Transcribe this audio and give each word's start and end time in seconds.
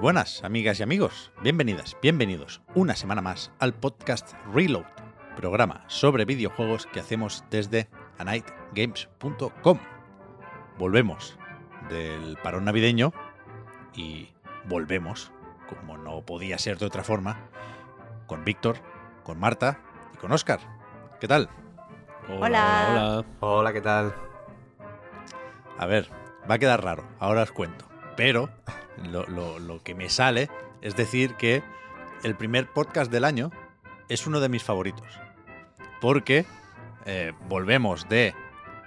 Muy 0.00 0.04
buenas, 0.04 0.42
amigas 0.44 0.80
y 0.80 0.82
amigos. 0.82 1.30
Bienvenidas, 1.42 1.94
bienvenidos 2.00 2.62
una 2.74 2.96
semana 2.96 3.20
más 3.20 3.52
al 3.58 3.74
podcast 3.74 4.32
Reload, 4.50 4.86
programa 5.36 5.84
sobre 5.88 6.24
videojuegos 6.24 6.86
que 6.86 7.00
hacemos 7.00 7.44
desde 7.50 7.90
anightgames.com. 8.16 9.78
Volvemos 10.78 11.38
del 11.90 12.38
parón 12.42 12.64
navideño 12.64 13.12
y 13.94 14.30
volvemos, 14.64 15.32
como 15.68 15.98
no 15.98 16.24
podía 16.24 16.56
ser 16.56 16.78
de 16.78 16.86
otra 16.86 17.04
forma, 17.04 17.50
con 18.26 18.42
Víctor, 18.42 18.78
con 19.22 19.38
Marta 19.38 19.82
y 20.14 20.16
con 20.16 20.32
Oscar. 20.32 20.60
¿Qué 21.20 21.28
tal? 21.28 21.50
Hola. 22.26 22.38
Hola. 22.40 23.24
Hola, 23.40 23.72
¿qué 23.74 23.82
tal? 23.82 24.14
A 25.76 25.84
ver, 25.84 26.08
va 26.50 26.54
a 26.54 26.58
quedar 26.58 26.82
raro, 26.82 27.04
ahora 27.18 27.42
os 27.42 27.52
cuento. 27.52 27.89
Pero 28.16 28.50
lo, 29.10 29.26
lo- 29.26 29.58
lo 29.58 29.82
que 29.82 29.94
me 29.94 30.08
sale 30.10 30.48
es 30.82 30.96
decir 30.96 31.34
que 31.34 31.62
el 32.22 32.34
primer 32.36 32.68
podcast 32.68 33.10
del 33.10 33.24
año 33.24 33.50
es 34.08 34.26
uno 34.26 34.40
de 34.40 34.48
mis 34.48 34.62
favoritos. 34.62 35.06
Porque 36.00 36.44
eh, 37.06 37.32
volvemos 37.48 38.08
de 38.08 38.34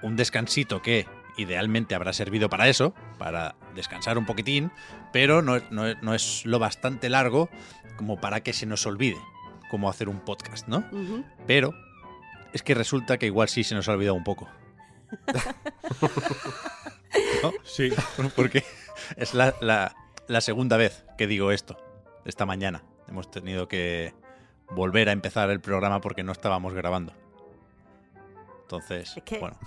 un 0.02 0.16
descansito 0.16 0.82
que 0.82 1.08
idealmente 1.38 1.96
habrá 1.96 2.14
servido 2.14 2.50
para 2.50 2.68
eso, 2.68 2.94
para 3.18 3.56
descansar 3.74 4.18
un 4.20 4.26
poquitín, 4.26 4.72
pero 5.12 5.42
no, 5.42 5.56
es- 5.56 5.72
no 5.72 5.88
es- 5.88 6.02
no 6.04 6.14
es 6.14 6.46
lo 6.46 6.60
bastante 6.60 7.10
largo 7.10 7.50
como 7.98 8.20
para 8.20 8.42
que 8.42 8.54
se 8.54 8.66
nos 8.66 8.86
olvide 8.86 9.18
cómo 9.70 9.90
hacer 9.90 10.10
un 10.10 10.20
podcast, 10.20 10.68
¿no? 10.68 10.84
Pero 11.48 11.74
es 12.54 12.62
que 12.62 12.76
resulta 12.76 13.18
que 13.18 13.26
igual 13.28 13.50
sí 13.50 13.64
se 13.64 13.74
nos 13.74 13.88
ha 13.90 13.94
olvidado 13.94 14.16
un 14.16 14.24
poco. 14.24 14.48
¿No? 17.44 17.52
Sí. 17.64 17.90
Porque 18.36 18.64
es 19.18 19.34
la, 19.34 19.54
la- 19.62 19.96
la 20.28 20.42
segunda 20.42 20.78
vez 20.78 21.04
que 21.18 21.28
digo 21.28 21.52
esto, 21.52 21.78
esta 22.26 22.46
mañana. 22.46 22.84
Hemos 23.10 23.30
tenido 23.30 23.68
que 23.68 24.14
volver 24.72 25.10
a 25.10 25.12
empezar 25.12 25.50
el 25.50 25.60
programa 25.60 26.00
porque 26.02 26.24
no 26.24 26.32
estábamos 26.32 26.74
grabando. 26.74 27.14
Entonces, 28.64 29.14
Es 29.18 29.24
que- 29.24 29.40
bueno, 29.40 29.58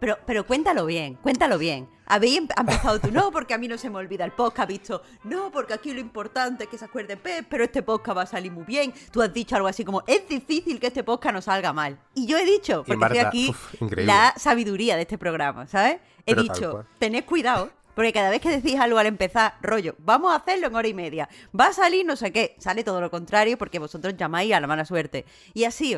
Pero, 0.00 0.16
pero 0.26 0.46
cuéntalo 0.46 0.86
bien, 0.86 1.14
cuéntalo 1.14 1.58
bien. 1.58 1.88
Habéis 2.06 2.38
em- 2.38 2.48
empezado 2.56 3.00
tú, 3.00 3.10
no, 3.10 3.30
porque 3.32 3.52
a 3.52 3.58
mí 3.58 3.66
no 3.68 3.76
se 3.76 3.90
me 3.90 3.96
olvida 3.98 4.24
el 4.24 4.30
podcast, 4.32 4.68
visto, 4.68 5.02
no, 5.24 5.50
porque 5.50 5.74
aquí 5.74 5.92
lo 5.92 5.98
importante 6.00 6.64
es 6.64 6.70
que 6.70 6.78
se 6.78 6.84
acuerde 6.84 7.16
Pep, 7.16 7.46
pero 7.50 7.64
este 7.64 7.82
podcast 7.82 8.16
va 8.16 8.22
a 8.22 8.26
salir 8.26 8.50
muy 8.52 8.64
bien. 8.64 8.94
Tú 9.10 9.20
has 9.20 9.32
dicho 9.34 9.56
algo 9.56 9.66
así 9.68 9.84
como, 9.84 10.02
es 10.06 10.26
difícil 10.28 10.78
que 10.78 10.86
este 10.86 11.02
podcast 11.04 11.34
no 11.34 11.42
salga 11.42 11.72
mal. 11.72 11.98
Y 12.14 12.26
yo 12.26 12.38
he 12.38 12.44
dicho, 12.44 12.78
porque 12.86 12.96
Marta, 12.96 13.20
estoy 13.22 13.26
aquí 13.26 13.50
uf, 13.50 13.74
la 13.96 14.32
sabiduría 14.36 14.94
de 14.96 15.02
este 15.02 15.18
programa, 15.18 15.66
¿sabes? 15.66 15.96
He 16.24 16.34
Pero 16.34 16.42
dicho, 16.42 16.86
tened 17.00 17.24
cuidado, 17.24 17.70
porque 17.98 18.12
cada 18.12 18.30
vez 18.30 18.40
que 18.40 18.48
decís 18.48 18.76
algo 18.78 18.96
al 18.98 19.06
empezar, 19.06 19.54
rollo, 19.60 19.96
vamos 19.98 20.30
a 20.32 20.36
hacerlo 20.36 20.68
en 20.68 20.76
hora 20.76 20.86
y 20.86 20.94
media, 20.94 21.28
va 21.58 21.66
a 21.66 21.72
salir 21.72 22.06
no 22.06 22.14
sé 22.14 22.30
qué, 22.30 22.54
sale 22.60 22.84
todo 22.84 23.00
lo 23.00 23.10
contrario 23.10 23.58
porque 23.58 23.80
vosotros 23.80 24.14
llamáis 24.16 24.52
a 24.52 24.60
la 24.60 24.68
mala 24.68 24.84
suerte. 24.84 25.24
Y 25.52 25.64
así, 25.64 25.96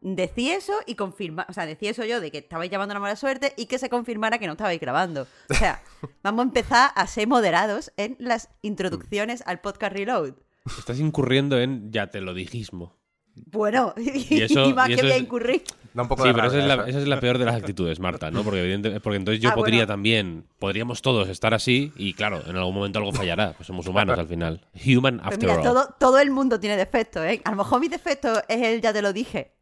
decí 0.00 0.50
eso 0.50 0.72
y 0.86 0.94
confirma, 0.94 1.44
o 1.46 1.52
sea, 1.52 1.66
decí 1.66 1.88
eso 1.88 2.06
yo 2.06 2.22
de 2.22 2.30
que 2.30 2.38
estabais 2.38 2.70
llamando 2.70 2.92
a 2.92 2.94
la 2.94 3.00
mala 3.00 3.16
suerte 3.16 3.52
y 3.58 3.66
que 3.66 3.78
se 3.78 3.90
confirmara 3.90 4.38
que 4.38 4.46
no 4.46 4.52
estabais 4.52 4.80
grabando. 4.80 5.26
O 5.50 5.54
sea, 5.54 5.82
vamos 6.22 6.40
a 6.44 6.48
empezar 6.48 6.90
a 6.94 7.06
ser 7.06 7.28
moderados 7.28 7.92
en 7.98 8.16
las 8.18 8.48
introducciones 8.62 9.42
al 9.44 9.60
podcast 9.60 9.92
Reload. 9.92 10.32
Estás 10.78 10.98
incurriendo 11.00 11.60
en 11.60 11.92
ya 11.92 12.06
te 12.06 12.22
lo 12.22 12.32
dijismo. 12.32 12.96
Bueno, 13.34 13.92
y, 13.98 14.40
eso- 14.40 14.70
más 14.74 14.88
y 14.88 14.96
que 14.96 15.02
voy 15.02 15.10
a 15.12 15.16
es- 15.16 15.22
incurrir. 15.22 15.62
Da 15.96 16.02
un 16.02 16.08
poco 16.08 16.22
Sí, 16.24 16.28
de 16.28 16.34
pero 16.34 16.48
esa 16.48 16.58
es, 16.58 16.64
la, 16.66 16.74
esa 16.86 16.98
es 16.98 17.08
la 17.08 17.18
peor 17.20 17.38
de 17.38 17.46
las 17.46 17.54
actitudes, 17.62 17.98
Marta, 18.00 18.30
¿no? 18.30 18.44
Porque, 18.44 18.60
evidente- 18.62 19.00
porque 19.00 19.16
entonces 19.16 19.42
yo 19.42 19.48
Ah, 19.50 19.54
podría 19.54 19.78
bueno. 19.80 19.86
también, 19.94 20.44
podríamos 20.58 21.00
todos 21.00 21.28
estar 21.30 21.54
así 21.54 21.92
y 21.96 22.12
claro, 22.12 22.42
en 22.46 22.54
algún 22.56 22.74
momento 22.74 22.98
algo 22.98 23.12
fallará. 23.12 23.54
Pues 23.56 23.66
somos 23.66 23.86
humanos 23.86 24.18
al 24.18 24.28
final. 24.28 24.60
Human 24.86 25.20
after 25.24 25.38
mira, 25.40 25.54
all. 25.56 25.62
todo, 25.62 25.88
todo 25.98 26.18
el 26.18 26.30
mundo 26.30 26.60
tiene 26.60 26.76
defectos, 26.76 27.24
¿eh? 27.24 27.40
A 27.44 27.50
lo 27.52 27.56
mejor 27.56 27.80
mi 27.80 27.88
defecto 27.88 28.28
es 28.46 28.60
el 28.62 28.82
ya 28.82 28.92
te 28.92 29.00
lo 29.00 29.12
dije. 29.14 29.52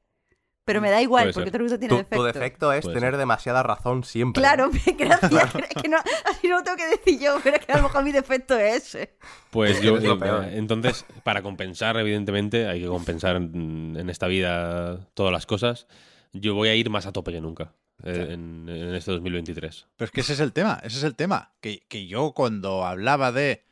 Pero 0.67 0.81
me 0.81 0.91
da 0.91 1.01
igual, 1.03 1.25
Puede 1.25 1.35
porque 1.35 1.51
todo 1.51 1.59
el 1.59 1.63
mundo 1.65 1.79
tiene 1.79 1.91
Tu, 1.91 1.97
defectos. 1.99 2.19
tu 2.19 2.25
defecto 2.25 2.73
es 2.73 2.81
Puede 2.83 2.95
tener 2.95 3.11
ser. 3.13 3.19
demasiada 3.19 3.63
razón 3.63 4.03
siempre. 4.03 4.41
Claro, 4.41 4.71
gracias. 4.99 5.53
que 5.83 5.89
no, 5.91 5.99
así 6.25 6.49
no 6.49 6.57
lo 6.57 6.63
tengo 6.65 6.79
que 6.79 6.89
decir 6.89 7.21
yo, 7.21 7.37
pero 7.45 7.57
es 7.59 7.67
que 7.67 7.73
a 7.73 7.77
lo 7.77 7.83
mejor 7.85 8.03
mi 8.03 8.11
defecto 8.13 8.59
es 8.59 8.87
ese. 8.95 9.15
Pues 9.51 9.81
yo, 9.83 9.99
eh, 9.99 10.17
peor. 10.19 10.47
entonces, 10.53 11.05
para 11.23 11.43
compensar, 11.43 11.97
evidentemente, 11.99 12.67
hay 12.67 12.81
que 12.81 12.87
compensar 12.89 13.37
en, 13.37 13.95
en 13.97 14.09
esta 14.11 14.27
vida 14.27 15.07
todas 15.15 15.33
las 15.33 15.45
cosas. 15.47 15.87
Yo 16.35 16.55
voy 16.55 16.69
a 16.69 16.75
ir 16.75 16.91
más 16.91 17.07
a 17.07 17.13
tope 17.13 17.33
que 17.33 17.41
nunca 17.41 17.73
eh, 18.03 18.27
en, 18.31 18.69
en 18.69 18.95
este 18.95 19.13
2023. 19.13 19.87
pero 19.97 20.07
es 20.07 20.11
que 20.11 20.21
ese 20.21 20.35
es 20.35 20.41
el 20.41 20.53
tema, 20.53 20.81
ese 20.83 20.99
es 20.99 21.05
el 21.05 21.15
tema. 21.15 21.55
Que, 21.61 21.81
que 21.89 22.07
yo 22.07 22.33
cuando 22.33 22.85
hablaba 22.85 23.33
de 23.33 23.65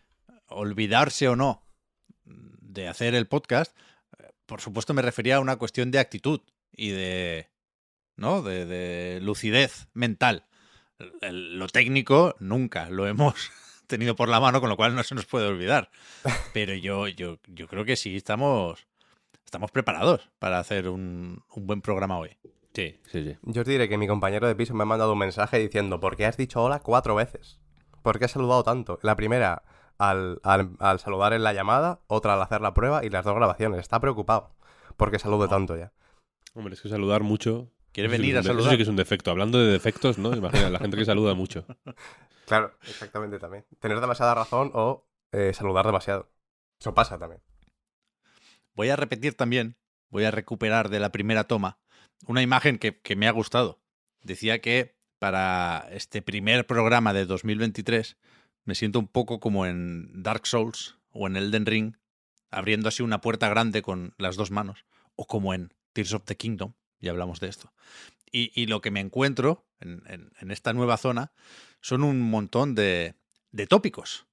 olvidarse 0.46 1.28
o 1.28 1.36
no 1.36 1.62
de 2.24 2.88
hacer 2.88 3.14
el 3.14 3.26
podcast, 3.26 3.76
eh, 4.18 4.30
por 4.46 4.60
supuesto 4.60 4.94
me 4.94 5.02
refería 5.02 5.36
a 5.36 5.40
una 5.40 5.56
cuestión 5.56 5.90
de 5.90 5.98
actitud 5.98 6.40
y 6.70 6.90
de, 6.90 7.50
¿no? 8.16 8.42
De, 8.42 8.64
de 8.64 9.20
lucidez 9.20 9.88
mental. 9.92 10.46
Lo 11.20 11.66
técnico 11.68 12.36
nunca 12.38 12.88
lo 12.88 13.06
hemos 13.06 13.34
tenido 13.86 14.14
por 14.16 14.28
la 14.28 14.40
mano, 14.40 14.60
con 14.60 14.70
lo 14.70 14.76
cual 14.76 14.94
no 14.94 15.02
se 15.02 15.14
nos 15.14 15.26
puede 15.26 15.46
olvidar. 15.46 15.90
Pero 16.54 16.74
yo, 16.74 17.08
yo, 17.08 17.38
yo 17.46 17.66
creo 17.68 17.84
que 17.84 17.96
sí 17.96 18.16
estamos, 18.16 18.86
estamos 19.52 19.70
preparados 19.70 20.30
para 20.38 20.58
hacer 20.58 20.88
un, 20.88 21.44
un 21.54 21.66
buen 21.66 21.82
programa 21.82 22.16
hoy. 22.18 22.30
Sí, 22.72 22.98
sí, 23.06 23.22
sí. 23.22 23.36
Yo 23.42 23.60
os 23.60 23.68
diré 23.68 23.86
que 23.86 23.98
mi 23.98 24.06
compañero 24.08 24.46
de 24.48 24.54
piso 24.56 24.72
me 24.72 24.84
ha 24.84 24.86
mandado 24.86 25.12
un 25.12 25.18
mensaje 25.18 25.58
diciendo 25.58 26.00
¿Por 26.00 26.16
qué 26.16 26.24
has 26.24 26.38
dicho 26.38 26.62
hola 26.62 26.80
cuatro 26.80 27.14
veces? 27.14 27.60
¿Por 28.02 28.18
qué 28.18 28.24
has 28.24 28.30
saludado 28.30 28.62
tanto? 28.64 28.98
La 29.02 29.14
primera 29.14 29.62
al, 29.98 30.40
al- 30.42 30.70
al 30.78 30.98
saludar 31.00 31.34
en 31.34 31.42
la 31.44 31.52
llamada, 31.52 32.00
otra 32.06 32.32
al 32.32 32.40
hacer 32.40 32.62
la 32.62 32.72
prueba 32.72 33.04
y 33.04 33.10
las 33.10 33.26
dos 33.26 33.34
grabaciones. 33.34 33.80
Está 33.80 34.00
preocupado 34.00 34.54
porque 34.96 35.18
salude 35.18 35.48
tanto 35.48 35.76
ya. 35.76 35.92
Hombre, 36.54 36.72
es 36.72 36.80
que 36.80 36.88
saludar 36.88 37.22
mucho. 37.22 37.68
¿Quiere 37.92 38.06
eso 38.08 38.16
sí 38.16 38.22
que 38.22 38.22
venir 38.22 38.36
a 38.38 38.40
de- 38.40 38.40
Eso 38.40 38.48
saludar? 38.54 38.70
sí 38.70 38.76
que 38.78 38.82
es 38.84 38.88
un 38.88 38.96
defecto. 38.96 39.30
Hablando 39.30 39.58
de 39.58 39.70
defectos, 39.70 40.16
¿no? 40.16 40.34
Imagina, 40.34 40.70
la 40.70 40.78
gente 40.78 40.96
que 40.96 41.04
saluda 41.04 41.34
mucho. 41.34 41.66
Claro, 42.46 42.72
exactamente 42.88 43.38
también. 43.38 43.64
Tener 43.80 44.00
demasiada 44.00 44.34
razón 44.34 44.70
o 44.74 45.06
eh, 45.30 45.52
saludar 45.54 45.84
demasiado. 45.86 46.28
Eso 46.80 46.92
pasa 46.92 47.16
también. 47.18 47.40
Voy 48.74 48.88
a 48.88 48.96
repetir 48.96 49.34
también, 49.34 49.76
voy 50.08 50.24
a 50.24 50.30
recuperar 50.30 50.88
de 50.88 51.00
la 51.00 51.12
primera 51.12 51.44
toma 51.44 51.78
una 52.26 52.42
imagen 52.42 52.78
que, 52.78 53.16
me 53.16 53.26
ha 53.26 53.32
gustado. 53.32 53.82
Decía 54.22 54.60
que 54.60 54.96
para 55.18 55.88
este 55.90 56.22
primer 56.22 56.66
programa 56.66 57.12
de 57.12 57.26
2023 57.26 58.16
me 58.64 58.74
siento 58.74 58.98
un 58.98 59.08
poco 59.08 59.40
como 59.40 59.66
en 59.66 60.22
Dark 60.22 60.46
Souls 60.46 60.96
o 61.10 61.26
en 61.26 61.36
Elden 61.36 61.66
Ring, 61.66 61.96
abriendo 62.50 62.88
así 62.88 63.02
una 63.02 63.20
puerta 63.20 63.48
grande 63.48 63.82
con 63.82 64.14
las 64.18 64.36
dos 64.36 64.50
manos, 64.50 64.84
o 65.16 65.26
como 65.26 65.54
en 65.54 65.74
Tears 65.92 66.14
of 66.14 66.24
the 66.24 66.36
Kingdom, 66.36 66.74
ya 67.00 67.10
hablamos 67.10 67.40
de 67.40 67.48
esto. 67.48 67.72
Y, 68.34 68.64
lo 68.64 68.80
que 68.80 68.90
me 68.90 69.00
encuentro 69.00 69.66
en, 69.78 70.32
esta 70.50 70.72
nueva 70.72 70.96
zona 70.96 71.32
son 71.82 72.02
un 72.02 72.20
montón 72.22 72.74
de 72.74 73.14
tópicos 73.68 74.26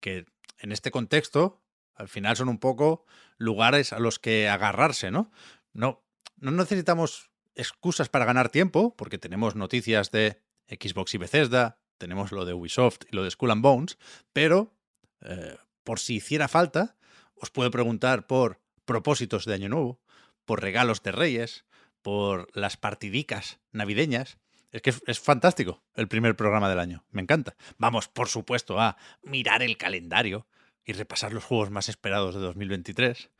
que 0.00 0.24
en 0.58 0.72
este 0.72 0.90
contexto 0.90 1.59
al 2.00 2.08
final 2.08 2.36
son 2.36 2.48
un 2.48 2.58
poco 2.58 3.04
lugares 3.36 3.92
a 3.92 3.98
los 3.98 4.18
que 4.18 4.48
agarrarse, 4.48 5.10
¿no? 5.10 5.30
No, 5.72 6.02
no 6.38 6.50
necesitamos 6.50 7.30
excusas 7.54 8.08
para 8.08 8.24
ganar 8.24 8.48
tiempo, 8.48 8.96
porque 8.96 9.18
tenemos 9.18 9.54
noticias 9.54 10.10
de 10.10 10.40
Xbox 10.68 11.14
y 11.14 11.18
Bethesda, 11.18 11.78
tenemos 11.98 12.32
lo 12.32 12.46
de 12.46 12.54
Ubisoft 12.54 13.00
y 13.10 13.16
lo 13.16 13.22
de 13.22 13.30
Skull 13.30 13.50
and 13.50 13.62
Bones, 13.62 13.98
pero 14.32 14.74
eh, 15.20 15.58
por 15.84 16.00
si 16.00 16.16
hiciera 16.16 16.48
falta, 16.48 16.96
os 17.34 17.50
puedo 17.50 17.70
preguntar 17.70 18.26
por 18.26 18.60
propósitos 18.86 19.44
de 19.44 19.54
Año 19.54 19.68
Nuevo, 19.68 20.00
por 20.46 20.62
regalos 20.62 21.02
de 21.02 21.12
Reyes, 21.12 21.66
por 22.00 22.48
las 22.56 22.78
partidicas 22.78 23.60
navideñas. 23.72 24.38
Es 24.72 24.80
que 24.80 24.90
es, 24.90 25.02
es 25.06 25.20
fantástico 25.20 25.82
el 25.94 26.08
primer 26.08 26.34
programa 26.34 26.70
del 26.70 26.78
año, 26.78 27.04
me 27.10 27.20
encanta. 27.20 27.56
Vamos, 27.76 28.08
por 28.08 28.28
supuesto, 28.28 28.80
a 28.80 28.96
mirar 29.22 29.62
el 29.62 29.76
calendario 29.76 30.46
y 30.84 30.92
repasar 30.92 31.32
los 31.32 31.44
juegos 31.44 31.70
más 31.70 31.88
esperados 31.88 32.34
de 32.34 32.40
2023. 32.40 33.30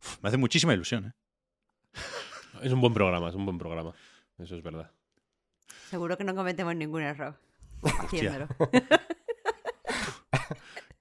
Uf, 0.00 0.22
me 0.22 0.28
hace 0.28 0.36
muchísima 0.38 0.74
ilusión, 0.74 1.06
¿eh? 1.06 1.12
Es 2.62 2.72
un 2.72 2.80
buen 2.80 2.94
programa, 2.94 3.28
es 3.28 3.34
un 3.34 3.44
buen 3.44 3.58
programa. 3.58 3.92
Eso 4.38 4.56
es 4.56 4.62
verdad. 4.62 4.90
Seguro 5.88 6.16
que 6.16 6.24
no 6.24 6.34
cometemos 6.34 6.74
ningún 6.74 7.02
error 7.02 7.36
haciéndolo. 7.82 8.48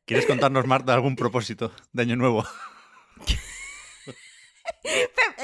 ¿Quieres 0.06 0.26
contarnos, 0.26 0.66
Marta, 0.66 0.94
algún 0.94 1.16
propósito 1.16 1.72
de 1.94 2.02
Año 2.02 2.16
Nuevo? 2.16 2.44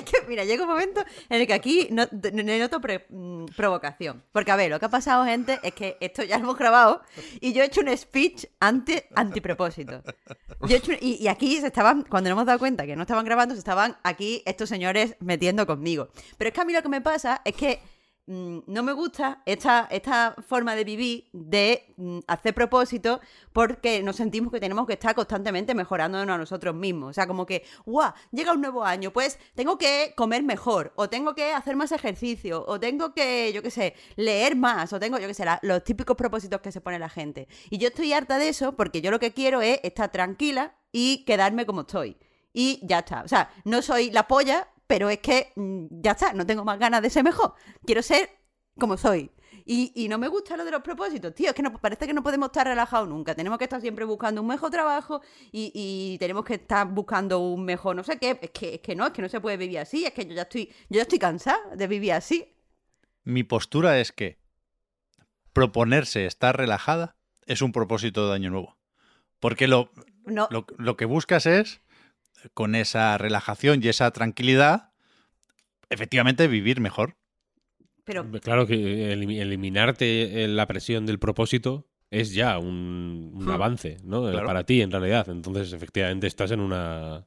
Que, 0.05 0.21
mira, 0.27 0.45
llega 0.45 0.63
un 0.63 0.69
momento 0.69 1.03
en 1.29 1.41
el 1.41 1.47
que 1.47 1.53
aquí 1.53 1.87
no, 1.91 2.07
no 2.11 2.57
noto 2.59 2.79
mm, 3.09 3.45
provocación. 3.55 4.23
Porque, 4.31 4.51
a 4.51 4.55
ver, 4.55 4.69
lo 4.69 4.79
que 4.79 4.85
ha 4.85 4.89
pasado, 4.89 5.25
gente, 5.25 5.59
es 5.63 5.73
que 5.73 5.97
esto 5.99 6.23
ya 6.23 6.37
lo 6.37 6.43
hemos 6.43 6.57
grabado 6.57 7.01
y 7.41 7.53
yo 7.53 7.63
he 7.63 7.65
hecho 7.65 7.81
un 7.81 7.95
speech 7.97 8.45
anti, 8.59 9.01
antipropósito. 9.15 10.03
Y, 11.01 11.27
aquí 11.27 11.59
se 11.59 11.67
estaban, 11.67 12.03
cuando 12.03 12.29
nos 12.29 12.37
hemos 12.37 12.45
dado 12.45 12.59
cuenta 12.59 12.85
que 12.85 12.95
no 12.95 13.01
estaban 13.01 13.25
grabando, 13.25 13.55
se 13.55 13.59
estaban 13.59 13.97
aquí 14.03 14.43
estos 14.45 14.69
señores 14.69 15.15
metiendo 15.19 15.65
conmigo. 15.65 16.09
Pero 16.37 16.49
es 16.49 16.53
que 16.53 16.61
a 16.61 16.65
mí 16.65 16.73
lo 16.73 16.81
que 16.81 16.89
me 16.89 17.01
pasa 17.01 17.41
es 17.43 17.55
que 17.55 17.79
no 18.27 18.81
me 18.83 18.93
gusta 18.93 19.43
esta, 19.45 19.87
esta 19.91 20.35
forma 20.47 20.75
de 20.75 20.83
vivir 20.83 21.29
de 21.31 21.93
mm, 21.97 22.19
hacer 22.27 22.55
propósito 22.55 23.21
porque 23.53 24.01
nos 24.01 24.15
sentimos 24.15 24.51
que 24.51 24.59
tenemos 24.59 24.87
que 24.87 24.93
estar 24.93 25.13
constantemente 25.13 25.75
mejorándonos 25.75 26.33
a 26.33 26.37
nosotros 26.37 26.73
mismos. 26.73 27.11
O 27.11 27.13
sea, 27.13 27.27
como 27.27 27.45
que, 27.45 27.63
¡guau! 27.85 28.13
Llega 28.31 28.53
un 28.53 28.61
nuevo 28.61 28.83
año, 28.83 29.11
pues 29.11 29.37
tengo 29.53 29.77
que 29.77 30.13
comer 30.15 30.41
mejor, 30.43 30.93
o 30.95 31.07
tengo 31.07 31.35
que 31.35 31.53
hacer 31.53 31.75
más 31.75 31.91
ejercicio, 31.91 32.65
o 32.67 32.79
tengo 32.79 33.13
que, 33.13 33.51
yo 33.53 33.61
qué 33.61 33.69
sé, 33.69 33.95
leer 34.15 34.55
más, 34.55 34.91
o 34.93 34.99
tengo, 34.99 35.19
yo 35.19 35.27
qué 35.27 35.33
sé, 35.33 35.45
los 35.61 35.83
típicos 35.83 36.17
propósitos 36.17 36.61
que 36.61 36.71
se 36.71 36.81
pone 36.81 36.97
la 36.97 37.09
gente. 37.09 37.47
Y 37.69 37.77
yo 37.77 37.89
estoy 37.89 38.13
harta 38.13 38.39
de 38.39 38.49
eso 38.49 38.75
porque 38.75 39.01
yo 39.01 39.11
lo 39.11 39.19
que 39.19 39.33
quiero 39.33 39.61
es 39.61 39.79
estar 39.83 40.11
tranquila 40.11 40.75
y 40.91 41.25
quedarme 41.25 41.65
como 41.65 41.81
estoy. 41.81 42.17
Y 42.53 42.79
ya 42.87 42.99
está. 42.99 43.21
O 43.21 43.27
sea, 43.27 43.51
no 43.65 43.81
soy 43.81 44.11
la 44.11 44.27
polla, 44.27 44.69
pero 44.87 45.09
es 45.09 45.19
que 45.19 45.51
mm, 45.55 45.85
ya 46.01 46.11
está, 46.11 46.33
no 46.33 46.45
tengo 46.45 46.63
más 46.63 46.79
ganas 46.79 47.01
de 47.01 47.09
ser 47.09 47.23
mejor. 47.23 47.53
Quiero 47.85 48.01
ser 48.01 48.29
como 48.79 48.97
soy. 48.97 49.31
Y, 49.67 49.91
y 49.95 50.07
no 50.09 50.19
me 50.19 50.27
gusta 50.27 50.55
lo 50.57 50.63
de 50.63 50.71
los 50.71 50.81
propósitos, 50.81 51.33
tío. 51.33 51.49
Es 51.49 51.55
que 51.55 51.63
no, 51.63 51.73
parece 51.79 52.05
que 52.05 52.13
no 52.13 52.21
podemos 52.21 52.47
estar 52.47 52.67
relajados 52.67 53.09
nunca. 53.09 53.33
Tenemos 53.33 53.57
que 53.57 53.63
estar 53.63 53.81
siempre 53.81 54.05
buscando 54.05 54.41
un 54.41 54.47
mejor 54.47 54.69
trabajo 54.69 55.21
y, 55.51 55.71
y 55.73 56.17
tenemos 56.19 56.45
que 56.45 56.55
estar 56.55 56.87
buscando 56.87 57.39
un 57.39 57.65
mejor 57.65 57.95
no 57.95 58.03
sé 58.03 58.19
qué. 58.19 58.37
Es 58.41 58.51
que, 58.51 58.75
es 58.75 58.81
que 58.81 58.95
no, 58.95 59.07
es 59.07 59.13
que 59.13 59.23
no 59.23 59.29
se 59.29 59.41
puede 59.41 59.57
vivir 59.57 59.79
así. 59.79 60.05
Es 60.05 60.13
que 60.13 60.25
yo 60.25 60.35
ya 60.35 60.43
estoy, 60.43 60.67
yo 60.89 60.97
ya 60.97 61.01
estoy 61.01 61.17
cansada 61.17 61.75
de 61.75 61.87
vivir 61.87 62.13
así. 62.13 62.53
Mi 63.23 63.43
postura 63.43 63.99
es 63.99 64.11
que 64.11 64.37
proponerse 65.51 66.27
estar 66.27 66.55
relajada 66.55 67.15
es 67.47 67.61
un 67.61 67.71
propósito 67.71 68.27
de 68.27 68.35
Año 68.35 68.51
Nuevo. 68.51 68.77
Porque 69.39 69.67
lo, 69.67 69.91
No, 70.25 70.47
lo, 70.51 70.67
lo 70.77 70.95
que 70.95 71.05
buscas 71.05 71.47
es, 71.47 71.81
con 72.53 72.75
esa 72.75 73.17
relajación 73.17 73.81
y 73.83 73.87
esa 73.87 74.11
tranquilidad, 74.11 74.91
efectivamente 75.89 76.47
vivir 76.47 76.79
mejor. 76.81 77.15
pero 78.03 78.29
Claro 78.41 78.67
que 78.67 79.13
elimi- 79.15 79.39
eliminarte 79.39 80.43
eh, 80.43 80.47
la 80.47 80.67
presión 80.67 81.05
del 81.05 81.17
propósito 81.19 81.87
es 82.11 82.33
ya 82.33 82.59
un, 82.59 83.31
un 83.33 83.45
Hmm. 83.45 83.49
avance, 83.51 83.97
¿no? 84.03 84.27
Eh, 84.29 84.31
Claro. 84.33 84.47
Para 84.47 84.63
ti, 84.63 84.81
en 84.81 84.91
realidad. 84.91 85.27
Entonces, 85.29 85.73
efectivamente, 85.73 86.27
estás 86.27 86.51
en 86.51 86.59
una. 86.59 87.25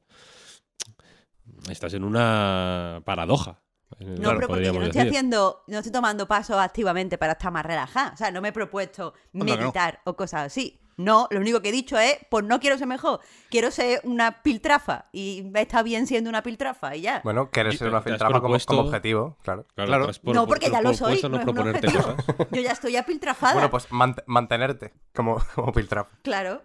Estás 1.68 1.94
en 1.94 2.04
una 2.04 3.02
paradoja. 3.04 3.60
eh, 3.98 4.04
No, 4.04 4.14
claro, 4.16 4.36
pero 4.36 4.48
porque 4.48 4.64
yo 4.66 4.72
no 4.72 4.82
estoy 4.84 4.98
decir. 5.02 5.08
haciendo, 5.08 5.64
no 5.66 5.78
estoy 5.78 5.92
tomando 5.92 6.28
pasos 6.28 6.56
activamente 6.58 7.18
para 7.18 7.32
estar 7.32 7.50
más 7.52 7.64
relajada. 7.66 8.12
O 8.14 8.16
sea, 8.16 8.30
no 8.30 8.40
me 8.40 8.48
he 8.48 8.52
propuesto 8.52 9.14
no. 9.32 9.44
meditar 9.44 10.00
o 10.04 10.14
cosas 10.14 10.42
así. 10.46 10.78
No, 10.98 11.28
lo 11.30 11.38
único 11.40 11.62
que 11.62 11.70
he 11.70 11.72
dicho 11.72 11.96
es, 11.98 12.18
pues 12.28 12.44
no 12.44 12.58
quiero 12.60 12.76
ser 12.76 12.86
mejor, 12.88 13.20
quiero 13.50 13.70
ser 13.70 14.00
una 14.04 14.42
piltrafa. 14.42 15.06
Y 15.12 15.50
está 15.54 15.82
bien 15.82 16.06
siendo 16.06 16.28
una 16.28 16.42
piltrafa 16.42 16.94
y 16.96 17.02
ya. 17.02 17.20
Bueno, 17.24 17.50
quieres 17.50 17.78
ser 17.78 17.88
una 17.88 18.02
filtrafa 18.02 18.40
como, 18.40 18.56
objetivo, 18.80 19.38
claro. 19.42 19.64
Claro, 19.76 20.10
por- 20.22 20.34
no, 20.34 20.42
por- 20.42 20.48
porque 20.58 20.70
ya 20.70 20.82
lo 20.82 20.92
soy. 20.92 21.20
No 21.22 21.28
no 21.30 21.38
es 21.38 21.44
proponerte 21.44 21.86
cosas. 21.92 22.16
Yo 22.52 22.60
ya 22.60 22.72
estoy 22.72 22.96
apiltrafada. 22.96 23.54
Bueno, 23.54 23.70
pues 23.70 23.88
mant- 23.90 24.22
mantenerte 24.26 24.92
como, 25.14 25.40
como 25.54 25.72
piltrafa. 25.72 26.10
Claro, 26.22 26.62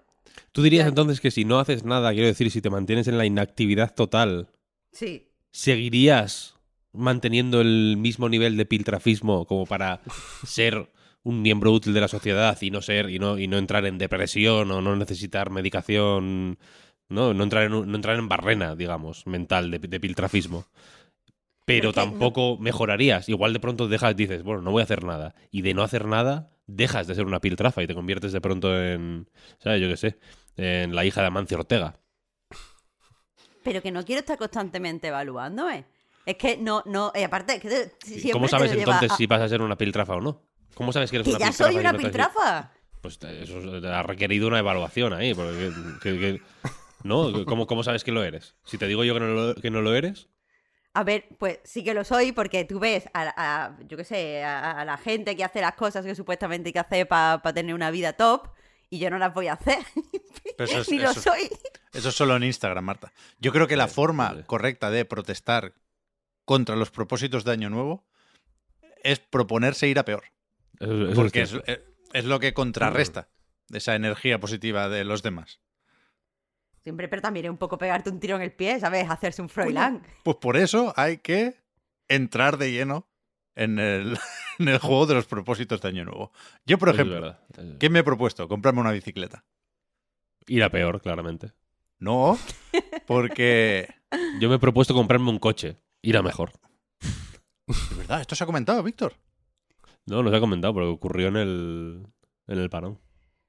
Tú 0.51 0.63
dirías 0.63 0.81
Claro. 0.85 0.89
entonces 0.89 1.21
que 1.21 1.29
si 1.29 1.45
no 1.45 1.59
haces 1.59 1.83
nada, 1.83 2.11
quiero 2.11 2.25
decir, 2.27 2.49
si 2.49 2.59
te 2.61 2.71
mantienes 2.71 3.07
en 3.07 3.19
la 3.19 3.25
inactividad 3.25 3.93
total, 3.93 4.49
sí. 4.91 5.29
¿seguirías 5.51 6.55
manteniendo 6.91 7.61
el 7.61 7.97
mismo 7.97 8.29
nivel 8.29 8.57
de 8.57 8.65
piltrafismo 8.65 9.45
como 9.45 9.65
para 9.67 10.01
ser 10.45 10.91
un 11.23 11.41
miembro 11.41 11.71
útil 11.71 11.93
de 11.93 12.01
la 12.01 12.07
sociedad 12.07 12.57
y 12.61 12.69
no 12.71 12.81
ser 12.81 13.09
y 13.09 13.17
no 13.19 13.37
y 13.37 13.47
no 13.47 13.57
entrar 13.57 13.85
en 13.85 13.97
depresión 13.97 14.69
o 14.71 14.81
no 14.81 14.95
necesitar 14.95 15.49
medicación, 15.49 16.57
no, 17.09 17.33
no 17.33 17.43
entrar 17.43 17.63
en 17.63 17.71
no 17.71 17.95
entrar 17.95 18.17
en 18.17 18.27
barrena, 18.27 18.75
digamos, 18.75 19.25
mental 19.27 19.71
de, 19.71 19.79
de 19.79 19.99
piltrafismo? 19.99 20.65
Pero 21.65 21.93
tampoco 21.93 22.57
mejorarías. 22.57 23.29
Igual 23.29 23.53
de 23.53 23.59
pronto 23.61 23.87
dejas, 23.87 24.15
dices, 24.17 24.43
bueno, 24.43 24.61
no 24.61 24.71
voy 24.71 24.81
a 24.81 24.83
hacer 24.83 25.05
nada. 25.05 25.33
Y 25.49 25.61
de 25.61 25.73
no 25.73 25.81
hacer 25.81 26.05
nada, 26.07 26.49
dejas 26.67 27.07
de 27.07 27.15
ser 27.15 27.25
una 27.25 27.39
piltrafa 27.39 27.81
y 27.81 27.87
te 27.87 27.95
conviertes 27.95 28.33
de 28.33 28.41
pronto 28.41 28.77
en, 28.77 29.29
¿sabes? 29.59 29.79
Yo 29.81 29.87
qué 29.87 29.95
sé, 29.95 30.17
en 30.57 30.93
la 30.93 31.05
hija 31.05 31.21
de 31.21 31.27
Amancio 31.27 31.57
Ortega. 31.57 31.95
Pero 33.63 33.81
que 33.81 33.91
no 33.91 34.03
quiero 34.03 34.19
estar 34.19 34.37
constantemente 34.37 35.07
evaluándome. 35.07 35.85
Es 36.25 36.35
que 36.35 36.57
no, 36.57 36.83
no, 36.85 37.11
y 37.15 37.21
aparte, 37.23 37.55
es 37.55 37.61
que 37.61 37.69
te- 37.69 37.83
si- 38.01 38.15
¿Y 38.15 38.19
siempre 38.19 38.31
¿Cómo 38.33 38.47
sabes 38.49 38.71
entonces 38.73 39.11
a- 39.11 39.15
si 39.15 39.25
vas 39.27 39.41
a 39.41 39.47
ser 39.47 39.61
una 39.61 39.77
piltrafa 39.77 40.15
o 40.15 40.21
no? 40.21 40.41
¿Cómo 40.73 40.91
sabes 40.93 41.09
que 41.11 41.17
eres 41.17 41.25
Que 41.27 41.31
una 41.35 41.39
ya 41.39 41.47
piltrafa? 41.47 41.71
soy 41.71 41.79
una 41.79 41.93
piltrafa. 41.93 42.71
Pues 43.01 43.19
eso 43.21 43.81
te 43.81 43.87
ha 43.87 44.03
requerido 44.03 44.47
una 44.47 44.59
evaluación 44.59 45.13
ahí. 45.13 45.33
Porque, 45.33 45.71
que- 46.01 46.19
que- 46.19 46.41
¿No? 47.03 47.45
¿Cómo, 47.45 47.67
¿Cómo 47.67 47.83
sabes 47.83 48.03
que 48.03 48.11
lo 48.13 48.23
eres? 48.23 48.55
Si 48.63 48.77
te 48.77 48.87
digo 48.87 49.03
yo 49.03 49.13
que 49.13 49.19
no 49.19 49.27
lo, 49.27 49.55
que 49.55 49.69
no 49.69 49.81
lo 49.81 49.93
eres, 49.93 50.29
A 50.93 51.03
ver, 51.03 51.25
pues 51.39 51.59
sí 51.65 51.83
que 51.83 51.93
lo 51.93 52.03
soy 52.05 52.31
porque 52.31 52.63
tú 52.65 52.79
ves 52.79 53.09
a, 53.13 53.33
a- 53.35 53.77
yo 53.87 53.97
qué 53.97 54.03
sé, 54.05 54.43
a, 54.43 54.79
a 54.79 54.85
la 54.85 54.95
gente 54.97 55.35
que 55.35 55.43
hace 55.43 55.59
las 55.59 55.73
cosas 55.75 56.05
que 56.05 56.15
supuestamente 56.15 56.69
hay 56.69 56.73
que 56.73 56.79
hacer 56.79 57.07
para 57.07 57.41
tener 57.53 57.73
una 57.75 57.91
vida 57.91 58.13
top 58.13 58.47
y 58.89 58.99
yo 58.99 59.09
no 59.09 59.17
las 59.17 59.33
voy 59.33 59.47
a 59.47 59.53
hacer. 59.53 59.79
Pero 60.57 60.69
eso 60.69 60.79
es- 60.81 60.89
Ni 60.91 60.99
lo 60.99 61.09
eso- 61.11 61.19
soy. 61.21 61.49
Eso 61.91 62.09
es 62.09 62.15
solo 62.15 62.35
en 62.37 62.43
Instagram, 62.43 62.85
Marta. 62.85 63.11
Yo 63.39 63.51
creo 63.51 63.67
que 63.67 63.75
la 63.75 63.83
Vale, 63.85 63.93
forma 63.93 64.29
vale. 64.29 64.43
correcta 64.45 64.89
de 64.91 65.03
protestar 65.05 65.73
contra 66.45 66.75
los 66.75 66.89
propósitos 66.89 67.43
de 67.43 67.51
Año 67.51 67.69
Nuevo 67.69 68.05
es 69.03 69.19
proponerse 69.19 69.87
ir 69.87 69.99
a 69.99 70.05
peor. 70.05 70.23
Eso, 70.79 71.05
eso 71.07 71.13
Porque 71.15 71.41
es 71.41 71.53
es, 71.53 71.61
es- 71.67 71.79
es 72.13 72.25
lo 72.25 72.39
que 72.39 72.53
contrarresta 72.53 73.29
esa 73.71 73.95
energía 73.95 74.39
positiva 74.39 74.87
de 74.89 75.03
los 75.03 75.23
demás. 75.23 75.59
Siempre, 76.83 77.07
pero 77.07 77.21
también 77.21 77.45
es 77.45 77.49
un 77.51 77.57
poco 77.57 77.77
pegarte 77.77 78.09
un 78.09 78.19
tiro 78.19 78.35
en 78.35 78.41
el 78.41 78.51
pie, 78.51 78.79
¿sabes? 78.79 79.09
Hacerse 79.09 79.41
un 79.41 79.49
Froilán. 79.49 80.03
Pues 80.23 80.37
por 80.37 80.57
eso 80.57 80.93
hay 80.97 81.17
que 81.17 81.55
entrar 82.09 82.57
de 82.57 82.71
lleno 82.71 83.07
en 83.55 83.79
el, 83.79 84.17
en 84.59 84.67
el 84.67 84.77
juego 84.79 85.05
de 85.07 85.15
los 85.15 85.25
propósitos 85.25 85.81
de 85.81 85.87
Año 85.87 86.03
Nuevo. 86.05 86.31
Yo, 86.65 86.77
por 86.77 86.89
es 86.89 86.95
ejemplo, 86.95 87.15
verdad. 87.21 87.39
¿qué 87.79 87.89
me 87.89 87.99
he 87.99 88.03
propuesto? 88.03 88.47
Comprarme 88.47 88.81
una 88.81 88.91
bicicleta. 88.91 89.45
Ir 90.45 90.61
a 90.63 90.69
peor, 90.69 91.01
claramente. 91.01 91.53
No, 91.99 92.37
porque... 93.07 93.87
Yo 94.39 94.49
me 94.49 94.55
he 94.55 94.59
propuesto 94.59 94.93
comprarme 94.93 95.29
un 95.29 95.39
coche. 95.39 95.77
Ir 96.01 96.17
a 96.17 96.21
mejor. 96.21 96.51
De 97.65 97.95
verdad, 97.95 98.19
esto 98.21 98.35
se 98.35 98.43
ha 98.43 98.47
comentado, 98.47 98.83
Víctor. 98.83 99.13
No, 100.05 100.21
nos 100.23 100.33
ha 100.33 100.39
comentado, 100.39 100.73
pero 100.73 100.91
ocurrió 100.91 101.27
en 101.29 101.37
el, 101.37 102.07
en 102.47 102.59
el 102.59 102.69
parón. 102.69 102.99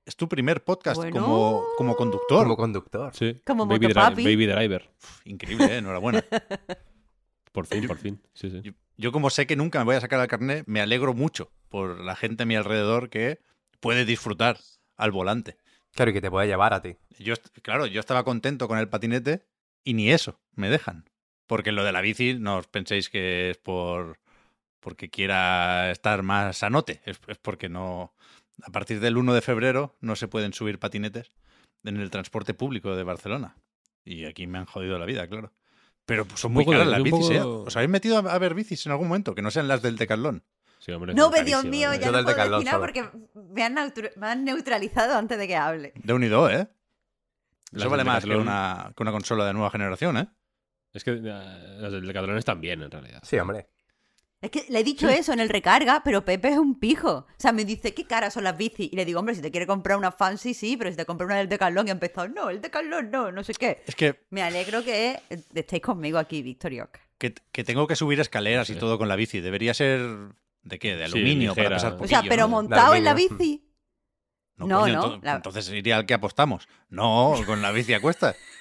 Es 0.05 0.17
tu 0.17 0.29
primer 0.29 0.63
podcast 0.65 0.99
Bueno. 0.99 1.21
como, 1.21 1.65
como 1.77 1.97
conductor. 1.97 2.43
Como 2.43 2.57
conductor. 2.57 3.11
Sí. 3.15 3.41
Como 3.45 3.67
Baby, 3.67 3.87
Dri-. 3.89 4.25
Baby 4.25 4.47
Driver. 4.47 4.91
Increíble, 5.25 5.67
¿eh? 5.67 5.77
enhorabuena. 5.79 6.23
Por 7.53 7.67
fin, 7.67 7.87
por 7.87 7.99
fin. 7.99 8.21
Sí, 8.35 8.51
sí. 8.51 8.61
Yo, 8.63 8.73
yo 8.97 9.13
como 9.13 9.31
sé 9.31 9.47
que 9.47 9.55
nunca 9.55 9.79
me 9.79 9.85
voy 9.85 9.95
a 9.95 10.01
sacar 10.01 10.21
el 10.21 10.27
carnet, 10.27 10.65
me 10.67 10.81
alegro 10.81 11.15
mucho 11.15 11.53
por 11.69 12.01
la 12.01 12.17
gente 12.17 12.43
a 12.43 12.47
mi 12.47 12.57
alrededor 12.57 13.11
que 13.11 13.39
puede 13.79 14.05
disfrutar 14.05 14.59
al 14.97 15.13
volante. 15.13 15.57
Claro, 15.93 16.11
y 16.11 16.15
que 16.15 16.21
te 16.21 16.33
puede 16.33 16.49
llevar 16.49 16.75
a 16.75 16.83
ti. 16.83 16.97
Yo, 17.21 17.35
claro, 17.63 17.87
yo 17.87 18.01
estaba 18.01 18.25
contento 18.25 18.67
con 18.67 18.79
el 18.79 18.89
patinete 18.89 19.47
y 19.85 19.95
ni 19.95 20.11
eso 20.11 20.41
me 20.57 20.69
dejan. 20.69 21.09
Porque 21.47 21.71
lo 21.71 21.85
de 21.85 21.93
la 21.93 22.01
bici, 22.01 22.35
no 22.35 22.57
os 22.57 22.67
penséis 22.67 23.09
que 23.09 23.51
es 23.51 23.59
por 23.59 24.19
porque 24.85 25.09
quiera 25.11 25.91
estar 25.91 26.23
más 26.23 26.59
sanote. 26.59 27.01
Es, 27.07 27.19
es 27.27 27.39
porque 27.39 27.69
no. 27.69 28.13
A 28.63 28.71
partir 28.71 29.01
del 29.01 29.17
1 29.17 29.35
de 29.35 29.41
febrero 29.41 29.97
no 30.01 30.15
se 30.15 30.29
pueden 30.29 30.53
subir 30.53 30.79
patinetes 30.79 31.33
en 31.83 31.97
el 31.97 32.11
transporte 32.11 32.55
público 32.55 32.95
de 32.95 33.03
Barcelona. 33.03 33.57
Y 34.05 34.27
aquí 34.27 34.47
me 34.47 34.59
han 34.59 34.67
jodido 34.67 34.99
la 34.99 35.07
vida, 35.07 35.27
claro. 35.27 35.53
Pero 36.07 36.27
pues, 36.27 36.39
son 36.39 36.53
muy 36.53 36.67
caras 36.67 36.87
las 36.87 37.03
bicis, 37.03 37.31
¿eh? 37.31 37.39
poco- 37.41 37.63
¿Os 37.63 37.77
habéis 37.77 37.91
metido 37.91 38.19
a, 38.19 38.33
a 38.35 38.39
ver 38.39 38.55
bicis 38.55 38.85
en 38.87 38.93
algún 38.93 39.09
momento? 39.09 39.35
Que 39.35 39.41
no 39.43 39.51
sean 39.51 39.67
las 39.67 39.81
del 39.83 39.97
Decathlon. 39.97 40.45
Sí, 40.79 40.93
hombre, 40.93 41.15
No, 41.15 41.31
ve, 41.31 41.43
Dios 41.45 41.65
mío, 41.65 41.93
¿eh? 41.95 41.99
ya 41.99 42.11
no 42.11 42.23
puedo 42.23 42.37
decir 42.37 42.51
nada 42.51 42.63
solo. 42.73 42.81
porque 42.81 43.05
me 43.55 43.65
han, 43.65 43.75
neutru- 43.75 44.15
me 44.17 44.27
han 44.27 44.45
neutralizado 44.45 45.17
antes 45.17 45.39
de 45.39 45.49
que 45.49 45.57
hable. 45.57 45.93
De 45.97 46.13
unido, 46.13 46.51
¿eh? 46.51 46.69
Las 47.71 47.83
Eso 47.83 47.91
vale 47.91 48.05
más 48.05 48.23
que 48.25 48.37
una, 48.37 48.93
que 48.95 49.03
una 49.03 49.11
consola 49.13 49.47
de 49.47 49.55
nueva 49.55 49.71
generación, 49.71 50.19
¿eh? 50.19 50.29
Es 50.93 51.03
que 51.03 51.13
eh, 51.13 51.23
las 51.23 51.91
del 51.91 52.07
Decathlon 52.07 52.37
están 52.37 52.61
bien, 52.61 52.83
en 52.83 52.91
realidad. 52.91 53.21
Sí, 53.25 53.39
hombre. 53.39 53.67
Es 54.45 54.51
que 54.51 54.67
le 54.69 54.81
he 54.81 54.85
dicho 54.85 55.09
eso 55.09 55.33
en 55.33 55.41
el 55.41 55.49
recarga, 55.49 56.03
pero 56.05 56.25
Pepe 56.25 56.49
es 56.51 56.59
un 56.59 56.79
pijo. 56.79 57.11
O 57.11 57.27
sea, 57.39 57.51
me 57.53 57.65
dice, 57.65 57.95
¿qué 57.95 58.05
caras 58.07 58.35
son 58.35 58.45
las 58.45 58.57
bicis? 58.57 58.93
Y 58.93 58.97
le 58.97 59.05
digo, 59.07 59.19
hombre, 59.21 59.35
si 59.35 59.41
te 59.41 59.51
quiere 59.51 59.67
comprar 59.67 59.97
una 59.97 60.13
fancy, 60.13 60.53
sí, 60.53 60.77
pero 60.77 60.91
si 60.91 60.97
te 60.97 61.07
compra 61.07 61.27
una 61.27 61.37
del 61.37 61.49
Decathlon 61.49 61.87
y 61.87 61.91
ha 61.91 61.93
empezado, 61.93 62.29
no, 62.29 62.51
el 62.51 62.61
Decathlon 62.61 63.11
no, 63.11 63.33
no 63.33 63.43
sé 63.43 63.55
qué. 63.55 63.83
Es 63.87 63.95
que, 63.97 64.21
Me 64.31 64.43
alegro 64.43 64.85
que 64.85 65.19
estéis 65.55 65.83
conmigo 65.83 66.19
aquí, 66.19 66.59
Oca. 66.83 67.01
que, 67.17 67.35
que 67.53 67.65
tengo 67.65 67.87
que 67.87 67.97
subir 67.97 68.21
escaleras 68.21 68.69
y 68.71 68.75
todo 68.75 68.99
con 68.99 69.09
la 69.09 69.17
bici. 69.17 69.41
Debería 69.41 69.73
ser. 69.73 70.03
¿De 70.63 70.79
qué? 70.79 70.95
¿De 70.97 71.07
Sí, 71.09 71.13
aluminio 71.13 71.55
para 71.55 71.71
ligera. 71.71 71.77
pesar 71.77 71.93
O 71.93 71.95
O 71.95 71.99
poquillo, 72.01 72.21
sea, 72.21 72.29
pero 72.29 72.43
¿no? 72.43 72.49
montado 72.49 72.95
en 72.95 73.05
la 73.05 73.15
bici. 73.15 73.67
No, 74.57 74.67
No, 74.67 74.81
coño, 74.81 74.93
no, 74.95 75.17
ento- 75.17 75.23
la- 75.23 75.35
Entonces 75.37 75.69
iría 75.71 75.97
al 75.97 76.07
que 76.07 76.15
apostamos. 76.15 76.69
No, 76.89 77.35
con 77.47 77.61
la 77.63 77.73
bici 77.73 77.93
a 77.95 78.01
cuestas. 78.01 78.37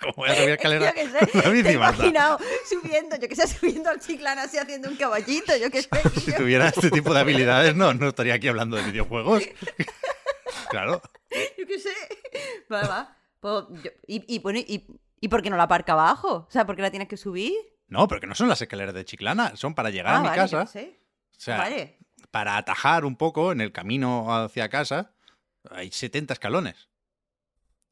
¿Cómo 0.00 0.14
voy 0.16 0.30
a 0.30 0.34
subir 0.34 0.50
escalera? 0.50 0.86
Yo 0.88 0.94
qué 0.94 1.08
sé, 1.08 1.18
con 1.32 1.40
la 1.40 1.42
te 1.42 1.50
bici, 1.50 1.68
he 1.68 1.78
Marta? 1.78 1.96
imaginado 1.98 2.38
subiendo, 2.68 3.16
yo 3.16 3.28
que 3.28 3.36
sé, 3.36 3.46
subiendo 3.46 3.90
al 3.90 4.00
chiclán 4.00 4.38
así 4.38 4.58
haciendo 4.58 4.88
un 4.88 4.96
caballito, 4.96 5.56
yo 5.56 5.70
qué 5.70 5.82
sé. 5.82 5.88
Si 6.20 6.34
tuviera 6.34 6.68
este 6.68 6.90
tipo 6.90 7.14
de 7.14 7.20
habilidades, 7.20 7.74
no, 7.74 7.94
no 7.94 8.08
estaría 8.08 8.34
aquí 8.34 8.48
hablando 8.48 8.76
de 8.76 8.82
videojuegos. 8.84 9.42
Claro. 10.70 11.00
Yo 11.58 11.66
qué 11.66 11.78
sé. 11.78 11.92
Va, 12.72 12.82
va. 12.82 13.16
Pues 13.40 13.64
yo- 13.82 13.90
y, 14.06 14.16
y, 14.26 14.42
y, 14.74 14.86
¿Y 15.20 15.28
por 15.28 15.42
qué 15.42 15.50
no 15.50 15.56
la 15.56 15.64
aparca 15.64 15.92
abajo? 15.92 16.46
O 16.48 16.50
sea, 16.50 16.66
¿por 16.66 16.76
qué 16.76 16.82
la 16.82 16.90
tienes 16.90 17.08
que 17.08 17.16
subir? 17.16 17.52
No, 17.88 18.08
pero 18.08 18.20
que 18.20 18.26
no 18.26 18.34
son 18.34 18.48
las 18.48 18.60
escaleras 18.60 18.94
de 18.94 19.04
Chiclana, 19.04 19.56
son 19.56 19.74
para 19.74 19.90
llegar 19.90 20.14
ah, 20.14 20.16
a 20.18 20.20
mi 20.22 20.28
vale, 20.28 20.36
casa. 20.42 20.66
sé. 20.66 20.98
O 21.30 21.40
sea, 21.40 21.58
vale. 21.58 21.98
para 22.30 22.56
atajar 22.56 23.04
un 23.04 23.16
poco 23.16 23.52
en 23.52 23.60
el 23.60 23.70
camino 23.72 24.34
hacia 24.34 24.68
casa, 24.68 25.12
hay 25.70 25.90
70 25.92 26.32
escalones. 26.32 26.88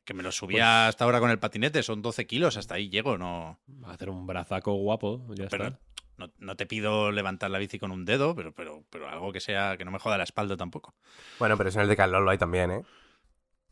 Que 0.05 0.15
me 0.15 0.23
los 0.23 0.37
subía 0.37 0.57
Pues- 0.65 0.89
hasta 0.91 1.05
ahora 1.05 1.21
con 1.21 1.31
el 1.31 1.39
patinete, 1.39 1.83
son 1.83 2.03
12 2.03 2.27
kilos, 2.27 2.57
hasta 2.57 2.75
ahí 2.75 2.89
llego, 2.91 3.17
no, 3.19 3.59
Va 3.83 3.91
a 3.91 3.95
hacer 3.95 4.11
un 4.11 4.27
brazaco 4.27 4.73
guapo, 4.75 5.27
ya 5.35 5.47
pero 5.49 5.65
está. 5.67 5.81
no, 6.19 6.31
no 6.39 6.57
te 6.57 6.67
pido 6.67 7.11
levantar 7.11 7.51
la 7.51 7.59
bici 7.59 7.79
con 7.79 7.91
un 7.91 8.05
dedo, 8.05 8.35
pero, 8.35 8.53
pero, 8.55 8.85
pero 8.91 9.09
algo 9.09 9.33
que 9.33 9.41
sea, 9.41 9.77
que 9.79 9.85
no 9.85 9.91
me 9.91 9.99
joda 9.99 10.19
la 10.19 10.25
espalda 10.25 10.57
tampoco. 10.57 10.95
Bueno, 11.39 11.57
pero 11.57 11.71
eso 11.71 11.79
en 11.79 11.85
el 11.85 11.89
Decathlon 11.89 12.25
lo 12.25 12.31
hay 12.31 12.39
también, 12.39 12.71
¿eh? 12.71 12.83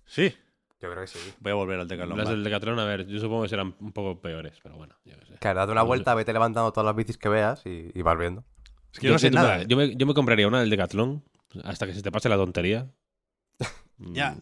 Sí, 0.06 0.34
Yo 0.80 0.90
creo 0.90 1.02
que 1.02 1.06
sí. 1.06 1.18
voy 1.40 1.52
a 1.52 1.54
volver 1.54 1.78
al 1.80 1.86
Decathlon. 1.88 2.16
Las 2.18 2.28
del 2.30 2.42
Decathlon, 2.42 2.78
a 2.78 2.84
ver, 2.84 3.06
yo 3.06 3.18
supongo 3.20 3.42
que 3.42 3.48
serán 3.50 3.74
un 3.78 3.92
poco 3.92 4.20
peores, 4.20 4.58
pero 4.62 4.76
bueno, 4.76 4.96
yo 5.04 5.16
qué 5.18 5.26
sé. 5.26 5.34
Claro, 5.38 5.60
date 5.60 5.72
una 5.72 5.82
No 5.82 5.84
sé. 5.84 5.88
vuelta, 5.88 6.14
vete 6.14 6.32
levantando 6.32 6.72
todas 6.72 6.86
las 6.86 6.96
bicis 6.96 7.18
que 7.18 7.28
veas 7.28 7.64
y, 7.66 7.90
y 7.94 8.02
vas 8.02 8.18
viendo. 8.18 8.44
Es 8.92 8.98
que 8.98 9.06
yo 9.06 9.12
no 9.12 9.18
sé 9.18 9.30
nada. 9.30 9.56
mira, 9.58 9.68
Yo 9.68 9.76
me, 9.76 9.94
yo 9.96 10.06
me 10.06 10.14
compraría 10.14 10.48
una 10.48 10.60
del 10.60 10.70
Decathlon 10.70 11.22
hasta 11.64 11.86
que 11.86 11.94
se 11.94 12.02
te 12.02 12.10
pase 12.10 12.28
la 12.28 12.36
tontería. 12.36 12.90
Mm, 14.02 14.14
Ya. 14.14 14.36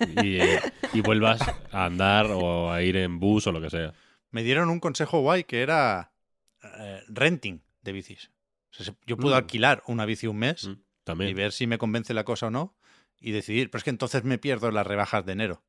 Y, 0.00 0.36
eh, 0.36 0.60
y 0.92 1.00
vuelvas 1.00 1.42
a 1.72 1.84
andar 1.86 2.26
o 2.30 2.70
a 2.72 2.82
ir 2.82 2.96
en 2.96 3.18
bus 3.18 3.46
o 3.46 3.52
lo 3.52 3.60
que 3.60 3.70
sea. 3.70 3.92
Me 4.30 4.42
dieron 4.42 4.68
un 4.70 4.80
consejo 4.80 5.20
guay 5.20 5.44
que 5.44 5.62
era 5.62 6.12
eh, 6.62 7.02
renting 7.08 7.62
de 7.82 7.92
bicis. 7.92 8.30
O 8.70 8.74
sea, 8.74 8.86
se- 8.86 8.94
yo 9.06 9.16
puedo 9.16 9.34
Mm. 9.34 9.38
alquilar 9.38 9.82
una 9.86 10.04
bici 10.04 10.26
un 10.26 10.38
mes 10.38 10.68
Mm, 10.68 11.22
y 11.22 11.34
ver 11.34 11.52
si 11.52 11.66
me 11.66 11.78
convence 11.78 12.12
la 12.14 12.24
cosa 12.24 12.46
o 12.46 12.50
no 12.50 12.76
y 13.20 13.32
decidir. 13.32 13.70
Pero 13.70 13.78
es 13.78 13.84
que 13.84 13.90
entonces 13.90 14.24
me 14.24 14.38
pierdo 14.38 14.70
las 14.70 14.86
rebajas 14.86 15.24
de 15.24 15.32
enero 15.32 15.62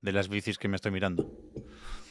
de 0.00 0.12
las 0.12 0.28
bicis 0.28 0.58
que 0.58 0.68
me 0.68 0.76
estoy 0.76 0.92
mirando. 0.92 1.28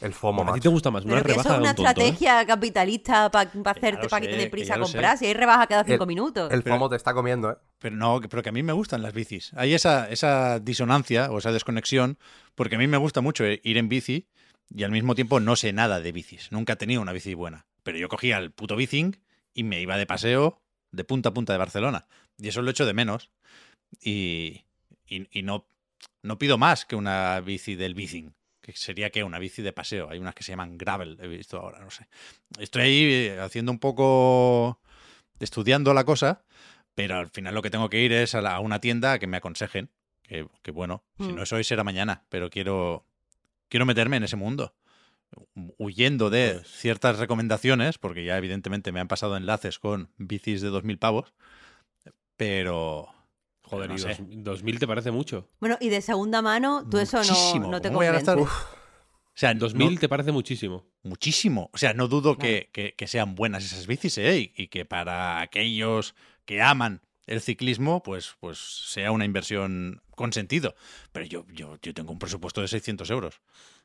El 0.00 0.12
FOMO, 0.12 0.50
¿A 0.50 0.54
ti 0.54 0.60
te 0.60 0.68
gusta 0.68 0.90
más 0.90 1.04
una 1.04 1.14
Pero 1.14 1.24
que 1.24 1.32
eso 1.32 1.42
rebaja 1.42 1.54
es 1.54 1.56
de 1.56 1.60
una 1.62 1.70
un 1.70 1.76
tonto? 1.76 1.88
¿eh? 1.88 2.04
estrategia 2.08 2.46
capitalista 2.46 3.30
para 3.30 3.50
ya 3.52 3.60
hacerte, 3.70 4.08
para 4.08 4.20
que 4.26 4.32
te 4.32 4.36
dé 4.36 4.50
prisa 4.50 4.74
a 4.74 4.78
comprar. 4.80 5.16
Si 5.16 5.24
hay 5.26 5.32
rebaja 5.34 5.66
cada 5.66 5.84
cinco 5.84 6.04
El- 6.04 6.08
minutos. 6.08 6.52
El 6.52 6.62
Pero- 6.62 6.74
FOMO 6.76 6.88
te 6.90 6.96
está 6.96 7.14
comiendo, 7.14 7.50
¿eh? 7.52 7.56
Pero 7.78 7.96
no, 7.96 8.20
pero 8.28 8.42
que 8.42 8.50
a 8.50 8.52
mí 8.52 8.62
me 8.62 8.72
gustan 8.74 9.02
las 9.02 9.14
bicis. 9.14 9.52
Hay 9.54 9.72
esa, 9.74 10.08
esa 10.10 10.60
disonancia 10.60 11.30
o 11.30 11.38
esa 11.38 11.50
desconexión, 11.52 12.18
porque 12.54 12.76
a 12.76 12.78
mí 12.78 12.86
me 12.86 12.96
gusta 12.98 13.20
mucho 13.22 13.44
ir 13.46 13.76
en 13.78 13.88
bici 13.88 14.26
y 14.68 14.82
al 14.82 14.90
mismo 14.90 15.14
tiempo 15.14 15.40
no 15.40 15.56
sé 15.56 15.72
nada 15.72 16.00
de 16.00 16.12
bicis. 16.12 16.52
Nunca 16.52 16.74
he 16.74 16.76
tenido 16.76 17.00
una 17.00 17.12
bici 17.12 17.32
buena. 17.34 17.64
Pero 17.82 17.96
yo 17.98 18.08
cogía 18.08 18.38
el 18.38 18.50
puto 18.50 18.76
bicing 18.76 19.16
y 19.54 19.62
me 19.62 19.80
iba 19.80 19.96
de 19.96 20.06
paseo 20.06 20.60
de 20.92 21.04
punta 21.04 21.30
a 21.30 21.34
punta 21.34 21.52
de 21.52 21.58
Barcelona. 21.58 22.06
Y 22.38 22.48
eso 22.48 22.60
lo 22.62 22.70
echo 22.70 22.84
de 22.84 22.92
menos. 22.94 23.30
Y, 24.02 24.64
y, 25.06 25.26
y 25.30 25.42
no, 25.42 25.66
no 26.22 26.38
pido 26.38 26.58
más 26.58 26.84
que 26.84 26.96
una 26.96 27.40
bici 27.40 27.74
del 27.76 27.94
bicing. 27.94 28.34
Que 28.66 28.72
sería 28.72 29.10
que 29.10 29.22
una 29.22 29.38
bici 29.38 29.62
de 29.62 29.72
paseo. 29.72 30.10
Hay 30.10 30.18
unas 30.18 30.34
que 30.34 30.42
se 30.42 30.50
llaman 30.52 30.76
gravel, 30.76 31.16
he 31.22 31.28
visto 31.28 31.56
ahora, 31.58 31.78
no 31.78 31.90
sé. 31.90 32.08
Estoy 32.58 32.82
ahí 32.82 33.04
eh, 33.04 33.40
haciendo 33.40 33.70
un 33.72 33.78
poco. 33.78 34.80
estudiando 35.38 35.94
la 35.94 36.04
cosa. 36.04 36.42
Pero 36.96 37.16
al 37.16 37.28
final 37.30 37.54
lo 37.54 37.62
que 37.62 37.70
tengo 37.70 37.88
que 37.90 38.00
ir 38.00 38.12
es 38.12 38.34
a, 38.34 38.40
la- 38.40 38.56
a 38.56 38.60
una 38.60 38.80
tienda 38.80 39.12
a 39.12 39.18
que 39.18 39.26
me 39.28 39.36
aconsejen. 39.36 39.90
Que, 40.22 40.48
que 40.62 40.70
bueno, 40.72 41.04
si 41.18 41.24
Mm. 41.24 41.34
no 41.36 41.42
es 41.44 41.52
hoy 41.52 41.62
será 41.62 41.84
mañana, 41.84 42.24
pero 42.28 42.50
quiero, 42.50 43.06
quiero 43.68 43.86
meterme 43.86 44.16
en 44.16 44.24
ese 44.24 44.34
mundo. 44.36 44.74
Hu- 45.54 45.74
Huyendo 45.78 46.30
de 46.30 46.54
Pues- 46.54 46.66
ciertas 46.68 47.18
recomendaciones, 47.18 47.98
porque 47.98 48.24
ya 48.24 48.36
evidentemente 48.36 48.90
me 48.92 48.98
han 49.00 49.08
pasado 49.08 49.36
enlaces 49.36 49.78
con 49.78 50.10
bicis 50.16 50.60
de 50.62 50.70
2.000 50.70 50.98
pavos. 50.98 51.32
Pero... 52.36 53.08
Joder, 53.68 53.88
no 53.90 53.96
¿y 53.96 53.98
sé. 53.98 54.08
dos- 54.08 54.18
2000 54.20 54.78
te 54.78 54.86
parece 54.86 55.10
mucho? 55.10 55.46
Bueno, 55.60 55.76
y 55.80 55.88
de 55.88 56.00
segunda 56.00 56.40
mano, 56.42 56.86
tú 56.88 56.98
eso 56.98 57.18
no, 57.18 57.22
Muchísimo. 57.24 57.70
no 57.70 57.80
te 57.80 57.88
¿Cómo 57.88 57.98
voy 57.98 58.06
a 58.06 58.10
convence. 58.10 58.30
gastar? 58.34 58.38
O 58.38 59.38
sea, 59.38 59.52
2000 59.54 59.94
no- 59.94 60.00
te 60.00 60.08
parece 60.08 60.32
muchísimo. 60.32 60.86
muchísimo. 61.02 61.70
O 61.74 61.78
sea, 61.78 61.92
no 61.94 62.08
dudo 62.08 62.38
que, 62.38 62.70
que- 62.72 62.94
que 62.94 63.06
sean 63.06 63.34
buenas 63.34 63.64
esas 63.64 63.86
bicis, 63.86 64.16
¿eh? 64.18 64.38
Y, 64.56 64.62
y 64.62 64.68
que 64.68 64.84
para 64.84 65.40
aquellos 65.40 66.14
que 66.46 66.62
aman 66.62 67.02
el 67.26 67.40
ciclismo, 67.40 68.02
pues, 68.02 68.34
pues 68.40 68.58
sea 68.58 69.10
una 69.10 69.24
inversión 69.24 70.00
con 70.12 70.32
sentido. 70.32 70.74
Pero 71.12 71.26
yo, 71.26 71.44
yo, 71.52 71.76
yo 71.82 71.92
tengo 71.92 72.12
un 72.12 72.18
presupuesto 72.18 72.60
de 72.62 72.68
600 72.68 73.10
euros. 73.10 73.40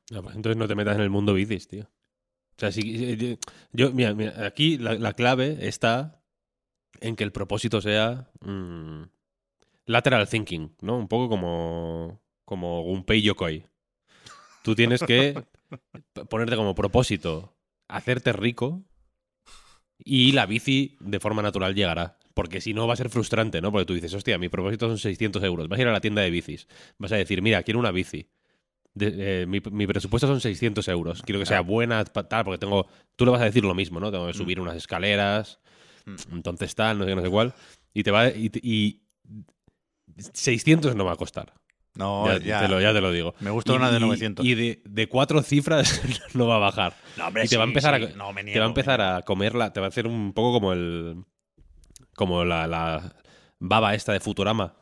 Ya, 0.09 0.21
pues 0.21 0.35
entonces 0.35 0.57
no 0.57 0.67
te 0.67 0.75
metas 0.75 0.95
en 0.95 1.01
el 1.01 1.09
mundo 1.09 1.33
bicis, 1.33 1.67
tío. 1.67 1.83
O 1.83 2.59
sea, 2.59 2.71
si, 2.71 2.81
eh, 3.03 3.37
yo, 3.73 3.91
mira, 3.91 4.13
mira, 4.13 4.45
aquí 4.45 4.77
la, 4.77 4.93
la 4.93 5.13
clave 5.13 5.57
está 5.67 6.21
en 6.99 7.15
que 7.15 7.23
el 7.23 7.31
propósito 7.31 7.81
sea 7.81 8.29
mm, 8.41 9.03
lateral 9.91 10.27
thinking, 10.27 10.75
¿no? 10.81 10.97
Un 10.97 11.07
poco 11.07 11.29
como, 11.29 12.21
como 12.45 12.81
Gunpei 12.83 13.21
Yokoi. 13.21 13.65
Tú 14.63 14.75
tienes 14.75 15.01
que 15.03 15.43
ponerte 16.29 16.55
como 16.55 16.75
propósito 16.75 17.55
hacerte 17.87 18.31
rico 18.33 18.83
y 20.03 20.31
la 20.31 20.45
bici 20.45 20.97
de 20.99 21.19
forma 21.19 21.41
natural 21.41 21.75
llegará. 21.75 22.17
Porque 22.33 22.61
si 22.61 22.73
no 22.73 22.87
va 22.87 22.93
a 22.93 22.97
ser 22.97 23.09
frustrante, 23.09 23.59
¿no? 23.61 23.71
Porque 23.71 23.85
tú 23.85 23.93
dices, 23.93 24.13
hostia, 24.13 24.37
mi 24.37 24.47
propósito 24.49 24.87
son 24.87 24.97
600 24.97 25.43
euros. 25.43 25.67
Vas 25.67 25.79
a 25.79 25.81
ir 25.81 25.87
a 25.89 25.91
la 25.91 25.99
tienda 25.99 26.21
de 26.21 26.29
bicis. 26.29 26.67
Vas 26.97 27.11
a 27.11 27.17
decir, 27.17 27.41
mira, 27.41 27.61
quiero 27.63 27.79
una 27.79 27.91
bici. 27.91 28.29
De- 28.93 29.41
eh, 29.41 29.45
mi, 29.45 29.59
mi 29.71 29.85
presupuesto 29.85 30.27
son 30.27 30.39
600 30.39 30.87
euros. 30.87 31.21
Quiero 31.23 31.39
que 31.39 31.45
sea 31.45 31.61
buena, 31.61 32.05
tal, 32.05 32.45
porque 32.45 32.57
tengo. 32.57 32.87
Tú 33.17 33.25
le 33.25 33.31
vas 33.31 33.41
a 33.41 33.45
decir 33.45 33.63
lo 33.65 33.75
mismo, 33.75 33.99
¿no? 33.99 34.11
Tengo 34.11 34.27
que 34.27 34.33
subir 34.33 34.59
unas 34.59 34.75
escaleras, 34.77 35.59
Mm. 36.05 36.15
entonces 36.35 36.73
tal, 36.73 36.97
no 36.97 37.03
sé 37.03 37.11
qué, 37.11 37.15
no 37.15 37.21
sé 37.21 37.29
cuál. 37.29 37.53
Y 37.93 38.01
te 38.03 38.09
va. 38.11 38.29
Y 38.29 39.01
600 40.33 40.95
no 40.95 41.05
va 41.05 41.13
a 41.13 41.17
costar. 41.17 41.53
No, 41.93 42.25
ya, 42.27 42.37
ya. 42.39 42.61
Te 42.61 42.67
lo, 42.69 42.79
ya 42.79 42.93
te 42.93 43.01
lo 43.01 43.11
digo. 43.11 43.33
Me 43.41 43.49
gusta 43.49 43.73
Y- 43.73 43.75
una 43.75 43.91
de 43.91 43.97
y- 43.97 43.99
900. 44.01 44.45
Y, 44.45 44.55
de, 44.55 44.81
de 44.85 45.07
cuatro 45.09 45.41
cifras 45.43 46.01
no 46.33 46.47
va 46.47 46.55
a 46.55 46.59
bajar. 46.59 46.95
No, 47.17 47.27
hombre, 47.27 47.43
y 47.45 47.47
te 47.49 47.57
va 47.57 47.63
a 47.63 47.67
empezar 47.67 47.97
sí. 47.99 48.05
a. 48.05 48.15
No, 48.15 48.31
me 48.31 48.41
te 48.43 48.49
va 48.49 48.53
niego, 48.53 48.63
a 48.63 48.67
empezar 48.67 48.99
niego. 48.99 49.15
a 49.17 49.21
comerla. 49.23 49.73
Te 49.73 49.79
va 49.81 49.87
a 49.87 49.89
hacer 49.89 50.07
un 50.07 50.31
poco 50.33 50.53
como 50.53 50.71
el. 50.73 51.23
Como 52.15 52.45
la, 52.45 52.67
la 52.67 53.13
baba 53.59 53.93
esta 53.93 54.13
de 54.13 54.19
Futurama. 54.19 54.75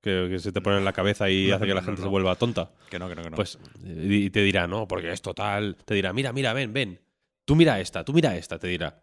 Que, 0.00 0.28
que 0.30 0.38
se 0.38 0.52
te 0.52 0.60
pone 0.60 0.76
en 0.78 0.84
la 0.84 0.92
cabeza 0.92 1.30
y 1.30 1.48
No, 1.48 1.56
hace 1.56 1.66
que 1.66 1.72
la 1.74 1.82
gente 1.82 2.02
se 2.02 2.08
vuelva 2.08 2.34
tonta. 2.34 2.70
Que 2.90 2.98
no, 2.98 3.08
que 3.08 3.14
no, 3.14 3.22
que 3.22 3.30
no. 3.30 3.36
Pues 3.36 3.58
y 3.82 4.28
te 4.30 4.42
dirá, 4.42 4.66
no, 4.66 4.86
porque 4.86 5.10
es 5.10 5.22
total. 5.22 5.76
Te 5.84 5.94
dirá, 5.94 6.12
mira, 6.12 6.32
mira, 6.32 6.52
ven, 6.52 6.72
ven. 6.74 7.00
Tú 7.46 7.56
mira 7.56 7.80
esta, 7.80 8.04
tú 8.04 8.12
mira 8.12 8.36
esta, 8.36 8.58
te 8.58 8.68
dirá. 8.68 9.02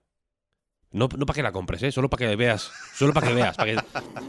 No, 0.91 1.07
no 1.17 1.25
para 1.25 1.35
que 1.35 1.43
la 1.43 1.51
compres, 1.51 1.81
¿eh? 1.83 1.91
Solo 1.91 2.09
para 2.09 2.29
que 2.29 2.35
veas. 2.35 2.71
Solo 2.93 3.13
para 3.13 3.27
que 3.27 3.33
veas. 3.33 3.55
Para 3.55 3.71
que, 3.75 3.81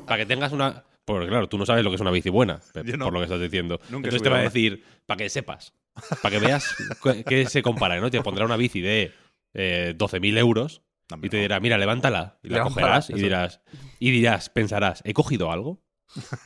para 0.06 0.16
que 0.18 0.26
tengas 0.26 0.52
una. 0.52 0.84
Porque 1.04 1.26
claro, 1.28 1.48
tú 1.48 1.58
no 1.58 1.66
sabes 1.66 1.82
lo 1.84 1.90
que 1.90 1.96
es 1.96 2.00
una 2.00 2.10
bici 2.12 2.28
buena, 2.30 2.60
no. 2.96 3.04
por 3.06 3.12
lo 3.14 3.18
que 3.20 3.24
estás 3.24 3.40
diciendo. 3.40 3.78
Nunca 3.88 4.08
Entonces 4.08 4.22
te 4.22 4.28
va 4.28 4.38
a 4.38 4.42
decir, 4.42 4.84
para 5.06 5.18
que 5.18 5.28
sepas. 5.28 5.74
Para 6.22 6.38
que 6.38 6.46
veas 6.46 6.74
qué 7.26 7.46
se 7.46 7.60
compara, 7.62 8.00
¿no? 8.00 8.10
Te 8.10 8.20
pondrá 8.22 8.44
una 8.44 8.56
bici 8.56 8.80
de 8.80 9.12
eh, 9.54 9.94
12.000 9.98 10.38
euros 10.38 10.82
No, 11.10 11.18
y 11.22 11.28
te 11.28 11.36
dirá, 11.38 11.60
mira, 11.60 11.76
levántala. 11.76 12.38
Y 12.42 12.48
la 12.48 12.62
cogerás 12.62 13.10
y 13.10 13.14
dirás, 13.14 13.60
y 13.98 14.10
dirás, 14.10 14.48
pensarás, 14.48 15.02
¿he 15.04 15.12
cogido 15.12 15.50
algo? 15.52 15.82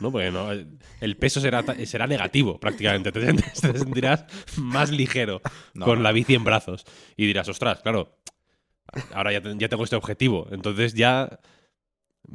¿No? 0.00 0.10
Porque 0.12 0.30
no, 0.30 0.50
el 0.52 1.16
peso 1.16 1.40
será, 1.40 1.62
será 1.84 2.06
negativo 2.06 2.58
prácticamente. 2.58 3.12
Te, 3.12 3.20
sent- 3.20 3.60
te 3.72 3.78
sentirás 3.78 4.24
más 4.56 4.90
ligero 4.90 5.42
No, 5.74 5.84
con 5.86 5.98
no. 5.98 6.02
la 6.04 6.12
bici 6.12 6.34
en 6.34 6.44
brazos. 6.44 6.84
Y 7.16 7.26
dirás, 7.26 7.48
ostras, 7.48 7.82
claro, 7.82 8.16
ahora 9.12 9.32
ya, 9.32 9.40
te- 9.42 9.54
ya 9.58 9.68
tengo 9.68 9.84
este 9.84 9.96
objetivo. 9.96 10.48
Entonces 10.50 10.94
ya, 10.94 11.38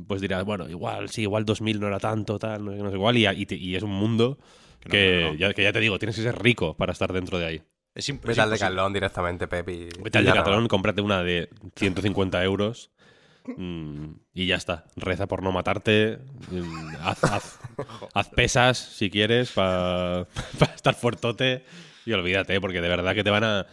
pues 0.07 0.21
dirás, 0.21 0.43
bueno, 0.45 0.69
igual, 0.69 1.09
sí, 1.09 1.21
igual 1.23 1.45
2000 1.45 1.79
no 1.79 1.87
era 1.87 1.99
tanto, 1.99 2.39
tal, 2.39 2.65
no, 2.65 2.71
sé 2.71 2.77
qué, 2.77 2.83
no 2.83 2.89
sé 2.89 2.95
igual. 2.95 3.17
Y, 3.17 3.27
y 3.27 3.45
te- 3.45 3.55
y 3.55 3.75
es 3.75 3.83
un 3.83 3.91
mundo 3.91 4.37
Que 4.79 4.89
no, 4.89 4.91
que, 4.91 4.97
que 4.97 5.21
no, 5.21 5.31
no. 5.31 5.35
Ya, 5.37 5.53
que 5.53 5.63
ya 5.63 5.71
te 5.73 5.79
digo, 5.79 5.99
tienes 5.99 6.15
que 6.15 6.21
ser 6.23 6.41
rico 6.41 6.75
para 6.75 6.91
estar 6.91 7.11
dentro 7.13 7.37
de 7.39 7.45
ahí. 7.45 7.61
Es 7.93 8.07
Vete 8.23 8.39
al. 8.41 8.49
Decathlon 8.49 8.93
directamente, 8.93 9.47
Pepi. 9.47 9.89
Vete 10.01 10.17
al 10.17 10.25
Decathlon, 10.25 10.67
cómprate 10.67 11.01
una 11.01 11.23
de 11.23 11.49
150 11.75 12.41
euros 12.43 12.91
mm, 13.57 14.05
y 14.33 14.45
ya 14.45 14.55
está. 14.55 14.85
Reza 14.95 15.27
por 15.27 15.43
no 15.43 15.51
matarte. 15.51 16.19
mm, 16.49 16.95
haz, 17.01 17.23
haz- 17.25 17.59
haz 18.13 18.29
pesas 18.29 18.77
si 18.77 19.09
quieres 19.09 19.51
para 19.51 20.25
estar 20.75 20.95
fuertote 20.95 21.65
y 22.05 22.13
olvídate, 22.13 22.59
porque 22.61 22.81
de 22.81 22.87
verdad 22.89 23.13
que 23.13 23.23
te 23.23 23.29
van 23.29 23.43
a... 23.43 23.67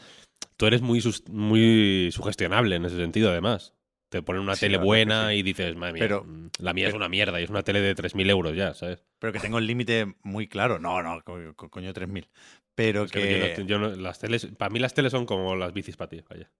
tú 0.57 0.67
eres 0.67 0.83
muy, 0.83 1.01
muy 1.31 2.11
sugestionable 2.13 2.77
en 2.77 2.85
ese 2.85 2.97
sentido, 2.97 3.31
además. 3.31 3.73
Te 4.09 4.23
ponen 4.23 4.41
una 4.43 4.55
Sí, 4.55 4.61
tele 4.61 4.79
buena 4.79 5.29
sí. 5.29 5.35
y 5.37 5.43
dices, 5.43 5.77
madre 5.77 5.93
mía, 5.93 6.03
Pero- 6.03 6.25
mm, 6.25 6.49
la 6.61 6.73
mía 6.73 6.89
es 6.89 6.95
una 6.95 7.09
mierda 7.11 7.41
y 7.41 7.45
es 7.45 7.51
una 7.51 7.63
tele 7.63 7.81
de 7.81 7.95
3.000 7.95 8.31
euros 8.31 8.57
ya, 8.57 8.73
¿sabes? 8.73 9.05
Pero 9.19 9.33
que 9.35 9.39
tengo 9.41 9.59
el 9.59 9.67
límite 9.67 10.15
muy 10.23 10.49
claro. 10.49 10.79
No, 10.79 11.03
no, 11.03 11.21
co- 11.23 11.39
co- 11.57 11.69
coño, 11.71 11.93
3.000. 11.93 12.29
Pero 12.75 13.05
Es 13.05 13.13
que 13.13 13.55
que... 13.57 13.65
yo 13.67 13.79
no- 13.79 13.89
yo 13.91 13.97
no- 13.97 14.03
las 14.03 14.19
teles, 14.19 14.47
para 14.57 14.71
mí 14.71 14.79
las 14.79 14.95
teles 14.95 15.13
son 15.13 15.27
como 15.27 15.57
las 15.57 15.73
bicis 15.75 15.97
para 15.97 16.09
ti, 16.09 16.23
vaya. 16.31 16.51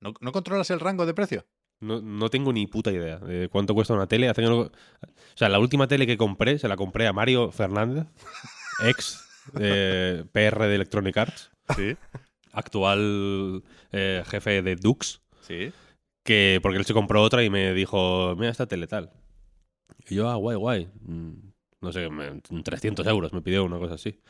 ¿No, 0.00 0.12
no 0.20 0.32
controlas 0.32 0.68
el 0.70 0.80
rango 0.80 1.06
de 1.06 1.14
precio? 1.14 1.46
No, 1.80 2.00
no 2.02 2.28
tengo 2.30 2.52
ni 2.52 2.66
puta 2.66 2.90
idea 2.92 3.18
de 3.18 3.48
cuánto 3.48 3.74
cuesta 3.74 3.94
una 3.94 4.06
tele. 4.06 4.28
Hace 4.28 4.42
que 4.42 4.48
no- 4.48 4.60
O 4.60 4.70
sea, 5.34 5.48
la 5.48 5.58
última 5.58 5.86
tele 5.88 6.06
que 6.06 6.16
compré 6.18 6.58
se 6.58 6.68
la 6.68 6.76
compré 6.76 7.06
a 7.06 7.12
Mario 7.14 7.50
Fernández, 7.50 8.06
ex 8.84 9.22
eh, 9.58 10.24
PR 10.32 10.66
de 10.68 10.74
Electronic 10.74 11.16
Arts, 11.16 11.50
Sí. 11.76 11.96
actual 12.52 13.62
eh, 13.92 14.22
jefe 14.26 14.62
de 14.62 14.76
Dux, 14.76 15.22
Sí. 15.42 15.72
Que 16.26 16.58
porque 16.62 16.76
él 16.78 16.84
se 16.84 16.92
compró 16.92 17.22
otra 17.22 17.42
y 17.42 17.48
me 17.48 17.72
dijo, 17.72 18.34
mira 18.36 18.50
esta 18.50 18.66
tele 18.66 18.86
tal. 18.86 19.10
Y 20.08 20.16
yo, 20.16 20.28
ah, 20.28 20.34
guay, 20.36 20.56
guay. 20.56 20.88
Mm, 21.02 21.32
No 21.80 21.92
sé, 21.92 22.08
me- 22.10 22.40
300 22.62 23.06
euros 23.06 23.32
me 23.32 23.40
pidió 23.42 23.64
una 23.64 23.78
cosa 23.78 23.94
así. 23.94 24.20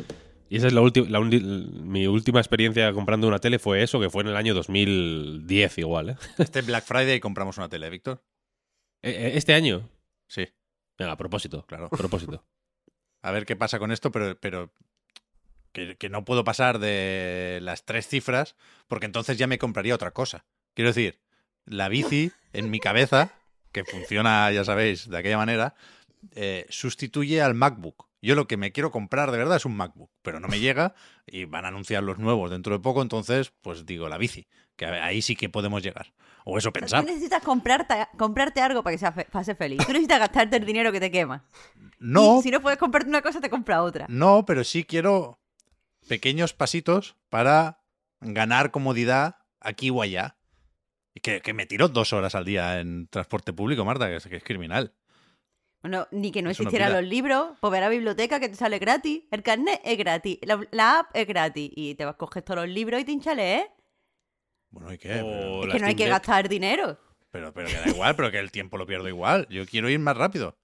Y 0.48 0.58
esa 0.58 0.68
es 0.68 0.72
la 0.72 0.80
última, 0.80 1.18
mi 1.20 2.06
última 2.06 2.38
experiencia 2.38 2.92
comprando 2.92 3.26
una 3.26 3.40
tele 3.40 3.58
fue 3.58 3.82
eso, 3.82 3.98
que 3.98 4.10
fue 4.10 4.22
en 4.22 4.28
el 4.28 4.36
año 4.36 4.54
2010 4.54 5.78
igual, 5.78 6.10
¿eh? 6.10 6.16
Este 6.38 6.62
Black 6.62 6.84
Friday 6.84 7.18
compramos 7.18 7.58
una 7.58 7.68
tele, 7.68 7.90
Víctor. 7.90 8.22
Eh, 9.02 9.10
eh, 9.10 9.32
Este 9.36 9.54
año. 9.54 9.88
Sí, 10.28 10.46
Venga, 10.98 11.12
a 11.12 11.16
propósito, 11.16 11.64
claro. 11.66 11.86
a 11.86 11.96
propósito. 11.96 12.44
A 13.22 13.32
ver 13.32 13.44
qué 13.44 13.56
pasa 13.56 13.78
con 13.80 13.90
esto, 13.90 14.12
pero, 14.12 14.38
pero 14.38 14.70
que, 15.72 15.96
que 15.96 16.08
no 16.08 16.24
puedo 16.24 16.44
pasar 16.44 16.78
de 16.78 17.58
las 17.62 17.84
tres 17.84 18.06
cifras 18.06 18.54
porque 18.86 19.06
entonces 19.06 19.36
ya 19.36 19.46
me 19.48 19.58
compraría 19.58 19.94
otra 19.96 20.12
cosa. 20.12 20.46
Quiero 20.74 20.90
decir, 20.90 21.18
la 21.66 21.88
bici 21.88 22.32
en 22.52 22.70
mi 22.70 22.80
cabeza, 22.80 23.30
que 23.72 23.84
funciona, 23.84 24.50
ya 24.52 24.64
sabéis, 24.64 25.08
de 25.10 25.18
aquella 25.18 25.36
manera, 25.36 25.74
eh, 26.34 26.66
sustituye 26.70 27.42
al 27.42 27.54
MacBook. 27.54 28.06
Yo 28.22 28.34
lo 28.34 28.48
que 28.48 28.56
me 28.56 28.72
quiero 28.72 28.90
comprar 28.90 29.30
de 29.30 29.38
verdad 29.38 29.56
es 29.58 29.66
un 29.66 29.76
MacBook, 29.76 30.10
pero 30.22 30.40
no 30.40 30.48
me 30.48 30.58
llega 30.58 30.94
y 31.26 31.44
van 31.44 31.64
a 31.64 31.68
anunciar 31.68 32.02
los 32.02 32.18
nuevos 32.18 32.50
dentro 32.50 32.72
de 32.72 32.80
poco, 32.82 33.02
entonces 33.02 33.52
pues 33.62 33.84
digo 33.86 34.08
la 34.08 34.16
bici, 34.18 34.48
que 34.74 34.86
ahí 34.86 35.22
sí 35.22 35.36
que 35.36 35.48
podemos 35.48 35.82
llegar. 35.82 36.12
O 36.44 36.56
eso 36.58 36.70
Tú 36.70 36.80
pensar. 36.80 37.04
necesitas 37.04 37.42
comprarte, 37.42 37.94
comprarte 38.16 38.60
algo 38.60 38.82
para 38.82 38.94
que 38.94 38.98
sea 38.98 39.12
fe- 39.12 39.26
para 39.30 39.44
ser 39.44 39.56
feliz. 39.56 39.78
Tú 39.84 39.88
necesitas 39.92 40.18
gastarte 40.20 40.56
el 40.56 40.64
dinero 40.64 40.90
que 40.92 41.00
te 41.00 41.10
quema. 41.10 41.44
No, 41.98 42.38
Y 42.38 42.42
si 42.42 42.50
no 42.50 42.60
puedes 42.60 42.78
comprarte 42.78 43.08
una 43.08 43.20
cosa, 43.22 43.40
te 43.40 43.50
compra 43.50 43.82
otra. 43.82 44.06
No, 44.08 44.44
pero 44.46 44.64
sí 44.64 44.84
quiero 44.84 45.38
pequeños 46.08 46.52
pasitos 46.54 47.16
para 47.28 47.80
ganar 48.20 48.70
comodidad 48.70 49.36
aquí 49.60 49.90
o 49.90 50.02
allá. 50.02 50.35
Y 51.16 51.20
que, 51.20 51.40
que 51.40 51.54
me 51.54 51.64
tiro 51.64 51.88
dos 51.88 52.12
horas 52.12 52.34
al 52.34 52.44
día 52.44 52.78
en 52.78 53.08
transporte 53.08 53.54
público, 53.54 53.86
Marta, 53.86 54.06
que 54.06 54.16
es, 54.16 54.26
que 54.26 54.36
es 54.36 54.44
criminal. 54.44 54.92
Bueno, 55.80 56.06
ni 56.10 56.30
que 56.30 56.42
no 56.42 56.50
Eso 56.50 56.62
no 56.62 56.68
existieran 56.68 56.92
los 56.92 57.08
libros, 57.08 57.56
pues 57.58 57.70
ve 57.70 57.78
a 57.78 57.80
la 57.80 57.88
biblioteca 57.88 58.38
que 58.38 58.50
te 58.50 58.54
sale 58.54 58.78
gratis, 58.78 59.22
el 59.30 59.42
carnet 59.42 59.80
es 59.82 59.96
gratis, 59.96 60.38
la, 60.42 60.60
la 60.72 60.98
app 60.98 61.16
es 61.16 61.26
gratis 61.26 61.70
y 61.74 61.94
te 61.94 62.04
vas 62.04 62.16
coges 62.16 62.44
todos 62.44 62.66
los 62.66 62.68
libros 62.68 63.00
y 63.00 63.04
te 63.04 63.12
hinchales, 63.12 63.62
¿eh? 63.62 63.70
Bueno, 64.68 64.92
¿y 64.92 64.98
qué? 64.98 65.22
O 65.22 65.64
Es 65.64 65.72
que 65.72 65.78
no 65.78 65.86
hay 65.86 65.94
que 65.94 66.06
gastar 66.06 66.50
dinero. 66.50 66.98
Pero, 67.30 67.54
pero 67.54 67.68
que 67.68 67.76
da 67.76 67.88
igual, 67.88 68.14
pero 68.14 68.30
que 68.30 68.38
el 68.38 68.50
tiempo 68.50 68.76
lo 68.76 68.86
pierdo 68.86 69.08
igual. 69.08 69.46
Yo 69.48 69.64
quiero 69.64 69.88
ir 69.88 69.98
más 69.98 70.18
rápido. 70.18 70.58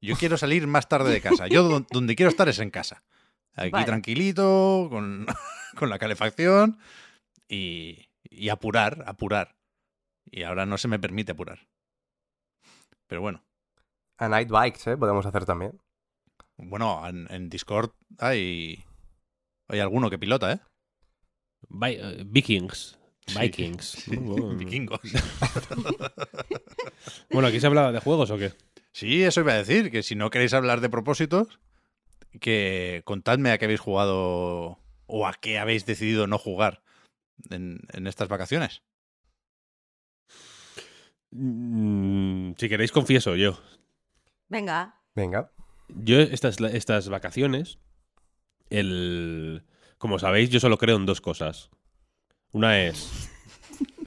Yo 0.00 0.16
quiero 0.16 0.38
salir 0.38 0.66
más 0.66 0.88
tarde 0.88 1.12
de 1.12 1.20
casa. 1.20 1.48
Yo 1.48 1.64
don- 1.64 1.86
donde 1.90 2.16
quiero 2.16 2.30
estar 2.30 2.48
es 2.48 2.60
en 2.60 2.70
casa. 2.70 3.02
Aquí 3.56 3.72
Vale. 3.72 3.84
tranquilito, 3.84 4.86
con, 4.90 5.26
con 5.76 5.90
la 5.90 5.98
calefacción 5.98 6.78
y, 7.46 8.08
y 8.30 8.48
apurar, 8.48 9.04
apurar. 9.06 9.57
Y 10.30 10.42
ahora 10.42 10.66
no 10.66 10.78
se 10.78 10.88
me 10.88 10.98
permite 10.98 11.32
apurar. 11.32 11.66
Pero 13.06 13.20
bueno. 13.20 13.44
A 14.18 14.28
Night 14.28 14.48
Bikes, 14.50 14.90
¿eh? 14.90 14.96
Podemos 14.96 15.24
hacer 15.26 15.44
también. 15.44 15.80
Bueno, 16.56 17.06
en, 17.06 17.26
en 17.32 17.48
Discord 17.48 17.90
hay, 18.18 18.84
hay 19.68 19.78
alguno 19.80 20.10
que 20.10 20.18
pilota, 20.18 20.52
¿eh? 20.52 20.60
Vi- 21.68 21.98
eh, 22.00 22.24
Vikings. 22.26 22.98
Sí, 23.26 23.38
Vikings. 23.38 23.84
sí, 23.84 24.16
vikingos. 24.56 25.00
Bueno, 27.30 27.48
¿aquí 27.48 27.60
se 27.60 27.66
hablaba 27.66 27.92
de 27.92 28.00
juegos 28.00 28.30
o 28.30 28.38
qué? 28.38 28.52
Sí, 28.92 29.22
eso 29.22 29.40
iba 29.40 29.52
a 29.52 29.56
decir, 29.58 29.90
que 29.90 30.02
si 30.02 30.14
no 30.14 30.30
queréis 30.30 30.54
hablar 30.54 30.80
de 30.80 30.88
propósitos, 30.88 31.60
que 32.40 33.02
contadme 33.04 33.50
a 33.50 33.58
qué 33.58 33.66
habéis 33.66 33.80
jugado 33.80 34.78
o 35.06 35.26
a 35.26 35.34
qué 35.34 35.58
habéis 35.58 35.86
decidido 35.86 36.26
no 36.26 36.38
jugar 36.38 36.82
en, 37.50 37.80
en 37.92 38.06
estas 38.06 38.28
vacaciones. 38.28 38.82
Mm, 41.30 42.52
si 42.56 42.68
queréis, 42.68 42.92
confieso 42.92 43.36
yo. 43.36 43.58
Venga. 44.48 45.00
Venga. 45.14 45.50
Yo 45.88 46.20
estas, 46.20 46.60
estas 46.60 47.08
vacaciones, 47.08 47.78
el... 48.70 49.64
como 49.98 50.18
sabéis, 50.18 50.50
yo 50.50 50.60
solo 50.60 50.78
creo 50.78 50.96
en 50.96 51.06
dos 51.06 51.20
cosas. 51.20 51.70
Una 52.52 52.82
es 52.82 53.30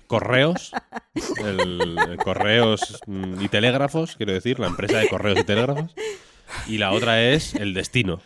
correos, 0.08 0.74
el, 1.38 1.98
el 1.98 2.18
correos 2.18 3.00
mm, 3.08 3.42
y 3.42 3.48
telégrafos, 3.48 4.18
quiero 4.18 4.34
decir, 4.34 4.60
la 4.60 4.68
empresa 4.68 4.98
de 4.98 5.08
correos 5.08 5.40
y 5.40 5.44
telégrafos. 5.44 5.96
Y 6.68 6.78
la 6.80 6.92
otra 6.92 7.22
es 7.24 7.56
el 7.56 7.74
destino. 7.74 8.22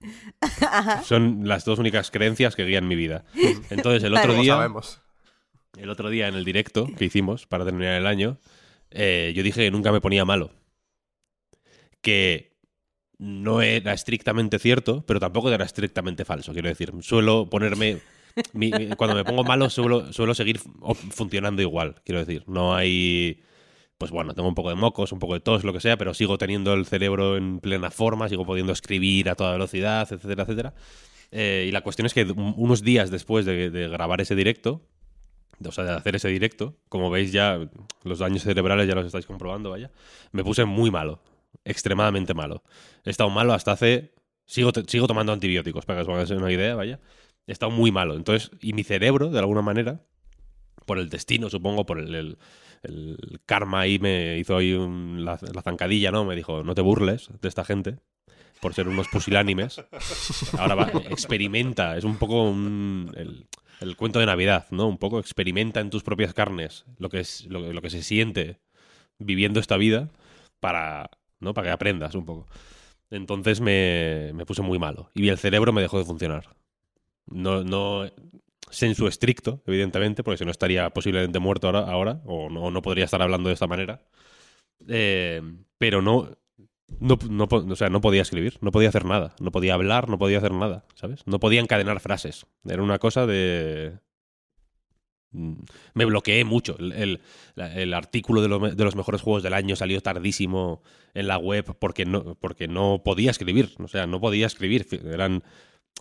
Son 1.04 1.48
las 1.48 1.64
dos 1.64 1.78
únicas 1.78 2.10
creencias 2.10 2.56
que 2.56 2.64
guían 2.64 2.88
mi 2.88 2.94
vida. 2.94 3.24
Entonces, 3.70 4.02
el 4.02 4.14
otro 4.14 4.28
Vale. 4.28 4.36
Lo 4.36 4.42
día, 4.42 4.54
sabemos. 4.54 5.00
El 5.76 5.90
otro 5.90 6.10
día 6.10 6.28
en 6.28 6.34
el 6.34 6.44
directo 6.44 6.88
que 6.96 7.04
hicimos 7.04 7.46
para 7.46 7.64
terminar 7.64 7.94
el 7.94 8.06
año, 8.06 8.38
eh, 8.90 9.32
yo 9.34 9.42
dije 9.42 9.62
que 9.64 9.70
nunca 9.70 9.92
me 9.92 10.00
ponía 10.00 10.24
malo. 10.24 10.50
Que 12.00 12.56
no 13.18 13.60
era 13.62 13.92
estrictamente 13.92 14.58
cierto, 14.58 15.04
pero 15.06 15.20
tampoco 15.20 15.50
era 15.52 15.64
estrictamente 15.64 16.24
falso. 16.24 16.52
Quiero 16.52 16.68
decir, 16.68 16.92
suelo 17.00 17.48
ponerme. 17.50 17.98
cuando 18.96 19.14
me 19.16 19.24
pongo 19.24 19.44
malo, 19.44 19.68
suelo, 19.70 20.12
suelo 20.12 20.34
seguir 20.34 20.58
funcionando 21.10 21.60
igual. 21.62 21.96
Quiero 22.04 22.20
decir, 22.20 22.44
no 22.46 22.74
hay. 22.74 23.42
Pues 23.98 24.10
bueno, 24.12 24.34
tengo 24.34 24.48
un 24.48 24.54
poco 24.54 24.70
de 24.70 24.76
mocos, 24.76 25.12
un 25.12 25.18
poco 25.18 25.34
de 25.34 25.40
tos, 25.40 25.62
lo 25.62 25.74
que 25.74 25.80
sea, 25.80 25.98
pero 25.98 26.14
sigo 26.14 26.38
teniendo 26.38 26.72
el 26.72 26.86
cerebro 26.86 27.36
en 27.36 27.60
plena 27.60 27.90
forma, 27.90 28.30
sigo 28.30 28.46
pudiendo 28.46 28.72
escribir 28.72 29.28
a 29.28 29.34
toda 29.34 29.52
velocidad, 29.52 30.10
etcétera, 30.10 30.44
etcétera. 30.44 30.74
Eh, 31.32 31.66
y 31.68 31.70
la 31.72 31.82
cuestión 31.82 32.06
es 32.06 32.14
que 32.14 32.22
un- 32.24 32.54
unos 32.56 32.82
días 32.82 33.10
después 33.10 33.44
de, 33.44 33.68
de 33.68 33.88
grabar 33.88 34.22
ese 34.22 34.34
directo, 34.34 34.80
o 35.66 35.72
sea, 35.72 35.84
de 35.84 35.92
hacer 35.92 36.16
ese 36.16 36.28
directo, 36.28 36.76
como 36.88 37.10
veis 37.10 37.32
ya, 37.32 37.58
los 38.04 38.18
daños 38.18 38.42
cerebrales 38.42 38.88
ya 38.88 38.94
los 38.94 39.06
estáis 39.06 39.26
comprobando, 39.26 39.70
vaya, 39.70 39.90
me 40.32 40.42
puse 40.44 40.64
muy 40.64 40.90
malo, 40.90 41.20
extremadamente 41.64 42.34
malo. 42.34 42.62
He 43.04 43.10
estado 43.10 43.30
malo 43.30 43.52
hasta 43.52 43.72
hace... 43.72 44.12
Sigo, 44.46 44.72
sigo 44.88 45.06
tomando 45.06 45.32
antibióticos, 45.32 45.84
para 45.86 45.98
que 46.02 46.10
os 46.10 46.14
hagáis 46.14 46.30
una 46.30 46.50
idea, 46.50 46.74
vaya. 46.74 46.98
He 47.46 47.52
estado 47.52 47.70
muy 47.70 47.92
malo. 47.92 48.16
Entonces, 48.16 48.50
y 48.60 48.72
mi 48.72 48.82
cerebro, 48.82 49.30
de 49.30 49.38
alguna 49.38 49.62
manera, 49.62 50.00
por 50.86 50.98
el 50.98 51.08
destino, 51.08 51.48
supongo, 51.50 51.86
por 51.86 52.00
el, 52.00 52.14
el- 52.14 52.38
karma 53.46 53.80
ahí 53.80 53.98
me 54.00 54.38
hizo 54.38 54.56
ahí 54.56 54.72
un- 54.72 55.24
la, 55.24 55.38
la 55.54 55.62
zancadilla, 55.62 56.10
¿no? 56.10 56.24
Me 56.24 56.34
dijo, 56.34 56.64
no 56.64 56.74
te 56.74 56.80
burles 56.80 57.28
de 57.40 57.48
esta 57.48 57.64
gente 57.64 57.98
por 58.60 58.74
ser 58.74 58.88
unos 58.88 59.06
pusilánimes. 59.08 59.82
Ahora 60.58 60.74
va, 60.74 60.88
experimenta, 61.10 61.96
es 61.96 62.04
un 62.04 62.16
poco 62.16 62.42
un- 62.42 63.14
el 63.80 63.96
cuento 63.96 64.18
de 64.18 64.26
Navidad, 64.26 64.66
¿no? 64.70 64.86
Un 64.86 64.98
poco 64.98 65.18
experimenta 65.18 65.80
en 65.80 65.90
tus 65.90 66.02
propias 66.02 66.34
carnes 66.34 66.84
lo 66.98 67.08
que 67.08 67.20
es 67.20 67.46
lo, 67.46 67.80
que 67.82 67.90
se 67.90 68.02
siente 68.02 68.60
viviendo 69.18 69.60
esta 69.60 69.76
vida 69.76 70.10
para, 70.60 71.10
¿no? 71.40 71.54
Para 71.54 71.68
que 71.68 71.72
aprendas 71.72 72.14
un 72.14 72.26
poco. 72.26 72.46
Entonces 73.10 73.60
me, 73.60 74.32
me 74.34 74.46
puse 74.46 74.62
muy 74.62 74.78
malo 74.78 75.10
y 75.14 75.28
el 75.28 75.38
cerebro 75.38 75.72
me 75.72 75.82
dejó 75.82 75.98
de 75.98 76.04
funcionar. 76.04 76.56
No, 77.26 77.64
no 77.64 78.10
sensu 78.70 79.06
estricto, 79.08 79.62
evidentemente, 79.66 80.22
porque 80.22 80.38
si 80.38 80.44
no 80.44 80.50
estaría 80.50 80.90
posiblemente 80.90 81.38
muerto 81.38 81.66
ahora, 81.66 81.80
ahora 81.90 82.20
o 82.24 82.48
no, 82.48 82.70
no 82.70 82.82
podría 82.82 83.04
estar 83.04 83.20
hablando 83.22 83.48
de 83.48 83.54
esta 83.54 83.66
manera. 83.66 84.02
Eh, 84.88 85.42
pero 85.78 86.02
no, 86.02 86.30
no, 86.98 87.18
no, 87.28 87.48
o 87.50 87.76
sea, 87.76 87.88
no 87.88 88.00
podía 88.00 88.22
escribir, 88.22 88.58
no 88.60 88.72
podía 88.72 88.88
hacer 88.88 89.04
nada, 89.04 89.34
no 89.40 89.50
podía 89.52 89.74
hablar, 89.74 90.08
no 90.08 90.18
podía 90.18 90.38
hacer 90.38 90.52
nada, 90.52 90.84
¿sabes? 90.94 91.26
No 91.26 91.38
podía 91.40 91.60
encadenar 91.60 92.00
frases. 92.00 92.46
Era 92.64 92.82
una 92.82 92.98
cosa 92.98 93.26
de... 93.26 93.98
Mm, 95.32 95.52
Me 95.94 96.04
bloqueé 96.04 96.44
mucho. 96.44 96.76
El, 96.78 97.20
el- 97.56 97.94
artículo 97.94 98.42
de, 98.42 98.74
de 98.74 98.84
los 98.84 98.96
mejores 98.96 99.20
juegos 99.22 99.42
del 99.42 99.54
año 99.54 99.76
salió 99.76 100.00
tardísimo 100.00 100.82
en 101.14 101.28
la 101.28 101.38
web 101.38 101.76
porque 101.78 102.04
no, 102.04 102.34
porque 102.36 102.66
no 102.68 103.02
podía 103.04 103.30
escribir. 103.30 103.74
O 103.78 103.88
sea, 103.88 104.06
no 104.06 104.20
podía 104.20 104.46
escribir. 104.46 104.86
Eran, 105.04 105.42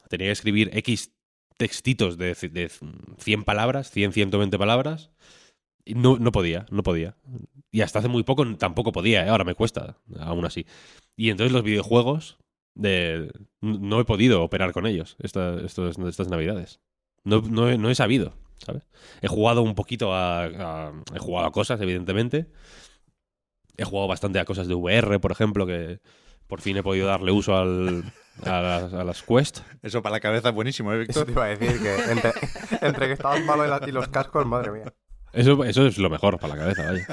tenía 0.09 0.27
que 0.27 0.31
escribir 0.31 0.69
X 0.73 1.11
textitos 1.57 2.17
de, 2.17 2.33
de 2.35 2.71
100 3.17 3.43
palabras, 3.43 3.91
100, 3.91 4.13
120 4.13 4.57
palabras. 4.57 5.11
Y 5.89 5.95
no, 5.95 6.17
no 6.17 6.31
podía, 6.31 6.65
no 6.69 6.83
podía. 6.83 7.15
Y 7.71 7.81
hasta 7.81 7.97
hace 7.99 8.07
muy 8.07 8.23
poco 8.23 8.45
tampoco 8.57 8.91
podía, 8.91 9.25
¿eh? 9.25 9.29
ahora 9.29 9.43
me 9.43 9.55
cuesta, 9.55 9.97
aún 10.19 10.45
así. 10.45 10.65
Y 11.15 11.29
entonces 11.31 11.51
los 11.51 11.63
videojuegos, 11.63 12.37
de, 12.75 13.31
no 13.61 13.99
he 13.99 14.05
podido 14.05 14.43
operar 14.43 14.71
con 14.71 14.85
ellos 14.85 15.15
esta- 15.19 15.55
estos- 15.61 15.97
estas 15.97 16.27
navidades. 16.29 16.79
No, 17.23 17.41
no 17.41 17.69
he- 17.69 17.77
no 17.79 17.89
he 17.89 17.95
sabido, 17.95 18.33
¿sabes? 18.57 18.87
He 19.21 19.27
jugado 19.27 19.61
un 19.63 19.73
poquito 19.75 20.13
a, 20.13 20.43
a- 20.45 20.93
He 21.15 21.19
jugado 21.19 21.47
a 21.47 21.51
cosas, 21.51 21.81
evidentemente. 21.81 22.51
He 23.77 23.83
jugado 23.83 24.07
bastante 24.07 24.39
a 24.39 24.45
cosas 24.45 24.67
de 24.67 24.75
VR, 24.75 25.19
por 25.19 25.31
ejemplo, 25.31 25.65
que 25.65 25.99
por 26.47 26.61
fin 26.61 26.77
he 26.77 26.83
podido 26.83 27.07
darle 27.07 27.31
uso 27.31 27.55
al, 27.55 28.03
a, 28.45 28.61
las, 28.61 28.93
a 28.93 29.03
las 29.03 29.23
Quest. 29.23 29.59
Eso 29.83 30.01
para 30.01 30.13
la 30.17 30.19
cabeza 30.19 30.49
es 30.49 30.55
buenísimo, 30.55 30.93
¿eh, 30.93 31.05
Eso 31.07 31.23
Víctor? 31.23 31.25
te 31.25 31.31
iba 31.31 31.45
a 31.45 31.47
decir 31.49 31.81
que 31.81 32.11
entre, 32.11 32.31
entre 32.87 33.07
que 33.07 33.13
estabas 33.13 33.43
malo 33.43 33.65
y, 33.65 33.69
la- 33.69 33.81
y 33.87 33.91
los 33.91 34.07
cascos, 34.09 34.45
madre 34.45 34.71
mía. 34.71 34.93
Eso, 35.33 35.63
eso 35.63 35.85
es 35.87 35.97
lo 35.97 36.09
mejor 36.09 36.39
para 36.39 36.55
la 36.55 36.61
cabeza, 36.61 36.83
vaya. 36.91 37.07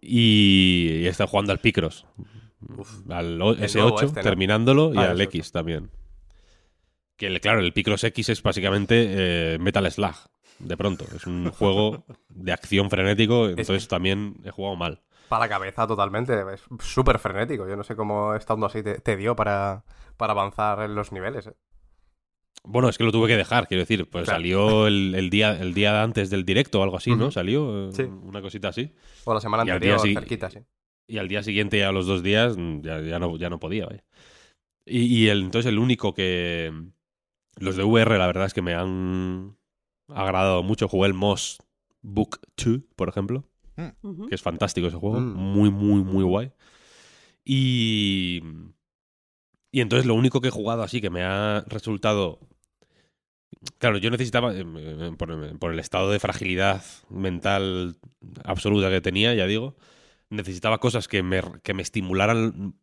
Y, 0.00 1.06
estado 1.06 1.28
jugando 1.28 1.52
al 1.52 1.58
Picross. 1.58 2.06
Al 3.08 3.40
o- 3.40 3.52
El 3.52 3.60
S8, 3.64 3.74
nuevo 3.80 4.00
este, 4.02 4.20
¿no? 4.20 4.22
terminándolo, 4.22 4.94
y 4.94 4.98
Ah, 4.98 5.10
al 5.10 5.20
X 5.20 5.52
también. 5.52 5.90
Que 7.16 7.26
el- 7.28 7.40
claro, 7.40 7.60
el 7.60 7.72
Picross 7.72 8.04
X 8.04 8.28
es 8.30 8.42
básicamente 8.42 9.54
eh, 9.54 9.58
Metal 9.58 9.90
Slug, 9.90 10.14
de 10.58 10.76
pronto. 10.76 11.04
Es 11.14 11.26
un 11.26 11.50
juego 11.58 12.04
de 12.28 12.52
acción 12.52 12.90
frenético, 12.90 13.48
entonces 13.48 13.88
también 13.88 14.36
he 14.44 14.50
jugado 14.50 14.76
mal. 14.76 15.00
Para 15.28 15.44
la 15.44 15.48
cabeza 15.48 15.86
totalmente. 15.86 16.34
Es 16.52 16.62
súper 16.80 17.18
frenético. 17.20 17.68
Yo 17.68 17.76
no 17.76 17.84
sé 17.84 17.94
cómo 17.94 18.34
estando 18.34 18.66
así 18.66 18.82
te, 18.82 18.98
te 19.00 19.16
dio 19.16 19.36
para, 19.36 19.84
para 20.16 20.32
avanzar 20.32 20.82
en 20.82 20.94
los 20.96 21.12
niveles. 21.12 21.46
¿eh? 21.46 21.54
Bueno, 22.62 22.88
es 22.88 22.98
que 22.98 23.04
lo 23.04 23.12
tuve 23.12 23.26
que 23.28 23.36
dejar, 23.36 23.66
quiero 23.68 23.80
decir, 23.82 24.08
pues 24.08 24.24
Claro. 24.24 24.38
salió 24.38 24.86
el, 24.86 25.14
el 25.14 25.30
día, 25.30 25.58
el 25.60 25.72
día 25.74 26.02
antes 26.02 26.28
del 26.30 26.44
directo 26.44 26.80
o 26.80 26.82
algo 26.82 26.96
así, 26.98 27.16
¿no? 27.16 27.30
Salió 27.30 27.88
eh, 27.88 27.92
Sí. 27.92 28.02
una 28.02 28.42
cosita 28.42 28.68
así. 28.68 28.92
O 29.24 29.32
la 29.34 29.40
semana 29.40 29.64
Y 29.66 29.70
al 29.70 29.80
día 29.80 29.94
anterior, 29.94 30.00
sí- 30.08 30.14
cerquita, 30.14 30.50
sí. 30.50 30.58
Y 31.06 31.18
al 31.18 31.26
día 31.28 31.42
siguiente, 31.42 31.78
ya 31.78 31.88
a 31.88 31.92
los 31.92 32.06
dos 32.06 32.22
días, 32.22 32.56
mm, 32.56 32.82
ya, 32.82 33.00
ya 33.00 33.18
no, 33.18 33.36
ya 33.36 33.48
no 33.50 33.58
podía, 33.58 33.86
vaya. 33.86 34.04
Y, 34.86 35.00
y 35.04 35.28
el, 35.28 35.40
entonces 35.42 35.68
el 35.70 35.78
único 35.78 36.14
que... 36.14 36.72
Los 37.56 37.76
de 37.76 37.82
VR, 37.84 38.16
la 38.18 38.26
verdad 38.26 38.46
es 38.46 38.54
que 38.54 38.62
me 38.62 38.74
han 38.74 39.56
agradado 40.08 40.62
mucho. 40.62 40.86
Jugué 40.88 41.08
el 41.08 41.14
Moss 41.14 41.58
Book 42.02 42.40
2, 42.56 42.80
por 42.96 43.08
ejemplo, 43.08 43.44
Ujú. 44.02 44.28
que 44.28 44.34
es 44.34 44.42
fantástico 44.42 44.86
ese 44.86 44.96
juego. 44.96 45.18
Mm. 45.20 45.34
Muy, 45.34 45.70
muy, 45.70 46.02
muy 46.04 46.24
guay. 46.24 46.52
Y... 47.44 48.42
Y 49.72 49.80
entonces 49.80 50.04
lo 50.06 50.14
único 50.14 50.40
que 50.40 50.48
he 50.48 50.52
jugado 50.52 50.82
así 50.82 51.00
que 51.00 51.10
me 51.10 51.22
ha 51.22 51.64
resultado... 51.68 52.40
Claro, 53.78 53.98
yo 53.98 54.10
necesitaba, 54.10 54.52
eh, 54.54 54.64
por, 55.18 55.58
por 55.58 55.72
el 55.72 55.78
estado 55.78 56.10
de 56.10 56.20
fragilidad 56.20 56.82
mental 57.08 57.96
absoluta 58.44 58.90
que 58.90 59.00
tenía, 59.00 59.34
ya 59.34 59.46
digo, 59.46 59.76
necesitaba 60.30 60.78
cosas 60.78 61.08
que 61.08 61.22
me, 61.22 61.42
que 61.62 61.74
me 61.74 61.82
estimularan 61.82 62.74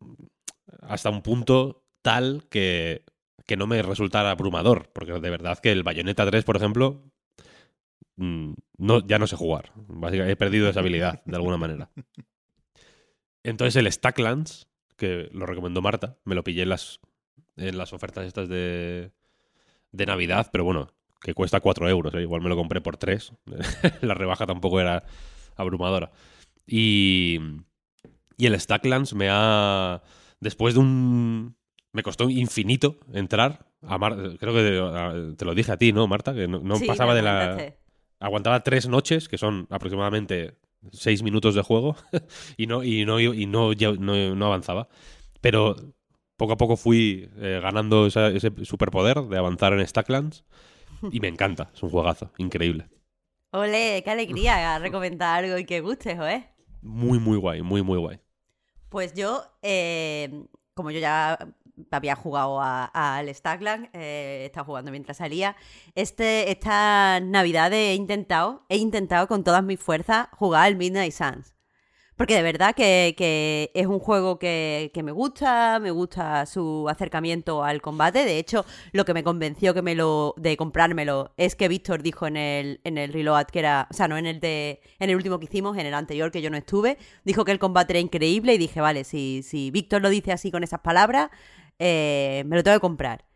hasta 0.81 1.09
un 1.09 1.21
punto 1.21 1.83
tal 2.01 2.45
que, 2.49 3.03
que 3.45 3.57
no 3.57 3.65
me 3.65 3.81
resultara 3.81 4.31
abrumador. 4.31 4.89
Porque 4.93 5.13
de 5.13 5.29
verdad 5.29 5.57
que 5.59 5.71
el 5.71 5.83
Bayonetta 5.83 6.25
3, 6.25 6.43
por 6.43 6.57
ejemplo, 6.57 7.03
mm, 8.17 8.53
no, 8.77 9.07
ya 9.07 9.17
no 9.17 9.27
sé 9.27 9.35
jugar. 9.35 9.71
Básicamente 9.87 10.33
he 10.33 10.37
perdido 10.37 10.69
esa 10.69 10.81
habilidad, 10.81 11.23
de 11.25 11.35
alguna 11.35 11.57
manera. 11.57 11.89
Entonces 13.43 13.75
el 13.77 13.91
Stacklands, 13.91 14.67
que 14.97 15.29
lo 15.31 15.45
recomendó 15.45 15.81
Marta, 15.81 16.17
me 16.25 16.35
lo 16.35 16.43
pillé 16.43 16.63
en 16.63 16.69
las, 16.69 16.99
en 17.55 17.77
las 17.77 17.93
ofertas 17.93 18.25
estas 18.25 18.49
de, 18.49 19.11
de 19.91 20.05
Navidad, 20.05 20.49
pero 20.51 20.63
bueno, 20.63 20.89
que 21.21 21.33
cuesta 21.33 21.59
4 21.59 21.87
euros. 21.89 22.13
¿eh? 22.13 22.21
Igual 22.21 22.41
me 22.41 22.49
lo 22.49 22.55
compré 22.55 22.81
por 22.81 22.97
3. 22.97 23.31
La 24.01 24.13
rebaja 24.13 24.45
tampoco 24.45 24.79
era 24.79 25.03
abrumadora. 25.55 26.11
Y, 26.65 27.39
y 28.37 28.45
el 28.45 28.59
Stacklands 28.59 29.13
me 29.13 29.27
ha... 29.31 30.01
Después 30.39 30.73
de 30.75 30.81
un... 30.81 31.55
Me 31.93 32.03
costó 32.03 32.29
infinito 32.29 32.97
entrar. 33.13 33.65
A 33.81 33.97
Mar- 33.97 34.17
Creo 34.39 34.53
que 34.53 35.35
te, 35.37 35.45
lo 35.45 35.55
dije 35.55 35.71
a 35.71 35.77
ti, 35.77 35.93
¿no, 35.93 36.07
Marta? 36.07 36.33
Que 36.33 36.47
no, 36.47 36.59
no 36.59 36.75
Sí, 36.75 36.85
pasaba 36.85 37.15
de 37.15 37.21
la... 37.21 37.73
Aguantaba 38.19 38.63
tres 38.63 38.87
noches, 38.87 39.29
que 39.29 39.37
son 39.37 39.67
aproximadamente 39.69 40.55
seis 40.91 41.21
minutos 41.23 41.53
de 41.55 41.61
juego, 41.61 41.95
y 42.57 42.65
no, 42.67 42.83
y 42.83 43.05
no, 43.05 43.19
y 43.19 43.45
no, 43.45 43.73
ya- 43.73 43.91
no, 43.93 44.35
no 44.35 44.45
avanzaba. 44.45 44.89
Pero 45.41 45.75
poco 46.37 46.53
a 46.53 46.57
poco 46.57 46.77
fui 46.77 47.29
eh, 47.37 47.59
ganando 47.61 48.07
esa- 48.07 48.27
ese 48.29 48.51
superpoder 48.63 49.21
de 49.23 49.37
avanzar 49.37 49.73
en 49.73 49.85
Stacklands. 49.85 50.43
Y 51.11 51.19
me 51.19 51.27
encanta, 51.27 51.69
es 51.73 51.83
un 51.83 51.89
juegazo, 51.91 52.31
increíble. 52.37 52.87
Ole, 53.51 54.01
qué 54.03 54.09
alegría 54.11 54.79
recomendar 54.79 55.43
algo 55.43 55.57
y 55.57 55.65
que 55.65 55.81
guste, 55.81 56.11
¿eh? 56.11 56.49
Muy, 56.81 57.19
muy 57.19 57.37
guay, 57.37 57.61
muy, 57.61 57.81
muy 57.83 57.97
guay. 57.99 58.19
Pues 58.89 59.13
yo, 59.13 59.43
eh, 59.61 60.45
como 60.73 60.89
yo 60.91 60.99
ya 60.99 61.37
había 61.91 62.15
jugado 62.15 62.59
al 62.61 63.33
Stackland, 63.33 63.89
eh, 63.93 64.39
he 64.41 64.45
estado 64.45 64.65
jugando 64.65 64.89
mientras 64.91 65.17
salía, 65.17 65.55
este, 65.93 66.49
esta 66.51 67.19
Navidad 67.19 67.71
he 67.73 67.93
intentado, 67.93 68.65
he 68.69 68.77
intentado 68.77 69.27
con 69.27 69.43
todas 69.43 69.63
mis 69.63 69.79
fuerzas 69.79 70.29
jugar 70.31 70.65
al 70.65 70.75
Midnight 70.77 71.11
Suns. 71.13 71.53
Porque 72.17 72.35
de 72.35 72.41
verdad 72.41 72.73
que, 72.75 73.13
que 73.15 73.69
es 73.75 73.85
un 73.85 73.99
juego 73.99 74.39
que, 74.39 74.89
que 74.91 75.03
me 75.03 75.11
gusta, 75.11 75.79
me 75.79 75.91
gusta 75.91 76.47
su 76.47 76.89
acercamiento 76.89 77.63
al 77.63 77.79
combate. 77.79 78.25
De 78.25 78.39
hecho, 78.39 78.65
lo 78.91 79.05
que 79.05 79.13
me 79.13 79.23
convenció 79.23 79.75
que 79.75 79.83
me 79.83 79.93
lo, 79.93 80.33
de 80.35 80.57
comprármelo 80.57 81.31
es 81.37 81.55
que 81.55 81.67
Víctor 81.67 82.01
dijo 82.01 82.25
en 82.25 82.35
el, 82.35 82.81
en 82.83 82.97
el 82.97 83.13
reload 83.13 83.45
que 83.45 83.59
era, 83.59 83.87
o 83.91 83.93
sea, 83.93 84.07
no 84.07 84.17
en 84.17 84.25
el 84.25 84.39
de, 84.39 84.81
en 84.97 85.11
el 85.11 85.15
último 85.15 85.37
que 85.37 85.45
hicimos, 85.45 85.77
en 85.77 85.85
el 85.85 85.93
anterior 85.93 86.31
que 86.31 86.41
yo 86.41 86.49
no 86.49 86.57
estuve, 86.57 86.97
dijo 87.23 87.45
que 87.45 87.51
el 87.51 87.59
combate 87.59 87.93
era 87.93 87.99
increíble 87.99 88.55
y 88.55 88.57
dije, 88.57 88.81
vale, 88.81 89.03
si, 89.03 89.43
si 89.43 89.69
Víctor 89.69 90.01
lo 90.01 90.09
dice 90.09 90.31
así 90.31 90.49
con 90.49 90.63
esas 90.63 90.79
palabras, 90.79 91.29
eh, 91.77 92.43
me 92.47 92.55
lo 92.55 92.63
tengo 92.63 92.77
que 92.77 92.81
comprar. 92.81 93.26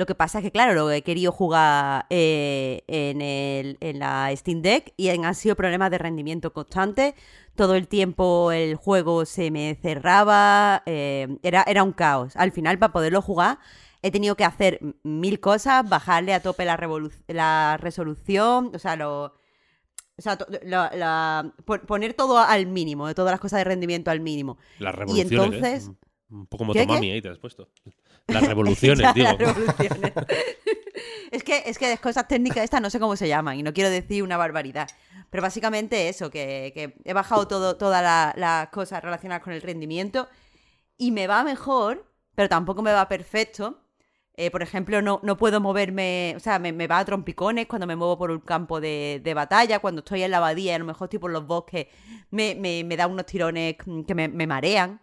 Lo 0.00 0.06
que 0.06 0.14
pasa 0.14 0.38
es 0.38 0.44
que, 0.44 0.50
claro, 0.50 0.72
lo 0.72 0.90
he 0.90 1.02
querido 1.02 1.30
jugar 1.30 2.06
eh, 2.08 2.82
en, 2.86 3.20
el, 3.20 3.76
en 3.80 3.98
la 3.98 4.34
Steam 4.34 4.62
Deck 4.62 4.94
y 4.96 5.10
han 5.10 5.34
sido 5.34 5.56
problemas 5.56 5.90
de 5.90 5.98
rendimiento 5.98 6.54
constantes. 6.54 7.12
Todo 7.54 7.74
el 7.74 7.86
tiempo 7.86 8.50
el 8.50 8.76
juego 8.76 9.26
se 9.26 9.50
me 9.50 9.74
cerraba, 9.74 10.82
eh, 10.86 11.28
era, 11.42 11.64
era 11.66 11.82
un 11.82 11.92
caos. 11.92 12.34
Al 12.36 12.50
final, 12.50 12.78
para 12.78 12.94
poderlo 12.94 13.20
jugar, 13.20 13.58
he 14.00 14.10
tenido 14.10 14.36
que 14.36 14.44
hacer 14.44 14.80
mil 15.02 15.38
cosas, 15.38 15.86
bajarle 15.86 16.32
a 16.32 16.40
tope 16.40 16.64
la, 16.64 17.76
resolución, 17.78 18.72
o 18.74 18.78
sea, 18.78 18.96
lo, 18.96 19.24
o 19.24 19.32
sea, 20.22 20.38
la- 20.62 20.90
la- 20.94 21.52
poner 21.86 22.14
todo 22.14 22.38
al 22.38 22.66
mínimo, 22.68 23.06
de 23.06 23.14
todas 23.14 23.32
las 23.32 23.40
cosas 23.40 23.58
de 23.58 23.64
rendimiento 23.64 24.10
al 24.10 24.20
mínimo. 24.20 24.56
Las 24.78 24.94
revoluciones. 24.94 25.30
¿eh? 25.32 25.44
entonces- 25.44 25.88
Un- 25.88 25.98
Un 26.40 26.46
poco 26.46 26.58
como 26.62 26.72
¿Qué, 26.72 26.86
Tomami 26.86 27.10
ahí 27.10 27.20
te 27.20 27.28
has 27.28 27.38
puesto. 27.38 27.68
Las 28.32 28.46
revoluciones, 28.46 29.00
Ya, 29.06 29.12
digo. 29.12 29.28
las 29.28 29.38
revoluciones. 29.38 30.12
es 31.30 31.42
que 31.44 31.62
es 31.66 31.78
que 31.78 31.88
de 31.88 31.98
cosas 31.98 32.26
técnicas 32.28 32.64
estas 32.64 32.80
no 32.80 32.90
sé 32.90 32.98
cómo 33.00 33.16
se 33.16 33.28
llaman 33.28 33.58
y 33.58 33.62
no 33.62 33.72
quiero 33.72 33.90
decir 33.90 34.22
una 34.22 34.36
barbaridad. 34.36 34.88
Pero 35.30 35.42
básicamente 35.42 36.08
eso, 36.08 36.30
que, 36.30 36.72
que 36.74 36.96
he 37.04 37.12
bajado 37.12 37.46
todo, 37.46 37.76
todas 37.76 38.02
la- 38.02 38.32
las 38.36 38.68
cosas 38.70 39.02
relacionadas 39.02 39.42
con 39.44 39.52
el 39.52 39.62
rendimiento 39.62 40.28
y 40.96 41.12
me 41.12 41.26
va 41.26 41.44
mejor, 41.44 42.04
pero 42.34 42.48
tampoco 42.48 42.82
me 42.82 42.92
va 42.92 43.06
perfecto. 43.08 43.78
Eh, 44.34 44.50
por 44.50 44.62
ejemplo, 44.62 45.02
no, 45.02 45.20
no 45.22 45.36
puedo 45.36 45.60
moverme, 45.60 46.32
o 46.36 46.40
sea, 46.40 46.58
me, 46.58 46.72
me 46.72 46.86
va 46.86 46.98
a 46.98 47.04
trompicones 47.04 47.66
cuando 47.66 47.86
me 47.86 47.94
muevo 47.94 48.16
por 48.16 48.30
un 48.30 48.40
campo 48.40 48.80
de, 48.80 49.20
de 49.22 49.34
batalla, 49.34 49.80
cuando 49.80 49.98
estoy 50.00 50.22
en 50.22 50.30
la 50.30 50.38
abadía, 50.38 50.76
a 50.76 50.78
lo 50.78 50.86
mejor 50.86 51.06
estoy 51.06 51.18
por 51.18 51.30
los 51.30 51.46
bosques, 51.46 51.88
me, 52.30 52.54
me, 52.54 52.82
me 52.84 52.96
da 52.96 53.06
unos 53.06 53.26
tirones 53.26 53.76
que 54.06 54.14
me, 54.14 54.28
me 54.28 54.46
marean. 54.46 55.00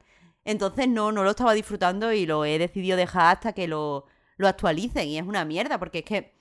Entonces 0.47 0.87
no, 0.87 1.11
no 1.11 1.25
lo 1.25 1.31
estaba 1.31 1.53
disfrutando 1.53 2.13
y 2.13 2.25
lo 2.25 2.45
he 2.45 2.57
decidido 2.57 2.95
dejar 2.95 3.35
hasta 3.35 3.51
que 3.51 3.67
lo, 3.67 4.05
lo 4.37 4.47
actualicen. 4.47 5.09
Y 5.09 5.17
es 5.17 5.27
una 5.27 5.43
mierda, 5.43 5.77
porque 5.77 5.99
es 5.99 6.05
que 6.05 6.37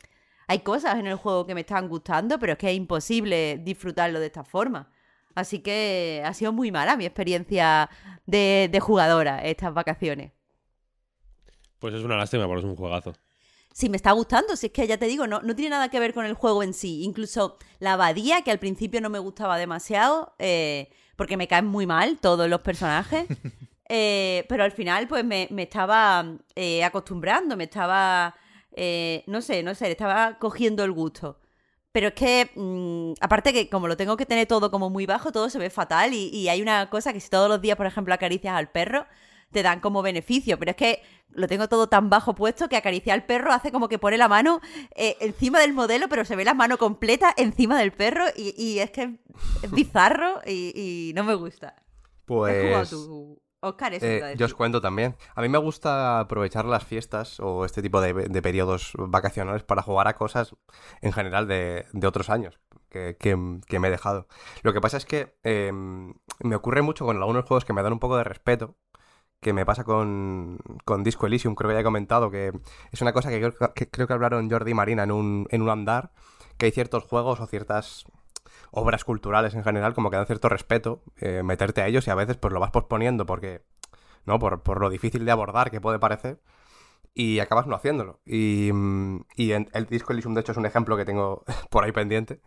hay 0.47 0.61
cosas 0.61 1.01
en 1.01 1.09
el 1.09 1.17
juego 1.17 1.45
que 1.45 1.57
me 1.57 1.63
están 1.63 1.89
gustando, 1.89 2.39
pero 2.39 2.53
es 2.53 2.59
que 2.59 2.71
es 2.71 2.77
imposible 2.77 3.59
disfrutarlo 3.59 4.21
de 4.21 4.27
esta 4.27 4.45
forma. 4.45 4.93
Así 5.35 5.59
que 5.59 6.23
ha 6.25 6.33
sido 6.35 6.53
muy 6.53 6.71
mala 6.71 6.97
mi 6.97 7.05
experiencia 7.05 7.91
de, 8.27 8.69
de 8.71 8.79
jugadora 8.79 9.45
estas 9.45 9.75
vacaciones. 9.75 10.31
Pues 11.81 11.93
es 11.93 12.05
una 12.05 12.17
lástima, 12.17 12.47
porque 12.47 12.61
es 12.61 12.65
un 12.65 12.77
juegazo. 12.77 13.13
Sí, 13.73 13.89
me 13.89 13.97
está 13.97 14.13
gustando, 14.13 14.55
si 14.55 14.67
es 14.67 14.73
que 14.73 14.87
ya 14.87 14.99
te 14.99 15.07
digo, 15.07 15.27
no, 15.27 15.43
no 15.43 15.57
tiene 15.57 15.71
nada 15.71 15.89
que 15.89 15.99
ver 15.99 16.15
con 16.15 16.25
el 16.25 16.35
juego 16.35 16.63
en 16.63 16.75
sí. 16.75 17.03
Incluso 17.03 17.59
la 17.81 17.95
abadía, 17.95 18.43
que 18.43 18.53
al 18.53 18.61
principio 18.61 19.01
no 19.01 19.11
me 19.11 19.19
gustaba 19.19 19.59
demasiado, 19.59 20.37
eh, 20.39 20.91
porque 21.17 21.37
me 21.37 21.49
caen 21.49 21.67
muy 21.67 21.87
mal 21.87 22.19
todos 22.21 22.49
los 22.49 22.61
personajes. 22.61 23.27
eh, 23.89 24.45
pero 24.49 24.65
al 24.65 24.73
final, 24.73 25.07
pues 25.09 25.25
me, 25.25 25.49
me 25.51 25.63
estaba 25.65 26.25
eh, 26.55 26.85
acostumbrando, 26.85 27.57
me 27.57 27.65
estaba. 27.65 28.35
eh, 28.73 29.25
no 29.27 29.41
sé, 29.43 29.63
no 29.63 29.75
sé, 29.75 29.91
estaba 29.91 30.39
cogiendo 30.39 30.85
el 30.85 30.93
gusto. 30.93 31.41
Pero 31.93 32.09
es 32.09 32.15
que, 32.15 32.51
mm, 32.55 33.15
aparte 33.21 33.53
que 33.53 33.69
como 33.71 33.89
lo 33.89 33.97
tengo 33.97 34.17
que 34.17 34.27
tener 34.27 34.47
todo 34.47 34.71
como 34.71 34.91
muy 34.91 35.07
bajo, 35.07 35.33
todo 35.33 35.49
se 35.51 35.59
ve 35.59 35.71
fatal. 35.71 36.13
Y, 36.15 36.29
y 36.29 36.49
hay 36.49 36.61
una 36.63 36.91
cosa 36.91 37.13
que 37.13 37.21
si 37.21 37.31
todos 37.31 37.49
los 37.49 37.61
días, 37.61 37.77
por 37.77 37.87
ejemplo, 37.87 38.13
acaricias 38.15 38.55
al 38.55 38.71
perro, 38.71 39.07
te 39.53 39.63
dan 39.63 39.81
como 39.81 40.03
beneficio. 40.03 40.59
Pero 40.59 40.73
es 40.73 40.77
que 40.77 41.03
lo 41.31 41.47
tengo 41.49 41.69
todo 41.69 41.89
tan 41.89 42.11
bajo 42.11 42.35
puesto 42.35 42.69
que 42.69 42.77
acariciar 42.77 43.15
al 43.15 43.25
perro 43.27 43.53
hace 43.53 43.73
como 43.73 43.89
que 43.89 43.99
pone 43.99 44.19
la 44.19 44.29
mano 44.29 44.61
eh, 44.95 45.17
encima 45.21 45.61
del 45.61 45.73
modelo, 45.75 46.09
pero 46.09 46.25
se 46.25 46.37
ve 46.37 46.45
la 46.45 46.55
mano 46.55 46.77
completa 46.79 47.33
encima 47.37 47.79
del 47.79 47.93
perro. 47.93 48.25
Y, 48.37 48.55
y 48.63 48.79
es 48.81 48.91
que 48.91 49.19
es 49.63 49.71
bizarro 49.73 50.41
y, 50.47 51.11
y 51.11 51.13
no 51.15 51.25
me 51.25 51.35
gusta. 51.35 51.77
¿Has 52.45 52.59
jugado 52.59 52.87
Pues 52.87 52.91
tú 52.91 53.43
Oscar, 53.61 53.95
eso 53.95 54.07
Eh, 54.07 54.21
yo 54.39 54.47
os 54.47 54.55
cuento 54.55 54.81
también. 54.81 55.17
A 55.35 55.41
mí 55.43 55.49
me 55.49 55.59
gusta 55.59 56.21
aprovechar 56.21 56.65
las 56.67 56.85
fiestas 56.85 57.41
o 57.41 57.65
este 57.65 57.83
tipo 57.83 58.01
de, 58.01 58.13
de 58.15 58.43
periodos 58.43 58.93
vacacionales 58.99 59.63
para 59.65 59.83
jugar 59.83 60.07
a 60.09 60.17
cosas 60.17 60.55
en 61.01 61.13
general 61.13 61.49
de, 61.49 61.87
de 61.93 62.07
otros 62.07 62.29
años 62.31 62.61
que, 62.91 63.17
que- 63.19 63.59
que 63.67 63.79
me 63.79 63.89
he 63.89 63.91
dejado. 63.91 64.29
Lo 64.63 64.73
que 64.73 64.81
pasa 64.81 64.97
es 64.99 65.07
que 65.07 65.35
eh, 65.45 65.73
me 65.73 66.55
ocurre 66.57 66.83
mucho 66.83 67.07
con 67.07 67.17
algunos 67.17 67.45
juegos 67.47 67.65
que 67.65 67.73
me 67.73 67.83
dan 67.83 67.93
un 67.95 67.99
poco 68.01 68.17
de 68.17 68.25
respeto. 68.25 68.77
Que 69.41 69.53
me 69.53 69.67
pasa 69.67 69.85
con, 69.85 70.59
con 70.85 71.05
Disco 71.05 71.27
Elysium, 71.27 71.55
creo 71.55 71.69
que 71.71 71.75
ya 71.75 71.81
he 71.81 71.85
comentado, 71.85 72.31
que 72.31 72.53
es 72.91 73.03
una 73.03 73.13
cosa 73.13 73.29
que 73.31 73.39
creo 73.39 73.73
que, 73.75 73.89
creo 73.91 74.07
que 74.07 74.13
hablaron 74.15 74.51
Jordi 74.51 74.71
y 74.73 74.75
Marina 74.75 75.05
en 75.05 75.13
un, 75.13 75.47
en 75.51 75.63
un 75.63 75.69
andar, 75.71 76.11
que 76.57 76.67
hay 76.67 76.73
ciertos 76.73 77.05
juegos 77.05 77.39
o 77.41 77.47
ciertas 77.47 78.05
obras 78.77 79.05
culturales 79.05 79.55
en 79.55 79.65
general 79.65 79.95
como 79.95 80.11
que 80.11 80.17
dan 80.17 80.27
cierto 80.27 80.49
respeto, 80.49 81.03
eh, 81.17 81.43
meterte 81.43 81.81
a 81.83 81.87
ellos 81.89 82.07
y 82.07 82.11
a 82.11 82.15
veces 82.15 82.37
pues 82.37 82.53
lo 82.53 82.61
vas 82.61 82.71
posponiendo 82.71 83.25
porque, 83.27 83.63
¿no? 84.27 84.39
Por, 84.39 84.63
por 84.63 84.81
lo 84.81 84.91
difícil 84.91 85.25
de 85.25 85.31
abordar 85.33 85.71
que 85.71 85.81
puede 85.81 85.99
parecer 85.99 86.41
y 87.15 87.39
acabas 87.41 87.67
no 87.67 87.75
haciéndolo. 87.75 88.21
Y, 88.27 88.71
mm, 88.73 89.21
y 89.37 89.53
en- 89.53 89.71
el 89.73 89.87
Disco 89.87 90.13
Elysium 90.13 90.35
de 90.35 90.43
hecho 90.43 90.53
es 90.53 90.59
un 90.59 90.67
ejemplo 90.67 90.97
que 90.97 91.05
tengo 91.07 91.43
por 91.71 91.85
ahí 91.85 91.93
pendiente, 91.93 92.41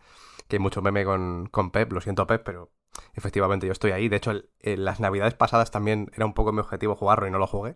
que 0.48 0.58
hay 0.58 0.60
mucho 0.60 0.82
meme 0.82 1.04
con, 1.06 1.48
con 1.48 1.72
Pep, 1.72 1.92
lo 1.92 2.02
siento 2.02 2.28
Pep, 2.28 2.44
pero 2.46 2.72
efectivamente 3.16 3.66
yo 3.66 3.72
estoy 3.72 3.92
ahí. 3.92 4.08
De 4.10 4.18
hecho, 4.18 4.32
el- 4.32 4.50
en 4.60 4.86
las 4.86 5.00
navidades 5.00 5.34
pasadas 5.34 5.72
también 5.72 6.12
era 6.16 6.26
un 6.26 6.34
poco 6.34 6.52
mi 6.54 6.60
objetivo 6.60 6.96
jugarlo 6.96 7.28
y 7.28 7.32
no 7.32 7.40
lo 7.40 7.48
jugué. 7.48 7.76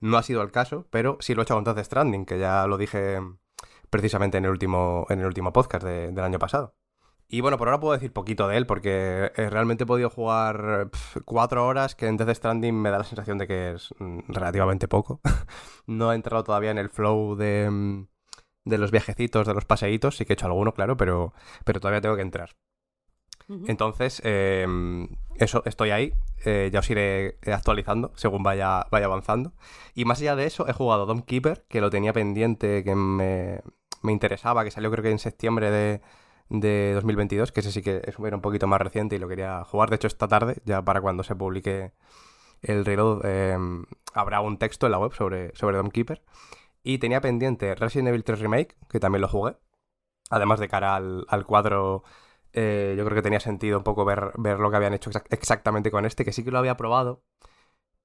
No 0.00 0.16
ha 0.18 0.22
sido 0.22 0.42
el 0.42 0.52
caso, 0.52 0.86
pero 0.90 1.16
sí 1.20 1.34
lo 1.34 1.42
he 1.42 1.44
hecho 1.44 1.54
con 1.54 1.64
Death 1.64 1.84
Stranding, 1.84 2.24
que 2.26 2.38
ya 2.38 2.66
lo 2.68 2.78
dije 2.78 3.18
precisamente 3.90 4.38
en 4.38 4.44
el 4.44 4.50
último, 4.52 5.06
en 5.08 5.18
el 5.20 5.26
último 5.26 5.52
podcast 5.52 5.84
de- 5.84 6.12
del 6.12 6.24
año 6.24 6.38
pasado. 6.38 6.76
Y 7.30 7.42
bueno, 7.42 7.58
por 7.58 7.68
ahora 7.68 7.80
puedo 7.80 7.92
decir 7.92 8.12
poquito 8.12 8.48
de 8.48 8.56
él, 8.56 8.66
porque 8.66 9.30
eh, 9.36 9.50
realmente 9.50 9.84
he 9.84 9.86
podido 9.86 10.08
jugar 10.08 10.90
cuatro 11.26 11.66
horas, 11.66 11.94
que 11.94 12.06
en 12.06 12.16
Death 12.16 12.34
Stranding 12.36 12.74
me 12.74 12.90
da 12.90 12.98
la 12.98 13.04
sensación 13.04 13.36
de 13.36 13.46
que 13.46 13.72
es 13.72 13.90
mm, 13.98 14.20
relativamente 14.28 14.88
poco. 14.88 15.20
no 15.86 16.10
he 16.12 16.14
entrado 16.14 16.42
todavía 16.44 16.70
en 16.70 16.78
el 16.78 16.88
flow 16.88 17.36
de, 17.36 17.68
mm, 17.70 18.06
de 18.64 18.78
los 18.78 18.90
viajecitos, 18.90 19.46
de 19.46 19.52
los 19.54 19.66
paseitos, 19.66 20.16
sí 20.16 20.24
que 20.24 20.32
he 20.32 20.34
hecho 20.34 20.46
alguno, 20.46 20.72
claro, 20.72 20.96
pero, 20.96 21.34
pero 21.64 21.80
todavía 21.80 22.00
tengo 22.00 22.16
que 22.16 22.22
entrar. 22.22 22.56
Entonces, 23.66 24.20
eh, 24.24 24.66
eso, 25.36 25.62
estoy 25.64 25.90
ahí. 25.90 26.12
eh, 26.44 26.68
ya 26.70 26.80
os 26.80 26.90
iré 26.90 27.38
actualizando 27.46 28.12
según 28.14 28.42
vaya, 28.42 28.86
vaya 28.90 29.06
avanzando. 29.06 29.54
Y 29.94 30.04
más 30.04 30.20
allá 30.20 30.36
de 30.36 30.44
eso, 30.44 30.68
he 30.68 30.74
jugado 30.74 31.06
Dom 31.06 31.22
Keeper, 31.22 31.64
que 31.68 31.80
lo 31.80 31.88
tenía 31.88 32.12
pendiente, 32.12 32.84
que 32.84 32.94
me, 32.94 33.62
me 34.02 34.12
interesaba, 34.12 34.64
que 34.64 34.70
salió 34.70 34.90
creo 34.90 35.02
que 35.02 35.10
en 35.10 35.18
septiembre 35.18 35.70
de, 35.70 36.02
de 36.48 36.92
2022, 36.94 37.52
que 37.52 37.60
ese 37.60 37.72
sí 37.72 37.82
que 37.82 38.02
era 38.24 38.36
un 38.36 38.42
poquito 38.42 38.66
más 38.66 38.80
reciente 38.80 39.16
y 39.16 39.18
lo 39.18 39.28
quería 39.28 39.64
jugar. 39.64 39.90
De 39.90 39.96
hecho, 39.96 40.06
esta 40.06 40.28
tarde, 40.28 40.56
ya 40.64 40.82
para 40.82 41.00
cuando 41.00 41.22
se 41.22 41.36
publique 41.36 41.92
el 42.62 42.84
reload, 42.84 43.22
eh, 43.24 43.58
habrá 44.14 44.40
un 44.40 44.58
texto 44.58 44.86
en 44.86 44.92
la 44.92 44.98
web 44.98 45.12
sobre, 45.14 45.54
sobre 45.56 45.76
Dom 45.76 45.90
Keeper. 45.90 46.22
Y 46.82 46.98
tenía 46.98 47.20
pendiente 47.20 47.74
Resident 47.74 48.08
Evil 48.08 48.24
3 48.24 48.40
Remake, 48.40 48.76
que 48.90 49.00
también 49.00 49.22
lo 49.22 49.28
jugué. 49.28 49.56
Además 50.30 50.60
de 50.60 50.68
cara 50.68 50.96
al, 50.96 51.26
al 51.28 51.46
cuadro, 51.46 52.04
eh, 52.52 52.94
yo 52.98 53.04
creo 53.04 53.16
que 53.16 53.22
tenía 53.22 53.40
sentido 53.40 53.78
un 53.78 53.84
poco 53.84 54.04
ver, 54.04 54.32
ver 54.36 54.58
lo 54.60 54.70
que 54.70 54.76
habían 54.76 54.94
hecho 54.94 55.10
exac- 55.10 55.26
exactamente 55.30 55.90
con 55.90 56.04
este, 56.06 56.24
que 56.24 56.32
sí 56.32 56.44
que 56.44 56.50
lo 56.50 56.58
había 56.58 56.76
probado. 56.76 57.22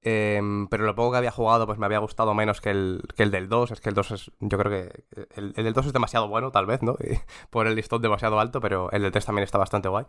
Em, 0.04 0.68
pero 0.68 0.84
lo 0.84 0.94
poco 0.94 1.12
que 1.12 1.18
había 1.18 1.30
jugado, 1.32 1.66
pues 1.66 1.78
me 1.78 1.86
había 1.86 1.98
gustado 1.98 2.34
menos 2.34 2.60
que 2.60 2.70
el, 2.70 3.02
que 3.16 3.22
el 3.24 3.30
del 3.30 3.48
2. 3.48 3.72
Es 3.72 3.80
que 3.80 3.88
el 3.88 3.94
2 3.94 4.10
es. 4.12 4.30
Yo 4.40 4.58
creo 4.58 4.70
que. 4.70 5.04
El, 5.34 5.54
el 5.56 5.64
del 5.64 5.72
2 5.72 5.86
es 5.86 5.92
demasiado 5.92 6.28
bueno, 6.28 6.50
tal 6.52 6.66
vez, 6.66 6.82
¿no? 6.82 6.96
Y 7.04 7.18
por 7.50 7.66
el 7.66 7.74
listón 7.74 8.02
demasiado 8.02 8.38
alto, 8.40 8.60
pero 8.60 8.90
el 8.92 9.02
del 9.02 9.12
3 9.12 9.24
también 9.26 9.44
está 9.44 9.58
bastante 9.58 9.88
guay. 9.88 10.06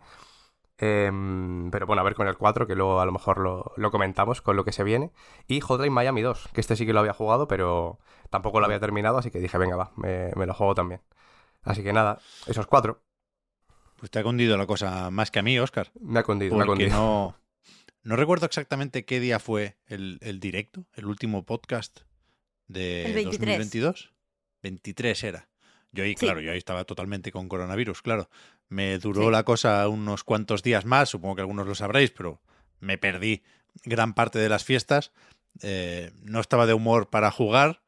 Em, 0.78 1.70
pero 1.70 1.86
bueno, 1.86 2.02
a 2.02 2.04
ver 2.04 2.14
con 2.14 2.28
el 2.28 2.36
4, 2.36 2.66
que 2.66 2.74
luego 2.74 3.00
a 3.00 3.06
lo 3.06 3.12
mejor 3.12 3.38
lo, 3.38 3.72
lo 3.76 3.90
comentamos 3.90 4.42
con 4.42 4.56
lo 4.56 4.64
que 4.64 4.72
se 4.72 4.84
viene. 4.84 5.10
Y 5.46 5.60
Hotline 5.60 5.92
Miami 5.92 6.20
2, 6.22 6.48
que 6.52 6.60
este 6.60 6.76
sí 6.76 6.84
que 6.86 6.92
lo 6.92 7.00
había 7.00 7.14
jugado, 7.14 7.48
pero 7.48 7.98
tampoco 8.30 8.60
lo 8.60 8.66
había 8.66 8.80
terminado, 8.80 9.18
así 9.18 9.30
que 9.30 9.38
dije, 9.40 9.56
venga, 9.58 9.76
va, 9.76 9.92
me, 9.96 10.32
me 10.36 10.46
lo 10.46 10.52
juego 10.54 10.74
también. 10.74 11.00
Así 11.62 11.82
que 11.82 11.92
nada, 11.92 12.18
esos 12.46 12.66
cuatro. 12.66 13.00
Pues 13.98 14.10
te 14.10 14.18
ha 14.18 14.22
cundido 14.22 14.58
la 14.58 14.66
cosa 14.66 15.10
más 15.10 15.30
que 15.30 15.38
a 15.38 15.42
mí, 15.42 15.58
Oscar. 15.58 15.90
Me 16.00 16.18
ha 16.20 16.22
cundido, 16.22 16.54
me 16.56 16.64
ha 16.64 16.66
Porque 16.66 16.88
cundido. 16.88 16.90
no, 16.90 17.34
no 18.06 18.16
recuerdo 18.16 18.46
exactamente 18.46 19.04
qué 19.04 19.20
día 19.20 19.38
fue 19.38 19.76
el, 19.86 20.18
el 20.20 20.40
directo, 20.40 20.86
el 20.94 21.06
último 21.06 21.44
podcast 21.44 22.00
de 22.68 23.04
El 23.06 23.14
23. 23.14 23.40
2022. 23.40 24.12
23 24.62 25.24
era. 25.24 25.48
Yo 25.92 26.04
ahí, 26.04 26.10
Sí. 26.10 26.16
claro, 26.26 26.40
yo 26.40 26.52
ahí 26.52 26.58
estaba 26.58 26.84
totalmente 26.84 27.32
con 27.32 27.48
coronavirus, 27.48 28.02
claro. 28.02 28.28
Me 28.68 28.98
duró 28.98 29.26
Sí. 29.26 29.30
la 29.30 29.44
cosa 29.44 29.88
unos 29.88 30.24
cuantos 30.24 30.62
días 30.62 30.84
más, 30.84 31.08
supongo 31.08 31.36
que 31.36 31.40
algunos 31.42 31.66
lo 31.66 31.74
sabréis, 31.74 32.10
pero 32.10 32.40
me 32.80 32.98
perdí 32.98 33.42
gran 33.84 34.14
parte 34.14 34.38
de 34.38 34.48
las 34.48 34.64
fiestas. 34.64 35.12
Eh, 35.62 36.12
no 36.22 36.40
estaba 36.40 36.66
de 36.66 36.74
humor 36.74 37.08
para 37.08 37.30
jugar. 37.30 37.82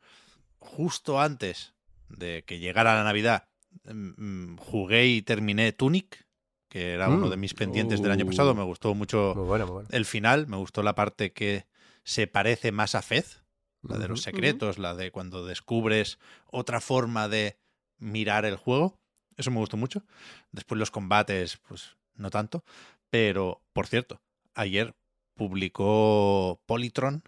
Justo 0.59 1.21
antes 1.21 1.75
de 2.09 2.45
que 2.47 2.59
llegara 2.59 2.95
la 2.95 3.05
Navidad, 3.05 3.49
mm, 3.85 4.53
mm, 4.53 4.57
jugué 4.59 5.07
y 5.07 5.23
terminé 5.23 5.73
Tunic, 5.73 6.25
que 6.69 6.93
era 6.93 7.09
uno 7.09 7.27
Mm. 7.27 7.31
de 7.31 7.37
mis 7.37 7.55
pendientes 7.55 8.03
del 8.03 8.11
año 8.13 8.27
pasado. 8.27 8.53
Uh. 8.53 8.55
Me 8.55 8.63
gustó 8.65 8.95
mucho 8.95 9.33
Muy 9.37 9.45
bueno, 9.47 9.67
muy 9.67 9.73
bueno. 9.75 9.89
el 9.93 10.05
final, 10.05 10.47
me 10.47 10.57
gustó 10.57 10.83
la 10.83 10.95
parte 10.95 11.33
que 11.33 11.67
se 12.05 12.27
parece 12.27 12.73
más 12.73 12.95
a 12.95 13.03
Fez, 13.03 13.43
la 13.83 13.99
de 13.99 14.09
los 14.09 14.23
secretos, 14.23 14.79
la 14.79 14.95
de 14.95 15.11
cuando 15.11 15.47
descubres 15.47 16.19
otra 16.47 16.81
forma 16.81 17.29
de 17.29 17.59
mirar 17.99 18.45
el 18.45 18.57
juego. 18.57 18.99
Eso 19.37 19.51
me 19.51 19.59
gustó 19.59 19.77
mucho. 19.77 20.05
Después 20.53 20.79
los 20.79 20.91
combates, 20.91 21.59
pues 21.69 21.97
no 22.15 22.31
tanto. 22.31 22.65
Pero, 23.11 23.63
por 23.73 23.87
cierto, 23.87 24.21
ayer 24.55 24.95
publicó 25.35 26.61
Polytron, 26.67 27.23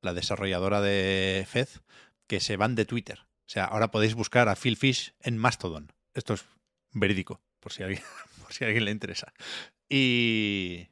la 0.00 0.14
desarrolladora 0.14 0.80
de 0.80 1.46
Fez, 1.48 1.82
que 2.26 2.40
se 2.40 2.56
van 2.56 2.74
de 2.74 2.84
Twitter. 2.84 3.20
O 3.46 3.48
sea, 3.52 3.64
ahora 3.66 3.90
podéis 3.90 4.14
buscar 4.14 4.48
a 4.48 4.56
Phil 4.56 4.76
Fish 4.76 5.14
en 5.20 5.36
Mastodon. 5.38 5.92
Esto 6.14 6.34
es 6.34 6.44
verídico, 6.92 7.40
por 7.60 7.72
si 7.72 7.82
alguien, 7.82 8.02
por 8.52 8.58
si 8.58 8.64
a 8.64 8.66
alguien 8.68 8.84
le 8.84 8.90
interesa. 8.90 9.32
Y, 9.88 10.88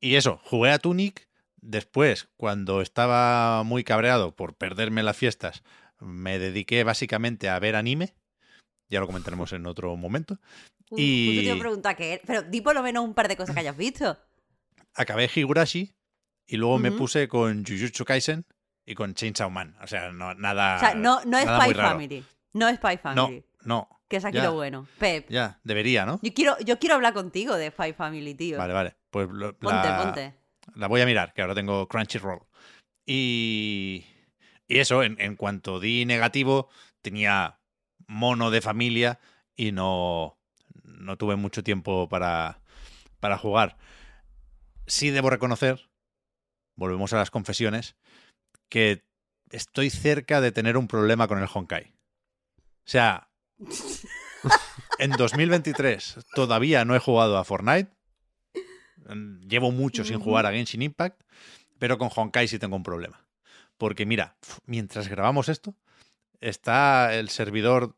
y 0.00 0.14
eso, 0.14 0.40
jugué 0.44 0.70
a 0.70 0.78
Tunic. 0.78 1.28
Después, 1.62 2.28
cuando 2.36 2.80
estaba 2.80 3.62
muy 3.64 3.84
cabreado 3.84 4.34
por 4.34 4.54
perderme 4.54 5.02
las 5.02 5.16
fiestas, 5.16 5.62
me 6.00 6.38
dediqué 6.38 6.84
básicamente 6.84 7.50
a 7.50 7.58
ver 7.58 7.76
anime. 7.76 8.14
Ya 8.88 9.00
lo 9.00 9.06
comentaremos 9.06 9.52
en 9.52 9.66
otro 9.66 9.94
momento. 9.96 10.38
Y- 10.96 11.26
Justo 11.26 11.40
te 11.40 11.46
iba 11.46 11.54
a 11.54 11.58
preguntar 11.58 11.96
qué 11.96 12.12
era. 12.14 12.22
Pero 12.26 12.42
di 12.42 12.60
por 12.62 12.74
lo 12.74 12.82
menos 12.82 13.04
un 13.04 13.12
par 13.14 13.28
de 13.28 13.36
cosas 13.36 13.54
que 13.54 13.60
hayas 13.60 13.76
visto. 13.76 14.18
Acabé 14.94 15.30
Higurashi 15.32 15.94
y 16.46 16.56
luego 16.56 16.78
me 16.78 16.90
puse 16.92 17.28
con 17.28 17.64
Jujutsu 17.64 18.04
Kaisen 18.04 18.46
y 18.86 18.94
con 18.94 19.14
Chainsaw 19.14 19.50
Man. 19.50 19.76
O 19.82 19.86
sea, 19.86 20.10
no, 20.10 20.34
nada. 20.34 20.76
O 20.76 20.80
sea, 20.80 20.94
no, 20.94 21.20
no 21.26 21.36
es 21.38 21.44
Spy. 21.44 21.74
Family. 21.74 22.24
No 22.54 22.68
es 22.68 22.76
Spy 22.78 22.96
No, 22.96 23.00
Family. 23.02 23.44
no. 23.62 23.99
Que 24.10 24.16
es 24.16 24.24
aquí 24.26 24.36
ya. 24.38 24.44
lo 24.44 24.52
bueno. 24.54 24.86
Pep, 24.98 25.30
Ya, 25.30 25.60
debería, 25.64 26.04
¿no? 26.04 26.18
yo 26.20 26.34
quiero, 26.34 26.58
yo 26.58 26.78
quiero 26.80 26.96
hablar 26.96 27.14
contigo 27.14 27.54
de 27.56 27.70
Spy 27.70 27.92
Family, 27.94 28.34
tío. 28.34 28.58
Vale, 28.58 28.74
vale. 28.74 28.96
Pues 29.08 29.28
lo- 29.30 29.56
Ponte, 29.56 29.88
la, 29.88 29.96
ponte. 30.02 30.34
la 30.74 30.88
voy 30.88 31.00
a 31.00 31.06
mirar, 31.06 31.32
que 31.32 31.40
ahora 31.42 31.54
tengo 31.54 31.86
Crunchyroll. 31.88 32.40
Y, 33.06 34.04
y 34.68 34.78
eso, 34.78 35.02
en, 35.02 35.16
en 35.20 35.36
cuanto 35.36 35.80
di 35.80 36.04
negativo, 36.06 36.68
tenía 37.02 37.60
mono 38.08 38.50
de 38.50 38.60
familia 38.60 39.20
y 39.56 39.72
no, 39.72 40.38
no 40.82 41.16
tuve 41.16 41.36
mucho 41.36 41.62
tiempo 41.62 42.08
para, 42.08 42.60
para 43.20 43.38
jugar. 43.38 43.76
Sí 44.88 45.10
debo 45.10 45.30
reconocer, 45.30 45.88
volvemos 46.76 47.12
a 47.12 47.16
las 47.18 47.30
confesiones, 47.30 47.94
que 48.68 49.04
estoy 49.50 49.90
cerca 49.90 50.40
de 50.40 50.50
tener 50.52 50.76
un 50.76 50.88
problema 50.88 51.28
con 51.28 51.38
el 51.38 51.48
Honkai. 51.52 51.94
O 52.58 52.90
sea, 52.90 53.29
en 54.98 55.10
2023 55.12 56.18
todavía 56.34 56.84
no 56.84 56.94
he 56.94 56.98
jugado 56.98 57.38
a 57.38 57.44
Fortnite. 57.44 57.90
Llevo 59.48 59.72
mucho 59.72 60.04
sin 60.04 60.20
jugar 60.20 60.46
a 60.46 60.52
Genshin 60.52 60.82
Impact, 60.82 61.22
pero 61.78 61.98
con 61.98 62.10
Honkai 62.14 62.46
sí 62.48 62.58
tengo 62.58 62.76
un 62.76 62.82
problema. 62.82 63.26
Porque 63.76 64.06
mira, 64.06 64.36
mientras 64.66 65.08
grabamos 65.08 65.48
esto, 65.48 65.74
está 66.40 67.14
el 67.14 67.28
servidor 67.28 67.96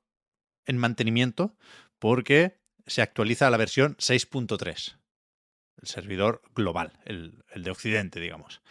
en 0.66 0.78
mantenimiento 0.78 1.56
porque 1.98 2.60
se 2.86 3.02
actualiza 3.02 3.46
a 3.46 3.50
la 3.50 3.56
versión 3.56 3.96
6.3. 3.96 4.96
El 5.80 5.88
servidor 5.88 6.42
global, 6.54 6.92
el, 7.04 7.44
el 7.52 7.64
de 7.64 7.70
Occidente, 7.70 8.20
digamos. 8.20 8.62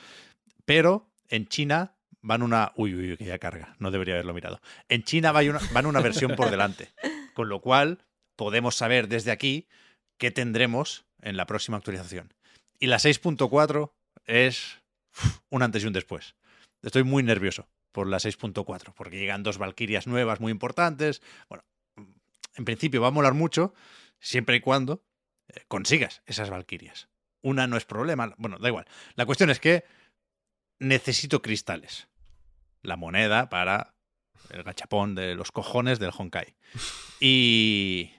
Pero 0.65 1.11
en 1.27 1.47
China 1.47 1.95
van 2.21 2.41
una... 2.43 2.71
Uy, 2.75 2.93
uy, 2.93 3.17
que 3.17 3.25
ya 3.25 3.39
carga. 3.39 3.75
No 3.79 3.91
debería 3.91 4.13
haberlo 4.15 4.33
mirado. 4.33 4.61
En 4.89 5.03
China 5.03 5.31
va 5.31 5.41
una- 5.41 5.61
van 5.73 5.85
una 5.85 6.01
versión 6.01 6.35
por 6.35 6.49
delante. 6.51 6.89
Con 7.33 7.49
lo 7.49 7.61
cual 7.61 8.05
podemos 8.35 8.75
saber 8.75 9.07
desde 9.07 9.31
aquí 9.31 9.67
qué 10.17 10.31
tendremos 10.31 11.05
en 11.21 11.37
la 11.37 11.45
próxima 11.45 11.77
actualización. 11.77 12.33
Y 12.79 12.87
la 12.87 12.97
6.4 12.97 13.91
es 14.25 14.81
un 15.49 15.63
antes 15.63 15.83
y 15.83 15.87
un 15.87 15.93
después. 15.93 16.35
Estoy 16.81 17.03
muy 17.03 17.23
nervioso 17.23 17.67
por 17.91 18.07
la 18.07 18.17
6.4, 18.17 18.93
porque 18.95 19.19
llegan 19.19 19.43
dos 19.43 19.57
Valkyrias 19.57 20.07
nuevas 20.07 20.39
muy 20.39 20.51
importantes. 20.51 21.21
Bueno, 21.49 21.63
en 22.55 22.65
principio 22.65 23.01
va 23.01 23.09
a 23.09 23.11
molar 23.11 23.33
mucho, 23.33 23.73
siempre 24.19 24.55
y 24.55 24.59
cuando 24.61 25.03
eh, 25.49 25.61
consigas 25.67 26.21
esas 26.25 26.49
Valkyrias. 26.49 27.09
Una 27.41 27.67
no 27.67 27.75
es 27.77 27.85
problema, 27.85 28.33
bueno, 28.37 28.57
da 28.59 28.67
igual. 28.69 28.85
La 29.15 29.25
cuestión 29.25 29.49
es 29.49 29.59
que 29.59 29.83
necesito 30.79 31.41
cristales. 31.41 32.07
La 32.81 32.97
moneda 32.97 33.49
para 33.49 33.95
el 34.49 34.63
gachapón 34.63 35.15
de 35.15 35.35
los 35.35 35.51
cojones 35.51 35.99
del 35.99 36.11
Honkai. 36.17 36.55
Y, 37.23 38.09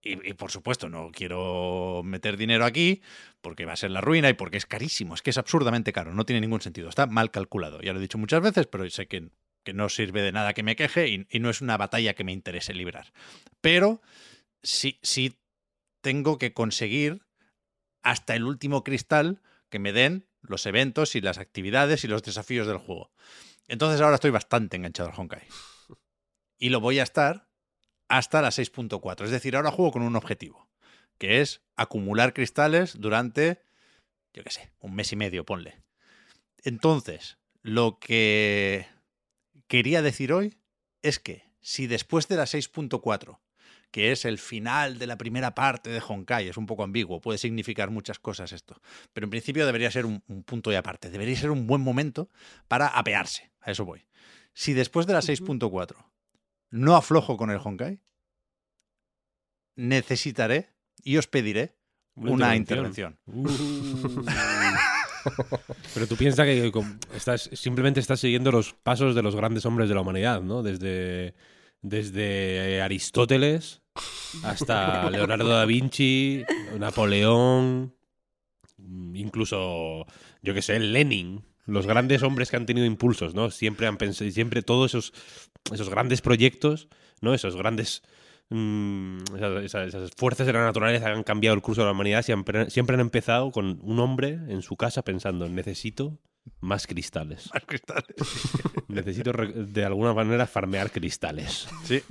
y, 0.00 0.30
y, 0.30 0.34
por 0.34 0.52
supuesto, 0.52 0.88
no 0.88 1.10
quiero 1.10 2.02
meter 2.04 2.36
dinero 2.36 2.64
aquí 2.64 3.02
porque 3.40 3.64
va 3.64 3.72
a 3.72 3.76
ser 3.76 3.90
la 3.90 4.00
ruina 4.00 4.30
y 4.30 4.34
porque 4.34 4.58
es 4.58 4.64
carísimo. 4.64 5.14
Es 5.14 5.22
que 5.22 5.30
es 5.30 5.38
absurdamente 5.38 5.92
caro. 5.92 6.14
No 6.14 6.24
tiene 6.24 6.40
ningún 6.40 6.60
sentido. 6.60 6.88
Está 6.88 7.06
mal 7.06 7.32
calculado. 7.32 7.80
Ya 7.80 7.92
lo 7.92 7.98
he 7.98 8.02
dicho 8.02 8.16
muchas 8.16 8.40
veces, 8.40 8.68
pero 8.68 8.88
sé 8.90 9.08
que, 9.08 9.30
que 9.64 9.74
no 9.74 9.88
sirve 9.88 10.22
de 10.22 10.30
nada 10.30 10.52
que 10.52 10.62
me 10.62 10.76
queje 10.76 11.08
y, 11.08 11.26
y, 11.30 11.40
no 11.40 11.50
es 11.50 11.62
una 11.62 11.76
batalla 11.76 12.14
que 12.14 12.22
me 12.22 12.30
interese 12.30 12.74
librar. 12.74 13.12
Pero 13.60 14.02
sí, 14.62 15.00
sí 15.02 15.36
tengo 16.00 16.38
que 16.38 16.52
conseguir 16.52 17.22
hasta 18.02 18.36
el 18.36 18.44
último 18.44 18.84
cristal 18.84 19.42
que 19.70 19.78
me 19.80 19.92
den 19.92 20.28
los 20.42 20.66
eventos 20.66 21.16
y 21.16 21.20
las 21.20 21.38
actividades 21.38 22.04
y 22.04 22.08
los 22.08 22.22
desafíos 22.22 22.66
del 22.66 22.78
juego. 22.78 23.10
Entonces 23.68 24.00
ahora 24.00 24.16
estoy 24.16 24.30
bastante 24.30 24.76
enganchado 24.76 25.10
al 25.10 25.18
Honkai. 25.18 25.42
Y 26.58 26.68
lo 26.68 26.80
voy 26.80 26.98
a 26.98 27.02
estar 27.02 27.48
hasta 28.08 28.42
la 28.42 28.48
6.4. 28.48 29.24
Es 29.24 29.30
decir, 29.30 29.56
ahora 29.56 29.70
juego 29.70 29.92
con 29.92 30.02
un 30.02 30.16
objetivo, 30.16 30.68
que 31.18 31.40
es 31.40 31.62
acumular 31.76 32.34
cristales 32.34 33.00
durante, 33.00 33.62
yo 34.32 34.44
qué 34.44 34.50
sé, 34.50 34.72
un 34.80 34.94
mes 34.94 35.12
y 35.12 35.16
medio, 35.16 35.44
ponle. 35.44 35.82
Entonces, 36.62 37.38
lo 37.62 37.98
que 37.98 38.86
quería 39.66 40.02
decir 40.02 40.32
hoy 40.32 40.58
es 41.02 41.18
que 41.18 41.44
si 41.60 41.86
después 41.86 42.28
de 42.28 42.36
la 42.36 42.44
6.4 42.44 43.38
que 43.94 44.10
es 44.10 44.24
el 44.24 44.38
final 44.38 44.98
de 44.98 45.06
la 45.06 45.16
primera 45.16 45.54
parte 45.54 45.88
de 45.88 46.02
Honkai. 46.04 46.48
Es 46.48 46.56
un 46.56 46.66
poco 46.66 46.82
ambiguo, 46.82 47.20
puede 47.20 47.38
significar 47.38 47.90
muchas 47.90 48.18
cosas 48.18 48.50
esto. 48.50 48.80
Pero 49.12 49.26
en 49.26 49.30
principio 49.30 49.64
debería 49.66 49.88
ser 49.88 50.04
un, 50.04 50.20
un 50.26 50.42
punto 50.42 50.72
y 50.72 50.74
aparte. 50.74 51.10
Debería 51.10 51.36
ser 51.36 51.52
un 51.52 51.68
buen 51.68 51.80
momento 51.80 52.28
para 52.66 52.88
apearse. 52.88 53.52
A 53.60 53.70
eso 53.70 53.84
voy. 53.84 54.04
Si 54.52 54.72
después 54.72 55.06
de 55.06 55.12
la 55.12 55.20
6.4 55.20 55.94
no 56.70 56.96
aflojo 56.96 57.36
con 57.36 57.52
el 57.52 57.60
Honkai, 57.62 58.00
necesitaré 59.76 60.70
y 61.04 61.16
os 61.16 61.28
pediré 61.28 61.76
una, 62.16 62.56
intervención. 62.56 63.16
intervención. 63.28 64.16
Uh. 64.16 64.24
Pero 65.94 66.08
tú 66.08 66.16
piensas 66.16 66.44
que 66.44 66.72
estás, 67.14 67.48
simplemente 67.52 68.00
estás 68.00 68.18
siguiendo 68.18 68.50
los 68.50 68.72
pasos 68.72 69.14
de 69.14 69.22
los 69.22 69.36
grandes 69.36 69.64
hombres 69.66 69.88
de 69.88 69.94
la 69.94 70.00
humanidad, 70.00 70.42
¿no? 70.42 70.64
Desde, 70.64 71.36
desde 71.80 72.82
Aristóteles 72.82 73.83
hasta 74.42 75.10
Leonardo 75.10 75.48
da 75.48 75.64
Vinci, 75.64 76.44
Napoleón, 76.78 77.94
incluso, 79.14 80.06
yo 80.42 80.54
que 80.54 80.62
sé, 80.62 80.78
Lenin. 80.80 81.44
Los 81.66 81.86
grandes 81.86 82.22
hombres 82.22 82.50
que 82.50 82.56
han 82.56 82.66
tenido 82.66 82.86
impulsos, 82.86 83.34
¿no? 83.34 83.50
Siempre 83.50 83.86
han 83.86 83.96
pensado, 83.96 84.30
siempre 84.30 84.60
todos 84.60 84.90
esos, 84.90 85.14
esos 85.72 85.88
grandes 85.88 86.20
proyectos, 86.20 86.88
¿no? 87.22 87.32
Esos 87.32 87.56
grandes 87.56 88.02
mmm, 88.50 89.18
esas, 89.64 89.86
esas, 89.88 90.10
fuerzas 90.16 90.46
de 90.46 90.52
la 90.52 90.64
naturaleza 90.64 91.06
que 91.06 91.12
han 91.12 91.22
cambiado 91.22 91.54
el 91.54 91.62
curso 91.62 91.80
de 91.80 91.86
la 91.86 91.92
humanidad 91.92 92.22
siempre, 92.22 92.70
siempre 92.70 92.94
han 92.94 93.00
empezado 93.00 93.50
con 93.50 93.80
un 93.82 93.98
hombre 93.98 94.38
en 94.48 94.62
su 94.62 94.76
casa 94.76 95.02
pensando, 95.02 95.48
necesito 95.48 96.18
más 96.60 96.86
cristales. 96.86 97.50
Más 97.52 97.64
cristales. 97.64 98.14
Necesito 98.88 99.32
de 99.32 99.84
alguna 99.84 100.12
manera 100.12 100.46
farmear 100.46 100.90
cristales. 100.90 101.66
Sí. 101.84 102.02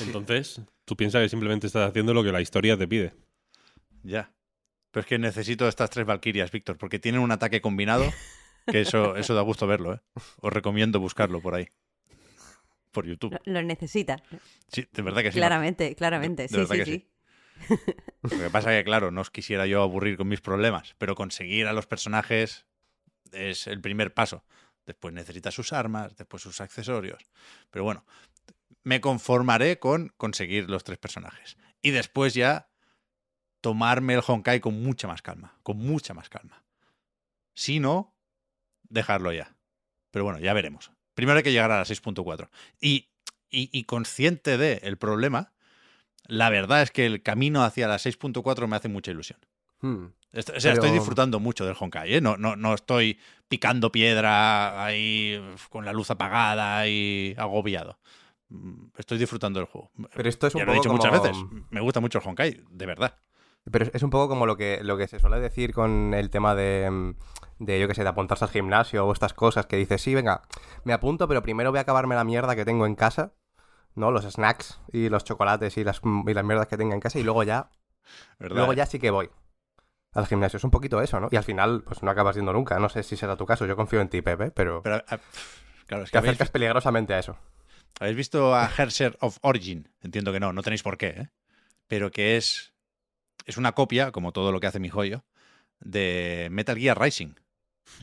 Entonces, 0.00 0.60
tú 0.84 0.96
piensas 0.96 1.22
que 1.22 1.28
simplemente 1.28 1.66
estás 1.66 1.88
haciendo 1.88 2.14
lo 2.14 2.22
que 2.24 2.32
la 2.32 2.40
historia 2.40 2.76
te 2.76 2.88
pide. 2.88 3.14
Ya. 4.02 4.32
Pero 4.90 5.02
es 5.02 5.06
que 5.06 5.18
necesito 5.18 5.68
estas 5.68 5.90
tres 5.90 6.06
Valkyrias, 6.06 6.50
Víctor, 6.50 6.76
porque 6.76 6.98
tienen 6.98 7.20
un 7.20 7.30
ataque 7.30 7.60
combinado 7.60 8.12
que 8.66 8.80
eso, 8.80 9.16
eso 9.16 9.34
da 9.34 9.42
gusto 9.42 9.66
verlo, 9.66 9.94
¿eh? 9.94 10.00
Os 10.40 10.52
recomiendo 10.52 11.00
buscarlo 11.00 11.40
por 11.40 11.54
ahí. 11.54 11.68
Por 12.90 13.06
YouTube. 13.06 13.38
Lo, 13.44 13.52
lo 13.52 13.62
necesita. 13.62 14.22
Sí, 14.68 14.86
de 14.92 15.02
verdad 15.02 15.22
que 15.22 15.32
sí. 15.32 15.38
Claramente, 15.38 15.94
claramente. 15.94 16.46
De, 16.46 16.58
de 16.58 16.66
sí, 16.66 16.72
sí, 16.72 16.78
que 16.78 16.84
sí. 16.84 17.08
Lo 18.22 18.28
que 18.28 18.50
pasa 18.50 18.72
es 18.72 18.80
que, 18.80 18.84
claro, 18.84 19.10
no 19.12 19.20
os 19.20 19.30
quisiera 19.30 19.66
yo 19.66 19.82
aburrir 19.82 20.16
con 20.16 20.28
mis 20.28 20.40
problemas, 20.40 20.94
pero 20.98 21.14
conseguir 21.14 21.66
a 21.66 21.72
los 21.72 21.86
personajes 21.86 22.66
es 23.32 23.66
el 23.66 23.80
primer 23.80 24.12
paso. 24.12 24.44
Después 24.84 25.14
necesitas 25.14 25.54
sus 25.54 25.72
armas, 25.72 26.16
después 26.16 26.42
sus 26.42 26.60
accesorios. 26.60 27.22
Pero 27.70 27.84
bueno, 27.84 28.04
me 28.84 29.00
conformaré 29.00 29.78
con 29.78 30.08
conseguir 30.16 30.68
los 30.70 30.84
tres 30.84 30.98
personajes. 30.98 31.56
Y 31.82 31.90
después 31.90 32.34
ya 32.34 32.68
tomarme 33.60 34.14
el 34.14 34.22
Honkai 34.26 34.60
con 34.60 34.82
mucha 34.82 35.06
más 35.08 35.22
calma. 35.22 35.56
Con 35.62 35.78
mucha 35.78 36.14
más 36.14 36.28
calma. 36.28 36.64
Si 37.54 37.80
no, 37.80 38.14
dejarlo 38.88 39.32
ya. 39.32 39.54
Pero 40.10 40.24
bueno, 40.24 40.38
ya 40.40 40.52
veremos. 40.52 40.90
Primero 41.14 41.36
hay 41.38 41.42
que 41.42 41.52
llegar 41.52 41.70
a 41.70 41.78
la 41.78 41.84
6.4. 41.84 42.48
Y, 42.80 43.08
y, 43.50 43.68
y, 43.72 43.84
consciente 43.84 44.56
de 44.58 44.80
el 44.82 44.96
problema, 44.96 45.52
la 46.26 46.50
verdad 46.50 46.82
es 46.82 46.90
que 46.90 47.06
el 47.06 47.22
camino 47.22 47.64
hacia 47.64 47.88
la 47.88 47.96
6.4 47.96 48.66
me 48.66 48.76
hace 48.76 48.88
mucha 48.88 49.10
ilusión. 49.10 49.38
Hmm. 49.80 50.06
Estoy, 50.32 50.56
o 50.56 50.60
sea, 50.60 50.72
Pero- 50.72 50.82
estoy 50.84 50.98
disfrutando 50.98 51.40
mucho 51.40 51.66
del 51.66 51.76
Honkai, 51.78 52.14
¿eh? 52.14 52.20
No, 52.20 52.36
no, 52.36 52.56
no 52.56 52.72
estoy 52.74 53.18
picando 53.48 53.92
piedra 53.92 54.84
ahí 54.84 55.38
con 55.68 55.84
la 55.84 55.92
luz 55.92 56.10
apagada 56.10 56.86
y 56.88 57.34
agobiado. 57.36 57.98
Mm, 58.52 58.90
Estoy 58.98 59.18
disfrutando 59.18 59.58
del 59.58 59.66
juego. 59.66 59.90
Pero 60.14 60.28
esto 60.28 60.46
es 60.46 60.54
un 60.54 60.60
ya 60.60 60.66
lo 60.66 60.72
he 60.72 60.74
dicho 60.76 60.92
muchas 60.92 61.12
veces. 61.12 61.36
Me 61.70 61.80
gusta 61.80 62.00
mucho 62.00 62.18
el 62.18 62.24
Honkai, 62.26 62.62
de 62.70 62.86
verdad. 62.86 63.16
Pero 63.70 63.86
es 63.92 64.02
un 64.02 64.10
poco 64.10 64.28
como 64.28 64.44
lo 64.44 64.56
que, 64.56 64.80
lo 64.82 64.96
que 64.96 65.06
se 65.06 65.20
suele 65.20 65.38
decir 65.40 65.72
con 65.72 66.14
el 66.14 66.30
tema 66.30 66.54
de, 66.54 66.90
mm, 66.90 67.14
de, 67.64 67.80
yo 67.80 67.88
que 67.88 67.94
sé, 67.94 68.02
de 68.02 68.08
apuntarse 68.08 68.44
al 68.44 68.50
gimnasio 68.50 69.06
o 69.06 69.12
estas 69.12 69.34
cosas, 69.34 69.66
que 69.66 69.76
dices, 69.76 70.02
sí, 70.02 70.14
venga, 70.14 70.42
me 70.84 70.92
apunto, 70.92 71.28
pero 71.28 71.42
primero 71.42 71.70
voy 71.70 71.78
a 71.78 71.82
acabarme 71.82 72.14
la 72.14 72.24
mierda 72.24 72.56
que 72.56 72.64
tengo 72.64 72.86
en 72.86 72.96
casa, 72.96 73.32
¿no? 73.94 74.10
Los 74.10 74.24
snacks 74.24 74.80
y 74.92 75.08
los 75.08 75.24
chocolates 75.24 75.76
y 75.78 75.84
las, 75.84 76.00
y 76.26 76.34
las 76.34 76.44
mierdas 76.44 76.66
que 76.66 76.76
tenga 76.76 76.94
en 76.94 77.00
casa 77.00 77.18
y 77.20 77.22
luego 77.22 77.44
ya, 77.44 77.70
¿verdad? 78.38 78.56
luego 78.56 78.72
ya 78.72 78.84
sí 78.86 78.98
que 78.98 79.10
voy 79.10 79.30
al 80.12 80.26
gimnasio. 80.26 80.56
Es 80.56 80.64
un 80.64 80.72
poquito 80.72 81.00
eso, 81.00 81.20
¿no? 81.20 81.28
Y 81.30 81.36
al 81.36 81.44
final, 81.44 81.84
pues 81.84 82.02
no 82.02 82.10
acabas 82.10 82.36
yendo 82.36 82.52
nunca. 82.52 82.78
No 82.78 82.88
sé 82.88 83.02
si 83.02 83.16
será 83.16 83.36
tu 83.36 83.46
caso, 83.46 83.64
yo 83.64 83.76
confío 83.76 84.00
en 84.00 84.08
ti, 84.08 84.22
Pepe, 84.22 84.50
pero, 84.50 84.82
Pero, 84.82 84.96
ah, 85.08 85.18
claro, 85.86 86.04
es 86.04 86.10
que 86.10 86.18
te 86.18 86.18
acercas 86.18 86.50
peligrosamente 86.50 87.14
a 87.14 87.20
eso. 87.20 87.36
Habéis 88.00 88.16
visto 88.16 88.54
a 88.54 88.70
Herser 88.76 89.16
of 89.20 89.38
Origin. 89.42 89.88
Entiendo 90.00 90.32
que 90.32 90.40
no, 90.40 90.52
no 90.52 90.62
tenéis 90.62 90.82
por 90.82 90.98
qué, 90.98 91.06
¿eh? 91.08 91.28
Pero 91.86 92.10
que 92.10 92.36
es, 92.36 92.72
es 93.46 93.56
una 93.56 93.72
copia, 93.72 94.12
como 94.12 94.32
todo 94.32 94.50
lo 94.52 94.60
que 94.60 94.66
hace 94.66 94.80
mi 94.80 94.88
joyo, 94.88 95.24
de 95.80 96.48
Metal 96.50 96.78
Gear 96.78 97.00
Rising. 97.00 97.34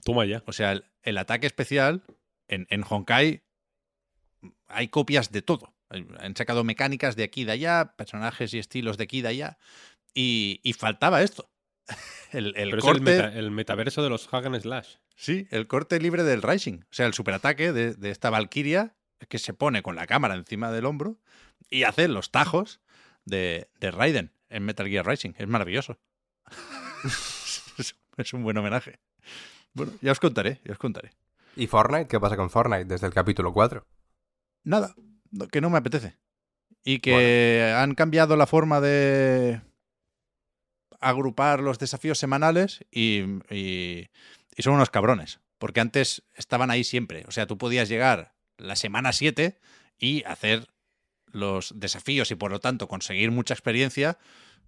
Toma 0.03 0.25
ya. 0.25 0.43
O 0.45 0.53
sea, 0.53 0.71
el, 0.73 0.85
el 1.03 1.17
ataque 1.17 1.47
especial 1.47 2.03
en, 2.47 2.67
en 2.69 2.83
Honkai 2.87 3.43
hay 4.67 4.87
copias 4.89 5.31
de 5.31 5.41
todo. 5.41 5.73
Han 5.89 6.35
sacado 6.35 6.63
mecánicas 6.63 7.15
de 7.15 7.23
aquí 7.23 7.41
y 7.41 7.45
de 7.45 7.53
allá, 7.53 7.95
personajes 7.97 8.53
y 8.53 8.59
estilos 8.59 8.97
de 8.97 9.05
aquí 9.05 9.19
y 9.19 9.21
de 9.23 9.27
allá. 9.29 9.57
Y, 10.13 10.59
y 10.63 10.73
faltaba 10.73 11.23
esto. 11.23 11.49
El, 12.31 12.53
el 12.57 12.69
Pero 12.69 12.69
es 12.69 12.73
el, 12.73 12.79
corte. 12.81 13.01
meta- 13.01 13.33
el 13.33 13.49
metaverso 13.49 14.03
de 14.03 14.09
los 14.09 14.27
Hack 14.27 14.45
and 14.45 14.59
Slash. 14.61 14.97
Sí, 15.15 15.47
el 15.49 15.65
corte 15.65 15.99
libre 15.99 16.23
del 16.23 16.43
Rising. 16.43 16.81
O 16.83 16.93
sea, 16.93 17.07
el 17.07 17.15
superataque 17.15 17.71
de, 17.73 17.95
de 17.95 18.11
esta 18.11 18.29
Valkyria 18.29 18.95
que 19.27 19.37
se 19.39 19.53
pone 19.53 19.81
con 19.83 19.95
la 19.95 20.07
cámara 20.07 20.35
encima 20.35 20.71
del 20.71 20.85
hombro 20.85 21.17
y 21.69 21.83
hace 21.83 22.07
los 22.07 22.31
tajos 22.31 22.79
de, 23.25 23.69
de 23.79 23.91
Raiden 23.91 24.31
en 24.49 24.63
Metal 24.63 24.87
Gear 24.87 25.05
Rising. 25.05 25.33
Es 25.37 25.47
maravilloso. 25.47 25.99
es, 28.17 28.33
un 28.33 28.43
buen 28.43 28.57
homenaje. 28.57 28.99
Bueno, 29.73 29.93
ya 30.01 30.11
os 30.11 30.19
contaré, 30.19 30.61
ya 30.63 30.71
os 30.73 30.77
contaré. 30.79 31.11
¿Y 31.55 31.67
Fortnite? 31.67 32.07
¿Qué 32.07 32.19
pasa 32.19 32.35
con 32.37 32.49
Fortnite 32.49 32.85
desde 32.85 33.07
el 33.07 33.13
capítulo 33.13 33.53
4? 33.53 33.85
Nada, 34.63 34.95
que 35.51 35.61
no 35.61 35.69
me 35.69 35.77
apetece. 35.77 36.17
Y 36.83 36.99
que 36.99 37.73
han 37.75 37.93
cambiado 37.95 38.35
la 38.37 38.47
forma 38.47 38.79
de 38.81 39.61
agrupar 40.99 41.59
los 41.61 41.79
desafíos 41.79 42.17
semanales 42.17 42.85
y, 42.91 43.21
y- 43.49 44.09
y 44.55 44.61
son 44.63 44.73
unos 44.73 44.89
cabrones. 44.89 45.39
Porque 45.57 45.79
antes 45.81 46.23
estaban 46.35 46.71
ahí 46.71 46.83
siempre. 46.83 47.25
O 47.27 47.31
sea, 47.31 47.47
tú 47.47 47.57
podías 47.57 47.89
llegar 47.89 48.33
la 48.59 48.75
semana 48.75 49.13
7 49.13 49.59
y 49.97 50.23
hacer 50.23 50.67
los 51.31 51.73
desafíos 51.79 52.31
y 52.31 52.35
por 52.35 52.51
lo 52.51 52.59
tanto 52.59 52.87
conseguir 52.87 53.31
mucha 53.31 53.53
experiencia 53.53 54.17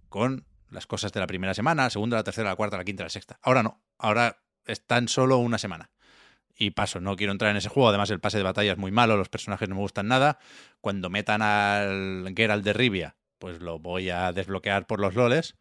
con 0.08 0.44
las 0.70 0.86
cosas 0.86 1.12
de 1.12 1.20
la 1.20 1.26
primera 1.26 1.54
semana, 1.54 1.84
la 1.84 1.90
segunda, 1.90 2.16
la 2.16 2.24
tercera, 2.24 2.50
la 2.50 2.56
cuarta, 2.56 2.76
la 2.76 2.84
quinta, 2.84 3.02
la 3.02 3.10
sexta. 3.10 3.38
Ahora 3.42 3.62
no. 3.62 3.82
Ahora 3.98 4.42
están 4.66 5.08
solo 5.08 5.38
una 5.38 5.58
semana. 5.58 5.90
Y 6.56 6.70
paso, 6.70 7.00
no 7.00 7.16
quiero 7.16 7.32
entrar 7.32 7.50
en 7.50 7.56
ese 7.56 7.68
juego. 7.68 7.88
Además, 7.88 8.10
el 8.10 8.20
pase 8.20 8.38
de 8.38 8.44
batalla 8.44 8.72
es 8.72 8.78
muy 8.78 8.90
malo, 8.90 9.16
los 9.16 9.28
personajes 9.28 9.68
no 9.68 9.74
me 9.74 9.80
gustan 9.80 10.08
nada. 10.08 10.38
Cuando 10.80 11.10
metan 11.10 11.42
al 11.42 12.32
Geralt 12.36 12.64
de 12.64 12.72
Rivia, 12.72 13.16
pues 13.38 13.60
lo 13.60 13.78
voy 13.78 14.10
a 14.10 14.32
desbloquear 14.32 14.86
por 14.86 15.00
los 15.00 15.14
loles. 15.14 15.56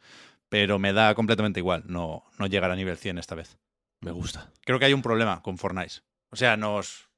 Pero 0.50 0.80
me 0.80 0.92
da 0.92 1.16
completamente 1.16 1.62
igual 1.62 1.84
no, 1.88 2.26
no 2.38 2.48
llegar 2.48 2.72
a 2.72 2.76
nivel 2.76 2.98
100 2.98 3.18
esta 3.18 3.36
vez. 3.36 3.58
Me 4.02 4.12
gusta. 4.12 4.52
Creo 4.66 4.80
que 4.80 4.86
hay 4.86 4.94
un 4.94 5.02
problema 5.02 5.42
con 5.42 5.58
Fortnite. 5.58 6.02
O 6.30 6.36
sea, 6.36 6.58
nos, 6.58 7.10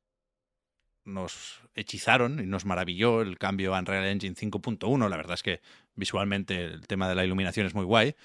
nos 1.05 1.61
hechizaron 1.75 2.39
y 2.39 2.45
nos 2.45 2.65
maravilló 2.65 3.21
el 3.21 3.37
cambio 3.37 3.75
a 3.75 3.79
Unreal 3.79 4.05
Engine 4.05 4.35
5.1. 4.35 5.09
La 5.09 5.17
verdad 5.17 5.35
es 5.35 5.43
que 5.43 5.61
visualmente 5.95 6.63
el 6.63 6.87
tema 6.87 7.09
de 7.09 7.15
la 7.15 7.25
iluminación 7.25 7.65
es 7.65 7.75
muy 7.75 7.85
guay. 7.85 8.15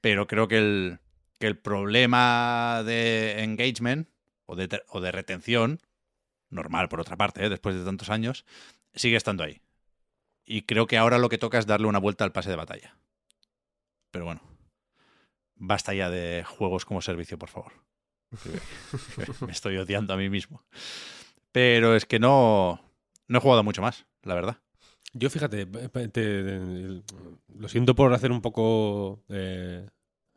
Pero 0.00 0.26
creo 0.26 0.48
que 0.48 0.58
el, 0.58 0.98
que 1.38 1.46
el 1.46 1.58
problema 1.58 2.82
de 2.84 3.42
engagement 3.42 4.08
o 4.46 4.56
de, 4.56 4.82
o 4.88 5.00
de 5.00 5.12
retención, 5.12 5.80
normal 6.48 6.88
por 6.88 7.00
otra 7.00 7.16
parte, 7.16 7.44
¿eh? 7.44 7.48
después 7.48 7.74
de 7.74 7.84
tantos 7.84 8.10
años, 8.10 8.44
sigue 8.94 9.16
estando 9.16 9.44
ahí. 9.44 9.60
Y 10.44 10.62
creo 10.62 10.86
que 10.86 10.98
ahora 10.98 11.18
lo 11.18 11.28
que 11.28 11.38
toca 11.38 11.58
es 11.58 11.66
darle 11.66 11.86
una 11.86 11.98
vuelta 11.98 12.24
al 12.24 12.32
pase 12.32 12.50
de 12.50 12.56
batalla. 12.56 12.96
Pero 14.10 14.24
bueno, 14.24 14.42
basta 15.54 15.94
ya 15.94 16.10
de 16.10 16.44
juegos 16.44 16.84
como 16.84 17.02
servicio, 17.02 17.38
por 17.38 17.48
favor. 17.48 17.72
Me 19.46 19.52
estoy 19.52 19.76
odiando 19.76 20.14
a 20.14 20.16
mí 20.16 20.28
mismo. 20.28 20.64
Pero 21.52 21.96
es 21.96 22.06
que 22.06 22.18
no, 22.18 22.80
no 23.28 23.38
he 23.38 23.40
jugado 23.40 23.62
mucho 23.64 23.82
más, 23.82 24.06
la 24.22 24.34
verdad. 24.34 24.58
Yo 25.12 25.28
fíjate, 25.30 25.66
te- 25.66 26.08
te- 26.08 27.02
lo 27.58 27.68
siento 27.68 27.94
por 27.96 28.12
hacer 28.14 28.30
un 28.30 28.40
poco 28.40 29.24
eh, 29.28 29.86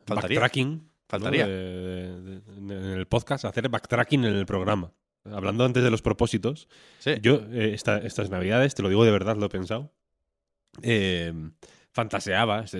Faltaría. 0.04 0.40
backtracking. 0.40 0.72
¿no? 0.78 0.90
Faltaría. 1.08 1.46
De- 1.46 2.20
de- 2.22 2.40
de- 2.40 2.56
en 2.58 2.70
el 2.98 3.06
podcast, 3.06 3.44
hacer 3.44 3.68
backtracking 3.68 4.24
en 4.24 4.34
el 4.34 4.46
programa. 4.46 4.92
Hablando 5.30 5.64
antes 5.64 5.82
de 5.84 5.90
los 5.90 6.02
propósitos, 6.02 6.68
Sí. 6.98 7.12
yo 7.22 7.36
eh, 7.52 7.72
esta- 7.72 7.98
estas 7.98 8.28
navidades, 8.30 8.74
te 8.74 8.82
lo 8.82 8.88
digo 8.88 9.04
de 9.04 9.10
verdad, 9.12 9.36
lo 9.36 9.46
he 9.46 9.48
pensado, 9.48 9.92
eh, 10.82 11.32
fantaseaba 11.94 12.64
esta, 12.64 12.78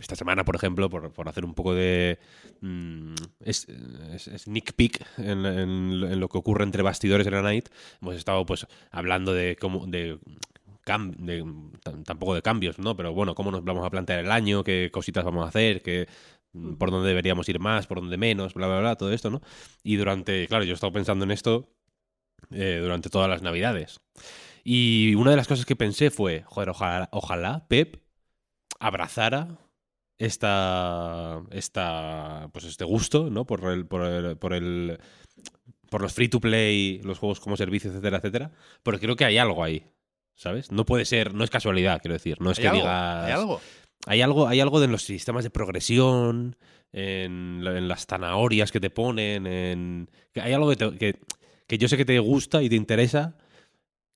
esta, 0.00 0.16
semana, 0.16 0.44
por 0.44 0.56
ejemplo, 0.56 0.90
por, 0.90 1.12
por 1.12 1.28
hacer 1.28 1.44
un 1.44 1.54
poco 1.54 1.74
de 1.74 2.18
mm, 2.60 3.14
es- 3.44 3.68
es- 4.12 4.30
sneak 4.42 4.72
peek 4.74 5.00
en, 5.18 5.46
en- 5.46 6.04
en 6.04 6.20
lo 6.20 6.28
que 6.28 6.38
ocurre 6.38 6.64
entre 6.64 6.82
bastidores 6.82 7.26
en 7.26 7.34
la 7.34 7.42
night, 7.42 7.68
hemos 8.02 8.16
estado 8.16 8.44
pues 8.44 8.66
hablando 8.90 9.32
de 9.32 9.56
cómo... 9.60 9.86
De, 9.86 10.18
de- 11.18 11.44
tampoco 12.04 12.34
de 12.34 12.42
cambios, 12.42 12.78
¿no? 12.80 12.96
Pero 12.96 13.12
bueno, 13.12 13.34
cómo 13.36 13.52
nos 13.52 13.62
vamos 13.64 13.86
a 13.86 13.90
plantear 13.90 14.20
el 14.24 14.30
año, 14.32 14.64
qué 14.64 14.90
cositas 14.92 15.24
vamos 15.24 15.44
a 15.44 15.48
hacer, 15.48 15.82
qué, 15.82 16.08
mm, 16.52 16.74
por 16.74 16.90
dónde 16.90 17.08
deberíamos 17.08 17.48
ir 17.48 17.60
más, 17.60 17.86
por 17.86 18.00
dónde 18.00 18.16
menos, 18.16 18.54
bla, 18.54 18.66
bla, 18.66 18.80
bla, 18.80 18.96
todo 18.96 19.12
esto, 19.12 19.30
¿no? 19.30 19.40
Y 19.84 19.96
durante, 19.96 20.48
claro, 20.48 20.64
yo 20.64 20.72
he 20.72 20.74
estado 20.74 20.92
pensando 20.92 21.24
en 21.24 21.30
esto 21.30 21.68
eh, 22.50 22.78
durante 22.82 23.10
todas 23.10 23.28
las 23.28 23.42
navidades. 23.42 24.00
Y 24.64 25.14
una 25.14 25.30
de 25.30 25.36
las 25.36 25.48
cosas 25.48 25.64
que 25.66 25.76
pensé 25.76 26.10
fue, 26.10 26.42
joder, 26.46 26.70
ojalá, 26.70 27.08
ojalá 27.12 27.66
Pep 27.68 28.02
abrazara 28.78 29.58
esta, 30.18 31.42
esta, 31.50 32.48
pues 32.52 32.64
este 32.66 32.84
gusto, 32.84 33.30
¿no? 33.30 33.46
Por 33.46 33.64
el, 33.72 33.86
por 33.86 34.04
el, 34.04 34.36
por 34.36 34.52
el, 34.52 34.98
por 35.90 36.02
los 36.02 36.12
free 36.12 36.28
to 36.28 36.40
play, 36.40 37.00
los 37.02 37.18
juegos 37.18 37.40
como 37.40 37.56
servicio, 37.56 37.90
etcétera, 37.90 38.18
etcétera. 38.18 38.52
Porque 38.82 39.00
creo 39.00 39.16
que 39.16 39.24
hay 39.24 39.38
algo 39.38 39.64
ahí, 39.64 39.86
¿sabes? 40.34 40.70
No 40.70 40.84
puede 40.84 41.04
ser, 41.04 41.34
no 41.34 41.42
es 41.44 41.50
casualidad, 41.50 42.00
quiero 42.00 42.14
decir. 42.14 42.40
No 42.40 42.50
es 42.50 42.58
¿Hay 42.58 42.62
que 42.62 42.68
algo? 42.68 42.80
digas. 42.82 43.24
¿Hay 43.24 43.32
algo? 43.32 43.60
Hay 44.06 44.22
algo, 44.22 44.48
hay 44.48 44.60
algo 44.60 44.80
de 44.80 44.88
los 44.88 45.02
sistemas 45.02 45.44
de 45.44 45.50
progresión, 45.50 46.56
en, 46.92 47.62
en 47.66 47.88
las 47.88 48.06
zanahorias 48.06 48.72
que 48.72 48.80
te 48.80 48.90
ponen, 48.90 49.46
en... 49.46 50.10
hay 50.34 50.52
algo 50.52 50.70
que, 50.70 50.76
te- 50.76 50.98
que, 50.98 51.20
que 51.66 51.78
yo 51.78 51.86
sé 51.86 51.96
que 51.96 52.04
te 52.04 52.18
gusta 52.18 52.62
y 52.62 52.68
te 52.68 52.74
interesa 52.76 53.36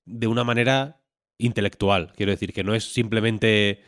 de 0.05 0.27
una 0.27 0.45
manera 0.45 1.01
intelectual. 1.39 2.13
Quiero 2.17 2.33
decir, 2.33 2.53
que 2.53 2.65
no 2.65 2.75
es 2.75 2.85
simplemente... 2.93 3.83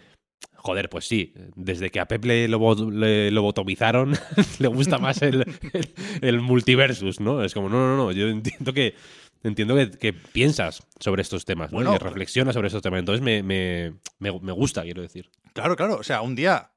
Joder, 0.55 0.89
pues 0.91 1.07
sí, 1.07 1.33
desde 1.55 1.91
que 1.91 2.01
a 2.01 2.09
Pep 2.09 2.25
le, 2.25 2.49
lobo- 2.49 2.91
le 2.91 3.31
lobotomizaron, 3.31 4.17
le 4.59 4.69
gusta 4.69 4.99
más 4.99 5.23
el, 5.23 5.43
el, 5.73 5.95
el 6.21 6.41
multiversus, 6.41 7.21
¿no? 7.21 7.43
Es 7.45 7.55
como, 7.55 7.69
no, 7.69 7.79
no, 7.79 7.97
no, 7.97 8.12
yo 8.12 8.29
entiendo 8.29 8.73
que... 8.73 8.95
Entiendo 9.43 9.77
que, 9.77 9.91
que 9.93 10.12
piensas 10.12 10.83
sobre 10.99 11.23
estos 11.23 11.45
temas, 11.45 11.71
¿no? 11.71 11.77
Bueno, 11.77 11.95
y 11.95 11.99
que 11.99 12.05
reflexionas 12.05 12.55
sobre 12.55 12.67
estos 12.67 12.83
temas. 12.83 12.99
Entonces 12.99 13.23
me, 13.23 13.43
me, 13.45 13.93
me, 14.19 14.33
me 14.41 14.51
gusta, 14.53 14.83
quiero 14.83 15.03
decir. 15.03 15.31
Claro, 15.53 15.77
claro. 15.77 15.97
O 15.99 16.03
sea, 16.03 16.21
un 16.23 16.35
día, 16.35 16.73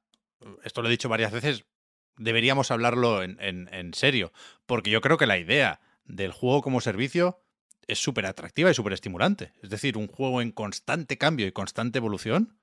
esto 0.63 0.81
lo 0.83 0.87
he 0.87 0.91
dicho 0.91 1.09
varias 1.09 1.31
veces, 1.31 1.65
deberíamos 2.17 2.69
hablarlo 2.69 3.23
en, 3.23 3.37
en- 3.41 3.69
en 3.73 3.93
serio. 3.95 4.31
Porque 4.67 4.91
yo 4.91 5.01
creo 5.01 5.17
que 5.17 5.25
la 5.25 5.39
idea 5.39 5.79
del 6.05 6.31
juego 6.31 6.61
como 6.61 6.79
servicio 6.79 7.41
es 7.89 7.99
súper 7.99 8.25
atractiva 8.25 8.71
y 8.71 8.73
súper 8.73 8.93
estimulante. 8.93 9.53
Es 9.61 9.69
decir, 9.69 9.97
un 9.97 10.07
juego 10.07 10.41
en 10.41 10.51
constante 10.51 11.17
cambio 11.17 11.47
y 11.47 11.51
constante 11.51 11.97
evolución, 11.99 12.57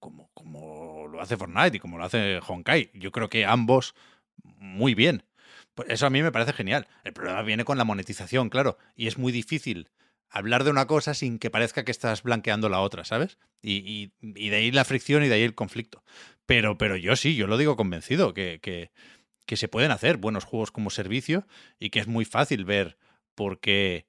como, 0.00 0.30
como 0.34 1.06
lo 1.08 1.20
hace 1.20 1.36
Fortnite 1.36 1.76
y 1.76 1.80
como 1.80 1.98
lo 1.98 2.04
hace 2.04 2.40
Honkai. 2.46 2.90
Yo 2.94 3.12
creo 3.12 3.28
que 3.28 3.44
ambos 3.46 3.94
muy 4.42 4.94
bien. 4.94 5.24
Pues 5.74 5.88
eso 5.90 6.06
a 6.06 6.10
mí 6.10 6.22
me 6.22 6.32
parece 6.32 6.52
genial. 6.52 6.88
El 7.04 7.12
problema 7.12 7.42
viene 7.42 7.64
con 7.64 7.78
la 7.78 7.84
monetización, 7.84 8.48
claro. 8.50 8.78
Y 8.96 9.06
es 9.06 9.18
muy 9.18 9.32
difícil 9.32 9.90
hablar 10.28 10.64
de 10.64 10.70
una 10.70 10.86
cosa 10.86 11.14
sin 11.14 11.38
que 11.38 11.50
parezca 11.50 11.84
que 11.84 11.90
estás 11.92 12.22
blanqueando 12.22 12.68
la 12.68 12.80
otra, 12.80 13.04
¿sabes? 13.04 13.38
Y, 13.60 13.72
y- 13.76 14.12
y 14.20 14.48
de 14.48 14.56
ahí 14.56 14.70
la 14.72 14.84
fricción 14.84 15.22
y 15.22 15.28
de 15.28 15.34
ahí 15.34 15.42
el 15.42 15.54
conflicto. 15.54 16.02
Pero, 16.46 16.78
pero 16.78 16.96
yo 16.96 17.14
sí, 17.16 17.36
yo 17.36 17.46
lo 17.46 17.58
digo 17.58 17.76
convencido, 17.76 18.34
que, 18.34 18.58
que, 18.62 18.90
que 19.46 19.56
se 19.56 19.68
pueden 19.68 19.90
hacer 19.90 20.16
buenos 20.16 20.44
juegos 20.44 20.70
como 20.72 20.90
servicio 20.90 21.46
y 21.78 21.90
que 21.90 22.00
es 22.00 22.06
muy 22.08 22.24
fácil 22.24 22.64
ver 22.64 22.96
por 23.34 23.60
qué 23.60 24.06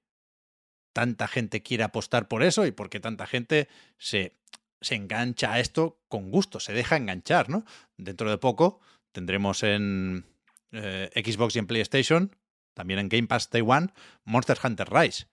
tanta 0.94 1.28
gente 1.28 1.62
quiere 1.62 1.84
apostar 1.84 2.28
por 2.28 2.44
eso 2.44 2.66
y 2.66 2.72
por 2.72 2.90
qué 2.90 3.00
tanta 3.00 3.28
gente 3.28 3.68
se, 3.98 4.38
se 4.82 4.96
engancha 4.96 5.54
a 5.54 5.60
esto 5.60 6.00
con 6.08 6.32
gusto, 6.32 6.60
se 6.60 6.74
deja 6.74 6.96
enganchar, 6.96 7.50
¿no? 7.50 7.66
Dentro 7.98 8.30
de 8.30 8.38
poco 8.38 8.80
tendremos 9.12 9.64
en 9.64 10.26
eh, 10.72 11.10
Xbox 11.16 11.56
y 11.56 11.60
en 11.60 11.68
PlayStation, 11.68 12.36
también 12.74 13.00
en 13.00 13.10
Game 13.10 13.28
Pass 13.28 13.50
Taiwan, 13.50 13.92
Monster 14.24 14.58
Hunter 14.64 14.90
Rise 14.92 15.28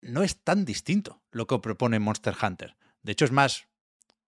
no 0.00 0.22
es 0.22 0.42
tan 0.42 0.64
distinto 0.64 1.22
lo 1.30 1.46
que 1.46 1.58
propone 1.58 1.98
Monster 1.98 2.34
Hunter. 2.40 2.76
De 3.02 3.12
hecho, 3.12 3.24
es 3.24 3.32
más, 3.32 3.68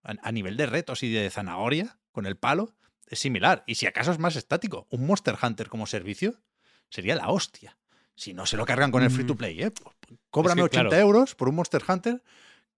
a, 0.03 0.15
a 0.23 0.33
nivel 0.33 0.57
de 0.57 0.67
retos 0.67 1.03
y 1.03 1.13
de 1.13 1.31
zanahoria 1.31 1.99
con 2.13 2.27
el 2.27 2.37
palo, 2.37 2.75
es 3.07 3.19
similar. 3.19 3.65
Y 3.67 3.77
si 3.77 3.87
acaso 3.87 4.13
es 4.13 4.19
más 4.19 4.37
estático, 4.37 4.87
un 4.91 5.07
Monster 5.07 5.37
Hunter 5.41 5.69
como 5.69 5.87
servicio 5.87 6.41
sería 6.89 7.15
la 7.15 7.29
hostia. 7.29 7.79
Si 8.21 8.35
no 8.35 8.45
se 8.45 8.59
lo 8.59 8.67
cargan 8.67 8.91
con 8.91 9.03
el 9.03 9.11
free 9.11 9.25
to 9.25 9.35
play, 9.35 9.63
¿eh? 9.63 9.71
Pues, 9.71 9.97
Cóbrame 10.31 10.61
Mm. 10.61 10.65
Es 10.67 10.71
que, 10.71 10.77
80 10.79 10.89
claro. 10.91 11.03
euros 11.07 11.35
por 11.35 11.49
un 11.49 11.55
Monster 11.55 11.83
Hunter 11.89 12.23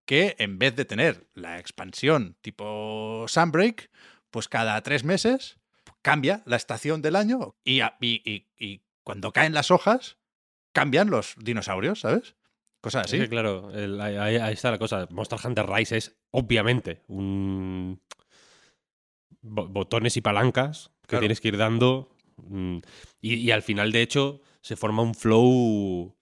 que 0.04 0.36
en 0.38 0.58
vez 0.58 0.76
de 0.76 0.84
tener 0.84 1.26
la 1.34 1.58
expansión 1.58 2.36
tipo 2.42 3.24
Sunbreak, 3.26 3.90
pues 4.30 4.48
cada 4.48 4.80
tres 4.82 5.02
meses 5.02 5.58
cambia 6.00 6.42
la 6.46 6.54
estación 6.56 7.02
del 7.02 7.16
año 7.16 7.56
y, 7.64 7.80
y- 8.00 8.22
y- 8.24 8.46
y 8.56 8.82
cuando 9.02 9.32
caen 9.32 9.52
las 9.52 9.72
hojas 9.72 10.16
cambian 10.72 11.10
los 11.10 11.34
dinosaurios, 11.38 12.00
¿sabes? 12.00 12.36
Cosas 12.80 13.06
así. 13.06 13.16
Es 13.16 13.22
que, 13.24 13.28
claro, 13.28 13.70
el- 13.72 14.00
ahí, 14.00 14.36
está 14.52 14.70
la 14.70 14.78
cosa. 14.78 15.08
Monster 15.10 15.40
Hunter 15.44 15.66
Rise 15.68 15.96
es 15.96 16.16
obviamente 16.30 17.02
un 17.08 18.00
bo- 19.40 19.68
botones 19.68 20.16
y 20.16 20.20
palancas 20.20 20.90
que 21.02 21.08
Claro. 21.08 21.20
tienes 21.22 21.40
que 21.40 21.48
ir 21.48 21.56
dando. 21.56 22.08
mm, 22.36 22.78
y, 23.20 23.34
y 23.34 23.50
al 23.50 23.62
final, 23.62 23.92
de 23.92 24.02
hecho, 24.02 24.40
se 24.62 24.76
forma 24.76 25.02
un 25.02 25.14
flow 25.14 26.16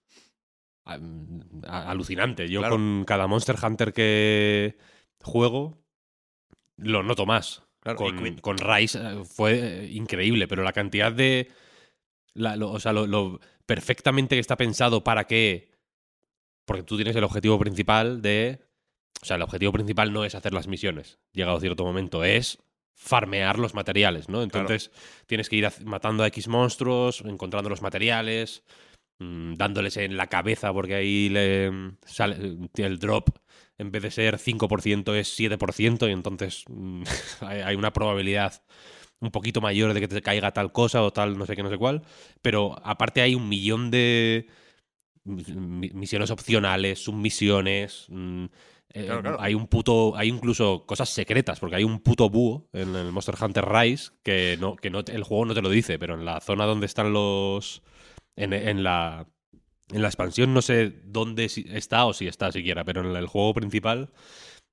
alucinante. 1.67 2.49
Yo 2.49 2.59
Claro. 2.59 2.75
con 2.75 3.05
cada 3.05 3.27
Monster 3.27 3.55
Hunter 3.61 3.93
que 3.93 4.77
juego 5.21 5.77
lo 6.77 7.03
noto 7.03 7.25
más. 7.25 7.63
Claro, 7.81 7.97
con, 7.97 8.35
con 8.37 8.57
Rise 8.57 8.99
eh, 8.99 9.23
fue 9.25 9.85
eh, 9.85 9.89
increíble, 9.91 10.47
pero 10.47 10.63
la 10.63 10.73
cantidad 10.73 11.11
de. 11.11 11.49
la- 12.33 12.55
lo- 12.55 12.71
o 12.71 12.79
sea, 12.79 12.93
lo, 12.93 13.07
lo 13.07 13.39
perfectamente 13.65 14.35
que 14.35 14.39
está 14.39 14.57
pensado 14.57 15.03
para 15.03 15.25
que. 15.25 15.71
Porque 16.65 16.83
tú 16.83 16.95
tienes 16.95 17.15
el 17.15 17.23
objetivo 17.23 17.57
principal 17.59 18.21
de. 18.21 18.59
O 19.21 19.25
sea, 19.25 19.35
el 19.37 19.41
objetivo 19.43 19.71
principal 19.71 20.13
no 20.13 20.25
es 20.25 20.35
hacer 20.35 20.53
las 20.53 20.67
misiones, 20.67 21.19
llegado 21.31 21.57
a 21.57 21.61
cierto 21.61 21.83
momento, 21.83 22.23
es 22.23 22.59
farmear 23.01 23.57
los 23.57 23.73
materiales, 23.73 24.29
¿no? 24.29 24.43
Entonces 24.43 24.91
tienes 25.25 25.49
que 25.49 25.55
ir 25.55 25.67
matando 25.85 26.23
a 26.23 26.27
X 26.27 26.47
monstruos, 26.47 27.21
encontrando 27.25 27.67
los 27.67 27.81
materiales, 27.81 28.63
mm, 29.19 29.55
dándoles 29.55 29.97
en 29.97 30.15
la 30.15 30.27
cabeza 30.27 30.71
porque 30.71 30.93
ahí 30.93 31.27
le 31.27 31.71
mm, 31.71 31.97
sale 32.05 32.57
el 32.75 32.99
drop 32.99 33.29
en 33.79 33.91
vez 33.91 34.03
de 34.03 34.11
ser 34.11 34.37
5% 34.37 35.15
es 35.15 35.35
7% 35.35 36.07
y 36.07 36.11
entonces 36.11 36.63
mm, 36.69 37.03
hay, 37.41 37.75
una 37.75 37.91
probabilidad 37.91 38.61
un 39.19 39.31
poquito 39.31 39.61
mayor 39.61 39.93
de 39.95 39.99
que 39.99 40.07
te 40.07 40.21
caiga 40.21 40.51
tal 40.51 40.71
cosa 40.71 41.01
o 41.01 41.11
tal 41.11 41.39
no 41.39 41.47
sé 41.47 41.55
qué, 41.55 41.63
no 41.63 41.71
sé 41.71 41.77
cuál. 41.77 42.03
Pero 42.43 42.79
aparte 42.83 43.21
hay 43.21 43.33
un 43.33 43.49
millón 43.49 43.89
de 43.89 44.45
mi- 45.23 45.89
misiones 45.89 46.29
opcionales, 46.29 47.03
submisiones. 47.03 48.05
mm, 48.09 48.45
eh, 48.93 49.05
Claro, 49.05 49.21
claro. 49.21 49.37
Hay 49.41 49.53
un 49.53 49.67
puto. 49.67 50.15
Hay 50.15 50.27
incluso 50.29 50.85
cosas 50.85 51.09
secretas, 51.09 51.59
porque 51.59 51.75
hay 51.77 51.83
un 51.83 51.99
puto 51.99 52.29
búho 52.29 52.67
en 52.73 52.95
el 52.95 53.11
Monster 53.11 53.35
Hunter 53.41 53.65
Rise 53.65 54.11
que 54.23 54.57
no, 54.59 54.75
que 54.75 54.89
no 54.89 54.99
el 54.99 55.23
juego 55.23 55.45
no 55.45 55.53
te 55.53 55.61
lo 55.61 55.69
dice, 55.69 55.97
pero 55.99 56.15
en 56.15 56.25
la 56.25 56.39
zona 56.41 56.65
donde 56.65 56.85
están 56.85 57.13
los. 57.13 57.81
En, 58.35 58.53
en 58.53 58.83
la. 58.83 59.27
En 59.93 60.01
la 60.01 60.07
expansión 60.07 60.53
no 60.53 60.61
sé 60.61 61.01
dónde 61.03 61.45
está 61.45 62.05
o 62.05 62.13
si 62.13 62.27
está 62.27 62.51
siquiera, 62.51 62.85
pero 62.85 63.01
en 63.01 63.13
el 63.15 63.27
juego 63.27 63.53
principal, 63.53 64.11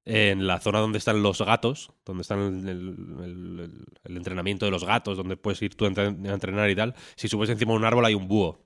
en 0.04 0.46
la 0.46 0.60
zona 0.60 0.78
donde 0.80 0.98
están 0.98 1.22
los 1.22 1.42
gatos, 1.42 1.90
donde 2.04 2.22
están 2.22 2.38
el, 2.40 2.68
el- 2.68 3.60
el- 3.60 3.84
el 4.04 4.16
entrenamiento 4.16 4.64
de 4.64 4.70
los 4.72 4.84
gatos, 4.84 5.16
donde 5.16 5.36
puedes 5.36 5.60
ir 5.62 5.74
tú 5.76 5.84
a 5.86 5.88
entrenar 5.88 6.70
y 6.70 6.76
tal, 6.76 6.94
si 7.16 7.28
subes 7.28 7.50
encima 7.50 7.72
de 7.72 7.78
un 7.78 7.84
árbol 7.84 8.04
hay 8.06 8.14
un 8.14 8.28
búho 8.28 8.64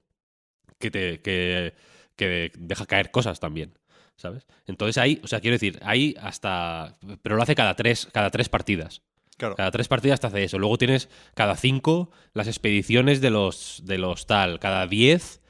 que 0.79 0.91
te 0.91 1.21
que, 1.23 1.75
que 2.17 2.53
deja 2.59 2.87
caer 2.87 3.11
cosas 3.11 3.41
también, 3.41 3.79
¿sabes? 4.17 4.47
Entonces 4.67 4.99
ahí, 4.99 5.21
o 5.23 5.27
sea, 5.27 5.41
quiero 5.41 5.55
decir, 5.55 5.79
hay 5.83 6.15
hasta, 6.21 6.99
pero 7.23 7.37
lo 7.37 7.43
hace 7.43 7.55
cada 7.55 7.75
tres, 7.75 8.09
cada 8.13 8.31
tres 8.31 8.49
partidas. 8.49 9.03
Claro. 9.37 9.57
Cada 9.57 9.71
tres 9.71 9.89
partidas 9.89 10.21
te 10.21 10.27
hace 10.29 10.45
eso. 10.45 10.59
Luego 10.59 10.79
tienes 10.79 11.09
cada 11.35 11.57
cinco 11.57 12.11
las 12.33 12.47
expediciones 12.47 13.21
de 13.21 13.31
los, 13.31 13.83
de 13.85 13.99
los 13.99 14.27
tal. 14.27 14.61
Cada 14.61 14.87
diez 14.87 15.41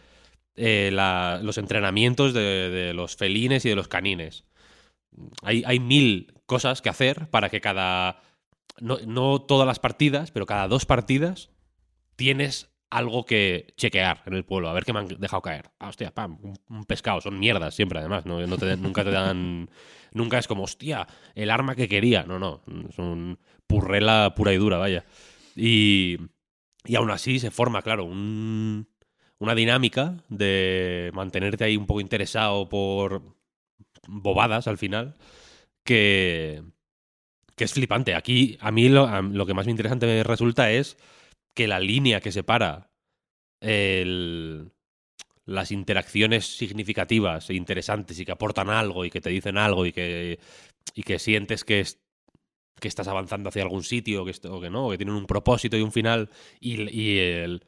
eh, 0.57 0.91
la- 0.93 1.41
los 1.43 1.59
entrenamientos 1.59 2.33
de, 2.33 2.71
de 2.71 2.95
los 2.95 3.17
felines 3.17 3.65
y 3.67 3.69
de 3.69 3.75
los 3.77 3.89
canines. 3.89 4.45
Hay, 5.43 5.63
hay 5.67 5.79
mil 5.79 6.33
cosas 6.47 6.81
que 6.81 6.89
hacer 6.89 7.29
para 7.29 7.51
que 7.51 7.61
cada. 7.61 8.23
No, 8.81 8.97
no 9.07 9.43
todas 9.43 9.67
las 9.67 9.79
partidas, 9.79 10.31
pero 10.31 10.47
cada 10.47 10.69
dos 10.69 10.87
partidas 10.87 11.51
tienes 12.17 12.71
algo 12.93 13.24
que 13.24 13.72
chequear 13.76 14.22
en 14.26 14.34
el 14.34 14.45
pueblo, 14.45 14.68
a 14.68 14.72
ver 14.74 14.84
qué 14.84 14.93
me 14.93 14.99
han 15.01 15.09
dejado 15.09 15.40
caer. 15.43 15.70
Ah, 15.78 15.88
hostia, 15.88 16.11
pam, 16.12 16.38
un, 16.43 16.55
un 16.68 16.84
pescado, 16.84 17.20
son 17.20 17.38
mierdas 17.38 17.74
siempre, 17.74 17.99
además, 17.99 18.26
¿no? 18.26 18.47
No 18.47 18.59
te- 18.59 18.76
nunca 18.76 19.03
te 19.05 19.11
dan. 19.11 19.68
Nunca 20.14 20.38
es 20.38 20.47
como, 20.47 20.64
hostia, 20.64 21.07
el 21.34 21.51
arma 21.51 21.74
que 21.74 21.88
quería. 21.88 22.24
No, 22.24 22.38
no, 22.38 22.61
son 22.95 23.38
purrela 23.66 24.34
pura 24.36 24.53
y 24.53 24.59
dura, 24.59 24.76
vaya. 24.76 25.07
Y, 25.57 26.18
y 26.84 26.97
aún 26.97 27.11
así 27.11 27.38
se 27.38 27.51
forma, 27.51 27.80
claro, 27.80 28.05
un- 28.05 28.86
una 29.38 29.55
dinámica 29.55 30.18
de 30.28 31.11
mantenerte 31.14 31.64
ahí 31.64 31.78
un 31.78 31.86
poco 31.86 32.03
interesado 32.03 32.68
por 32.68 33.22
bobadas 34.07 34.68
al 34.68 34.76
final, 34.76 35.14
que, 35.82 36.62
que 37.57 37.64
es 37.64 37.72
flipante. 37.72 38.14
Aquí, 38.14 38.59
a 38.61 38.70
mí 38.70 38.90
lo, 38.90 39.07
a- 39.07 39.22
lo 39.22 39.47
que 39.47 39.55
más 39.55 39.64
me 39.64 39.70
interesante 39.72 40.05
me 40.07 40.22
resulta 40.24 40.70
es 40.70 40.99
que 41.55 41.66
la 41.68 41.80
línea 41.80 42.20
que 42.20 42.32
separa 42.32 42.90
el- 43.61 44.72
las 45.44 45.72
interacciones 45.72 46.57
significativas 46.57 47.50
e 47.50 47.55
interesantes 47.55 48.18
y 48.18 48.24
que 48.24 48.32
aportan 48.32 48.70
algo 48.70 49.05
y 49.05 49.11
que 49.11 49.20
te 49.20 49.30
dicen 49.30 49.59
algo 49.59 49.86
y 49.86 49.92
que, 49.92 50.38
y 50.94 51.03
que 51.03 51.18
sientes 51.18 51.64
que, 51.64 51.80
es- 51.80 52.00
que 52.80 52.88
estás 52.88 53.09
avanzando 53.09 53.48
hacia 53.48 53.62
algún 53.62 53.82
sitio 53.84 54.22
o 54.22 54.24
que, 54.24 54.34
o 54.48 54.61
que 54.61 54.70
no, 54.70 54.90
que 54.90 54.98
tienen 54.98 55.14
un 55.16 55.26
propósito 55.26 55.76
y 55.76 55.82
un 55.82 55.92
final 55.92 56.30
y, 56.61 56.90
y 56.90 57.18
el, 57.18 57.64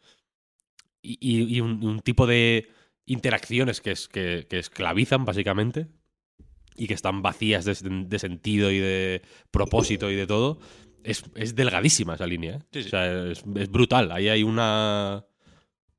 y 1.03 1.61
un, 1.61 1.85
un 1.85 2.01
tipo 2.01 2.27
de 2.27 2.69
interacciones 3.07 3.81
que, 3.81 3.91
es, 3.91 4.09
que, 4.09 4.47
que 4.49 4.59
esclavizan 4.59 5.25
básicamente 5.25 5.89
y 6.77 6.87
que 6.87 6.95
están 6.95 7.23
vacías 7.23 7.65
de, 7.65 7.77
de 7.83 8.19
sentido 8.19 8.71
y 8.71 8.79
de 8.79 9.23
propósito 9.51 10.11
y 10.11 10.17
de 10.17 10.27
todo, 10.27 10.59
es, 11.05 11.25
es 11.35 11.55
delgadísima 11.55 12.15
esa 12.15 12.27
línea. 12.27 12.57
¿eh? 12.57 12.63
Sí, 12.73 12.83
sí. 12.83 12.87
O 12.89 12.91
sea, 12.91 13.31
es, 13.31 13.45
es 13.57 13.71
brutal. 13.71 14.11
Ahí 14.11 14.29
hay 14.29 14.43
una 14.43 15.25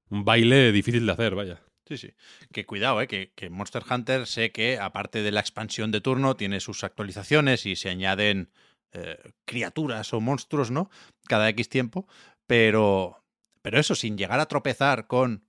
un 0.10 0.26
baile 0.26 0.72
difícil 0.72 1.06
de 1.06 1.12
hacer, 1.12 1.36
vaya. 1.36 1.62
Sí, 1.88 1.98
sí. 1.98 2.14
Que 2.52 2.66
cuidado, 2.66 3.02
¿eh? 3.02 3.08
que, 3.08 3.32
que 3.36 3.50
Monster 3.50 3.84
Hunter 3.90 4.26
sé 4.28 4.52
que 4.52 4.80
aparte 4.80 5.22
de 5.22 5.32
la 5.32 5.40
expansión 5.40 5.92
de 5.92 6.02
turno 6.02 6.36
tiene 6.36 6.60
sus 6.60 6.84
actualizaciones 6.84 7.66
y 7.66 7.76
se 7.76 7.90
añaden 7.90 8.52
eh, 8.92 9.18
criaturas 9.46 10.14
o 10.14 10.20
monstruos, 10.20 10.72
¿no? 10.72 10.90
Cada 11.28 11.50
X 11.50 11.70
tiempo. 11.70 12.08
Pero, 12.48 13.24
pero 13.62 13.80
eso, 13.80 13.94
sin 13.94 14.18
llegar 14.18 14.40
a 14.40 14.48
tropezar 14.48 15.08
con 15.08 15.48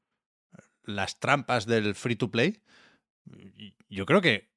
las 0.84 1.18
trampas 1.20 1.66
del 1.66 1.94
free 1.94 2.16
to 2.16 2.30
play, 2.30 2.62
yo 3.88 4.06
creo 4.06 4.20
que 4.20 4.50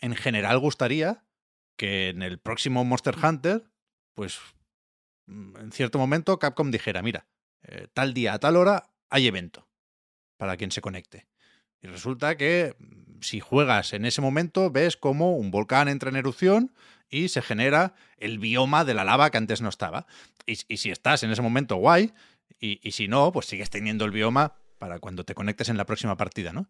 en 0.00 0.14
general 0.14 0.58
gustaría 0.58 1.24
que 1.76 2.08
en 2.08 2.22
el 2.22 2.38
próximo 2.38 2.84
Monster 2.84 3.14
Hunter, 3.22 3.70
pues 4.18 4.40
mm, 5.26 5.56
en 5.58 5.70
cierto 5.70 5.96
momento 5.96 6.40
Capcom 6.40 6.72
dijera, 6.72 7.02
mira, 7.02 7.28
eh, 7.62 7.86
tal 7.94 8.14
día 8.14 8.32
a 8.32 8.40
tal 8.40 8.56
hora 8.56 8.90
hay 9.10 9.28
evento 9.28 9.68
para 10.36 10.56
quien 10.56 10.72
se 10.72 10.80
conecte. 10.80 11.28
Y 11.80 11.86
resulta 11.86 12.36
que 12.36 12.74
mm, 12.80 13.20
si 13.20 13.38
juegas 13.38 13.92
en 13.92 14.04
ese 14.04 14.20
momento, 14.20 14.72
ves 14.72 14.96
como 14.96 15.36
un 15.36 15.52
volcán 15.52 15.86
entra 15.86 16.10
en 16.10 16.16
erupción 16.16 16.74
y 17.08 17.28
se 17.28 17.42
genera 17.42 17.94
el 18.16 18.40
bioma 18.40 18.84
de 18.84 18.94
la 18.94 19.04
lava 19.04 19.30
que 19.30 19.38
antes 19.38 19.62
no 19.62 19.68
estaba. 19.68 20.08
Y, 20.46 20.56
si 20.56 20.90
estás 20.90 21.22
en 21.22 21.30
ese 21.30 21.42
momento, 21.42 21.76
guay. 21.76 22.12
Y 22.58 22.90
si 22.90 23.06
no, 23.06 23.30
pues 23.30 23.46
sigues 23.46 23.70
teniendo 23.70 24.04
el 24.04 24.10
bioma 24.10 24.56
para 24.78 24.98
cuando 24.98 25.22
te 25.24 25.36
conectes 25.36 25.68
en 25.68 25.76
la 25.76 25.86
próxima 25.86 26.16
partida, 26.16 26.52
¿no? 26.52 26.68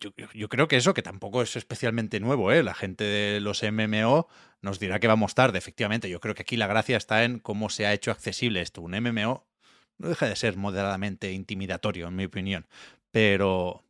Yo, 0.00 0.10
yo- 0.34 0.48
creo 0.48 0.68
que 0.68 0.76
eso, 0.76 0.94
que 0.94 1.02
tampoco 1.02 1.42
es 1.42 1.56
especialmente 1.56 2.20
nuevo, 2.20 2.52
¿eh? 2.52 2.62
La 2.62 2.74
gente 2.74 3.04
de 3.04 3.40
los 3.40 3.62
MMO 3.62 4.28
nos 4.62 4.78
dirá 4.80 4.98
que 5.00 5.06
vamos 5.08 5.34
tarde, 5.34 5.58
efectivamente. 5.58 6.08
Yo 6.08 6.20
creo 6.20 6.34
que 6.34 6.42
aquí 6.42 6.56
la 6.56 6.66
gracia 6.66 6.96
está 6.96 7.24
en 7.24 7.38
cómo 7.38 7.68
se 7.70 7.86
ha 7.86 7.92
hecho 7.92 8.10
accesible 8.10 8.60
esto. 8.62 8.80
Un 8.82 8.94
MMO 8.94 9.46
no 9.98 10.08
deja 10.08 10.26
de 10.28 10.36
ser 10.36 10.56
moderadamente 10.56 11.32
intimidatorio, 11.32 12.08
en 12.08 12.16
mi 12.16 12.24
opinión. 12.24 12.66
Pero, 13.10 13.84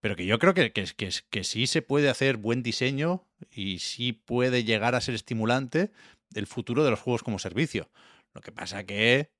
pero 0.00 0.16
que 0.16 0.26
yo 0.26 0.38
creo 0.38 0.54
que, 0.54 0.72
que, 0.72 0.84
que, 0.96 1.10
que 1.30 1.44
sí 1.44 1.66
se 1.66 1.82
puede 1.82 2.08
hacer 2.10 2.36
buen 2.36 2.62
diseño 2.62 3.26
y 3.50 3.80
sí 3.80 4.12
puede 4.12 4.64
llegar 4.64 4.94
a 4.94 5.00
ser 5.00 5.14
estimulante 5.14 5.92
el 6.34 6.46
futuro 6.46 6.84
de 6.84 6.90
los 6.90 7.00
juegos 7.00 7.22
como 7.22 7.38
servicio. 7.38 7.90
Lo 8.34 8.40
que 8.40 8.52
pasa 8.52 8.84
que 8.84 9.30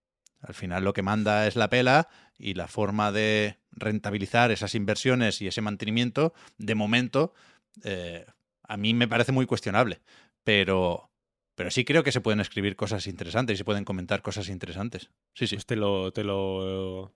al 0.41 0.55
final 0.55 0.85
lo 0.85 0.93
que 0.93 1.03
manda 1.03 1.47
es 1.47 1.57
la 1.57 1.69
pela 1.69 2.09
y 2.39 2.55
la 2.55 2.69
forma 2.69 3.11
de 3.13 3.59
rentabilizar 3.73 4.51
esas 4.51 4.75
inversiones 4.75 5.41
y 5.43 5.47
ese 5.49 5.61
mantenimiento, 5.61 6.33
de 6.57 6.75
momento, 6.75 7.35
eh, 7.85 8.25
a 8.63 8.77
mí 8.77 8.95
me 8.95 9.09
parece 9.09 9.33
muy 9.33 9.47
cuestionable. 9.47 10.01
Pero, 10.45 11.11
pero 11.55 11.71
sí 11.71 11.85
creo 11.85 12.03
que 12.05 12.13
se 12.13 12.21
pueden 12.21 12.41
escribir 12.41 12.77
cosas 12.77 13.07
interesantes 13.07 13.55
y 13.55 13.59
se 13.59 13.65
pueden 13.65 13.85
comentar 13.85 14.23
cosas 14.23 14.49
interesantes. 14.49 15.11
Sí, 15.35 15.47
sí. 15.47 15.57
Pues 15.57 15.67
te 15.67 15.77
lo, 15.77 16.13
te 16.13 16.25
lo, 16.25 17.13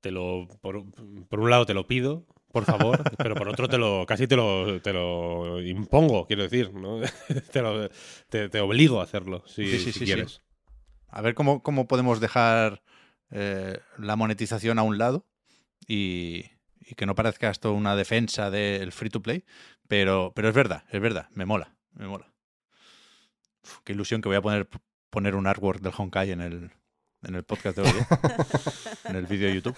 te 0.00 0.10
lo, 0.10 0.48
por, 0.60 0.84
por 1.28 1.40
un 1.40 1.50
lado 1.50 1.64
te 1.66 1.74
lo 1.74 1.86
pido, 1.86 2.26
por 2.52 2.64
favor, 2.64 3.04
pero 3.18 3.36
por 3.36 3.48
otro 3.48 3.68
te 3.68 3.78
lo, 3.78 4.04
casi 4.06 4.26
te 4.26 4.36
lo, 4.36 4.80
te 4.82 4.92
lo 4.92 5.62
impongo, 5.62 6.26
quiero 6.26 6.42
decir, 6.42 6.72
¿no? 6.74 7.00
te, 7.52 7.62
lo- 7.62 7.88
te- 8.28 8.48
te 8.48 8.60
obligo 8.60 9.00
a 9.00 9.04
hacerlo, 9.04 9.44
si, 9.46 9.64
Sí, 9.64 9.78
sí, 9.78 9.78
si 9.78 9.92
sí, 9.92 9.98
sí. 10.00 10.04
quieres. 10.06 10.42
A 11.08 11.22
ver 11.22 11.34
cómo, 11.34 11.62
cómo 11.62 11.86
podemos 11.88 12.20
dejar 12.20 12.82
eh, 13.30 13.78
la 13.98 14.16
monetización 14.16 14.78
a 14.78 14.82
un 14.82 14.98
lado 14.98 15.26
y, 15.86 16.44
y 16.80 16.94
que 16.96 17.06
no 17.06 17.14
parezca 17.14 17.50
esto 17.50 17.72
una 17.72 17.96
defensa 17.96 18.50
del 18.50 18.92
free 18.92 19.10
to 19.10 19.22
play. 19.22 19.44
Pero, 19.88 20.32
pero 20.34 20.48
es 20.48 20.54
verdad, 20.54 20.84
es 20.90 21.00
verdad, 21.00 21.28
me 21.34 21.44
mola, 21.46 21.74
me 21.94 22.06
mola. 22.06 22.32
Uf, 23.64 23.78
qué 23.84 23.92
ilusión 23.92 24.22
que 24.22 24.28
voy 24.28 24.36
a 24.36 24.42
poner, 24.42 24.68
poner 25.10 25.34
un 25.34 25.46
artwork 25.46 25.80
del 25.80 25.92
Honkai 25.96 26.30
en 26.30 26.40
el, 26.40 26.70
en 27.24 27.34
el 27.34 27.42
podcast 27.44 27.76
de 27.76 27.82
hoy, 27.82 27.88
¿eh? 27.88 28.06
en 29.04 29.16
el 29.16 29.26
vídeo 29.26 29.48
de 29.48 29.54
YouTube. 29.54 29.76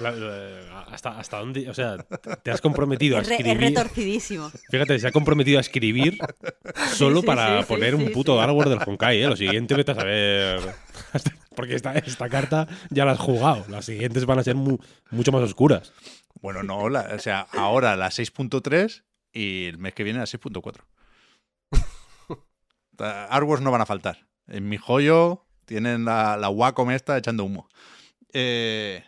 La- 0.00 0.10
la- 0.12 0.80
hasta, 0.90 1.18
hasta 1.18 1.38
dónde, 1.38 1.68
o 1.70 1.74
sea, 1.74 1.96
te- 2.42 2.50
has 2.50 2.60
comprometido 2.60 3.16
a 3.16 3.20
Es, 3.20 3.28
re- 3.28 3.34
es 3.36 3.40
escribir. 3.40 3.68
retorcidísimo. 3.76 4.50
Fíjate, 4.70 4.98
se 4.98 5.06
ha 5.08 5.12
comprometido 5.12 5.58
a 5.58 5.60
escribir 5.60 6.18
solo 6.94 7.20
sí, 7.20 7.26
para 7.26 7.58
sí, 7.58 7.62
sí, 7.62 7.68
poner 7.68 7.94
un 7.94 8.10
puto 8.12 8.34
sí. 8.36 8.42
árbol 8.42 8.68
del 8.70 8.78
Honkai, 8.84 9.22
¿eh? 9.22 9.26
Lo 9.28 9.36
siguiente 9.36 9.74
vete 9.74 9.92
a 9.92 9.94
saber. 9.94 10.60
Porque 11.56 11.74
esta, 11.74 11.94
esta 11.94 12.28
carta 12.28 12.68
ya 12.90 13.04
la 13.04 13.12
has 13.12 13.18
jugado. 13.18 13.64
Las 13.68 13.86
siguientes 13.86 14.24
van 14.26 14.38
a 14.38 14.44
ser 14.44 14.54
mu- 14.54 14.78
mucho 15.10 15.32
más 15.32 15.42
oscuras. 15.42 15.92
Bueno, 16.40 16.62
no, 16.62 16.88
la- 16.88 17.14
o 17.14 17.18
sea, 17.18 17.40
ahora 17.52 17.96
la 17.96 18.10
6.3 18.10 19.02
y 19.32 19.66
el 19.66 19.78
mes 19.78 19.94
que 19.94 20.04
viene 20.04 20.20
la 20.20 20.26
6.4. 20.26 20.84
Ta- 22.96 23.24
Artworks 23.26 23.62
no 23.62 23.70
van 23.70 23.80
a 23.80 23.86
faltar. 23.86 24.26
En 24.46 24.68
mi 24.68 24.76
joyo 24.76 25.46
tienen 25.64 26.04
la, 26.04 26.36
la 26.36 26.48
Wacom 26.48 26.90
esta 26.90 27.16
echando 27.18 27.44
humo. 27.44 27.68
Eh, 28.32 29.02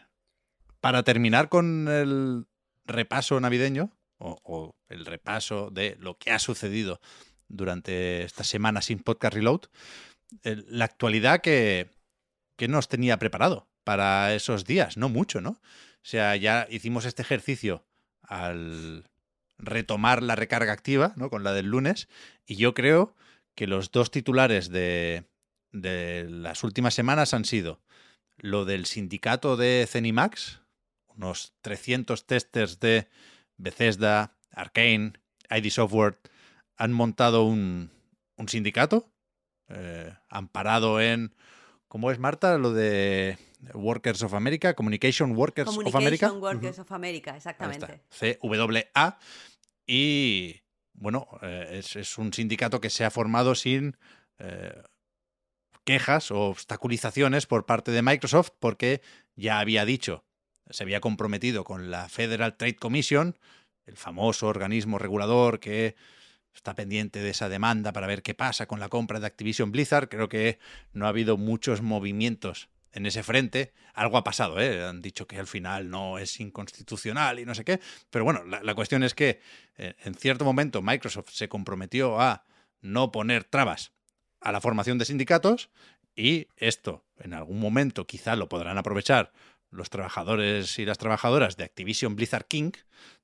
para 0.80 1.02
terminar 1.02 1.48
con 1.48 1.88
el 1.88 2.46
repaso 2.86 3.38
navideño, 3.40 3.92
o, 4.18 4.38
o 4.42 4.76
el 4.88 5.06
repaso 5.06 5.70
de 5.70 5.96
lo 6.00 6.18
que 6.18 6.32
ha 6.32 6.38
sucedido 6.38 7.00
durante 7.48 8.24
esta 8.24 8.42
semana 8.44 8.82
sin 8.82 8.98
podcast 8.98 9.34
reload, 9.34 9.60
el- 10.42 10.66
la 10.68 10.84
actualidad 10.86 11.40
que, 11.40 11.90
que 12.58 12.68
nos 12.68 12.88
tenía 12.88 13.18
preparado 13.18 13.68
para 13.84 14.34
esos 14.34 14.66
días, 14.66 14.98
no 14.98 15.08
mucho, 15.08 15.40
¿no? 15.40 15.50
O 15.50 16.02
sea, 16.02 16.36
ya 16.36 16.66
hicimos 16.68 17.06
este 17.06 17.22
ejercicio 17.22 17.86
al 18.22 19.04
retomar 19.58 20.22
la 20.22 20.36
recarga 20.36 20.72
activa, 20.72 21.14
¿no? 21.16 21.30
Con 21.30 21.44
la 21.44 21.52
del 21.52 21.66
lunes. 21.66 22.08
Y 22.44 22.56
yo 22.56 22.74
creo 22.74 23.14
que 23.54 23.66
los 23.66 23.92
dos 23.92 24.10
titulares 24.10 24.68
de, 24.68 25.24
de 25.72 26.26
las 26.28 26.64
últimas 26.64 26.94
semanas 26.94 27.32
han 27.32 27.44
sido 27.44 27.80
lo 28.36 28.64
del 28.64 28.86
sindicato 28.86 29.56
de 29.56 29.86
Cenimax, 29.88 30.60
unos 31.06 31.54
300 31.62 32.26
testers 32.26 32.80
de 32.80 33.08
Bethesda, 33.56 34.36
Arkane, 34.52 35.12
ID 35.50 35.70
Software, 35.70 36.18
han 36.76 36.92
montado 36.92 37.44
un, 37.44 37.90
un 38.36 38.48
sindicato 38.48 39.10
eh, 39.68 40.12
amparado 40.28 41.00
en... 41.00 41.34
¿Cómo 41.88 42.10
es, 42.10 42.18
Marta? 42.18 42.58
Lo 42.58 42.72
de 42.72 43.38
Workers 43.72 44.22
of 44.22 44.34
America, 44.34 44.74
Communication 44.74 45.34
Workers 45.34 45.68
of 45.68 45.74
America. 45.74 46.28
Communication 46.28 46.42
Workers 46.42 46.78
of 46.78 46.92
America, 46.92 47.36
exactamente. 47.36 48.02
CWA. 48.10 49.18
Y 49.86 50.60
bueno, 50.92 51.26
eh, 51.42 51.78
es, 51.78 51.96
es 51.96 52.18
un 52.18 52.32
sindicato 52.32 52.80
que 52.80 52.90
se 52.90 53.04
ha 53.04 53.10
formado 53.10 53.54
sin 53.54 53.96
eh, 54.38 54.82
quejas 55.84 56.30
o 56.30 56.42
obstaculizaciones 56.48 57.46
por 57.46 57.64
parte 57.64 57.90
de 57.90 58.02
Microsoft 58.02 58.50
porque 58.60 59.00
ya 59.36 59.58
había 59.58 59.86
dicho, 59.86 60.24
se 60.68 60.82
había 60.82 61.00
comprometido 61.00 61.64
con 61.64 61.90
la 61.90 62.10
Federal 62.10 62.58
Trade 62.58 62.76
Commission, 62.76 63.38
el 63.86 63.96
famoso 63.96 64.48
organismo 64.48 64.98
regulador 64.98 65.60
que 65.60 65.96
está 66.58 66.74
pendiente 66.74 67.20
de 67.20 67.30
esa 67.30 67.48
demanda 67.48 67.92
para 67.92 68.06
ver 68.06 68.22
qué 68.22 68.34
pasa 68.34 68.66
con 68.66 68.80
la 68.80 68.88
compra 68.88 69.20
de 69.20 69.26
Activision 69.26 69.70
Blizzard. 69.72 70.08
Creo 70.08 70.28
que 70.28 70.58
no 70.92 71.06
ha 71.06 71.10
habido 71.10 71.36
muchos 71.36 71.82
movimientos 71.82 72.68
en 72.92 73.06
ese 73.06 73.22
frente. 73.22 73.72
Algo 73.94 74.18
ha 74.18 74.24
pasado, 74.24 74.60
¿eh? 74.60 74.84
han 74.84 75.00
dicho 75.00 75.26
que 75.26 75.38
al 75.38 75.46
final 75.46 75.88
no 75.88 76.18
es 76.18 76.40
inconstitucional 76.40 77.38
y 77.38 77.46
no 77.46 77.54
sé 77.54 77.64
qué. 77.64 77.80
Pero 78.10 78.24
bueno, 78.24 78.44
la, 78.44 78.74
cuestión 78.74 79.02
es 79.04 79.14
que 79.14 79.40
eh, 79.76 79.94
en 80.04 80.14
cierto 80.14 80.44
momento 80.44 80.82
Microsoft 80.82 81.30
se 81.30 81.48
comprometió 81.48 82.20
a 82.20 82.44
no 82.80 83.12
poner 83.12 83.44
trabas 83.44 83.92
a 84.40 84.52
la 84.52 84.60
formación 84.60 84.98
de 84.98 85.04
sindicatos 85.04 85.70
y 86.14 86.48
esto 86.56 87.04
en 87.18 87.34
algún 87.34 87.60
momento 87.60 88.06
quizá 88.06 88.36
lo 88.36 88.48
podrán 88.48 88.78
aprovechar 88.78 89.32
los 89.70 89.90
trabajadores 89.90 90.78
y 90.78 90.84
las 90.84 90.98
trabajadoras 90.98 91.56
de 91.56 91.64
Activision 91.64 92.16
Blizzard 92.16 92.46
King, 92.46 92.72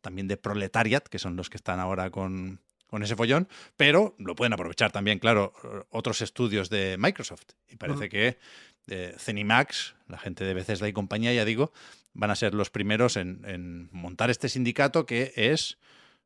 también 0.02 0.28
de 0.28 0.36
Proletariat, 0.36 1.04
que 1.08 1.18
son 1.18 1.36
los 1.36 1.50
que 1.50 1.56
están 1.56 1.80
ahora 1.80 2.10
con, 2.10 2.60
con 2.86 3.02
ese 3.02 3.16
follón, 3.16 3.48
pero 3.76 4.14
lo 4.18 4.34
pueden 4.34 4.52
aprovechar 4.52 4.92
también, 4.92 5.18
claro, 5.18 5.52
otros 5.90 6.22
estudios 6.22 6.70
de 6.70 6.96
Microsoft. 6.98 7.52
Y 7.68 7.76
parece 7.76 8.08
que 8.08 8.38
eh, 8.86 9.14
Zenimax, 9.18 9.94
la 10.08 10.18
gente 10.18 10.44
de 10.44 10.54
Bethesda 10.54 10.88
y 10.88 10.92
compañía, 10.92 11.32
ya 11.32 11.44
digo, 11.44 11.72
van 12.12 12.30
a 12.30 12.36
ser 12.36 12.54
los 12.54 12.70
primeros 12.70 13.16
en, 13.16 13.42
en 13.46 13.88
montar 13.92 14.30
este 14.30 14.48
sindicato 14.48 15.06
que 15.06 15.32
es 15.36 15.78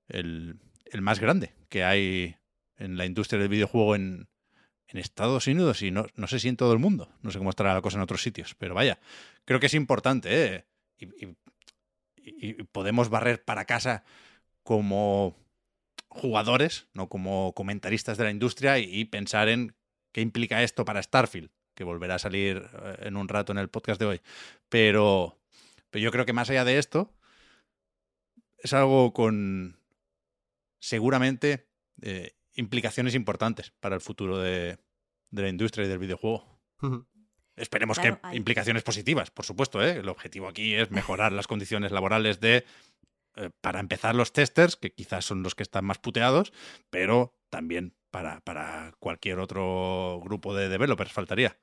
el, 0.09 0.59
el, 0.85 1.01
más 1.01 1.21
grande 1.21 1.55
que 1.69 1.85
hay 1.85 2.37
en 2.77 2.97
la 2.97 3.07
industria 3.07 3.41
del 3.41 3.49
videojuego 3.49 3.95
en, 3.95 4.29
en 4.89 4.99
Estados 4.99 5.47
Unidos 5.47 5.83
y 5.83 5.91
no, 5.91 6.07
no, 6.17 6.27
sé 6.27 6.39
si 6.41 6.49
en 6.49 6.57
todo 6.57 6.73
el 6.73 6.79
mundo. 6.79 7.11
No 7.23 7.31
sé 7.31 7.39
cómo 7.39 7.51
estará 7.51 7.75
la 7.75 7.83
cosa 7.83 7.97
en 7.97 8.03
otros 8.03 8.23
sitios, 8.23 8.55
pero 8.57 8.75
vaya, 8.75 8.99
creo 9.45 9.61
que 9.61 9.67
es 9.67 9.75
importante 9.75 10.55
¿eh? 10.55 10.65
y, 10.99 11.07
y, 11.25 11.37
y 12.27 12.53
podemos 12.65 13.09
barrer 13.09 13.45
para 13.45 13.65
casa 13.65 14.05
como 14.63 15.37
jugadores, 16.19 16.89
no 16.93 17.09
como 17.09 17.55
comentaristas 17.55 18.19
de 18.19 18.25
la 18.25 18.31
industria 18.31 18.79
y, 18.79 19.05
pensar 19.05 19.49
en 19.49 19.75
qué 20.13 20.21
implica 20.21 20.63
esto 20.63 20.85
para 20.85 21.03
Starfield, 21.03 21.51
que 21.75 21.85
volverá 21.85 22.17
a 22.17 22.19
salir 22.19 22.69
eh, 22.83 22.97
en 23.03 23.17
un 23.17 23.29
rato 23.29 23.53
en 23.53 23.59
el 23.59 23.69
podcast 23.69 24.01
de 24.01 24.07
hoy. 24.07 24.21
Pero, 24.69 25.39
pero 25.91 26.03
yo 26.03 26.11
creo 26.11 26.27
que 26.27 26.33
más 26.33 26.51
allá 26.51 26.65
de 26.65 26.79
esto, 26.79 27.15
es 28.59 28.73
algo 28.73 29.13
con 29.13 29.79
seguramente 30.81 31.69
eh, 32.03 32.35
implicaciones 32.55 33.15
importantes 33.15 33.73
para 33.81 33.95
el 33.95 34.01
futuro 34.01 34.39
de, 34.39 34.79
de, 35.31 35.43
la 35.43 35.49
industria 35.49 35.87
y 35.87 35.89
del 35.89 35.99
videojuego. 35.99 36.61
Esperemos 37.57 37.99
claro, 37.99 38.21
que 38.21 38.27
hay... 38.27 38.37
implicaciones 38.37 38.83
positivas, 38.83 39.31
por 39.31 39.45
supuesto. 39.45 39.83
¿eh? 39.83 39.99
El 39.99 40.09
objetivo 40.09 40.49
aquí 40.49 40.75
es 40.75 40.91
mejorar 40.91 41.33
las 41.33 41.47
condiciones 41.47 41.93
laborales 41.93 42.41
de 42.41 42.65
eh, 43.39 43.51
para 43.61 43.81
empezar 43.81 44.15
los 44.15 44.33
testers, 44.33 44.77
que 44.77 44.93
quizás 44.93 45.25
son 45.25 45.43
los 45.43 45.55
que 45.55 45.63
están 45.63 45.85
más 45.85 45.99
puteados, 45.99 46.53
pero 46.91 47.35
también 47.51 47.95
para, 48.11 48.41
para 48.41 48.93
cualquier 48.99 49.39
otro 49.39 50.21
grupo 50.25 50.55
de 50.55 50.69
developers 50.69 51.13
faltaría. 51.13 51.57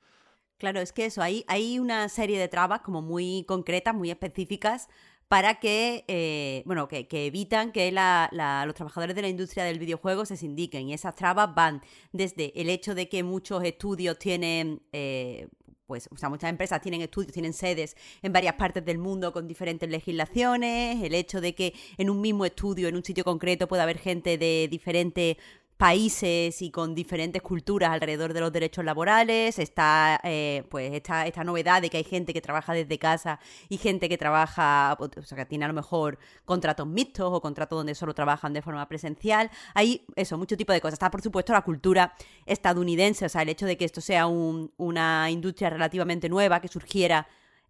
Claro, 0.58 0.80
es 0.80 0.92
que 0.92 1.04
eso, 1.04 1.22
hay, 1.22 1.44
hay 1.48 1.78
una 1.78 2.08
serie 2.08 2.38
de 2.38 2.48
trabas 2.48 2.80
como 2.80 3.02
muy 3.02 3.44
concretas, 3.46 3.94
muy 3.94 4.10
específicas, 4.10 4.88
para 5.28 5.56
que, 5.56 6.04
eh, 6.08 6.62
bueno, 6.66 6.88
que, 6.88 7.08
que, 7.08 7.26
evitan 7.26 7.72
que 7.72 7.90
la, 7.90 8.30
los 8.64 8.74
trabajadores 8.74 9.16
de 9.16 9.22
la 9.22 9.28
industria 9.28 9.64
del 9.64 9.78
videojuego 9.78 10.24
se 10.24 10.36
sindiquen. 10.36 10.88
Y 10.88 10.94
esas 10.94 11.14
trabas 11.16 11.54
van 11.54 11.82
desde 12.12 12.58
el 12.60 12.70
hecho 12.70 12.94
de 12.94 13.08
que 13.08 13.22
muchos 13.22 13.64
estudios 13.64 14.18
tienen 14.18 14.82
eh, 14.92 15.48
pues, 15.86 16.08
o 16.12 16.16
sea, 16.16 16.28
muchas 16.28 16.50
empresas 16.50 16.80
tienen 16.80 17.02
estudios, 17.02 17.32
tienen 17.32 17.52
sedes 17.52 17.96
en 18.22 18.32
varias 18.32 18.54
partes 18.54 18.84
del 18.84 18.98
mundo 18.98 19.32
con 19.32 19.46
diferentes 19.46 19.88
legislaciones, 19.88 21.02
el 21.02 21.14
hecho 21.14 21.40
de 21.40 21.54
que 21.54 21.74
en 21.96 22.10
un 22.10 22.20
mismo 22.20 22.44
estudio, 22.44 22.88
en 22.88 22.96
un 22.96 23.04
sitio 23.04 23.24
concreto, 23.24 23.68
pueda 23.68 23.84
haber 23.84 23.98
gente 23.98 24.38
de 24.38 24.68
diferentes 24.70 25.36
países 25.76 26.62
y 26.62 26.70
con 26.70 26.94
diferentes 26.94 27.42
culturas 27.42 27.90
alrededor 27.90 28.32
de 28.32 28.40
los 28.40 28.52
derechos 28.52 28.84
laborales, 28.84 29.58
está 29.58 30.18
eh, 30.24 30.64
pues 30.70 30.92
esta, 30.94 31.26
esta 31.26 31.44
novedad 31.44 31.82
de 31.82 31.90
que 31.90 31.98
hay 31.98 32.04
gente 32.04 32.32
que 32.32 32.40
trabaja 32.40 32.72
desde 32.72 32.98
casa 32.98 33.38
y 33.68 33.76
gente 33.76 34.08
que 34.08 34.16
trabaja, 34.16 34.96
o 34.98 35.22
sea, 35.22 35.36
que 35.36 35.44
tiene 35.44 35.66
a 35.66 35.68
lo 35.68 35.74
mejor 35.74 36.18
contratos 36.44 36.86
mixtos 36.86 37.30
o 37.30 37.40
contratos 37.40 37.76
donde 37.78 37.94
solo 37.94 38.14
trabajan 38.14 38.52
de 38.54 38.62
forma 38.62 38.88
presencial. 38.88 39.50
Hay 39.74 40.06
eso, 40.16 40.38
mucho 40.38 40.56
tipo 40.56 40.72
de 40.72 40.80
cosas. 40.80 40.94
Está, 40.94 41.10
por 41.10 41.22
supuesto, 41.22 41.52
la 41.52 41.62
cultura 41.62 42.14
estadounidense, 42.46 43.26
o 43.26 43.28
sea, 43.28 43.42
el 43.42 43.50
hecho 43.50 43.66
de 43.66 43.76
que 43.76 43.84
esto 43.84 44.00
sea 44.00 44.26
un, 44.26 44.72
una 44.78 45.30
industria 45.30 45.70
relativamente 45.70 46.28
nueva, 46.28 46.60
que 46.60 46.68
surgiera 46.68 47.26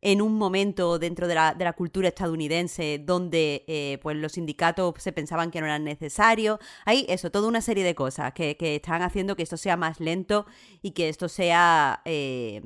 en 0.06 0.22
un 0.22 0.38
momento 0.38 1.00
dentro 1.00 1.26
de 1.26 1.34
la, 1.34 1.52
de 1.52 1.64
la 1.64 1.72
cultura 1.72 2.06
estadounidense 2.06 3.02
donde 3.04 3.64
eh, 3.66 3.98
pues 4.02 4.16
los 4.16 4.32
sindicatos 4.32 4.94
se 4.98 5.10
pensaban 5.10 5.50
que 5.50 5.58
no 5.58 5.66
eran 5.66 5.82
necesarios. 5.82 6.60
Hay 6.84 7.06
eso, 7.08 7.32
toda 7.32 7.48
una 7.48 7.60
serie 7.60 7.82
de 7.82 7.96
cosas 7.96 8.32
que, 8.32 8.56
que 8.56 8.76
están 8.76 9.02
haciendo 9.02 9.34
que 9.34 9.42
esto 9.42 9.56
sea 9.56 9.76
más 9.76 9.98
lento 9.98 10.46
y 10.80 10.92
que 10.92 11.08
esto 11.08 11.28
sea 11.28 12.02
eh, 12.04 12.62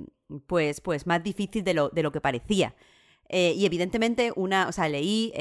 pues, 0.47 0.83
pues 0.83 1.07
más 1.07 1.23
difícil 1.25 1.65
de 1.65 1.73
lo, 1.73 1.89
de 1.89 2.03
lo 2.03 2.13
que 2.13 2.21
parecía. 2.21 2.75
Eh, 3.31 3.55
y 3.57 3.65
evidentemente, 3.65 4.35
una, 4.37 4.69
o 4.69 4.73
sea, 4.73 4.91
leí 4.91 5.33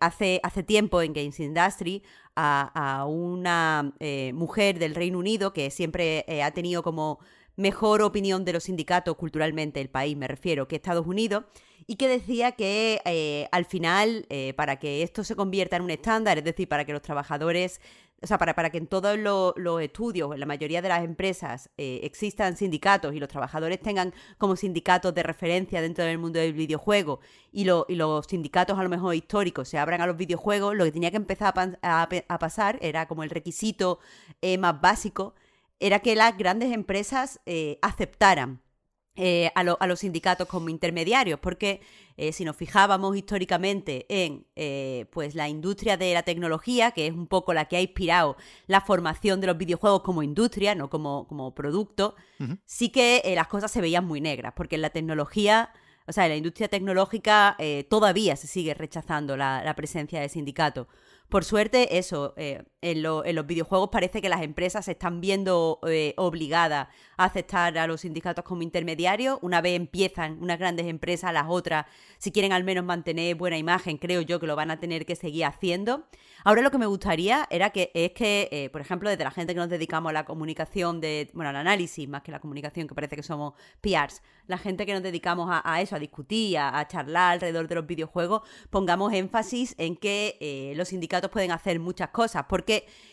hace, 0.00 0.40
hace 0.42 0.62
tiempo 0.62 1.02
en 1.02 1.12
Games 1.12 1.38
Industry 1.38 2.02
a, 2.34 2.70
a 3.00 3.04
una 3.04 3.92
mujer 4.32 4.78
del 4.78 4.94
Reino 4.94 5.18
Unido 5.18 5.52
que 5.52 5.70
siempre 5.70 6.24
ha 6.42 6.50
tenido 6.52 6.82
como 6.82 7.18
mejor 7.56 8.02
opinión 8.02 8.44
de 8.44 8.52
los 8.52 8.64
sindicatos 8.64 9.16
culturalmente 9.16 9.80
el 9.80 9.90
país, 9.90 10.16
me 10.16 10.28
refiero, 10.28 10.68
que 10.68 10.76
Estados 10.76 11.06
Unidos, 11.06 11.44
y 11.86 11.96
que 11.96 12.08
decía 12.08 12.52
que 12.52 13.00
eh, 13.04 13.48
al 13.52 13.64
final, 13.64 14.26
eh, 14.30 14.54
para 14.54 14.78
que 14.78 15.02
esto 15.02 15.24
se 15.24 15.36
convierta 15.36 15.76
en 15.76 15.82
un 15.82 15.90
estándar, 15.90 16.38
es 16.38 16.44
decir, 16.44 16.68
para 16.68 16.84
que 16.84 16.92
los 16.92 17.02
trabajadores, 17.02 17.80
o 18.22 18.26
sea, 18.26 18.38
para, 18.38 18.54
para 18.54 18.70
que 18.70 18.78
en 18.78 18.86
todos 18.86 19.18
los, 19.18 19.52
los 19.56 19.82
estudios, 19.82 20.32
en 20.32 20.40
la 20.40 20.46
mayoría 20.46 20.80
de 20.80 20.88
las 20.88 21.04
empresas, 21.04 21.70
eh, 21.76 22.00
existan 22.04 22.56
sindicatos 22.56 23.14
y 23.14 23.18
los 23.18 23.28
trabajadores 23.28 23.80
tengan 23.80 24.14
como 24.38 24.54
sindicatos 24.56 25.14
de 25.14 25.22
referencia 25.22 25.82
dentro 25.82 26.04
del 26.04 26.18
mundo 26.18 26.38
del 26.38 26.52
videojuego 26.52 27.20
y, 27.50 27.64
lo, 27.64 27.84
y 27.88 27.96
los 27.96 28.26
sindicatos 28.26 28.78
a 28.78 28.82
lo 28.82 28.88
mejor 28.88 29.14
históricos 29.14 29.68
se 29.68 29.78
abran 29.78 30.00
a 30.00 30.06
los 30.06 30.16
videojuegos, 30.16 30.76
lo 30.76 30.84
que 30.84 30.92
tenía 30.92 31.10
que 31.10 31.16
empezar 31.16 31.52
a, 31.82 32.38
pasar 32.38 32.78
era 32.80 33.06
como 33.06 33.24
el 33.24 33.30
requisito 33.30 33.98
más 34.58 34.80
básico 34.80 35.34
era 35.86 36.00
que 36.00 36.16
las 36.16 36.36
grandes 36.38 36.72
empresas 36.72 37.40
eh, 37.46 37.78
aceptaran 37.82 38.62
eh, 39.14 39.50
a, 39.54 39.62
lo, 39.62 39.76
a, 39.78 39.86
los 39.86 40.00
sindicatos 40.00 40.48
como 40.48 40.70
intermediarios, 40.70 41.38
porque 41.38 41.82
eh, 42.16 42.32
si 42.32 42.46
nos 42.46 42.56
fijábamos 42.56 43.14
históricamente 43.14 44.06
en 44.08 44.46
eh, 44.56 45.04
pues 45.12 45.34
la 45.34 45.50
industria 45.50 45.98
de 45.98 46.14
la 46.14 46.22
tecnología, 46.22 46.92
que 46.92 47.08
es 47.08 47.12
un 47.12 47.26
poco 47.26 47.52
la 47.52 47.66
que 47.66 47.76
ha 47.76 47.82
inspirado 47.82 48.38
la 48.68 48.80
formación 48.80 49.42
de 49.42 49.48
los 49.48 49.58
videojuegos 49.58 50.00
como 50.00 50.22
industria, 50.22 50.74
no 50.74 50.88
como, 50.88 51.28
como 51.28 51.54
producto, 51.54 52.14
uh 52.40 52.44
-huh. 52.44 52.60
sí 52.64 52.88
que 52.88 53.22
las 53.36 53.48
cosas 53.48 53.70
se 53.70 53.82
veían 53.82 54.06
muy 54.06 54.22
negras, 54.22 54.54
porque 54.56 54.76
en 54.76 54.82
la 54.82 54.90
tecnología 54.90 55.74
o 56.06 56.12
sea, 56.12 56.24
en 56.24 56.30
la 56.30 56.36
industria 56.36 56.68
tecnológica 56.68 57.56
todavía 57.88 58.34
se 58.34 58.48
sigue 58.48 58.74
rechazando 58.74 59.36
la, 59.36 59.62
la, 59.62 59.76
presencia 59.76 60.20
de 60.20 60.28
sindicatos. 60.28 60.88
Por 61.32 61.44
suerte, 61.44 61.96
eso, 61.96 62.34
eh, 62.36 62.62
en, 62.82 63.02
lo, 63.02 63.24
en, 63.24 63.36
los 63.36 63.46
videojuegos 63.46 63.88
parece 63.90 64.20
que 64.20 64.28
las 64.28 64.42
empresas 64.42 64.84
se 64.84 64.92
están 64.92 65.20
viendo 65.20 65.78
eh, 65.88 66.14
obligadas 66.16 66.88
a 67.16 67.24
aceptar 67.24 67.78
a 67.78 67.86
los 67.86 68.02
sindicatos 68.02 68.44
como 68.44 68.62
intermediarios. 68.62 69.38
Una 69.40 69.60
vez 69.60 69.76
empiezan 69.76 70.42
unas 70.42 70.58
grandes 70.58 70.86
empresas, 70.86 71.32
las 71.32 71.46
otras, 71.48 71.86
si 72.18 72.32
quieren 72.32 72.52
al 72.52 72.64
menos 72.64 72.84
mantener 72.84 73.36
buena 73.36 73.56
imagen, 73.56 73.96
creo 73.96 74.20
yo 74.20 74.40
que 74.40 74.46
lo 74.46 74.56
van 74.56 74.70
a 74.70 74.80
tener 74.80 75.06
que 75.06 75.16
seguir 75.16 75.44
haciendo. 75.44 76.06
Ahora 76.44 76.60
lo 76.60 76.70
que 76.70 76.78
me 76.78 76.86
gustaría 76.86 77.46
era 77.50 77.70
que 77.70 77.92
es 77.94 78.12
que, 78.12 78.48
eh, 78.50 78.68
por 78.70 78.80
ejemplo, 78.80 79.08
desde 79.08 79.24
la 79.24 79.30
gente 79.30 79.54
que 79.54 79.60
nos 79.60 79.68
dedicamos 79.68 80.10
a 80.10 80.12
la 80.12 80.24
comunicación, 80.24 81.00
de, 81.00 81.30
bueno, 81.34 81.50
al 81.50 81.56
análisis 81.56 82.08
más 82.08 82.22
que 82.22 82.32
la 82.32 82.40
comunicación, 82.40 82.88
que 82.88 82.94
parece 82.94 83.14
que 83.14 83.22
somos 83.22 83.54
PRs, 83.80 84.22
la 84.48 84.58
gente 84.58 84.84
que 84.84 84.92
nos 84.92 85.02
dedicamos 85.02 85.48
a, 85.50 85.80
eso, 85.80 85.94
a 85.94 85.98
discutir, 86.00 86.58
a, 86.58 86.78
a, 86.78 86.88
charlar 86.88 87.34
alrededor 87.34 87.68
de 87.68 87.76
los 87.76 87.86
videojuegos, 87.86 88.42
pongamos 88.70 89.12
énfasis 89.12 89.76
en 89.78 89.96
que 89.96 90.36
eh, 90.40 90.72
los 90.76 90.88
sindicatos 90.88 91.30
pueden 91.30 91.52
hacer 91.52 91.78
muchas 91.78 92.08
cosas, 92.08 92.46
porque 92.48 92.71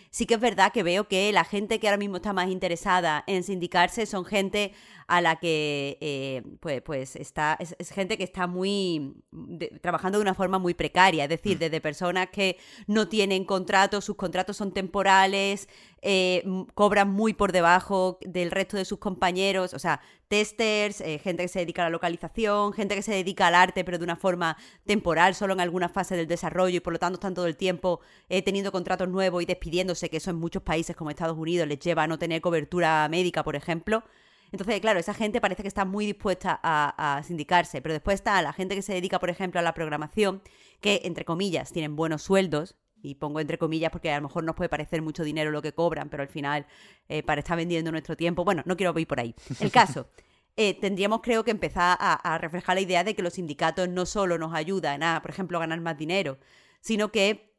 sí 0.10 0.26
que 0.26 0.36
es 0.36 0.40
verdad 0.40 0.72
que 0.72 0.84
veo 0.84 1.08
que 1.08 1.32
la 1.32 1.44
gente 1.44 1.80
que 1.80 1.88
ahora 1.88 1.98
mismo 1.98 2.18
está 2.18 2.34
más 2.34 2.50
interesada 2.50 3.24
en 3.28 3.44
sindicarse 3.44 4.06
son 4.06 4.26
gente 4.26 4.74
a 5.10 5.22
la 5.22 5.38
que 5.38 5.98
eh, 6.02 6.44
pues, 6.60 6.82
pues 6.82 7.16
está 7.16 7.58
es, 7.60 7.76
es, 7.80 7.90
gente 7.90 8.18
que 8.18 8.24
está 8.24 8.48
muy 8.48 9.16
de, 9.32 9.68
trabajando 9.82 10.20
de 10.20 10.22
una 10.22 10.36
forma 10.36 10.60
muy 10.60 10.74
precaria, 10.74 11.24
es 11.24 11.30
decir, 11.30 11.58
desde 11.58 11.82
personas 11.82 12.30
que 12.32 12.58
no 12.88 13.10
tienen 13.10 13.44
contratos, 13.44 14.06
sus 14.06 14.16
contratos 14.16 14.56
son 14.56 14.72
temporales, 14.72 15.68
eh, 16.02 16.44
cobran 16.76 17.10
muy 17.12 17.34
por 17.34 17.52
debajo 17.52 18.20
del 18.22 18.52
resto 18.52 18.78
de 18.78 18.86
sus 18.86 19.00
compañeros, 19.00 19.74
o 19.74 19.80
sea, 19.80 20.00
testers, 20.30 21.02
eh, 21.02 21.20
gente 21.20 21.44
que 21.44 21.50
se 21.50 21.60
dedica 21.60 21.82
a 21.82 21.86
la 21.86 21.90
localización, 21.90 22.72
gente 22.74 22.96
que 22.96 23.02
se 23.02 23.12
dedica 23.12 23.48
al 23.48 23.56
arte, 23.56 23.84
pero 23.84 23.98
de 23.98 24.04
una 24.04 24.16
forma 24.16 24.58
temporal, 24.86 25.36
solo 25.36 25.54
en 25.54 25.60
alguna 25.60 25.90
fase 25.90 26.16
del 26.16 26.28
desarrollo 26.28 26.78
y 26.78 26.80
por 26.80 26.94
lo 26.94 27.00
tanto 27.00 27.16
están 27.16 27.34
todo 27.34 27.48
el 27.48 27.58
tiempo 27.58 28.00
eh, 28.30 28.42
teniendo 28.42 28.72
contratos 28.72 29.10
nuevos 29.10 29.44
y 29.44 29.46
despidiéndose, 29.46 30.10
que 30.10 30.18
eso 30.18 30.30
en 30.30 30.38
muchos 30.38 30.64
países 30.64 30.96
como 30.96 31.10
Estados 31.10 31.38
Unidos 31.38 31.68
les 31.68 31.80
lleva 31.80 32.04
a 32.04 32.08
no 32.08 32.20
tener 32.20 32.42
cobertura 32.42 33.08
médica, 33.10 33.44
por 33.44 33.56
ejemplo. 33.56 34.04
Entonces, 34.52 34.80
claro, 34.82 35.00
esa 35.00 35.14
gente 35.14 35.42
parece 35.42 35.62
que 35.62 35.68
está 35.68 35.86
muy 35.86 36.06
dispuesta 36.06 36.60
a, 36.64 37.18
a, 37.18 37.24
sindicarse, 37.24 37.82
pero 37.82 37.94
después 37.94 38.16
está 38.16 38.42
la 38.42 38.54
gente 38.54 38.76
que 38.76 38.82
se 38.82 38.94
dedica, 38.94 39.20
por 39.20 39.30
ejemplo, 39.30 39.60
a 39.60 39.64
la 39.64 39.74
programación, 39.74 40.42
que, 40.82 41.02
entre 41.04 41.26
comillas, 41.26 41.72
tienen 41.72 41.96
buenos 41.96 42.24
sueldos, 42.24 42.76
y 43.02 43.16
pongo 43.16 43.40
entre 43.40 43.58
comillas 43.58 43.92
porque 43.92 44.12
a 44.12 44.18
lo 44.18 44.28
mejor 44.28 44.44
nos 44.44 44.56
puede 44.56 44.70
parecer 44.70 45.02
mucho 45.02 45.24
dinero 45.24 45.52
lo 45.52 45.62
que 45.62 45.74
cobran, 45.74 46.10
pero 46.10 46.24
al 46.24 46.30
final 46.30 46.66
eh, 47.08 47.24
para 47.24 47.40
estar 47.40 47.58
vendiendo 47.58 47.92
nuestro 47.92 48.16
tiempo, 48.16 48.44
bueno, 48.44 48.64
no 48.66 48.76
quiero 48.78 48.98
ir 48.98 49.08
por 49.08 49.20
ahí. 49.20 49.36
El 49.60 49.72
caso, 49.72 50.10
eh, 50.56 50.80
tendríamos 50.80 51.22
creo 51.22 51.44
que 51.44 51.52
empezar 51.52 51.98
a, 52.00 52.38
reflejar 52.40 52.76
la 52.76 52.82
idea 52.82 53.04
de 53.04 53.16
que 53.16 53.22
los 53.22 53.34
sindicatos 53.34 53.90
no 53.90 54.06
solo 54.06 54.38
nos 54.38 54.54
ayudan 54.54 55.04
a, 55.04 55.22
por 55.22 55.32
ejemplo, 55.32 55.60
ganar 55.60 55.80
más 55.82 55.98
dinero, 55.98 56.38
sino 56.82 57.12
que 57.12 57.54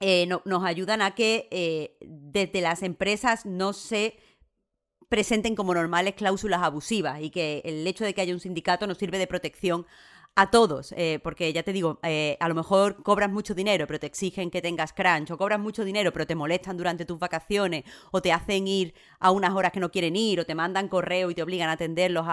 eh, 0.00 0.26
nos 0.26 0.64
ayudan 0.64 1.00
a 1.00 1.14
que 1.14 1.96
desde 2.00 2.60
las 2.60 2.82
empresas 2.82 3.46
no 3.46 3.72
se 3.72 4.18
presenten 5.08 5.54
como 5.54 5.74
normales 5.74 6.14
cláusulas 6.14 6.62
abusivas 6.62 7.20
y 7.20 7.30
que 7.30 7.62
el 7.64 7.86
hecho 7.86 8.04
de 8.04 8.14
que 8.14 8.20
haya 8.20 8.34
un 8.34 8.40
sindicato 8.40 8.86
nos 8.86 8.98
sirve 8.98 9.18
de 9.18 9.26
protección 9.26 9.86
a 10.38 10.50
todos, 10.50 10.92
eh, 10.98 11.18
porque 11.22 11.50
ya 11.54 11.62
te 11.62 11.72
digo, 11.72 11.98
eh, 12.02 12.36
a 12.40 12.48
lo 12.48 12.54
mejor 12.54 13.02
cobras 13.02 13.30
mucho 13.30 13.54
dinero, 13.54 13.86
pero 13.86 13.98
te 13.98 14.06
exigen 14.06 14.50
que 14.50 14.60
tengas 14.60 14.92
crunch, 14.92 15.30
o 15.30 15.38
cobras 15.38 15.58
mucho 15.58 15.82
dinero, 15.82 16.12
pero 16.12 16.26
te 16.26 16.34
molestan 16.34 16.76
durante 16.76 17.06
tus 17.06 17.18
vacaciones, 17.18 17.84
o 18.10 18.20
te 18.20 18.32
hacen 18.32 18.68
ir 18.68 18.92
a 19.18 19.30
unas 19.30 19.54
horas 19.54 19.72
que 19.72 19.80
no 19.80 19.90
quieren 19.90 20.14
ir, 20.14 20.38
o 20.38 20.44
te 20.44 20.54
mandan 20.54 20.88
correo 20.88 21.30
y 21.30 21.34
te 21.34 21.42
obligan 21.42 21.70
a 21.70 21.72
atenderlos 21.72 22.26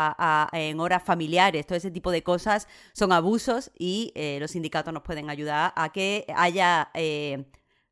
en 0.52 0.80
horas 0.82 1.02
familiares, 1.02 1.66
todo 1.66 1.78
ese 1.78 1.92
tipo 1.92 2.12
de 2.12 2.24
cosas 2.24 2.68
son 2.92 3.14
abusos 3.14 3.72
y 3.80 4.12
eh, 4.16 4.38
los 4.42 4.52
sindicatos 4.52 4.94
nos 4.94 5.04
pueden 5.04 5.30
ayudar 5.30 5.72
a 5.74 5.94
que 5.94 6.26
haya 6.36 6.92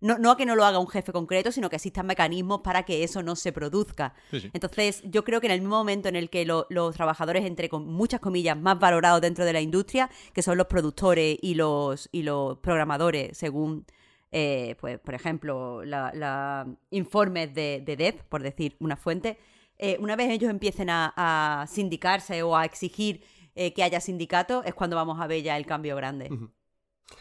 no, 0.02 0.18
no 0.18 0.32
a 0.32 0.38
que 0.38 0.46
no 0.46 0.56
lo 0.56 0.66
haga 0.66 0.80
un 0.80 0.88
jefe 0.88 1.14
concreto, 1.14 1.52
sino 1.52 1.70
que 1.70 1.78
existan 1.78 2.08
mecanismos 2.08 2.62
para 2.62 2.84
que 2.84 3.04
eso 3.04 3.22
no 3.22 3.36
se 3.36 3.54
produzca. 3.54 4.14
Entonces, 4.52 5.02
yo 5.06 5.24
creo 5.24 5.40
que 5.40 5.48
en 5.48 5.54
el 5.54 5.62
mismo 5.62 5.78
momento 5.78 6.10
en 6.10 6.16
el 6.16 6.30
que 6.30 6.46
los 6.46 6.96
trabajadores, 6.96 7.46
entre 7.46 7.70
con 7.70 7.88
muchas 7.88 8.20
comillas, 8.20 8.58
más 8.58 8.80
valorados 8.80 9.22
dentro 9.22 9.46
de 9.46 9.54
la 9.54 9.62
industria, 9.62 10.10
que 10.34 10.42
son 10.42 10.58
los 10.58 10.68
productores 10.68 11.38
y 11.42 11.54
los, 11.54 12.10
y 12.12 12.24
los 12.24 12.58
programadores, 12.58 13.38
según, 13.38 13.86
eh, 14.32 14.76
pues, 14.82 15.00
por 15.00 15.14
ejemplo, 15.14 15.86
la, 15.86 16.68
informes 16.90 17.54
de, 17.54 17.84
de 17.86 17.96
Dev, 17.96 18.24
por 18.28 18.42
decir 18.42 18.76
una 18.80 18.98
fuente, 18.98 19.38
eh, 19.78 19.98
una 20.00 20.16
vez 20.16 20.30
ellos 20.30 20.50
empiecen 20.50 20.90
a, 20.90 21.66
sindicarse 21.68 22.42
o 22.44 22.56
a 22.56 22.66
exigir 22.66 23.24
eh, 23.56 23.74
que 23.74 23.84
haya 23.84 24.00
sindicato, 24.00 24.64
es 24.64 24.74
cuando 24.74 24.96
vamos 24.96 25.20
a 25.20 25.28
ver 25.28 25.44
ya 25.44 25.58
el 25.58 25.66
cambio 25.66 25.96
grande. 25.96 26.30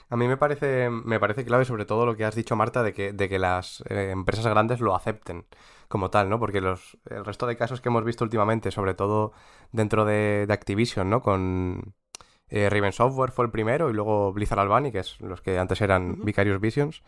A 0.08 0.16
mí 0.16 0.26
me 0.26 0.36
parece, 0.36 0.90
me 0.90 1.20
parece 1.20 1.44
clave 1.44 1.64
sobre 1.64 1.84
todo 1.84 2.06
lo 2.06 2.16
que 2.16 2.24
has 2.24 2.34
dicho, 2.34 2.56
Marta, 2.56 2.82
de 2.82 2.92
que, 2.92 3.12
de 3.12 3.28
que 3.28 3.38
las 3.38 3.82
eh, 3.88 4.10
empresas 4.10 4.46
grandes 4.46 4.80
lo 4.80 4.94
acepten 4.94 5.46
como 5.88 6.10
tal, 6.10 6.28
¿no? 6.28 6.38
Porque 6.38 6.60
los, 6.60 6.98
el 7.08 7.24
resto 7.24 7.46
de 7.46 7.56
casos 7.56 7.80
que 7.80 7.88
hemos 7.88 8.04
visto 8.04 8.24
últimamente, 8.24 8.70
sobre 8.70 8.94
todo 8.94 9.32
dentro 9.72 10.04
de, 10.04 10.46
Activision, 10.50 11.10
¿no? 11.10 11.22
Con 11.22 11.94
eh, 12.48 12.68
Raven 12.68 12.92
Software 12.92 13.30
fue 13.30 13.44
el 13.44 13.50
primero 13.50 13.90
y 13.90 13.92
luego 13.92 14.32
Blizzard 14.32 14.60
Albany, 14.60 14.92
que 14.92 15.00
es 15.00 15.20
los 15.20 15.40
que 15.40 15.58
antes 15.58 15.80
eran 15.80 16.24
Vicarious 16.24 16.60
Visions. 16.60 17.02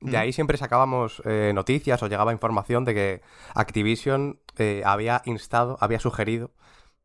De 0.00 0.16
ahí 0.16 0.32
siempre 0.32 0.58
sacábamos 0.58 1.22
eh, 1.24 1.52
noticias 1.54 2.02
o 2.02 2.08
llegaba 2.08 2.32
información 2.32 2.84
de 2.84 2.94
que 2.94 3.22
Activision 3.54 4.40
había 4.84 5.22
instado, 5.26 5.78
había 5.80 6.00
sugerido 6.00 6.50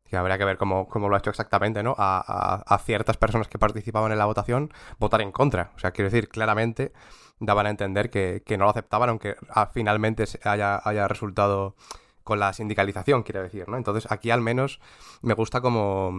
que 0.08 0.16
habría 0.16 0.38
que 0.38 0.44
ver 0.44 0.56
cómo, 0.56 0.88
lo 0.94 1.14
ha 1.14 1.18
hecho 1.18 1.30
exactamente, 1.30 1.82
¿no? 1.82 1.94
A, 1.98 2.80
ciertas 2.84 3.16
personas 3.16 3.48
que 3.48 3.58
participaban 3.58 4.12
en 4.12 4.18
la 4.18 4.26
votación 4.26 4.72
votar 4.98 5.20
en 5.20 5.32
contra. 5.32 5.72
O 5.76 5.78
sea, 5.78 5.90
quiero 5.90 6.10
decir, 6.10 6.28
claramente 6.28 6.92
daban 7.40 7.66
a 7.66 7.70
entender 7.70 8.10
que, 8.10 8.42
no 8.58 8.64
lo 8.64 8.70
aceptaban, 8.70 9.10
aunque 9.10 9.36
ah, 9.50 9.70
finalmente 9.72 10.24
haya, 10.44 10.80
haya 10.82 11.06
resultado 11.08 11.76
con 12.28 12.38
la 12.38 12.52
sindicalización, 12.52 13.22
quiero 13.22 13.42
decir, 13.42 13.66
¿no? 13.70 13.78
Entonces 13.78 14.12
aquí 14.12 14.30
al 14.30 14.42
menos 14.42 14.80
me 15.22 15.32
gusta 15.32 15.62
como, 15.62 16.12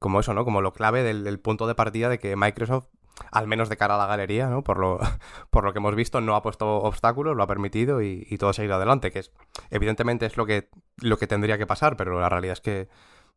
como 0.00 0.18
eso, 0.18 0.34
¿no? 0.34 0.44
Como 0.44 0.60
lo 0.60 0.72
clave 0.72 1.04
del, 1.04 1.38
punto 1.38 1.68
de 1.68 1.76
partida 1.76 2.08
de 2.08 2.18
que 2.18 2.34
Microsoft, 2.34 2.86
al 3.30 3.46
menos 3.46 3.68
de 3.68 3.76
cara 3.76 3.94
a 3.94 3.98
la 3.98 4.08
galería, 4.08 4.48
¿no? 4.48 4.64
Por 4.64 4.78
lo, 4.78 4.98
por 5.50 5.62
lo 5.62 5.72
que 5.72 5.78
hemos 5.78 5.94
visto, 5.94 6.20
no 6.20 6.34
ha 6.34 6.42
puesto 6.42 6.78
obstáculos, 6.78 7.36
lo 7.36 7.44
ha 7.44 7.46
permitido 7.46 8.02
y, 8.02 8.26
y 8.28 8.36
todo 8.36 8.52
se 8.52 8.62
ha 8.62 8.64
ido 8.64 8.74
adelante, 8.74 9.12
que 9.12 9.20
es, 9.20 9.30
evidentemente 9.70 10.26
es 10.26 10.36
lo 10.36 10.44
que, 10.44 10.70
lo 10.96 11.18
que 11.18 11.28
tendría 11.28 11.56
que 11.56 11.68
pasar, 11.68 11.96
pero 11.96 12.18
la 12.18 12.28
realidad 12.28 12.54
es 12.54 12.60
que 12.60 12.88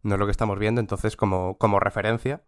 no 0.04 0.16
es 0.16 0.20
lo 0.20 0.26
que 0.26 0.32
estamos 0.32 0.60
viendo, 0.60 0.82
entonces 0.82 1.16
como, 1.16 1.58
como 1.58 1.80
referencia 1.80 2.44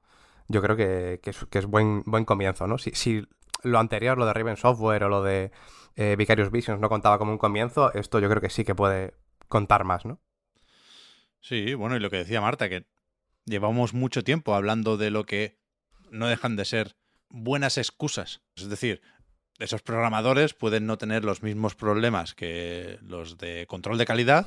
yo 0.50 0.62
creo 0.62 0.76
que, 0.76 1.22
que, 1.22 1.60
es, 1.60 1.66
buen, 1.68 2.02
buen 2.06 2.26
comienzo, 2.26 2.68
¿no? 2.68 2.80
Si, 2.80 2.92
si 2.92 3.26
lo 3.64 3.80
anterior, 3.80 4.18
lo 4.18 4.26
de 4.26 4.34
Raven 4.34 4.58
Software 4.58 5.04
o 5.04 5.10
lo 5.10 5.24
de 5.24 5.52
eh, 5.96 6.16
Vicarious 6.18 6.52
Visions 6.52 6.82
no 6.82 6.90
contaba 6.90 7.20
como 7.20 7.32
un 7.32 7.38
comienzo, 7.38 7.94
esto 7.94 8.20
yo 8.20 8.30
creo 8.30 8.42
que 8.42 8.50
sí 8.50 8.66
que 8.66 8.76
puede 8.76 9.14
contar 9.48 9.84
más, 9.84 10.06
¿no? 10.06 10.20
Sí, 11.40 11.76
bueno, 11.76 11.96
y 11.96 12.00
lo 12.00 12.10
que 12.10 12.18
decía 12.18 12.42
Marta, 12.42 12.68
que 12.68 12.88
llevamos 13.46 13.94
mucho 13.94 14.24
tiempo 14.24 14.56
hablando 14.56 14.98
de 14.98 15.12
lo 15.12 15.26
que 15.26 15.60
no 16.10 16.28
dejan 16.28 16.56
de 16.56 16.66
ser 16.66 16.96
buenas 17.30 17.78
excusas. 17.78 18.42
Es 18.56 18.70
decir, 18.70 19.02
esos 19.60 19.84
programadores 19.84 20.54
pueden 20.54 20.88
no 20.88 20.98
tener 20.98 21.24
los 21.24 21.44
mismos 21.44 21.76
problemas 21.76 22.34
que 22.34 22.98
los 23.04 23.38
de 23.38 23.68
control 23.68 24.00
de 24.00 24.06
calidad, 24.06 24.46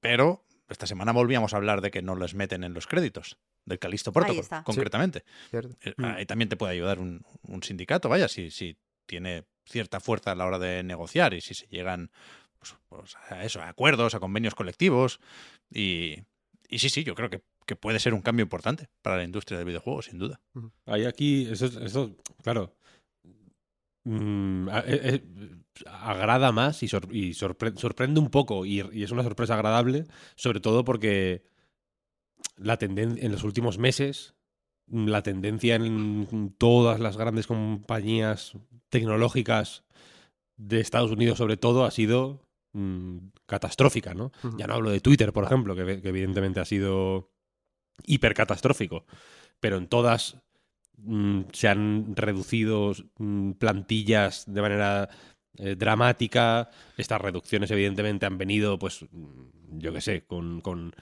pero 0.00 0.44
esta 0.70 0.86
semana 0.86 1.12
volvíamos 1.12 1.52
a 1.52 1.56
hablar 1.56 1.80
de 1.80 1.90
que 1.90 2.02
no 2.02 2.16
les 2.16 2.34
meten 2.34 2.64
en 2.64 2.74
los 2.74 2.86
créditos 2.86 3.38
del 3.64 3.78
Calisto 3.78 4.12
Protocol, 4.12 4.44
concretamente. 4.64 5.24
Eh, 5.52 5.94
mm. 5.96 6.04
Ahí 6.04 6.26
también 6.26 6.48
te 6.48 6.56
puede 6.56 6.72
ayudar 6.72 6.98
un, 6.98 7.24
sindicato, 7.62 8.08
vaya, 8.08 8.28
si, 8.28 8.50
si 8.50 8.76
tiene 9.06 9.44
cierta 9.66 10.00
fuerza 10.00 10.32
a 10.32 10.34
la 10.34 10.46
hora 10.46 10.58
de 10.58 10.82
negociar 10.82 11.34
y 11.34 11.40
si 11.40 11.54
se 11.54 11.66
llegan 11.66 12.10
pues, 12.58 12.74
pues, 12.88 13.16
a 13.28 13.44
eso, 13.44 13.60
a 13.60 13.68
acuerdos, 13.68 14.14
a 14.14 14.20
convenios 14.20 14.54
colectivos. 14.54 15.20
Y, 15.70 16.18
y 16.68 16.78
sí, 16.78 16.88
sí, 16.88 17.04
yo 17.04 17.14
creo 17.14 17.30
que, 17.30 17.42
que, 17.66 17.76
puede 17.76 17.98
ser 17.98 18.14
un 18.14 18.22
cambio 18.22 18.44
importante 18.44 18.88
para 19.02 19.16
la 19.16 19.24
industria 19.24 19.58
del 19.58 19.66
videojuego, 19.66 20.02
sin 20.02 20.18
duda. 20.18 20.40
Hay 20.86 21.04
aquí, 21.04 21.48
eso, 21.50 21.66
eso 21.66 22.16
claro, 22.42 22.74
Mm, 24.04 24.68
eh, 24.68 24.82
eh, 24.86 25.22
agrada 25.86 26.52
más 26.52 26.82
y, 26.82 26.88
sorprende 26.88 28.20
un 28.20 28.30
poco 28.30 28.64
y, 28.64 28.80
es 28.80 29.10
una 29.10 29.22
sorpresa 29.22 29.54
agradable, 29.54 30.06
sobre 30.36 30.60
todo 30.60 30.84
porque 30.84 31.44
la 32.56 32.78
en 32.80 33.32
los 33.32 33.44
últimos 33.44 33.78
meses, 33.78 34.34
mm, 34.86 35.08
la 35.08 35.22
tendencia 35.22 35.74
en 35.74 36.54
todas 36.56 36.98
las 36.98 37.16
grandes 37.18 37.46
compañías 37.46 38.54
tecnológicas 38.88 39.84
de 40.56 40.80
Estados 40.80 41.10
Unidos 41.10 41.38
sobre 41.38 41.56
todo 41.56 41.84
ha 41.84 41.90
sido 41.90 42.46
mm, 42.72 43.18
catastrófica, 43.46 44.14
¿no? 44.14 44.32
Ya 44.56 44.66
no 44.66 44.74
hablo 44.74 44.90
de 44.90 45.00
Twitter, 45.00 45.32
por 45.32 45.44
ejemplo, 45.44 45.76
que, 45.76 46.00
que 46.00 46.08
evidentemente 46.08 46.60
ha 46.60 46.64
sido 46.64 47.30
hipercatastrófico, 48.06 49.04
pero 49.60 49.76
en 49.76 49.88
todas 49.88 50.38
Mm, 51.04 51.42
se 51.52 51.68
han 51.68 52.14
reducido 52.16 52.92
mm, 53.18 53.52
plantillas 53.52 54.44
de 54.46 54.62
manera 54.62 55.08
eh, 55.56 55.74
dramática. 55.76 56.70
Estas 56.96 57.20
reducciones, 57.20 57.70
evidentemente, 57.70 58.26
han 58.26 58.38
venido, 58.38 58.78
pues, 58.78 59.04
mm, 59.10 59.78
yo 59.78 59.92
qué 59.92 60.00
sé, 60.00 60.24
con, 60.26 60.60
con 60.60 60.94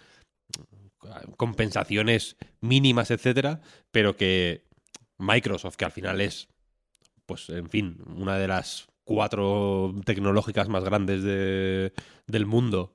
compensaciones 1.37 2.37
mínimas, 2.61 3.11
etcétera, 3.11 3.61
pero 3.91 4.17
que 4.17 4.65
Microsoft, 5.19 5.77
que 5.77 5.85
al 5.85 5.93
final 5.93 6.21
es, 6.21 6.49
pues, 7.27 7.49
en 7.51 7.69
fin, 7.69 7.99
una 8.17 8.37
de 8.39 8.49
las 8.49 8.89
cuatro 9.05 9.95
tecnológicas 10.05 10.69
más 10.69 10.85
grandes 10.85 11.23
de, 11.23 11.93
del 12.27 12.47
mundo, 12.47 12.95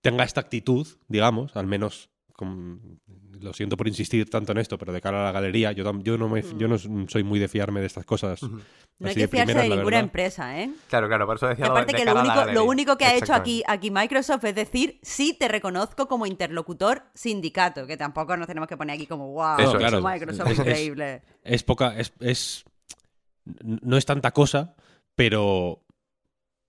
tenga 0.00 0.24
esta 0.24 0.40
actitud, 0.40 0.86
digamos, 1.08 1.56
al 1.56 1.66
menos 1.66 2.10
lo 2.40 3.52
siento 3.52 3.76
por 3.76 3.86
insistir 3.86 4.28
tanto 4.28 4.52
en 4.52 4.58
esto, 4.58 4.76
pero 4.78 4.92
de 4.92 5.00
cara 5.00 5.20
a 5.20 5.24
la 5.24 5.32
galería, 5.32 5.72
yo, 5.72 5.84
yo, 6.00 6.18
no, 6.18 6.28
me, 6.28 6.42
yo 6.56 6.68
no 6.68 6.78
soy 6.78 7.22
muy 7.22 7.38
de 7.38 7.48
fiarme 7.48 7.80
de 7.80 7.86
estas 7.86 8.04
cosas. 8.04 8.42
No 8.42 9.08
hay 9.08 9.14
que 9.14 9.28
fiarse 9.28 9.54
de, 9.54 9.68
ninguna 9.68 9.98
empresa, 9.98 10.60
¿eh? 10.60 10.70
Claro, 10.88 11.08
claro, 11.08 11.26
por 11.26 11.36
eso 11.36 11.48
decía 11.48 11.66
Aparte 11.66 11.94
que 11.94 12.04
lo 12.04 12.18
único, 12.18 12.44
lo 12.46 12.64
único 12.64 12.96
que 12.96 13.04
ha 13.04 13.14
hecho 13.14 13.34
aquí, 13.34 13.62
aquí 13.66 13.90
Microsoft 13.90 14.44
es 14.44 14.54
decir, 14.54 14.98
sí 15.02 15.36
te 15.38 15.48
reconozco 15.48 16.08
como 16.08 16.26
interlocutor 16.26 17.02
sindicato, 17.14 17.86
que 17.86 17.96
tampoco 17.96 18.36
nos 18.36 18.46
tenemos 18.46 18.68
que 18.68 18.76
poner 18.76 18.94
aquí 18.94 19.06
como, 19.06 19.32
wow, 19.32 19.56
Microsoft 20.02 20.50
es, 20.50 20.58
increíble. 20.58 21.22
Es, 21.42 21.62
poca, 21.62 21.96
es, 21.96 22.12
es, 22.20 22.64
no 23.62 23.96
es 23.96 24.06
tanta 24.06 24.32
cosa, 24.32 24.74
pero 25.14 25.83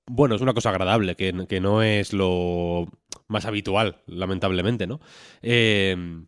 bueno, 0.07 0.35
es 0.35 0.41
una 0.41 0.53
cosa 0.53 0.69
agradable, 0.69 1.15
que, 1.15 1.33
no 1.33 1.81
es 1.81 2.13
lo 2.13 2.87
más 3.27 3.45
habitual, 3.45 4.01
lamentablemente, 4.07 4.87
¿no? 4.87 4.99
Em, 5.41 6.27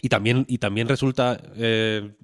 y, 0.00 0.08
también, 0.08 0.44
y 0.48 0.58
también 0.58 0.88
resulta 0.88 1.40
eh, 1.56 2.14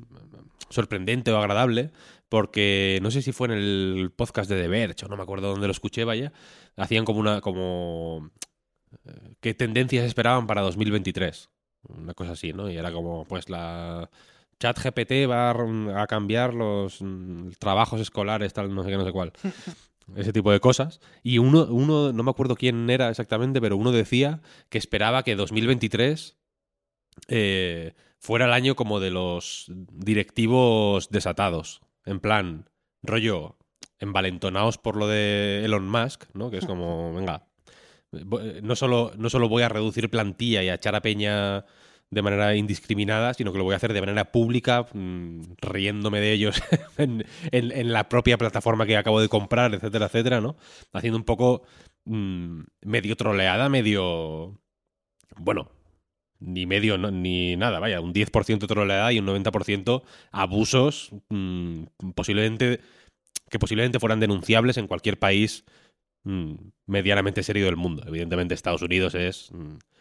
sorprendente 0.70 1.30
o 1.30 1.38
agradable 1.38 1.92
porque 2.28 2.98
no 3.02 3.10
sé 3.10 3.22
si 3.22 3.32
fue 3.32 3.48
en 3.48 3.54
el 3.54 4.12
podcast 4.14 4.50
de 4.50 4.60
The 4.60 4.68
Verge 4.68 5.06
o 5.06 5.08
no 5.08 5.16
me 5.16 5.22
acuerdo 5.22 5.48
dónde 5.48 5.66
lo 5.66 5.72
escuché, 5.72 6.04
vaya, 6.04 6.32
hacían 6.76 7.04
como 7.04 7.20
una, 7.20 7.40
como, 7.40 8.30
eh, 9.06 9.34
qué 9.40 9.54
tendencias 9.54 10.04
esperaban 10.04 10.46
para 10.46 10.62
2023, 10.62 11.48
una 11.88 12.14
cosa 12.14 12.32
así, 12.32 12.52
¿no? 12.52 12.70
Y 12.70 12.76
era 12.76 12.92
como, 12.92 13.24
pues 13.24 13.48
la 13.48 14.10
chat 14.58 14.78
GPT 14.78 15.30
va 15.30 16.02
a 16.02 16.06
cambiar 16.06 16.52
los 16.52 17.00
mm, 17.00 17.50
trabajos 17.58 18.00
escolares, 18.00 18.52
tal, 18.52 18.74
no 18.74 18.82
sé 18.82 18.90
qué, 18.90 18.96
no 18.96 19.04
sé 19.04 19.12
cuál. 19.12 19.32
ese 20.16 20.32
tipo 20.32 20.50
de 20.52 20.60
cosas. 20.60 21.00
Y 21.22 21.38
uno, 21.38 21.66
uno, 21.70 22.12
no 22.12 22.22
me 22.22 22.30
acuerdo 22.30 22.54
quién 22.56 22.88
era 22.90 23.08
exactamente, 23.10 23.60
pero 23.60 23.76
uno 23.76 23.92
decía 23.92 24.40
que 24.68 24.78
esperaba 24.78 25.22
que 25.22 25.36
2023 25.36 26.36
eh, 27.28 27.94
fuera 28.18 28.46
el 28.46 28.52
año 28.52 28.74
como 28.76 29.00
de 29.00 29.10
los 29.10 29.66
directivos 29.92 31.08
desatados. 31.10 31.80
En 32.04 32.20
plan, 32.20 32.68
rollo, 33.02 33.56
envalentonados 33.98 34.78
por 34.78 34.96
lo 34.96 35.06
de 35.08 35.62
Elon 35.64 35.88
Musk, 35.88 36.24
¿no? 36.34 36.50
Que 36.50 36.58
es 36.58 36.66
como, 36.66 37.12
venga, 37.14 37.46
vo- 38.12 38.60
no 38.62 38.76
solo, 38.76 39.12
no 39.16 39.28
solo 39.30 39.48
voy 39.48 39.62
a 39.62 39.68
reducir 39.68 40.10
plantilla 40.10 40.62
y 40.62 40.68
a 40.68 40.74
echar 40.74 40.94
a 40.94 41.02
peña 41.02 41.64
de 42.10 42.22
manera 42.22 42.56
indiscriminada, 42.56 43.34
sino 43.34 43.52
que 43.52 43.58
lo 43.58 43.64
voy 43.64 43.74
a 43.74 43.76
hacer 43.76 43.92
de 43.92 44.00
manera 44.00 44.32
pública, 44.32 44.86
mm, 44.92 45.42
riéndome 45.60 46.20
de 46.20 46.32
ellos 46.32 46.62
en, 46.98 47.92
la 47.92 48.08
propia 48.08 48.38
plataforma 48.38 48.86
que 48.86 48.96
acabo 48.96 49.20
de 49.20 49.28
comprar, 49.28 49.74
etcétera, 49.74 50.06
etcétera, 50.06 50.40
¿no? 50.40 50.56
Haciendo 50.92 51.18
un 51.18 51.24
poco 51.24 51.62
mm, 52.04 52.60
medio 52.82 53.16
troleada, 53.16 53.68
medio... 53.68 54.58
Bueno, 55.36 55.70
ni 56.40 56.66
medio 56.66 56.96
ni 56.98 57.56
nada, 57.56 57.78
vaya, 57.78 58.00
un 58.00 58.14
10% 58.14 58.66
troleada 58.66 59.12
y 59.12 59.18
un 59.18 59.26
90% 59.26 60.02
abusos 60.30 61.10
mm, 61.28 61.84
posiblemente 62.14 62.80
que 63.50 63.58
posiblemente 63.58 63.98
fueran 63.98 64.20
denunciables 64.20 64.76
en 64.76 64.86
cualquier 64.86 65.18
país 65.18 65.64
medianamente 66.86 67.42
serio 67.42 67.64
del 67.64 67.76
mundo. 67.76 68.04
Evidentemente 68.06 68.52
Estados 68.52 68.82
Unidos 68.82 69.14
es 69.14 69.50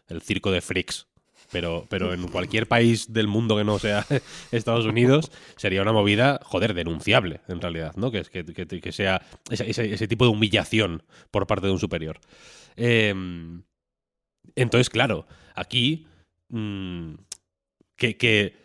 el 0.08 0.22
circo 0.22 0.52
de 0.52 0.60
freaks, 0.60 1.08
pero, 1.52 1.86
pero 1.90 2.14
en 2.14 2.28
cualquier 2.28 2.68
país 2.68 3.14
del 3.14 3.28
mundo 3.28 3.56
que 3.58 3.64
no 3.64 3.80
sea 3.80 4.06
Estados 4.52 4.86
Unidos 4.86 5.32
sería 5.56 5.82
una 5.82 5.94
movida, 5.94 6.40
joder, 6.44 6.74
denunciable 6.74 7.42
en 7.48 7.62
realidad, 7.62 7.94
¿no? 7.96 8.12
Que, 8.12 8.20
es- 8.20 8.30
que, 8.30 8.44
que- 8.46 8.66
que 8.82 8.92
sea 8.92 9.22
ese, 9.50 9.70
ese- 9.70 9.94
ese 9.94 10.08
tipo 10.08 10.26
de 10.26 10.32
humillación 10.32 11.04
por 11.32 11.48
parte 11.48 11.68
de 11.68 11.74
un 11.74 11.80
superior. 11.80 12.20
Em, 12.76 13.64
entonces, 14.56 14.90
claro, 14.90 15.28
aquí 15.56 16.08
mm, 16.50 17.14
que, 17.96 18.18
que 18.18 18.56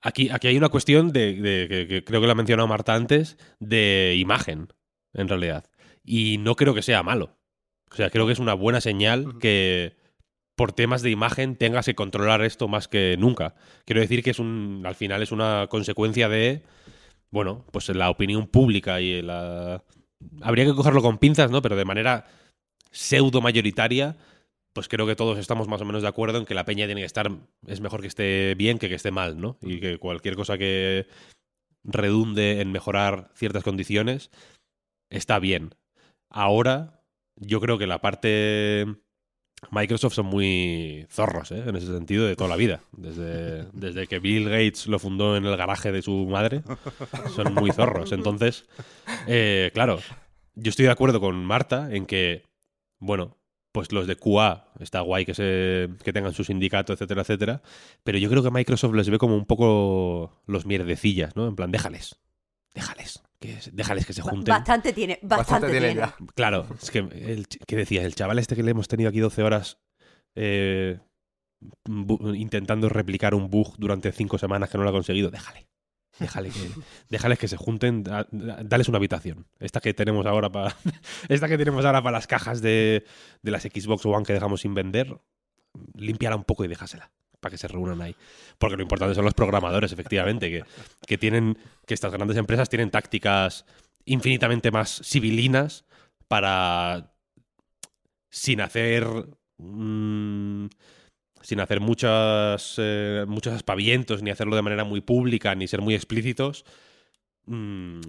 aquí, 0.00 0.28
aquí 0.30 0.48
hay 0.48 0.56
una 0.56 0.68
cuestión 0.68 1.12
de, 1.12 1.34
de- 1.34 1.68
que, 1.68 1.86
que 1.86 2.04
creo 2.04 2.20
que 2.20 2.26
lo 2.26 2.32
ha 2.32 2.36
mencionado 2.36 2.68
Marta 2.68 2.94
antes, 2.94 3.36
de 3.58 4.14
imagen, 4.18 4.68
en 5.14 5.28
realidad. 5.28 5.64
Y 6.04 6.38
no 6.38 6.56
creo 6.56 6.74
que 6.74 6.82
sea 6.82 7.02
malo. 7.02 7.36
O 7.92 7.96
sea, 7.96 8.08
creo 8.10 8.26
que 8.26 8.32
es 8.32 8.38
una 8.38 8.54
buena 8.54 8.80
señal 8.80 9.38
que 9.40 9.96
por 10.60 10.74
temas 10.74 11.00
de 11.00 11.08
imagen 11.08 11.56
tengas 11.56 11.86
que 11.86 11.94
controlar 11.94 12.42
esto 12.42 12.68
más 12.68 12.86
que 12.86 13.16
nunca. 13.18 13.54
Quiero 13.86 14.02
decir 14.02 14.22
que 14.22 14.28
es 14.28 14.38
un, 14.38 14.82
al 14.84 14.94
final 14.94 15.22
es 15.22 15.32
una 15.32 15.68
consecuencia 15.70 16.28
de, 16.28 16.64
bueno, 17.30 17.64
pues 17.72 17.88
la 17.88 18.10
opinión 18.10 18.46
pública 18.46 19.00
y 19.00 19.22
la... 19.22 19.82
Habría 20.42 20.66
que 20.66 20.74
cogerlo 20.74 21.00
con 21.00 21.16
pinzas, 21.16 21.50
¿no? 21.50 21.62
Pero 21.62 21.76
de 21.76 21.86
manera 21.86 22.26
pseudo 22.90 23.40
mayoritaria, 23.40 24.18
pues 24.74 24.86
creo 24.86 25.06
que 25.06 25.16
todos 25.16 25.38
estamos 25.38 25.66
más 25.66 25.80
o 25.80 25.86
menos 25.86 26.02
de 26.02 26.08
acuerdo 26.08 26.36
en 26.36 26.44
que 26.44 26.52
la 26.52 26.66
peña 26.66 26.84
tiene 26.84 27.00
que 27.00 27.06
estar, 27.06 27.30
es 27.66 27.80
mejor 27.80 28.02
que 28.02 28.08
esté 28.08 28.54
bien 28.54 28.78
que 28.78 28.90
que 28.90 28.96
esté 28.96 29.10
mal, 29.10 29.40
¿no? 29.40 29.56
Y 29.62 29.80
que 29.80 29.96
cualquier 29.96 30.36
cosa 30.36 30.58
que 30.58 31.06
redunde 31.84 32.60
en 32.60 32.70
mejorar 32.70 33.30
ciertas 33.34 33.64
condiciones 33.64 34.30
está 35.08 35.38
bien. 35.38 35.74
Ahora, 36.28 37.00
yo 37.36 37.62
creo 37.62 37.78
que 37.78 37.86
la 37.86 38.02
parte 38.02 38.84
Microsoft 39.70 40.14
son 40.14 40.26
muy 40.26 41.06
zorros, 41.10 41.52
¿eh? 41.52 41.62
En 41.66 41.76
ese 41.76 41.86
sentido, 41.86 42.26
de 42.26 42.34
toda 42.34 42.48
la 42.50 42.56
vida. 42.56 42.80
Desde, 42.92 43.64
desde 43.72 44.06
que 44.06 44.18
Bill 44.18 44.48
Gates 44.48 44.86
lo 44.86 44.98
fundó 44.98 45.36
en 45.36 45.44
el 45.44 45.56
garaje 45.56 45.92
de 45.92 46.02
su 46.02 46.26
madre, 46.26 46.62
son 47.36 47.54
muy 47.54 47.70
zorros. 47.70 48.12
Entonces, 48.12 48.64
eh, 49.26 49.70
claro, 49.74 50.00
yo 50.54 50.70
estoy 50.70 50.86
de 50.86 50.92
acuerdo 50.92 51.20
con 51.20 51.44
Marta 51.44 51.88
en 51.92 52.06
que, 52.06 52.44
bueno, 52.98 53.36
pues 53.72 53.92
los 53.92 54.06
de 54.06 54.16
QA 54.16 54.72
está 54.80 55.00
guay 55.00 55.24
que, 55.24 55.34
se, 55.34 55.88
que 56.02 56.12
tengan 56.12 56.34
su 56.34 56.42
sindicato, 56.42 56.92
etcétera, 56.92 57.22
etcétera. 57.22 57.62
Pero 58.02 58.18
yo 58.18 58.28
creo 58.28 58.42
que 58.42 58.50
Microsoft 58.50 58.94
les 58.94 59.08
ve 59.08 59.18
como 59.18 59.36
un 59.36 59.46
poco 59.46 60.42
los 60.46 60.66
mierdecillas, 60.66 61.36
¿no? 61.36 61.46
En 61.46 61.54
plan, 61.54 61.70
déjales, 61.70 62.16
déjales, 62.74 63.22
que, 63.40 63.58
déjales 63.72 64.06
que 64.06 64.12
se 64.12 64.22
junten. 64.22 64.52
Bastante 64.52 64.92
tiene, 64.92 65.18
bastante, 65.22 65.70
tiene. 65.70 65.94
ya. 65.94 66.14
Claro, 66.34 66.66
es 66.80 66.90
que, 66.90 66.98
el, 66.98 67.48
ch- 67.48 67.58
¿qué 67.66 67.76
decías? 67.76 68.04
El 68.04 68.14
chaval 68.14 68.38
este 68.38 68.54
que 68.54 68.62
le 68.62 68.70
hemos 68.72 68.86
tenido 68.86 69.08
aquí 69.08 69.18
12 69.20 69.42
horas 69.42 69.78
eh, 70.36 70.98
intentando 72.34 72.88
replicar 72.88 73.34
un 73.34 73.50
bug 73.50 73.74
durante 73.78 74.12
5 74.12 74.38
semanas 74.38 74.70
que 74.70 74.78
no 74.78 74.84
lo 74.84 74.90
ha 74.90 74.92
conseguido, 74.92 75.30
déjale. 75.30 75.66
Déjale 76.18 76.50
que, 76.50 76.68
déjales 77.08 77.38
que 77.38 77.48
se 77.48 77.56
junten, 77.56 78.02
da- 78.02 78.26
da- 78.30 78.62
dales 78.62 78.88
una 78.88 78.98
habitación. 78.98 79.46
Esta 79.58 79.80
que 79.80 79.94
tenemos 79.94 80.26
ahora 80.26 80.50
para. 80.50 80.76
esta 81.28 81.48
que 81.48 81.56
tenemos 81.58 81.84
ahora 81.84 82.02
para 82.02 82.18
las 82.18 82.26
cajas 82.26 82.60
de, 82.60 83.04
de 83.42 83.50
las 83.50 83.62
Xbox 83.62 84.04
One 84.06 84.24
que 84.24 84.32
dejamos 84.34 84.60
sin 84.60 84.74
vender. 84.74 85.18
Límpiala 85.94 86.36
un 86.36 86.44
poco 86.44 86.64
y 86.64 86.68
déjasela. 86.68 87.10
Para 87.40 87.50
que 87.50 87.58
se 87.58 87.68
reúnan 87.68 88.02
ahí. 88.02 88.14
Porque 88.58 88.76
lo 88.76 88.82
importante 88.82 89.14
son 89.14 89.24
los 89.24 89.34
programadores, 89.34 89.92
efectivamente, 89.92 90.50
que, 90.50 90.64
que 91.06 91.18
tienen. 91.18 91.56
que 91.86 91.94
estas 91.94 92.12
grandes 92.12 92.36
empresas 92.36 92.68
tienen 92.68 92.90
tácticas 92.90 93.64
infinitamente 94.04 94.70
más 94.70 95.00
civilinas 95.04 95.84
para. 96.28 97.12
sin 98.30 98.60
hacer. 98.60 99.06
mm, 99.58 100.66
sin 101.42 101.60
hacer 101.60 101.80
muchas, 101.80 102.74
eh, 102.78 103.24
muchos 103.26 103.54
aspavientos, 103.54 104.22
ni 104.22 104.30
hacerlo 104.30 104.56
de 104.56 104.62
manera 104.62 104.84
muy 104.84 105.00
pública, 105.00 105.54
ni 105.54 105.66
ser 105.66 105.80
muy 105.80 105.94
explícitos, 105.94 106.64
mm, 107.46 108.00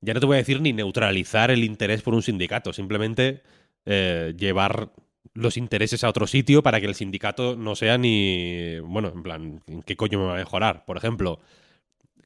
ya 0.00 0.14
no 0.14 0.20
te 0.20 0.26
voy 0.26 0.34
a 0.36 0.38
decir 0.38 0.60
ni 0.60 0.72
neutralizar 0.72 1.50
el 1.50 1.64
interés 1.64 2.02
por 2.02 2.14
un 2.14 2.22
sindicato, 2.22 2.72
simplemente 2.72 3.42
eh, 3.86 4.34
llevar 4.36 4.92
los 5.34 5.56
intereses 5.56 6.04
a 6.04 6.08
otro 6.08 6.26
sitio 6.26 6.62
para 6.62 6.80
que 6.80 6.86
el 6.86 6.94
sindicato 6.94 7.56
no 7.56 7.74
sea 7.74 7.98
ni, 7.98 8.78
bueno, 8.80 9.08
en 9.14 9.22
plan, 9.22 9.62
¿en 9.66 9.82
qué 9.82 9.96
coño 9.96 10.20
me 10.20 10.26
va 10.26 10.34
a 10.34 10.38
mejorar? 10.38 10.84
Por 10.84 10.96
ejemplo, 10.96 11.40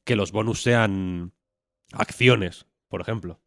que 0.05 0.15
los 0.15 0.31
bonus 0.31 0.61
sean 0.61 1.33
acciones, 1.91 2.67
por 2.87 3.01
ejemplo. 3.01 3.41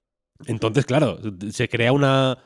Entonces, 0.46 0.84
claro, 0.84 1.20
se 1.50 1.68
crea 1.68 1.92
una, 1.92 2.38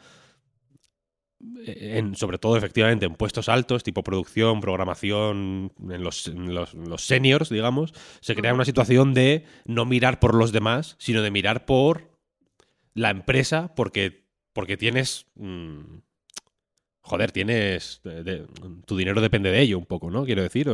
en, 1.67 2.14
sobre 2.17 2.39
todo 2.39 2.59
efectivamente 2.59 3.07
en 3.07 3.14
puestos 3.14 3.49
altos, 3.49 3.83
tipo 3.83 4.03
producción, 4.03 4.61
programación, 4.61 5.73
en 5.89 6.05
los, 6.05 6.29
en 6.29 6.55
los, 6.55 6.75
en 6.75 6.91
los 6.91 7.07
seniors, 7.07 7.49
digamos, 7.49 7.95
se 8.21 8.35
crea 8.35 8.53
una 8.53 8.67
situación 8.67 9.14
de 9.14 9.45
no 9.64 9.87
mirar 9.87 10.21
por 10.21 10.35
los 10.35 10.53
demás, 10.53 10.97
sino 10.99 11.23
de 11.23 11.31
mirar 11.31 11.64
por 11.64 12.11
la 12.93 13.11
empresa, 13.11 13.75
porque, 13.75 14.27
porque 14.53 14.77
tienes... 14.77 15.27
mm, 15.37 16.06
joder, 17.07 17.31
tienes... 17.31 18.03
tu 18.85 18.97
dinero 18.97 19.21
depende 19.21 19.51
de 19.51 19.61
ello 19.61 19.79
un 19.79 19.87
poco, 19.87 20.11
¿no? 20.11 20.25
Quiero 20.25 20.43
decir, 20.43 20.69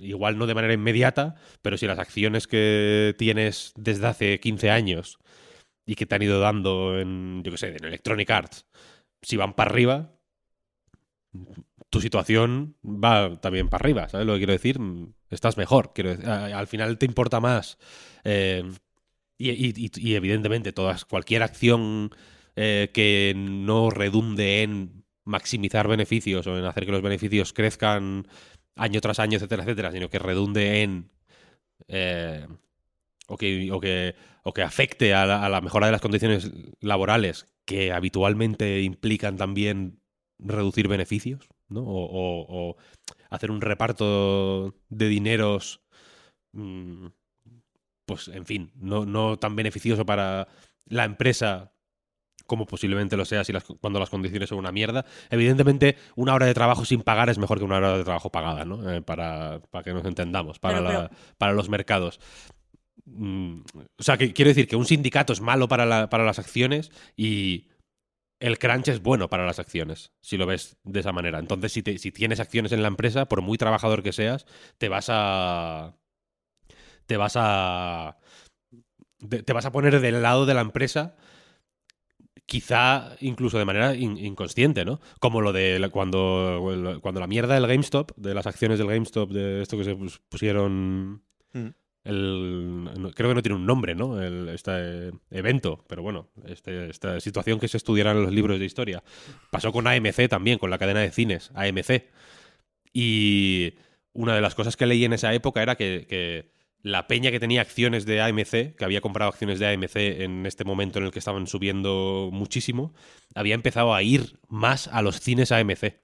igual 0.00 0.38
no 0.38 0.46
de 0.46 0.54
manera 0.54 0.72
inmediata, 0.72 1.34
pero 1.62 1.76
si 1.76 1.86
las 1.86 1.98
acciones 1.98 2.46
que 2.46 3.14
tienes 3.18 3.72
desde 3.76 4.06
hace 4.06 4.40
15 4.40 4.70
años 4.70 5.18
y 5.84 5.96
que 5.96 6.06
te 6.06 6.14
han 6.14 6.22
ido 6.22 6.38
dando 6.40 6.98
en, 6.98 7.42
yo 7.42 7.50
qué 7.50 7.58
sé, 7.58 7.76
en 7.76 7.84
Electronic 7.84 8.30
Arts, 8.30 8.66
si 9.20 9.36
van 9.36 9.54
para 9.54 9.70
arriba, 9.70 10.12
tu 11.90 12.00
situación 12.00 12.76
va 12.84 13.40
también 13.40 13.68
para 13.68 13.82
arriba, 13.82 14.08
¿sabes 14.08 14.26
lo 14.26 14.34
que 14.34 14.40
quiero 14.40 14.52
decir? 14.52 14.78
Estás 15.28 15.56
mejor, 15.56 15.92
quiero 15.92 16.10
decir. 16.10 16.28
Al 16.28 16.66
final 16.68 16.98
te 16.98 17.06
importa 17.06 17.40
más. 17.40 17.78
eh, 18.24 18.62
y 19.40 20.14
evidentemente, 20.14 20.72
todas, 20.72 21.04
cualquier 21.04 21.44
acción 21.44 22.10
eh, 22.60 22.90
que 22.92 23.34
no 23.36 23.88
redunde 23.88 24.64
en 24.64 24.97
maximizar 25.28 25.88
beneficios 25.88 26.46
o 26.46 26.58
en 26.58 26.64
hacer 26.64 26.86
que 26.86 26.92
los 26.92 27.02
beneficios 27.02 27.52
crezcan 27.52 28.26
año 28.76 29.00
tras 29.00 29.18
año, 29.20 29.36
etcétera, 29.36 29.62
etcétera, 29.64 29.92
sino 29.92 30.08
que 30.10 30.18
redunde 30.18 30.82
en. 30.82 31.10
eh, 31.88 32.46
o 33.28 33.36
que, 33.36 33.70
o 33.72 33.80
que, 33.80 34.14
o 34.44 34.52
que 34.54 34.62
afecte 34.62 35.14
a 35.14 35.26
la, 35.26 35.44
a 35.44 35.48
la 35.48 35.60
mejora 35.60 35.86
de 35.86 35.92
las 35.92 36.00
condiciones 36.00 36.50
laborales 36.80 37.46
que 37.66 37.92
habitualmente 37.92 38.80
implican 38.82 39.36
también 39.36 40.00
reducir 40.38 40.88
beneficios, 40.88 41.48
¿no? 41.68 41.82
O, 41.82 42.70
o- 42.70 42.76
hacer 43.30 43.50
un 43.50 43.60
reparto 43.60 44.74
de 44.88 45.08
dineros, 45.08 45.82
mm, 46.52 47.08
pues 48.06 48.28
en 48.28 48.46
fin, 48.46 48.72
no, 48.76 49.04
no 49.04 49.38
tan 49.38 49.54
beneficioso 49.56 50.06
para 50.06 50.48
la 50.86 51.04
empresa 51.04 51.72
como 52.48 52.66
posiblemente 52.66 53.16
lo 53.16 53.24
sea 53.24 53.44
si 53.44 53.52
las, 53.52 53.62
cuando 53.62 54.00
las 54.00 54.10
condiciones 54.10 54.48
son 54.48 54.58
una 54.58 54.72
mierda. 54.72 55.04
Evidentemente, 55.30 55.96
una 56.16 56.34
hora 56.34 56.46
de 56.46 56.54
trabajo 56.54 56.84
sin 56.84 57.02
pagar 57.02 57.28
es 57.30 57.38
mejor 57.38 57.58
que 57.58 57.64
una 57.64 57.76
hora 57.76 57.96
de 57.96 58.02
trabajo 58.02 58.32
pagada, 58.32 58.64
¿no? 58.64 58.90
Eh, 58.90 59.02
para, 59.02 59.60
para 59.70 59.84
que 59.84 59.92
nos 59.92 60.04
entendamos, 60.04 60.58
para, 60.58 60.78
Pero- 60.78 60.90
la- 60.92 61.10
para 61.38 61.52
los 61.52 61.68
mercados. 61.68 62.18
Mm, 63.04 63.60
o 63.98 64.02
sea, 64.02 64.16
que 64.18 64.32
quiero 64.32 64.48
decir 64.48 64.66
que 64.66 64.76
un 64.76 64.84
sindicato 64.84 65.32
es 65.32 65.40
malo 65.40 65.68
para, 65.68 65.86
la- 65.86 66.10
para 66.10 66.24
las 66.24 66.38
acciones 66.40 66.90
y 67.16 67.68
el 68.40 68.58
crunch 68.58 68.88
es 68.88 69.02
bueno 69.02 69.28
para 69.28 69.46
las 69.46 69.58
acciones, 69.58 70.12
si 70.20 70.36
lo 70.36 70.46
ves 70.46 70.76
de 70.84 71.00
esa 71.00 71.12
manera. 71.12 71.38
Entonces, 71.38 71.72
si, 71.72 71.82
te- 71.82 71.98
si 71.98 72.12
tienes 72.12 72.40
acciones 72.40 72.72
en 72.72 72.82
la 72.82 72.88
empresa, 72.88 73.26
por 73.26 73.40
muy 73.42 73.58
trabajador 73.58 74.02
que 74.02 74.12
seas, 74.12 74.46
te 74.78 74.88
vas 74.88 75.06
a. 75.10 75.94
Te 77.06 77.16
vas 77.16 77.34
a. 77.36 78.16
Te 79.44 79.52
vas 79.52 79.64
a 79.66 79.72
poner 79.72 80.00
del 80.00 80.22
lado 80.22 80.46
de 80.46 80.54
la 80.54 80.60
empresa. 80.60 81.16
Quizá 82.50 83.14
incluso 83.20 83.58
de 83.58 83.66
manera 83.66 83.94
in- 83.94 84.16
inconsciente, 84.16 84.86
¿no? 84.86 85.00
Como 85.20 85.42
lo 85.42 85.52
de 85.52 85.78
la- 85.78 85.90
cuando, 85.90 86.98
cuando 87.02 87.20
la 87.20 87.26
mierda 87.26 87.52
del 87.52 87.66
GameStop, 87.66 88.12
de 88.16 88.32
las 88.32 88.46
acciones 88.46 88.78
del 88.78 88.88
GameStop, 88.88 89.30
de 89.30 89.60
esto 89.60 89.76
que 89.76 89.84
se 89.84 89.94
pus- 89.94 90.18
pusieron 90.30 91.20
Mm. 91.52 91.66
el- 92.04 92.84
no- 92.96 93.10
creo 93.10 93.28
que 93.28 93.34
no 93.34 93.42
tiene 93.42 93.56
un 93.56 93.66
nombre, 93.66 93.94
¿no? 93.94 94.18
El- 94.22 94.48
este 94.48 95.10
evento, 95.30 95.84
pero 95.88 96.00
bueno, 96.02 96.28
este- 96.46 96.88
esta 96.88 97.20
situación 97.20 97.60
que 97.60 97.68
se 97.68 97.76
estudiará 97.76 98.12
en 98.12 98.22
los 98.22 98.32
libros 98.32 98.58
de 98.58 98.64
historia. 98.64 99.02
Pasó 99.50 99.70
con 99.70 99.86
AMC 99.86 100.26
también, 100.28 100.58
con 100.58 100.70
la 100.70 100.78
cadena 100.78 101.00
de 101.00 101.10
cines, 101.10 101.50
AMC. 101.54 102.08
Y 102.94 103.74
una 104.14 104.34
de 104.34 104.40
las 104.40 104.54
cosas 104.54 104.74
que 104.78 104.86
leí 104.86 105.04
en 105.04 105.12
esa 105.12 105.34
época 105.34 105.62
era 105.62 105.76
que, 105.76 106.06
que 106.08 106.50
la 106.82 107.06
peña 107.06 107.30
que 107.30 107.40
tenía 107.40 107.60
acciones 107.60 108.06
de 108.06 108.20
AMC, 108.20 108.76
que 108.76 108.84
había 108.84 109.00
comprado 109.00 109.30
acciones 109.30 109.58
de 109.58 109.66
AMC 109.66 109.96
en 109.96 110.46
este 110.46 110.64
momento 110.64 110.98
en 110.98 111.06
el 111.06 111.10
que 111.10 111.18
estaban 111.18 111.46
subiendo 111.46 112.30
muchísimo, 112.32 112.94
había 113.34 113.54
empezado 113.54 113.94
a 113.94 114.02
ir 114.02 114.38
más 114.48 114.88
a 114.88 115.02
los 115.02 115.20
cines 115.20 115.52
AMC 115.52 115.94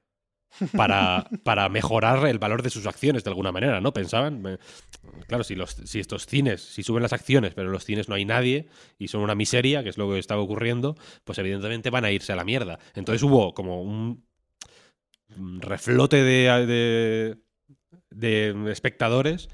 para, 0.77 1.29
para 1.43 1.69
mejorar 1.69 2.27
el 2.27 2.39
valor 2.39 2.63
de 2.63 2.71
sus 2.71 2.87
acciones 2.87 3.25
de 3.25 3.31
alguna 3.31 3.53
manera, 3.53 3.81
¿no? 3.81 3.93
Pensaban, 3.93 4.45
eh, 4.47 4.59
claro, 5.27 5.45
si, 5.45 5.55
los, 5.55 5.71
si 5.85 6.01
estos 6.01 6.27
cines, 6.27 6.63
si 6.63 6.83
suben 6.83 7.03
las 7.03 7.13
acciones, 7.13 7.55
pero 7.55 7.69
en 7.69 7.73
los 7.73 7.85
cines 7.85 8.09
no 8.09 8.15
hay 8.15 8.25
nadie 8.25 8.69
y 8.99 9.09
son 9.09 9.23
una 9.23 9.35
miseria, 9.35 9.83
que 9.83 9.89
es 9.89 9.99
lo 9.99 10.11
que 10.11 10.19
estaba 10.19 10.43
ocurriendo, 10.43 10.97
pues 11.25 11.39
evidentemente 11.39 11.91
van 11.91 12.05
a 12.05 12.11
irse 12.11 12.33
a 12.33 12.37
la 12.37 12.45
mierda. 12.45 12.79
Entonces 12.95 13.23
hubo 13.23 13.55
como 13.55 13.83
un 13.83 14.25
un 15.37 15.61
reflote 15.61 16.23
de, 16.23 17.37
de, 18.11 18.55
de 18.55 18.73
espectadores 18.73 19.49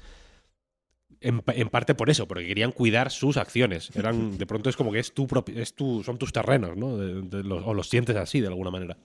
en, 1.21 1.39
pa- 1.41 1.53
en 1.53 1.69
parte 1.69 1.95
por 1.95 2.09
eso, 2.09 2.27
porque 2.27 2.45
querían 2.47 2.71
cuidar 2.71 3.11
sus 3.11 3.37
acciones. 3.37 3.89
Eran, 3.95 4.37
de 4.37 4.45
pronto 4.45 4.69
es 4.69 4.75
como 4.75 4.91
que 4.91 4.99
es 4.99 5.13
tu 5.13 5.27
es 5.55 5.73
tu, 5.73 6.03
son 6.03 6.17
tus 6.17 6.33
terrenos, 6.33 6.75
¿no? 6.75 6.97
Los- 6.97 7.63
o 7.65 7.73
los 7.73 7.87
sientes 7.89 8.15
así 8.15 8.41
de 8.41 8.47
alguna 8.47 8.71
manera. 8.71 8.97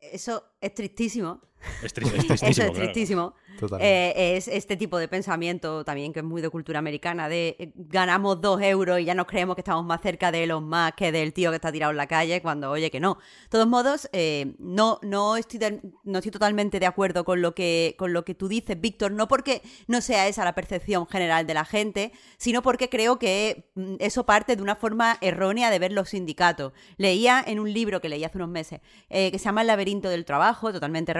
Eso 0.00 0.44
es 0.60 0.74
tristísimo. 0.74 1.40
Es, 1.82 1.94
tri- 1.94 2.06
es 2.06 2.12
Eso 2.14 2.26
tristísimo, 2.26 2.48
es 2.50 2.56
claro. 2.56 2.72
tristísimo. 2.72 3.34
Eh, 3.80 4.36
es 4.36 4.46
este 4.46 4.76
tipo 4.76 4.98
de 4.98 5.08
pensamiento 5.08 5.84
también 5.84 6.12
que 6.12 6.20
es 6.20 6.24
muy 6.24 6.40
de 6.40 6.48
cultura 6.48 6.78
americana, 6.78 7.28
de 7.28 7.56
eh, 7.58 7.72
ganamos 7.74 8.40
dos 8.40 8.62
euros 8.62 9.00
y 9.00 9.04
ya 9.04 9.14
nos 9.14 9.26
creemos 9.26 9.56
que 9.56 9.62
estamos 9.62 9.84
más 9.84 10.00
cerca 10.00 10.30
de 10.30 10.44
Elon 10.44 10.68
Musk 10.68 10.94
que 10.94 11.10
del 11.10 11.32
tío 11.32 11.50
que 11.50 11.56
está 11.56 11.72
tirado 11.72 11.90
en 11.90 11.96
la 11.96 12.06
calle, 12.06 12.40
cuando 12.40 12.70
oye 12.70 12.88
que 12.92 13.00
no. 13.00 13.14
De 13.16 13.48
todos 13.48 13.66
modos, 13.66 14.08
eh, 14.12 14.54
no, 14.60 15.00
no, 15.02 15.36
estoy 15.36 15.58
de- 15.58 15.80
no 16.04 16.18
estoy 16.18 16.30
totalmente 16.30 16.78
de 16.78 16.86
acuerdo 16.86 17.24
con 17.24 17.42
lo, 17.42 17.52
que, 17.56 17.96
con 17.98 18.12
lo 18.12 18.24
que 18.24 18.36
tú 18.36 18.46
dices, 18.46 18.80
Víctor, 18.80 19.10
no 19.10 19.26
porque 19.26 19.60
no 19.88 20.00
sea 20.02 20.28
esa 20.28 20.44
la 20.44 20.54
percepción 20.54 21.08
general 21.08 21.44
de 21.46 21.54
la 21.54 21.64
gente, 21.64 22.12
sino 22.36 22.62
porque 22.62 22.88
creo 22.88 23.18
que 23.18 23.70
mm, 23.74 23.96
eso 23.98 24.24
parte 24.24 24.54
de 24.54 24.62
una 24.62 24.76
forma 24.76 25.18
errónea 25.20 25.70
de 25.70 25.80
ver 25.80 25.90
los 25.90 26.10
sindicatos. 26.10 26.72
Leía 26.96 27.42
en 27.44 27.58
un 27.58 27.72
libro 27.72 28.00
que 28.00 28.08
leí 28.08 28.22
hace 28.22 28.38
unos 28.38 28.50
meses, 28.50 28.80
eh, 29.10 29.32
que 29.32 29.38
se 29.40 29.46
llama 29.46 29.62
El 29.62 29.66
laberinto 29.66 30.08
del 30.08 30.24
trabajo, 30.24 30.72
totalmente 30.72 31.12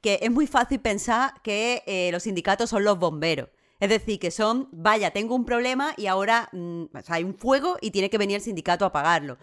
que 0.00 0.18
es 0.22 0.30
muy 0.30 0.46
fácil 0.46 0.80
pensar 0.80 1.34
que 1.42 1.82
eh, 1.86 2.10
los 2.12 2.22
sindicatos 2.24 2.70
son 2.70 2.84
los 2.84 2.98
bomberos. 2.98 3.48
Es 3.80 3.88
decir, 3.90 4.18
que 4.18 4.30
son, 4.32 4.68
vaya, 4.72 5.12
tengo 5.12 5.34
un 5.36 5.44
problema 5.44 5.94
y 5.96 6.06
ahora 6.06 6.48
mm, 6.52 6.84
hay 7.08 7.22
un 7.24 7.34
fuego 7.34 7.76
y 7.80 7.90
tiene 7.92 8.10
que 8.10 8.18
venir 8.18 8.36
el 8.36 8.42
sindicato 8.42 8.84
a 8.84 8.88
apagarlo. 8.88 9.38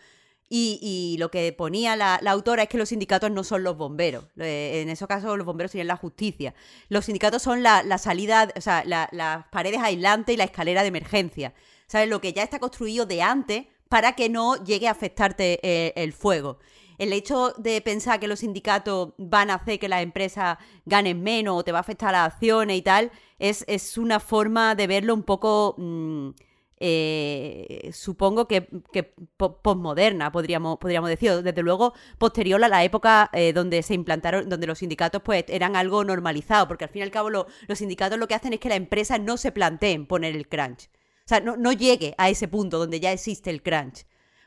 Y, 0.48 0.78
y 0.82 1.18
lo 1.18 1.32
que 1.32 1.52
ponía 1.54 1.96
la, 1.96 2.16
autora 2.28 2.64
es 2.64 2.70
que 2.70 2.78
los 2.78 2.90
sindicatos 2.90 3.32
no 3.32 3.44
son 3.44 3.64
los 3.64 3.78
bomberos. 3.78 4.26
Eh, 4.38 4.82
En 4.84 4.90
ese 4.90 5.08
caso, 5.08 5.36
los 5.38 5.46
bomberos 5.46 5.72
serían 5.72 5.88
la 5.88 5.96
justicia. 5.96 6.54
Los 6.90 7.06
sindicatos 7.06 7.42
son 7.42 7.64
la, 7.64 7.98
salida, 7.98 8.50
o 8.56 8.62
sea, 8.62 8.84
la- 8.86 9.10
las 9.12 9.48
paredes 9.48 9.80
aislantes 9.82 10.34
y 10.36 10.38
la 10.38 10.44
escalera 10.44 10.82
de 10.82 10.90
emergencia. 10.90 11.54
¿Sabes? 11.88 12.10
Lo 12.10 12.20
que 12.22 12.34
ya 12.34 12.44
está 12.44 12.60
construido 12.60 13.06
de 13.06 13.22
antes 13.22 13.66
para 13.90 14.14
que 14.14 14.30
no 14.30 14.64
llegue 14.64 14.88
a 14.88 14.92
afectarte 14.92 15.60
eh, 15.64 15.94
el 15.96 16.12
fuego. 16.14 16.60
El 16.98 17.14
hecho 17.14 17.54
de 17.58 17.82
pensar 17.82 18.20
que 18.20 18.28
los 18.28 18.40
sindicatos 18.40 19.14
van 19.18 19.50
a 19.52 19.56
hacer 19.56 19.80
que 19.80 19.90
las 19.90 20.02
empresas 20.04 20.58
ganen 20.86 21.22
menos 21.24 21.58
o 21.60 21.64
te 21.64 21.72
va 21.72 21.80
a 21.80 21.82
afectar 21.82 22.12
las 22.12 22.34
acciones 22.34 22.78
y 22.78 22.82
tal, 22.82 23.12
es, 23.40 23.64
es 23.68 23.98
una 23.98 24.20
forma 24.20 24.76
de 24.76 24.88
verlo 24.88 25.14
un 25.14 25.24
poco, 25.24 25.76
mm, 25.78 26.30
eh, 26.78 27.90
supongo 27.94 28.48
que, 28.48 28.68
que 28.94 29.04
po- 29.38 29.62
posmoderna, 29.62 30.32
podríamos, 30.32 30.78
podríamos 30.78 31.10
decir. 31.10 31.32
Desde 31.42 31.62
luego, 31.64 31.94
posterior 32.18 32.64
a 32.64 32.68
la 32.70 32.84
época 32.84 33.30
eh, 33.34 33.54
donde 33.54 33.82
se 33.84 33.94
implantaron, 33.94 34.50
donde 34.50 34.68
los 34.68 34.80
sindicatos 34.80 35.22
pues 35.24 35.46
eran 35.48 35.76
algo 35.76 36.04
normalizado, 36.04 36.68
porque 36.68 36.86
al 36.86 36.90
fin 36.90 37.00
y 37.02 37.04
al 37.04 37.12
cabo 37.12 37.30
lo- 37.30 37.48
los 37.68 37.78
sindicatos 37.80 38.18
lo 38.20 38.28
que 38.28 38.36
hacen 38.36 38.54
es 38.54 38.60
que 38.60 38.70
las 38.70 38.78
empresas 38.78 39.20
no 39.20 39.38
se 39.38 39.52
planteen 39.52 40.06
poner 40.06 40.36
el 40.36 40.48
crunch. 40.48 40.90
O 41.26 41.28
sea, 41.28 41.40
no, 41.40 41.58
no 41.58 41.72
llegue 41.72 42.14
a 42.18 42.30
ese 42.30 42.48
punto 42.48 42.78
donde 42.78 43.00
ya 43.00 43.12
existe 43.12 43.50
el 43.50 43.64
crunch. 43.64 44.06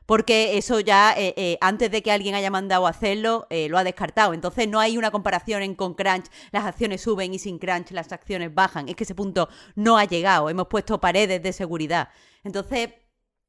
Porque 0.09 0.57
eso 0.57 0.81
ya, 0.81 1.13
eh, 1.13 1.35
eh, 1.37 1.59
antes 1.61 1.91
de 1.91 2.03
que 2.03 2.11
alguien 2.11 2.35
haya 2.35 2.51
mandado 2.51 2.87
a 2.87 2.91
hacerlo, 2.91 3.47
eh, 3.51 3.69
lo 3.69 3.77
ha 3.77 3.85
descartado. 3.85 4.33
Entonces 4.33 4.67
no 4.67 4.81
hay 4.81 4.97
una 4.97 5.11
comparación 5.11 5.61
en 5.61 5.75
con 5.75 5.93
crunch, 5.93 6.25
las 6.51 6.65
acciones 6.65 7.03
suben 7.03 7.35
y 7.35 7.39
sin 7.39 7.59
crunch 7.59 7.91
las 7.91 8.11
acciones 8.11 8.55
bajan. 8.55 8.89
Es 8.89 8.97
que 8.97 9.05
ese 9.05 9.15
punto 9.15 9.51
no 9.75 9.99
ha 9.99 10.07
llegado. 10.07 10.49
Hemos 10.49 10.69
puesto 10.69 10.99
paredes 10.99 11.43
de 11.43 11.53
seguridad. 11.53 12.09
Entonces, 12.43 12.89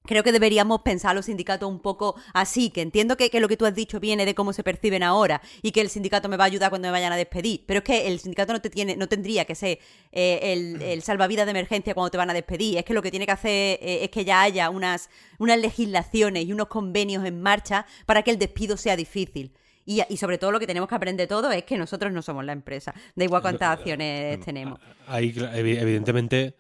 creo 0.10 0.24
que 0.24 0.32
deberíamos 0.32 0.82
pensar 0.82 1.12
a 1.12 1.14
los 1.14 1.28
sindicatos 1.28 1.70
un 1.70 1.80
poco 1.80 2.16
así, 2.34 2.72
que 2.72 2.82
entiendo 2.82 3.16
que, 3.16 3.30
que 3.30 3.40
lo 3.40 3.48
que 3.48 3.58
tú 3.58 3.68
has 3.68 3.76
dicho 3.76 4.00
viene 4.00 4.26
de 4.26 4.34
cómo 4.34 4.54
se 4.54 4.64
perciben 4.64 5.04
ahora 5.04 5.40
y 5.62 5.72
que 5.72 5.82
el 5.82 5.90
sindicato 5.90 6.28
me 6.28 6.36
va 6.36 6.46
a 6.46 6.48
ayudar 6.48 6.72
cuando 6.72 6.88
me 6.88 6.92
vayan 6.94 7.14
a 7.14 7.16
despedir. 7.16 7.64
Pero 7.68 7.78
es 7.78 7.84
que 7.84 8.08
el 8.08 8.20
sindicato 8.20 8.52
no 8.52 8.60
te 8.60 8.72
tiene, 8.72 8.98
no 8.98 9.08
tendría 9.08 9.46
que 9.46 9.54
ser 9.54 9.78
eh, 10.12 10.40
el, 10.42 10.82
el 10.82 11.04
salvavidas 11.04 11.46
de 11.46 11.52
emergencia 11.52 11.94
cuando 11.94 12.10
te 12.10 12.18
van 12.18 12.28
a 12.32 12.34
despedir. 12.34 12.80
Es 12.80 12.86
que 12.86 12.96
lo 12.96 13.04
que 13.04 13.12
tiene 13.12 13.28
que 13.28 13.34
hacer 13.34 13.78
eh, 13.84 14.00
es 14.02 14.10
que 14.10 14.26
ya 14.26 14.42
haya 14.42 14.72
unas, 14.72 15.12
unas 15.38 15.60
legislaciones 15.60 16.44
y 16.46 16.54
unos 16.54 16.70
convenios 16.70 17.24
en 17.24 17.40
marcha 17.40 17.86
para 18.08 18.24
que 18.24 18.32
el 18.32 18.40
despido 18.40 18.78
sea 18.78 18.96
difícil. 18.96 19.54
Y, 19.86 20.02
y 20.10 20.18
sobre 20.18 20.40
todo 20.40 20.52
lo 20.52 20.60
que 20.60 20.66
tenemos 20.66 20.90
que 20.90 20.96
aprender 20.96 21.28
todo 21.28 21.52
es 21.52 21.66
que 21.66 21.78
nosotros 21.78 22.12
no 22.12 22.24
somos 22.24 22.44
la 22.44 22.54
empresa. 22.54 22.96
Da 23.16 23.26
igual 23.26 23.44
cuántas 23.44 23.78
acciones 23.78 24.40
tenemos. 24.40 24.80
Ahí, 25.06 25.36
evidentemente. 25.54 26.56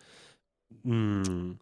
mm, 0.84 1.54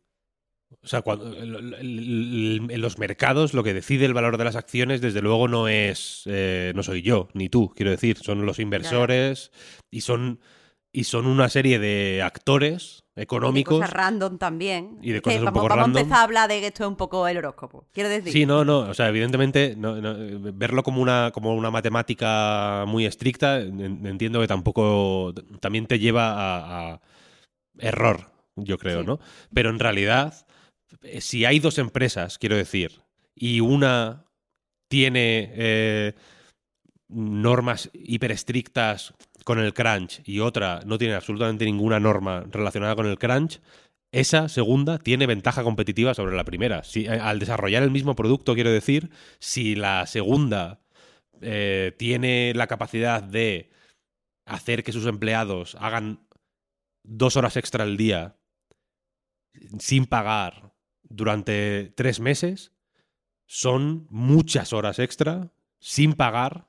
o 0.83 0.87
sea, 0.87 1.01
cuando, 1.01 1.33
en 1.37 2.81
los 2.81 2.97
mercados 2.99 3.53
lo 3.53 3.63
que 3.63 3.73
decide 3.73 4.05
el 4.05 4.13
valor 4.13 4.37
de 4.37 4.43
las 4.43 4.55
acciones, 4.55 5.01
desde 5.01 5.21
luego, 5.21 5.47
no 5.47 5.67
es. 5.67 6.23
eh, 6.25 6.73
no 6.75 6.83
soy 6.83 7.01
yo, 7.01 7.29
ni 7.33 7.49
tú, 7.49 7.71
quiero 7.75 7.91
decir. 7.91 8.17
Son 8.17 8.45
los 8.45 8.59
inversores 8.59 9.51
y 9.91 10.01
son. 10.01 10.39
Y 10.93 11.03
son 11.03 11.27
una 11.27 11.47
serie 11.49 11.77
de 11.79 12.23
actores 12.23 13.03
Y 13.15 13.17
de 13.17 13.23
económicos. 13.23 13.75
cosas 13.77 13.91
random 13.93 14.37
también. 14.39 14.97
y 15.03 15.11
de 15.11 15.17
Es 15.17 15.21
que 15.21 15.29
cosas 15.29 15.39
un 15.39 15.45
vamos, 15.45 15.59
poco 15.61 15.69
vamos 15.69 15.83
random. 15.85 15.97
a 15.97 15.99
empezar 16.01 16.19
a 16.19 16.23
hablar 16.23 16.49
de 16.49 16.59
que 16.61 16.67
esto 16.67 16.83
es 16.85 16.89
un 16.89 16.95
poco 16.95 17.27
el 17.27 17.37
horóscopo. 17.37 17.85
Quiero 17.93 18.09
decir. 18.09 18.31
Sí, 18.33 18.45
no, 18.47 18.65
no. 18.65 18.79
O 18.79 18.93
sea, 18.95 19.09
evidentemente, 19.09 19.75
no- 19.77 20.01
no, 20.01 20.15
verlo 20.53 20.81
como 20.83 21.01
una, 21.01 21.31
como 21.33 21.53
una 21.55 21.69
matemática 21.69 22.85
muy 22.87 23.05
estricta, 23.05 23.59
en- 23.59 24.05
entiendo 24.07 24.39
que 24.41 24.47
tampoco. 24.47 25.33
también 25.59 25.85
te 25.87 25.99
lleva 25.99 26.31
a, 26.33 26.93
a 26.93 27.01
error, 27.77 28.31
yo 28.55 28.77
creo, 28.79 29.01
Sí. 29.01 29.05
¿no? 29.05 29.19
Pero 29.53 29.69
en 29.69 29.77
realidad, 29.79 30.47
si 31.19 31.45
hay 31.45 31.59
dos 31.59 31.77
empresas, 31.77 32.37
quiero 32.37 32.55
decir, 32.55 33.01
y 33.35 33.59
una 33.59 34.25
tiene 34.89 35.51
eh, 35.53 36.13
normas 37.09 37.89
hiper 37.93 38.31
estrictas 38.31 39.13
con 39.43 39.59
el 39.59 39.73
crunch 39.73 40.21
y 40.25 40.39
otra 40.39 40.81
no 40.85 40.97
tiene 40.97 41.13
absolutamente 41.13 41.65
ninguna 41.65 41.99
norma 41.99 42.45
relacionada 42.49 42.95
con 42.95 43.05
el 43.05 43.17
crunch, 43.17 43.61
esa 44.11 44.49
segunda 44.49 44.97
tiene 44.97 45.27
ventaja 45.27 45.63
competitiva 45.63 46.13
sobre 46.13 46.35
la 46.35 46.45
primera. 46.45 46.83
Si, 46.83 47.05
eh, 47.05 47.11
al 47.11 47.39
desarrollar 47.39 47.83
el 47.83 47.91
mismo 47.91 48.15
producto, 48.15 48.55
quiero 48.55 48.71
decir, 48.71 49.09
si 49.39 49.75
la 49.75 50.05
segunda 50.07 50.81
eh, 51.41 51.93
tiene 51.97 52.53
la 52.55 52.67
capacidad 52.67 53.21
de 53.21 53.69
hacer 54.45 54.83
que 54.83 54.93
sus 54.93 55.05
empleados 55.05 55.75
hagan 55.79 56.25
dos 57.03 57.35
horas 57.35 57.57
extra 57.57 57.83
al 57.83 57.97
día 57.97 58.37
sin 59.79 60.05
pagar 60.05 60.66
durante 61.09 61.93
tres 61.95 62.19
meses, 62.19 62.71
son 63.45 64.07
muchas 64.09 64.73
horas 64.73 64.99
extra 64.99 65.51
sin 65.79 66.13
pagar 66.13 66.67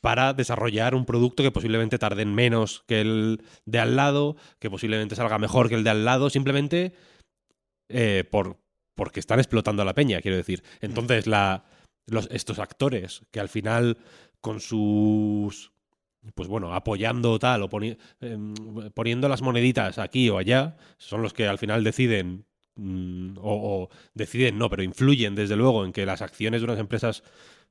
para 0.00 0.34
desarrollar 0.34 0.94
un 0.94 1.06
producto 1.06 1.42
que 1.42 1.52
posiblemente 1.52 1.98
tarden 1.98 2.34
menos 2.34 2.84
que 2.86 3.00
el 3.00 3.42
de 3.66 3.78
al 3.78 3.94
lado, 3.96 4.36
que 4.58 4.68
posiblemente 4.68 5.14
salga 5.14 5.38
mejor 5.38 5.68
que 5.68 5.76
el 5.76 5.84
de 5.84 5.90
al 5.90 6.04
lado, 6.04 6.28
simplemente 6.28 6.92
eh, 7.88 8.24
por, 8.30 8.58
porque 8.94 9.20
están 9.20 9.38
explotando 9.38 9.82
a 9.82 9.84
la 9.84 9.94
peña, 9.94 10.20
quiero 10.20 10.36
decir. 10.36 10.64
Entonces, 10.80 11.26
la, 11.28 11.64
los, 12.06 12.28
estos 12.32 12.58
actores 12.58 13.22
que 13.30 13.40
al 13.40 13.48
final 13.48 13.98
con 14.40 14.60
sus... 14.60 15.72
Pues 16.34 16.48
bueno, 16.48 16.72
apoyando 16.72 17.36
tal 17.40 17.64
o 17.64 17.68
em, 18.20 18.54
poniendo 18.94 19.28
las 19.28 19.42
moneditas 19.42 19.98
aquí 19.98 20.28
o 20.30 20.38
allá, 20.38 20.76
son 20.96 21.20
los 21.20 21.32
que 21.32 21.48
al 21.48 21.58
final 21.58 21.82
deciden 21.82 22.46
mm, 22.76 23.38
o, 23.38 23.42
o 23.84 23.88
deciden 24.14 24.58
no, 24.58 24.68
pero 24.70 24.82
influyen 24.82 25.34
desde 25.34 25.56
luego 25.56 25.84
en 25.84 25.92
que 25.92 26.06
las 26.06 26.22
acciones 26.22 26.60
de 26.60 26.64
unas 26.66 26.78
empresas 26.78 27.22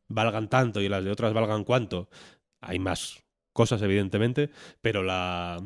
valgan 0.07 0.49
tanto 0.49 0.81
y 0.81 0.89
las 0.89 1.03
de 1.03 1.11
otras 1.11 1.33
valgan 1.33 1.63
cuánto. 1.63 2.09
Hay 2.61 2.79
más 2.79 3.23
cosas, 3.53 3.81
evidentemente, 3.81 4.49
pero 4.81 5.03
la. 5.03 5.61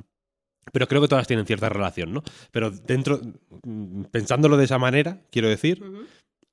Pero 0.72 0.88
creo 0.88 1.02
que 1.02 1.08
todas 1.08 1.28
tienen 1.28 1.46
cierta 1.46 1.70
relación, 1.70 2.14
¿no? 2.14 2.24
Pero 2.52 2.72
dentro. 2.72 3.20
mm, 3.64 4.04
Pensándolo 4.06 4.58
de 4.58 4.66
esa 4.66 4.78
manera, 4.80 5.22
quiero 5.32 5.48
decir, 5.50 5.84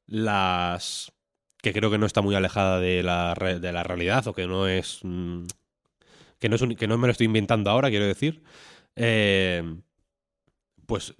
las. 0.06 1.12
que 1.62 1.72
creo 1.72 1.90
que 1.90 1.98
no 1.98 2.06
está 2.06 2.20
muy 2.22 2.34
alejada 2.34 2.80
de 2.80 3.02
la, 3.02 3.34
re- 3.34 3.60
de 3.60 3.72
la 3.72 3.82
realidad 3.84 4.26
o 4.26 4.34
que 4.34 4.46
no 4.46 4.66
es. 4.68 5.00
mm, 5.02 5.44
que, 6.38 6.48
no 6.48 6.56
es 6.56 6.62
un- 6.62 6.74
que 6.74 6.88
no 6.88 6.98
me 6.98 7.06
lo 7.06 7.12
estoy 7.12 7.26
inventando 7.26 7.70
ahora, 7.70 7.88
quiero 7.90 8.06
decir. 8.06 8.42
eh, 8.96 9.62
pues 10.86 11.14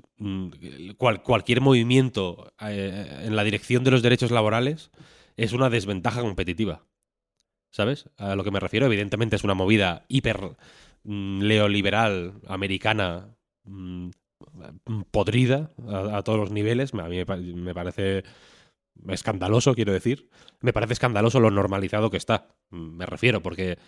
cual- 0.97 1.23
cualquier 1.23 1.61
movimiento 1.61 2.53
eh, 2.61 3.23
en 3.25 3.37
la 3.37 3.45
dirección 3.45 3.85
de 3.85 3.91
los 3.91 4.03
derechos 4.03 4.31
laborales 4.31 4.91
es 5.37 5.53
una 5.53 5.71
desventaja 5.71 6.21
competitiva. 6.21 6.85
¿Sabes? 7.75 8.11
A 8.19 8.37
lo 8.37 8.45
que 8.45 8.51
me 8.51 8.61
refiero, 8.61 8.85
evidentemente 8.87 9.37
es 9.37 9.45
una 9.45 9.55
movida 9.55 10.05
hiper 10.09 10.57
mm, 11.05 11.39
neoliberal 11.41 12.35
americana 12.47 13.35
mm, 13.65 14.11
podrida 15.11 15.71
a, 15.89 16.23
todos 16.23 16.39
los 16.39 16.51
niveles. 16.51 16.93
A 16.95 17.09
mí 17.09 17.17
me, 17.17 17.27
pa- 17.27 17.37
me 17.37 17.75
parece 17.75 18.25
escandaloso, 19.09 19.75
quiero 19.75 19.93
decir. 19.93 20.29
Me 20.61 20.73
parece 20.75 20.93
escandaloso 20.93 21.41
lo 21.41 21.51
normalizado 21.51 22.11
que 22.11 22.19
está. 22.19 22.49
Mm, 22.71 22.97
Me 22.99 23.07
refiero, 23.07 23.43
porque 23.43 23.79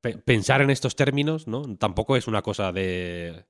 pe- 0.00 0.18
pensar 0.18 0.62
en 0.62 0.70
estos 0.70 0.96
términos, 0.96 1.46
¿no? 1.46 1.62
Tampoco 1.76 2.16
es 2.16 2.26
una 2.26 2.42
cosa 2.42 2.72
de. 2.72 3.44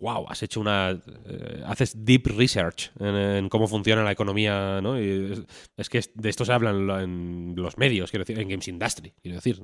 Wow, 0.00 0.26
has 0.28 0.42
hecho 0.42 0.60
una. 0.60 0.90
eh, 1.26 1.62
haces 1.66 2.04
deep 2.04 2.26
research 2.28 2.90
en, 2.98 3.48
cómo 3.50 3.68
funciona 3.68 4.02
la 4.02 4.10
economía, 4.12 4.80
¿no? 4.82 4.96
Es, 4.96 5.88
que 5.90 6.00
de 6.14 6.28
esto 6.30 6.44
se 6.46 6.52
habla 6.52 6.70
en, 6.70 6.86
lo- 6.86 6.98
en 7.00 7.52
los 7.56 7.76
medios, 7.76 8.10
quiero 8.10 8.24
decir, 8.24 8.38
en 8.40 8.48
Games 8.48 8.68
Industry, 8.68 9.12
quiero 9.22 9.36
decir. 9.36 9.60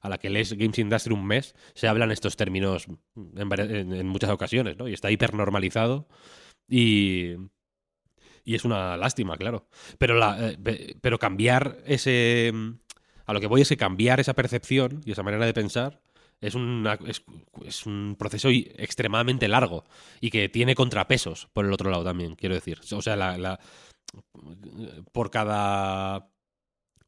a 0.00 0.08
la 0.08 0.18
que 0.18 0.30
lees 0.30 0.54
Games 0.54 0.78
Industry 0.78 1.12
un 1.12 1.26
mes, 1.26 1.54
se 1.74 1.86
hablan 1.88 2.10
estos 2.10 2.36
términos 2.36 2.86
en, 3.36 4.08
muchas 4.08 4.30
ocasiones, 4.30 4.76
¿no? 4.78 4.88
Y 4.88 4.94
está 4.94 5.10
hiper 5.10 5.34
normalizado 5.34 6.08
y. 6.68 7.34
Y 8.44 8.54
es 8.54 8.64
una 8.64 8.96
lástima, 8.96 9.36
claro. 9.36 9.66
Pero, 9.98 10.14
la, 10.14 10.50
eh, 10.52 10.56
pe- 10.62 10.96
pero 11.02 11.18
cambiar 11.18 11.78
ese. 11.86 12.50
A 13.26 13.34
lo 13.34 13.40
que 13.40 13.46
voy 13.46 13.60
es 13.60 13.68
que 13.68 13.76
cambiar 13.76 14.20
esa 14.20 14.32
percepción 14.32 15.02
y 15.04 15.12
esa 15.12 15.22
manera 15.22 15.44
de 15.44 15.52
pensar 15.52 16.00
es, 16.40 16.54
una- 16.54 16.98
es, 17.06 17.22
es 17.64 17.86
un 17.86 18.16
proceso 18.18 18.48
extremadamente 18.50 19.48
largo 19.48 19.84
y 20.20 20.30
que 20.30 20.48
tiene 20.48 20.74
contrapesos 20.74 21.48
por 21.52 21.64
el 21.66 21.72
otro 21.72 21.90
lado 21.90 22.04
también, 22.04 22.34
quiero 22.36 22.54
decir. 22.54 22.80
O 22.92 23.02
sea, 23.02 23.16
la, 23.16 23.36
la- 23.38 23.60
por 25.12 25.30
cada 25.30 26.28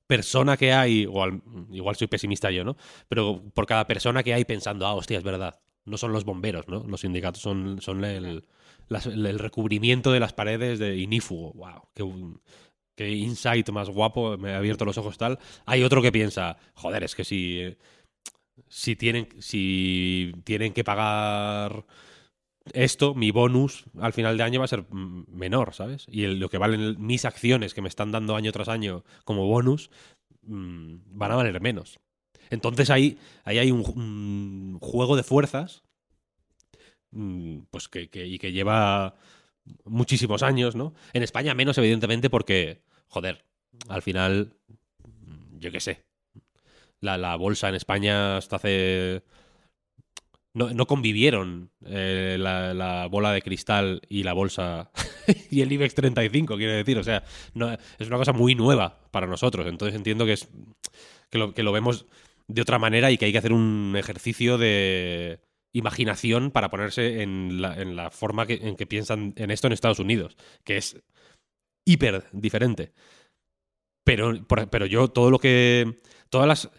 persona 0.06 0.56
que 0.56 0.72
hay, 0.72 1.06
o 1.06 1.22
al- 1.22 1.42
igual 1.72 1.96
soy 1.96 2.08
pesimista 2.08 2.50
yo, 2.50 2.64
¿no? 2.64 2.76
Pero 3.08 3.42
por 3.54 3.66
cada 3.66 3.86
persona 3.86 4.22
que 4.22 4.34
hay 4.34 4.44
pensando, 4.44 4.86
ah, 4.86 4.94
hostia, 4.94 5.18
es 5.18 5.24
verdad. 5.24 5.60
No 5.84 5.98
son 5.98 6.12
los 6.12 6.24
bomberos, 6.24 6.68
¿no? 6.68 6.84
Los 6.88 7.02
sindicatos 7.02 7.42
son, 7.42 7.80
son 7.80 8.04
el, 8.04 8.46
las- 8.88 9.06
el 9.06 9.38
recubrimiento 9.38 10.12
de 10.12 10.20
las 10.20 10.32
paredes 10.32 10.78
de 10.78 10.96
inífugo. 10.98 11.52
¡Wow! 11.54 11.82
Qué, 11.94 12.04
qué 12.96 13.10
insight 13.10 13.68
más 13.70 13.88
guapo, 13.90 14.36
me 14.38 14.52
ha 14.52 14.58
abierto 14.58 14.84
los 14.84 14.98
ojos 14.98 15.18
tal. 15.18 15.38
Hay 15.66 15.82
otro 15.82 16.02
que 16.02 16.12
piensa, 16.12 16.58
joder, 16.74 17.04
es 17.04 17.14
que 17.14 17.24
si, 17.24 17.76
si, 18.68 18.96
tienen, 18.96 19.28
si 19.40 20.32
tienen 20.44 20.72
que 20.72 20.84
pagar 20.84 21.84
esto, 22.72 23.14
mi 23.14 23.30
bonus 23.30 23.84
al 24.00 24.12
final 24.12 24.36
de 24.36 24.44
año 24.44 24.60
va 24.60 24.64
a 24.66 24.68
ser 24.68 24.84
menor, 24.92 25.74
¿sabes? 25.74 26.06
Y 26.08 26.26
lo 26.26 26.48
que 26.48 26.58
valen 26.58 26.96
mis 27.04 27.24
acciones 27.24 27.74
que 27.74 27.82
me 27.82 27.88
están 27.88 28.12
dando 28.12 28.36
año 28.36 28.52
tras 28.52 28.68
año 28.68 29.04
como 29.24 29.46
bonus 29.46 29.90
mm, 30.42 30.96
van 31.06 31.32
a 31.32 31.36
valer 31.36 31.60
menos. 31.60 31.98
Entonces 32.50 32.90
ahí, 32.90 33.18
ahí 33.44 33.58
hay 33.58 33.70
un, 33.70 34.78
juego 34.80 35.16
de 35.16 35.22
fuerzas 35.22 35.82
mm, 37.10 37.60
pues 37.70 37.88
que, 37.88 38.08
que- 38.10 38.26
y 38.26 38.38
que 38.38 38.52
lleva 38.52 39.14
muchísimos 39.84 40.42
años, 40.42 40.74
¿no? 40.76 40.94
En 41.12 41.22
España 41.22 41.54
menos, 41.54 41.78
evidentemente, 41.78 42.30
porque, 42.30 42.82
joder, 43.08 43.44
al 43.88 44.02
final, 44.02 44.54
yo 45.58 45.70
qué 45.70 45.80
sé, 45.80 46.04
la, 47.00 47.18
la 47.18 47.36
bolsa 47.36 47.68
en 47.68 47.74
España 47.74 48.36
hasta 48.36 48.56
hace... 48.56 49.22
No, 50.52 50.70
no 50.70 50.86
convivieron 50.86 51.70
eh, 51.86 52.36
la, 52.38 52.74
la 52.74 53.06
bola 53.06 53.32
de 53.32 53.40
cristal 53.40 54.02
y 54.08 54.24
la 54.24 54.32
bolsa 54.32 54.90
y 55.50 55.60
el 55.60 55.70
IBEX 55.70 55.94
35, 55.94 56.56
quiero 56.56 56.72
decir. 56.72 56.98
O 56.98 57.04
sea, 57.04 57.22
es 57.98 58.08
una 58.08 58.16
cosa 58.16 58.32
muy 58.32 58.56
nueva 58.56 58.98
para 59.12 59.28
nosotros. 59.28 59.66
Entonces 59.68 59.94
entiendo 59.94 60.26
que, 60.26 60.32
es, 60.32 60.48
que, 61.30 61.38
lo, 61.38 61.54
que 61.54 61.62
lo 61.62 61.70
vemos 61.70 62.06
de 62.48 62.62
otra 62.62 62.80
manera 62.80 63.12
y 63.12 63.18
que 63.18 63.26
hay 63.26 63.32
que 63.32 63.38
hacer 63.38 63.52
un 63.52 63.94
ejercicio 63.96 64.58
de 64.58 65.40
imaginación 65.72 66.50
para 66.50 66.68
ponerse 66.68 67.22
en 67.22 67.62
la, 67.62 67.80
en 67.80 67.94
la 67.94 68.10
forma 68.10 68.44
en 68.48 68.74
que 68.74 68.86
piensan 68.86 69.34
en 69.36 69.52
esto 69.52 69.68
en 69.68 69.72
Estados 69.72 70.00
Unidos, 70.00 70.36
que 70.64 70.76
es 70.76 71.00
hiper 71.84 72.24
diferente. 72.32 72.92
Pero, 74.04 74.32
pero 74.70 74.86
yo 74.86 75.08
todo 75.08 75.30
lo 75.30 75.38
que... 75.38 76.00
Todas 76.30 76.48
las... 76.48 76.70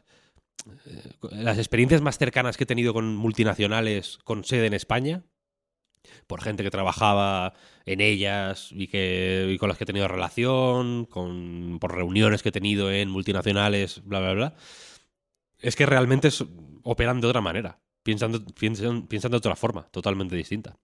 eh, 0.86 1.12
Las 1.32 1.58
experiencias 1.58 2.02
más 2.02 2.18
cercanas 2.18 2.58
que 2.58 2.64
he 2.64 2.68
tenido 2.68 2.94
con 2.94 3.16
multinacionales 3.16 4.20
con 4.24 4.44
sede 4.44 4.68
en 4.68 4.74
España, 4.74 5.24
por 6.28 6.42
gente 6.42 6.64
que 6.64 6.72
trabajaba 6.72 7.54
en 7.86 8.02
ellas 8.02 8.70
y, 8.72 8.88
que, 8.88 9.50
y 9.52 9.58
con 9.58 9.70
las 9.70 9.78
que 9.78 9.84
he 9.84 9.88
tenido 9.88 10.08
relación, 10.08 11.06
con, 11.06 11.78
por 11.80 11.96
reuniones 11.96 12.42
que 12.42 12.50
he 12.50 12.54
tenido 12.54 12.92
en 12.92 13.10
multinacionales, 13.10 14.02
bla, 14.06 14.20
bla, 14.20 14.34
bla, 14.34 14.56
es 15.60 15.76
que 15.76 15.86
realmente 15.86 16.30
operan 16.84 17.22
de 17.22 17.28
otra 17.28 17.42
manera, 17.42 17.82
piensan, 18.04 18.46
piensan 18.56 19.32
de 19.32 19.38
otra 19.38 19.56
forma, 19.56 19.84
totalmente 19.92 20.36
distinta. 20.36 20.80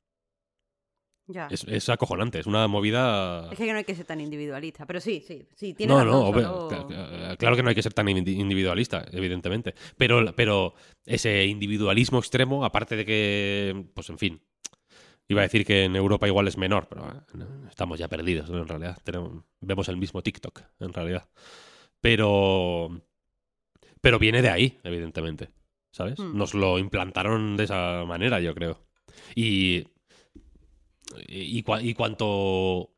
Ya. 1.29 1.47
Es, 1.51 1.65
es 1.65 1.89
acojonante, 1.89 2.39
es 2.39 2.47
una 2.47 2.67
movida... 2.69 3.49
Es 3.51 3.57
que 3.57 3.69
no 3.71 3.77
hay 3.77 3.83
que 3.83 3.93
ser 3.95 4.05
tan 4.05 4.21
individualista, 4.21 4.85
pero 4.85 5.01
sí, 5.01 5.21
sí, 5.27 5.45
sí, 5.55 5.73
tiene 5.73 5.93
No, 5.93 6.05
no, 6.05 6.19
obvio, 6.27 6.69
claro 7.37 7.55
que 7.57 7.63
no 7.63 7.69
hay 7.69 7.75
que 7.75 7.83
ser 7.83 7.93
tan 7.93 8.07
indi- 8.07 8.37
individualista, 8.37 9.05
evidentemente. 9.11 9.75
Pero, 9.97 10.33
pero 10.35 10.73
ese 11.05 11.45
individualismo 11.45 12.19
extremo, 12.19 12.63
aparte 12.63 12.95
de 12.95 13.05
que, 13.05 13.85
pues 13.93 14.09
en 14.09 14.17
fin, 14.17 14.41
iba 15.27 15.41
a 15.41 15.43
decir 15.43 15.65
que 15.65 15.83
en 15.83 15.97
Europa 15.97 16.27
igual 16.27 16.47
es 16.47 16.57
menor, 16.57 16.87
pero 16.87 17.09
eh, 17.09 17.19
no, 17.33 17.67
estamos 17.69 17.99
ya 17.99 18.07
perdidos, 18.07 18.49
¿no? 18.49 18.59
en 18.59 18.67
realidad. 18.69 18.97
Tenemos- 19.03 19.43
vemos 19.59 19.89
el 19.89 19.97
mismo 19.97 20.21
TikTok, 20.23 20.61
en 20.79 20.93
realidad. 20.93 21.27
Pero, 21.99 23.01
pero 24.01 24.19
viene 24.19 24.41
de 24.41 24.49
ahí, 24.49 24.79
evidentemente, 24.83 25.49
¿sabes? 25.91 26.19
Hmm. 26.19 26.37
Nos 26.37 26.53
lo 26.53 26.79
implantaron 26.79 27.57
de 27.57 27.65
esa 27.65 28.05
manera, 28.05 28.39
yo 28.39 28.53
creo. 28.55 28.79
Y, 29.35 29.87
y, 31.27 31.63
cua- 31.63 31.83
y 31.83 31.93
cuanto 31.93 32.91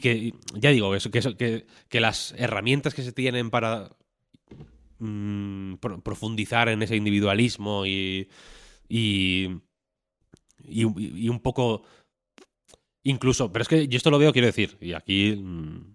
que, 0.00 0.32
ya 0.54 0.70
digo, 0.70 0.90
que, 1.10 1.66
las 2.00 2.34
herramientas 2.36 2.92
que 2.94 3.02
se 3.02 3.12
tienen 3.12 3.50
para 3.50 3.88
mm, 4.98 5.74
pro- 5.76 6.00
profundizar 6.02 6.68
en 6.68 6.82
ese 6.82 6.96
individualismo 6.96 7.86
y, 7.86 8.28
y, 8.88 9.46
un- 10.84 10.94
poco... 11.40 11.84
Incluso, 13.06 13.52
pero 13.52 13.62
es 13.62 13.68
que 13.68 13.86
yo 13.86 13.96
esto 13.98 14.10
lo 14.10 14.18
veo, 14.18 14.32
quiero 14.32 14.46
decir, 14.46 14.78
y 14.80 14.94
aquí 14.94 15.36
mm, 15.36 15.94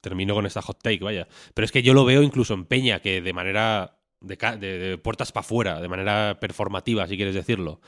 termino 0.00 0.34
con 0.34 0.46
esta 0.46 0.62
hot 0.62 0.82
take, 0.82 1.04
vaya, 1.04 1.28
pero 1.54 1.66
es 1.66 1.72
que 1.72 1.82
yo 1.82 1.92
lo 1.94 2.04
veo 2.06 2.22
incluso 2.22 2.54
en 2.54 2.64
Peña, 2.64 3.00
que 3.00 3.20
de 3.20 3.32
manera 3.32 4.00
de- 4.20 4.36
de 4.58 4.98
puertas 4.98 5.30
para 5.30 5.42
afuera, 5.44 5.80
de 5.80 5.88
manera 5.88 6.38
performativa, 6.40 7.06
si 7.06 7.16
quieres 7.16 7.34
decirlo, 7.34 7.80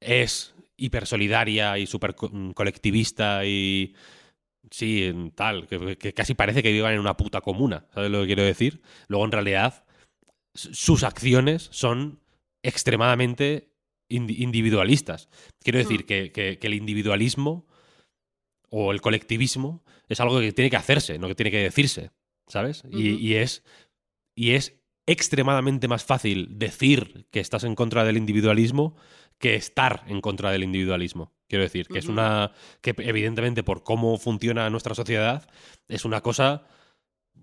es 0.00 0.55
hiper 0.76 1.06
solidaria 1.06 1.78
y 1.78 1.86
súper 1.86 2.14
mm, 2.30 2.50
colectivista 2.52 3.44
y 3.44 3.94
sí, 4.70 5.12
tal, 5.34 5.66
que, 5.66 5.96
que 5.96 6.12
casi 6.12 6.34
parece 6.34 6.62
que 6.62 6.72
vivan 6.72 6.94
en 6.94 7.00
una 7.00 7.16
puta 7.16 7.40
comuna, 7.40 7.86
¿sabes 7.94 8.10
lo 8.10 8.20
que 8.22 8.26
quiero 8.26 8.42
decir? 8.42 8.82
Luego 9.08 9.24
en 9.24 9.32
realidad 9.32 9.84
sus 10.54 11.02
acciones 11.04 11.68
son 11.72 12.20
extremadamente 12.62 13.70
indi- 14.10 14.38
individualistas. 14.38 15.28
Quiero 15.62 15.78
decir 15.78 16.02
Mm. 16.02 16.06
que, 16.06 16.32
que- 16.32 16.58
que 16.58 16.66
el 16.66 16.74
individualismo 16.74 17.66
o 18.70 18.92
el 18.92 19.00
colectivismo 19.00 19.84
es 20.08 20.20
algo 20.20 20.40
que 20.40 20.52
tiene 20.52 20.70
que 20.70 20.76
hacerse, 20.76 21.18
no 21.18 21.28
que 21.28 21.34
tiene 21.34 21.50
que 21.50 21.58
decirse, 21.62 22.10
¿sabes? 22.48 22.82
Y 22.90 23.34
es 23.34 23.62
y 24.34 24.50
es 24.52 24.74
extremadamente 25.06 25.88
más 25.88 26.04
fácil 26.04 26.58
decir 26.58 27.26
que 27.30 27.40
estás 27.40 27.64
en 27.64 27.74
contra 27.76 28.04
del 28.04 28.16
individualismo 28.16 28.96
que 29.38 29.54
estar 29.54 30.04
en 30.08 30.20
contra 30.20 30.50
del 30.50 30.64
individualismo. 30.64 31.32
Quiero 31.48 31.62
decir, 31.62 31.86
que 31.86 31.98
es 31.98 32.06
una. 32.06 32.52
que 32.80 32.94
evidentemente, 32.98 33.62
por 33.62 33.84
cómo 33.84 34.18
funciona 34.18 34.68
nuestra 34.70 34.94
sociedad, 34.94 35.48
es 35.88 36.04
una 36.04 36.20
cosa 36.20 36.66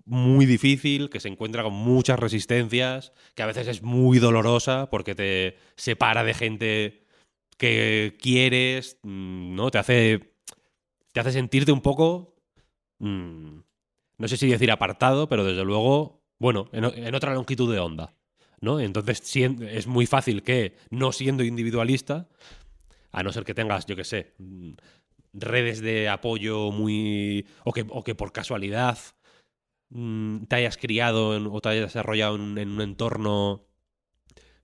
muy 0.04 0.44
difícil, 0.44 1.08
que 1.08 1.20
se 1.20 1.28
encuentra 1.28 1.62
con 1.62 1.72
muchas 1.72 2.18
resistencias, 2.18 3.12
que 3.34 3.42
a 3.42 3.46
veces 3.46 3.66
es 3.68 3.82
muy 3.82 4.18
dolorosa 4.18 4.90
porque 4.90 5.14
te 5.14 5.56
separa 5.76 6.24
de 6.24 6.34
gente 6.34 7.06
que 7.56 8.16
quieres, 8.20 8.98
mm, 9.02 9.54
¿no? 9.54 9.70
Te 9.70 9.78
hace. 9.78 10.34
te 11.12 11.20
hace 11.20 11.32
sentirte 11.32 11.72
un 11.72 11.80
poco. 11.80 12.36
mm, 12.98 13.60
no 14.18 14.28
sé 14.28 14.36
si 14.36 14.48
decir 14.48 14.70
apartado, 14.70 15.28
pero 15.28 15.44
desde 15.44 15.64
luego, 15.64 16.22
bueno, 16.38 16.68
en 16.72 17.14
otra 17.14 17.34
longitud 17.34 17.72
de 17.72 17.80
onda. 17.80 18.14
¿No? 18.64 18.80
Entonces 18.80 19.22
es 19.36 19.86
muy 19.86 20.06
fácil 20.06 20.42
que, 20.42 20.76
no 20.90 21.12
siendo 21.12 21.44
individualista, 21.44 22.28
a 23.12 23.22
no 23.22 23.32
ser 23.32 23.44
que 23.44 23.54
tengas, 23.54 23.86
yo 23.86 23.94
qué 23.94 24.04
sé, 24.04 24.34
mm, 24.38 24.72
redes 25.34 25.80
de 25.80 26.08
apoyo 26.08 26.70
muy. 26.72 27.46
o 27.64 27.72
que, 27.72 27.84
o 27.88 28.02
que 28.02 28.14
por 28.14 28.32
casualidad 28.32 28.98
mm, 29.90 30.44
te 30.44 30.56
hayas 30.56 30.76
criado 30.76 31.28
o 31.52 31.60
te 31.60 31.68
hayas 31.68 31.84
desarrollado 31.86 32.36
en, 32.36 32.68
un 32.68 32.80
entorno 32.80 33.66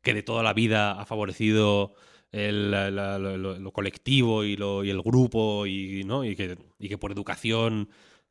que 0.03 0.15
de 0.15 0.23
toda 0.23 0.43
la 0.43 0.55
vida 0.55 0.93
ha 1.01 1.05
favorecido 1.05 1.95
el, 2.33 2.71
lo- 2.71 3.59
lo 3.59 3.73
colectivo 3.73 4.45
y, 4.45 4.57
lo, 4.57 4.83
y 4.85 4.91
el 4.91 5.03
grupo 5.03 5.67
y, 5.67 6.05
¿no? 6.05 6.25
y, 6.25 6.37
que, 6.37 6.57
y 6.79 6.89
que 6.89 6.99
por 6.99 7.13
educación 7.13 7.91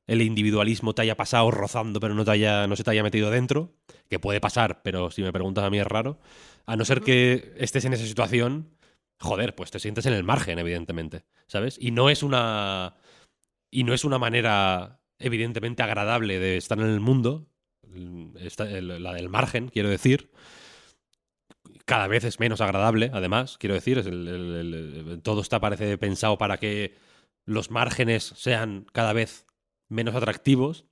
el 0.10 0.22
individualismo 0.22 0.94
te 0.94 1.04
haya 1.04 1.16
pasado 1.16 1.52
rozando 1.52 2.00
pero 2.00 2.14
no, 2.16 2.26
te 2.26 2.32
haya, 2.32 2.68
no 2.68 2.76
se 2.76 2.84
te 2.84 2.92
haya 2.92 3.04
metido 3.04 3.30
dentro, 3.30 3.74
que 4.10 4.20
puede 4.20 4.42
pasar, 4.42 4.82
pero 4.84 5.12
si 5.12 5.22
me 5.22 5.32
preguntas 5.32 5.64
a 5.64 5.70
mí 5.70 5.80
es 5.80 5.88
raro, 5.88 6.20
a 6.66 6.76
no 6.76 6.84
ser 6.86 7.02
que 7.02 7.54
estés 7.58 7.86
en 7.86 7.94
esa 7.94 8.06
situación, 8.06 8.76
joder, 9.20 9.56
pues 9.56 9.72
te 9.72 9.80
sientes 9.80 10.06
en 10.06 10.14
el 10.14 10.24
margen, 10.24 10.60
evidentemente, 10.60 11.26
¿sabes? 11.48 11.78
Y 11.80 11.92
no 11.92 12.10
es 12.10 12.24
una... 12.24 12.96
Y 13.72 13.84
no 13.84 13.94
es 13.94 14.04
una 14.04 14.18
manera 14.18 15.00
evidentemente 15.20 15.84
agradable 15.84 16.40
de 16.40 16.58
estar 16.58 16.80
en 16.80 16.88
el 16.88 17.00
mundo, 17.00 17.46
la 17.84 19.14
del 19.14 19.30
margen, 19.30 19.68
quiero 19.70 19.90
decir, 19.90 20.32
cada 21.86 22.08
vez 22.08 22.24
es 22.24 22.40
menos 22.40 22.62
agradable, 22.62 23.12
además, 23.14 23.58
quiero 23.60 23.76
decir, 23.76 23.98
es 24.00 24.06
el- 24.06 24.28
el- 24.28 24.56
el- 24.56 25.08
el- 25.10 25.22
todo 25.22 25.42
está 25.42 25.60
parece 25.60 25.98
pensado 25.98 26.38
para 26.38 26.58
que 26.58 26.96
los 27.46 27.72
márgenes 27.72 28.34
sean 28.36 28.86
cada 28.92 29.14
vez 29.14 29.46
menos 29.90 30.16
atractivos 30.16 30.86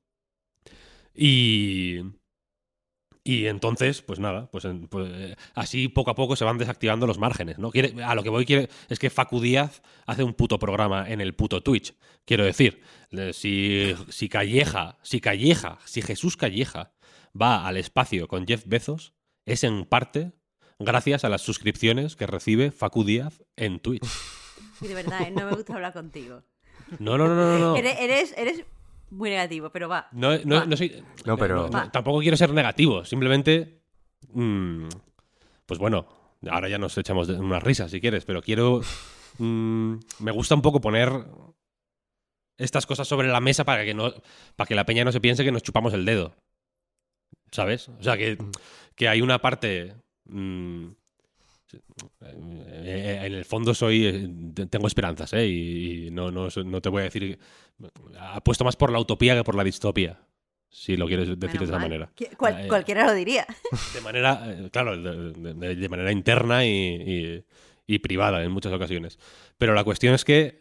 y 1.13 2.01
y 3.23 3.47
entonces, 3.47 4.01
pues 4.01 4.19
nada, 4.19 4.49
pues, 4.51 4.65
pues, 4.89 5.09
eh, 5.13 5.35
así 5.53 5.89
poco 5.89 6.11
a 6.11 6.15
poco 6.15 6.37
se 6.37 6.45
van 6.45 6.57
desactivando 6.57 7.05
los 7.07 7.17
márgenes, 7.17 7.57
¿no? 7.59 7.71
Quiere- 7.71 8.01
a 8.01 8.15
lo 8.15 8.23
que 8.23 8.29
voy 8.29 8.45
quiere, 8.45 8.69
es 8.87 8.99
que 8.99 9.09
Facu 9.09 9.41
Díaz 9.41 9.81
hace 10.05 10.23
un 10.23 10.33
puto 10.33 10.57
programa 10.59 11.09
en 11.09 11.19
el 11.19 11.35
puto 11.35 11.61
Twitch. 11.61 11.93
Quiero 12.23 12.45
decir, 12.45 12.81
si, 13.33 13.93
si 14.07 14.29
Calleja, 14.29 14.97
si 15.01 15.19
Calleja, 15.19 15.77
si 15.83 16.01
Jesús 16.01 16.37
Calleja 16.37 16.93
va 17.39 17.67
al 17.67 17.75
espacio 17.75 18.29
con 18.29 18.47
Jeff 18.47 18.63
Bezos, 18.65 19.13
es 19.45 19.65
en 19.65 19.83
parte 19.83 20.31
gracias 20.79 21.25
a 21.25 21.29
las 21.29 21.41
suscripciones 21.41 22.15
que 22.15 22.27
recibe 22.27 22.71
Facu 22.71 23.03
Díaz 23.03 23.43
en 23.57 23.81
Twitch. 23.81 24.07
Y 24.79 24.87
de 24.87 24.93
verdad, 24.93 25.23
¿eh? 25.27 25.31
no 25.31 25.45
me 25.47 25.51
gusta 25.53 25.73
hablar 25.73 25.91
contigo. 25.91 26.43
No, 26.99 27.17
no, 27.17 27.27
no, 27.27 27.35
no, 27.35 27.59
no. 27.59 27.75
Eres, 27.77 27.97
eres, 27.99 28.33
eres 28.37 28.63
muy 29.09 29.29
negativo, 29.29 29.69
pero 29.69 29.87
va. 29.89 30.07
No, 30.11 30.37
no, 30.45 30.55
Va. 30.57 30.65
no 30.65 30.77
soy. 30.77 31.03
No, 31.25 31.37
pero- 31.37 31.69
tampoco 31.91 32.19
quiero 32.19 32.37
ser 32.37 32.51
negativo. 32.53 33.05
Simplemente. 33.05 33.81
mm, 34.33 34.87
pues 35.65 35.79
bueno, 35.79 36.07
ahora 36.49 36.69
ya 36.69 36.77
nos 36.77 36.97
echamos 36.97 37.27
unas 37.29 37.63
risas 37.63 37.91
si 37.91 38.01
quieres, 38.01 38.25
pero 38.25 38.41
quiero. 38.41 38.81
mm, 39.37 39.93
me 40.19 40.31
gusta 40.31 40.55
un 40.55 40.61
poco 40.61 40.81
poner 40.81 41.11
estas 42.57 42.85
cosas 42.85 43.07
sobre 43.07 43.27
la 43.27 43.39
mesa 43.39 43.63
para 43.65 43.85
que 43.85 43.93
no. 43.93 44.11
Para 44.55 44.67
que 44.67 44.75
la 44.75 44.85
peña 44.85 45.03
no 45.05 45.11
se 45.11 45.21
piense 45.21 45.43
que 45.43 45.51
nos 45.51 45.63
chupamos 45.63 45.93
el 45.93 46.05
dedo. 46.05 46.33
¿Sabes? 47.51 47.89
O 47.89 48.03
sea, 48.03 48.17
que, 48.17 48.37
que 48.95 49.07
hay 49.07 49.21
una 49.21 49.39
parte. 49.39 49.95
mm, 50.25 50.87
en 52.21 53.33
el 53.33 53.45
fondo 53.45 53.73
soy 53.73 54.05
eh, 54.05 54.29
tengo 54.69 54.87
esperanzas 54.87 55.33
¿eh? 55.33 55.47
y, 55.47 56.09
no, 56.11 56.31
no, 56.31 56.47
no 56.65 56.81
te 56.81 56.89
voy 56.89 57.01
a 57.01 57.05
decir 57.05 57.37
apuesto 58.19 58.63
más 58.63 58.75
por 58.75 58.91
la 58.91 58.99
utopía 58.99 59.35
que 59.35 59.43
por 59.43 59.55
la 59.55 59.63
distopía 59.63 60.19
si 60.69 60.97
lo 60.97 61.07
quieres 61.07 61.27
decir 61.39 61.59
Menos 61.59 61.59
de 61.59 61.65
esa 61.65 61.71
mal. 61.73 61.81
manera 61.81 62.11
cual- 62.37 62.65
Eh, 62.65 62.67
cualquiera 62.67 63.05
lo 63.05 63.13
diría. 63.13 63.45
de 63.93 64.01
manera 64.01 64.41
eh, 64.45 64.69
claro 64.71 64.97
de, 65.01 65.31
de- 65.53 65.75
de 65.75 65.89
manera 65.89 66.11
interna 66.11 66.65
y, 66.65 66.69
y- 66.69 67.45
y 67.87 67.99
privada 67.99 68.43
en 68.43 68.51
muchas 68.51 68.73
ocasiones 68.73 69.17
pero 69.57 69.73
la 69.73 69.83
cuestión 69.83 70.13
es 70.13 70.25
que 70.25 70.59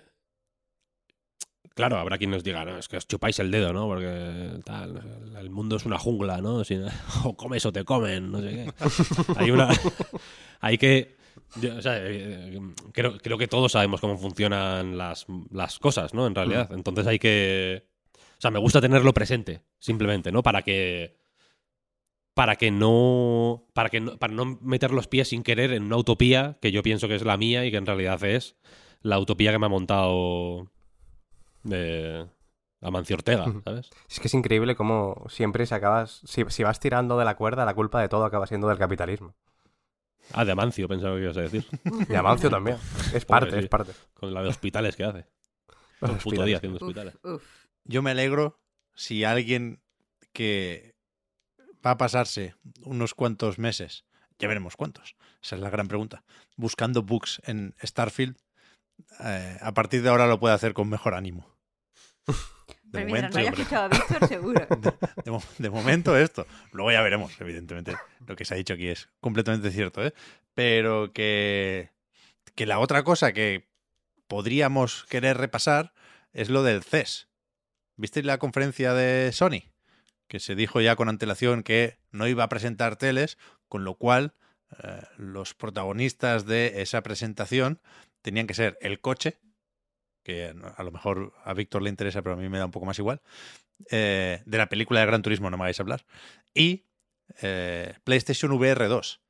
claro 1.74 1.98
habrá 1.98 2.18
quien 2.18 2.30
nos 2.30 2.44
diga 2.44 2.64
no 2.64 2.78
es 2.78 2.88
que 2.88 2.96
os 2.98 3.06
chupáis 3.08 3.38
el 3.40 3.50
dedo 3.50 3.72
no 3.72 3.86
porque 3.86 4.60
tal 4.64 5.02
el 5.38 5.50
mundo 5.50 5.76
es 5.76 5.84
una 5.84 5.98
jungla 5.98 6.40
no 6.40 6.62
Si- 6.64 6.78
o 7.24 7.36
comes 7.36 7.66
o 7.66 7.72
te 7.72 7.84
comen 7.84 8.30
no 8.30 8.40
sé 8.40 8.50
qué 8.50 8.72
hay 9.36 9.50
una 9.50 9.68
hay 10.60 10.78
que 10.78 11.16
yo, 11.60 11.76
o 11.76 11.82
sea, 11.82 11.98
eh, 11.98 12.60
creo, 12.92 13.18
creo 13.18 13.38
que 13.38 13.48
todos 13.48 13.72
sabemos 13.72 14.00
cómo 14.00 14.18
funcionan 14.18 14.98
las, 14.98 15.26
las 15.50 15.78
cosas, 15.78 16.12
¿no? 16.12 16.26
En 16.26 16.34
realidad. 16.34 16.70
Entonces 16.72 17.06
hay 17.06 17.18
que. 17.18 17.86
O 18.16 18.40
sea, 18.40 18.50
me 18.50 18.58
gusta 18.58 18.80
tenerlo 18.80 19.14
presente, 19.14 19.62
simplemente, 19.78 20.32
¿no? 20.32 20.42
Para 20.42 20.62
que. 20.62 21.16
Para 22.34 22.56
que 22.56 22.70
no. 22.70 23.64
Para 23.72 23.88
que 23.88 24.00
no, 24.00 24.18
para 24.18 24.34
no 24.34 24.58
meter 24.60 24.90
los 24.90 25.08
pies 25.08 25.28
sin 25.28 25.42
querer 25.42 25.72
en 25.72 25.84
una 25.84 25.96
utopía 25.96 26.58
que 26.60 26.72
yo 26.72 26.82
pienso 26.82 27.08
que 27.08 27.14
es 27.14 27.24
la 27.24 27.36
mía 27.36 27.64
y 27.64 27.70
que 27.70 27.78
en 27.78 27.86
realidad 27.86 28.22
es 28.24 28.56
la 29.00 29.18
utopía 29.18 29.52
que 29.52 29.58
me 29.58 29.66
ha 29.66 29.70
montado. 29.70 30.70
eh, 31.70 32.26
Amancio 32.82 33.16
Ortega, 33.16 33.46
¿sabes? 33.64 33.90
Es 34.08 34.20
que 34.20 34.28
es 34.28 34.34
increíble 34.34 34.76
cómo 34.76 35.24
siempre 35.28 35.64
se 35.64 35.74
acabas. 35.74 36.20
Si, 36.24 36.44
si 36.48 36.62
vas 36.62 36.78
tirando 36.78 37.16
de 37.16 37.24
la 37.24 37.36
cuerda, 37.36 37.64
la 37.64 37.74
culpa 37.74 38.00
de 38.02 38.08
todo 38.08 38.24
acaba 38.24 38.46
siendo 38.46 38.68
del 38.68 38.78
capitalismo. 38.78 39.34
Ah, 40.32 40.44
de 40.44 40.52
Amancio, 40.52 40.88
pensaba 40.88 41.16
que 41.16 41.22
ibas 41.22 41.36
a 41.36 41.42
decir. 41.42 41.64
Y 42.08 42.14
Amancio 42.14 42.50
también. 42.50 42.76
Es 43.14 43.24
parte, 43.24 43.52
sí. 43.52 43.58
es 43.58 43.68
parte. 43.68 43.92
Con 44.14 44.34
la 44.34 44.42
de 44.42 44.48
hospitales 44.48 44.96
que 44.96 45.04
hace. 45.04 45.26
Todo 46.00 46.12
el 46.12 46.18
puto 46.18 46.44
día 46.44 46.56
haciendo 46.58 46.76
Uf, 46.76 46.82
hospitales. 46.82 47.14
uf. 47.22 47.42
Yo 47.84 48.02
me 48.02 48.10
alegro 48.10 48.58
si 48.94 49.24
alguien 49.24 49.80
que 50.32 50.94
va 51.84 51.92
a 51.92 51.96
pasarse 51.96 52.54
unos 52.82 53.14
cuantos 53.14 53.58
meses, 53.58 54.04
ya 54.38 54.48
veremos 54.48 54.76
cuántos, 54.76 55.16
esa 55.42 55.56
es 55.56 55.62
la 55.62 55.70
gran 55.70 55.86
pregunta, 55.88 56.24
buscando 56.56 57.02
bugs 57.02 57.40
en 57.44 57.74
Starfield, 57.82 58.36
eh, 59.24 59.56
a 59.60 59.72
partir 59.72 60.02
de 60.02 60.08
ahora 60.08 60.26
lo 60.26 60.40
puede 60.40 60.54
hacer 60.54 60.74
con 60.74 60.88
mejor 60.88 61.14
ánimo. 61.14 61.56
De 62.96 63.04
Pero 63.04 63.16
momento, 63.16 63.38
no 63.38 63.44
escuchado 63.46 63.84
a 63.84 63.88
Víctor, 63.88 64.28
seguro. 64.28 64.66
de 65.58 65.70
momento 65.70 66.16
esto. 66.16 66.46
Luego 66.72 66.92
ya 66.92 67.02
veremos, 67.02 67.38
evidentemente. 67.40 67.94
Lo 68.26 68.36
que 68.36 68.44
se 68.44 68.54
ha 68.54 68.56
dicho 68.56 68.74
aquí 68.74 68.88
es 68.88 69.08
completamente 69.20 69.70
cierto, 69.70 70.04
¿eh? 70.04 70.12
Pero 70.54 71.12
que, 71.12 71.90
que 72.54 72.66
la 72.66 72.78
otra 72.78 73.04
cosa 73.04 73.32
que 73.32 73.68
podríamos 74.26 75.04
querer 75.04 75.36
repasar 75.36 75.92
es 76.32 76.50
lo 76.50 76.62
del 76.62 76.82
CES. 76.82 77.28
¿Visteis 77.96 78.26
la 78.26 78.38
conferencia 78.38 78.92
de 78.92 79.32
Sony? 79.32 79.70
Que 80.28 80.40
se 80.40 80.54
dijo 80.54 80.80
ya 80.80 80.96
con 80.96 81.08
antelación 81.08 81.62
que 81.62 81.98
no 82.10 82.26
iba 82.26 82.44
a 82.44 82.48
presentar 82.48 82.96
teles, 82.96 83.38
con 83.68 83.84
lo 83.84 83.94
cual 83.94 84.34
eh, 84.82 85.02
los 85.16 85.54
protagonistas 85.54 86.46
de 86.46 86.82
esa 86.82 87.02
presentación 87.02 87.80
tenían 88.22 88.46
que 88.46 88.54
ser 88.54 88.76
el 88.80 89.00
coche, 89.00 89.38
que 90.26 90.52
a 90.76 90.82
lo 90.82 90.90
mejor 90.90 91.32
a 91.44 91.54
Víctor 91.54 91.82
le 91.82 91.88
interesa, 91.88 92.20
pero 92.20 92.34
a 92.34 92.36
mí 92.36 92.48
me 92.48 92.58
da 92.58 92.64
un 92.64 92.72
poco 92.72 92.84
más 92.84 92.98
igual, 92.98 93.22
eh, 93.92 94.42
de 94.44 94.58
la 94.58 94.68
película 94.68 94.98
de 94.98 95.06
Gran 95.06 95.22
Turismo, 95.22 95.50
no 95.50 95.56
me 95.56 95.62
hagáis 95.62 95.78
hablar, 95.78 96.04
y 96.52 96.82
eh, 97.42 97.94
PlayStation 98.02 98.50
VR 98.50 98.88
2, 98.88 99.20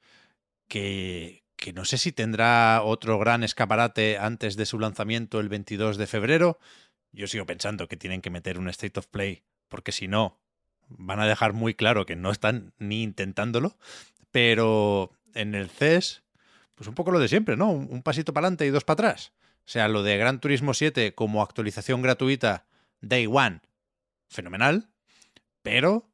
que, 0.68 1.44
que 1.56 1.74
no 1.74 1.84
sé 1.84 1.98
si 1.98 2.12
tendrá 2.12 2.80
otro 2.82 3.18
gran 3.18 3.44
escaparate 3.44 4.16
antes 4.16 4.56
de 4.56 4.64
su 4.64 4.78
lanzamiento 4.78 5.38
el 5.38 5.50
22 5.50 5.98
de 5.98 6.06
febrero. 6.06 6.58
Yo 7.12 7.26
sigo 7.26 7.44
pensando 7.44 7.88
que 7.88 7.98
tienen 7.98 8.22
que 8.22 8.30
meter 8.30 8.58
un 8.58 8.70
State 8.70 8.98
of 8.98 9.06
Play, 9.06 9.42
porque 9.68 9.92
si 9.92 10.08
no, 10.08 10.40
van 10.88 11.20
a 11.20 11.26
dejar 11.26 11.52
muy 11.52 11.74
claro 11.74 12.06
que 12.06 12.16
no 12.16 12.30
están 12.30 12.72
ni 12.78 13.02
intentándolo. 13.02 13.76
Pero 14.30 15.12
en 15.34 15.54
el 15.54 15.68
CES, 15.68 16.22
pues 16.74 16.88
un 16.88 16.94
poco 16.94 17.10
lo 17.10 17.18
de 17.18 17.28
siempre, 17.28 17.54
¿no? 17.58 17.70
Un, 17.70 17.86
un 17.90 18.02
pasito 18.02 18.32
para 18.32 18.46
adelante 18.46 18.64
y 18.64 18.70
dos 18.70 18.84
para 18.84 19.10
atrás. 19.10 19.32
O 19.66 19.68
sea, 19.68 19.88
lo 19.88 20.04
de 20.04 20.16
Gran 20.16 20.40
Turismo 20.40 20.74
7 20.74 21.14
como 21.14 21.42
actualización 21.42 22.00
gratuita 22.00 22.66
Day 23.00 23.26
One, 23.26 23.60
fenomenal. 24.28 24.90
Pero 25.62 26.08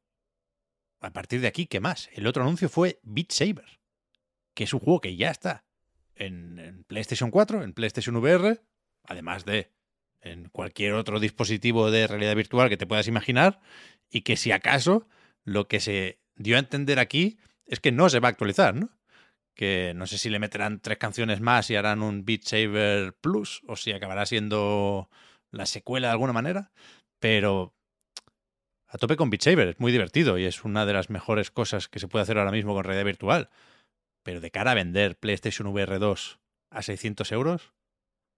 a 1.01 1.13
partir 1.13 1.43
de 1.43 1.49
aquí, 1.49 1.67
¿qué 1.67 1.79
más? 1.79 2.09
El 2.15 2.27
otro 2.27 2.43
anuncio 2.43 2.71
fue 2.71 2.99
Beat 3.03 3.31
Saber, 3.31 3.81
que 4.55 4.65
es 4.65 4.73
un 4.73 4.81
juego 4.81 5.01
que 5.01 5.17
ya 5.17 5.31
está 5.31 5.65
en, 6.15 6.85
PlayStation 6.87 7.31
4, 7.31 7.63
en 7.63 7.75
PlayStation 7.75 8.17
VR, 8.17 8.63
además 9.05 9.45
de 9.45 9.71
en 10.23 10.49
cualquier 10.49 10.95
otro 10.95 11.21
dispositivo 11.21 11.91
de 11.91 12.07
realidad 12.07 12.37
virtual 12.37 12.71
que 12.71 12.77
te 12.77 12.87
puedas 12.87 13.09
imaginar, 13.09 13.61
y 14.09 14.23
que 14.23 14.37
si 14.37 14.53
acaso 14.53 15.07
lo 15.45 15.69
que 15.69 15.81
se 15.81 16.21
dio 16.37 16.57
a 16.57 16.61
entender 16.61 16.99
aquí 16.99 17.39
es 17.67 17.81
que 17.81 17.93
no 17.93 18.09
se 18.09 18.21
va 18.21 18.29
a 18.29 18.31
actualizar, 18.31 18.75
¿no? 18.75 18.91
Que 19.55 19.93
no 19.95 20.07
sé 20.07 20.19
si 20.19 20.31
le 20.31 20.39
meterán 20.39 20.81
tres 20.81 20.99
canciones 20.99 21.41
más 21.41 21.69
y 21.71 21.77
harán 21.77 22.03
un 22.03 22.25
Beat 22.25 22.43
Saber 22.45 23.15
Plus, 23.21 23.63
o 23.67 23.77
si 23.77 23.93
acabará 23.93 24.25
siendo 24.27 25.09
la 25.51 25.67
secuela 25.67 26.09
de 26.09 26.13
alguna 26.13 26.33
manera, 26.33 26.73
pero 27.19 27.75
a 28.89 28.99
tope 28.99 29.17
con 29.17 29.31
Beat 29.31 29.43
Saber, 29.43 29.69
es 29.69 29.81
muy 29.81 29.93
divertido 29.93 30.39
y 30.39 30.45
es 30.45 30.65
una 30.65 30.87
de 30.87 30.93
las 30.93 31.11
mejores 31.11 31.51
cosas 31.51 31.89
que 31.89 31.99
se 31.99 32.09
puede 32.09 32.23
hacer 32.23 32.39
ahora 32.39 32.51
mismo 32.51 32.75
con 32.75 32.85
realidad 32.85 33.05
virtual. 33.05 33.51
Pero 34.23 34.41
de 34.41 34.51
cara 34.51 34.71
a 34.73 34.75
vender 34.75 35.19
PlayStation 35.19 35.67
VR 35.69 35.99
2 35.99 36.39
a 36.71 36.83
600 36.83 37.33
euros, 37.33 37.73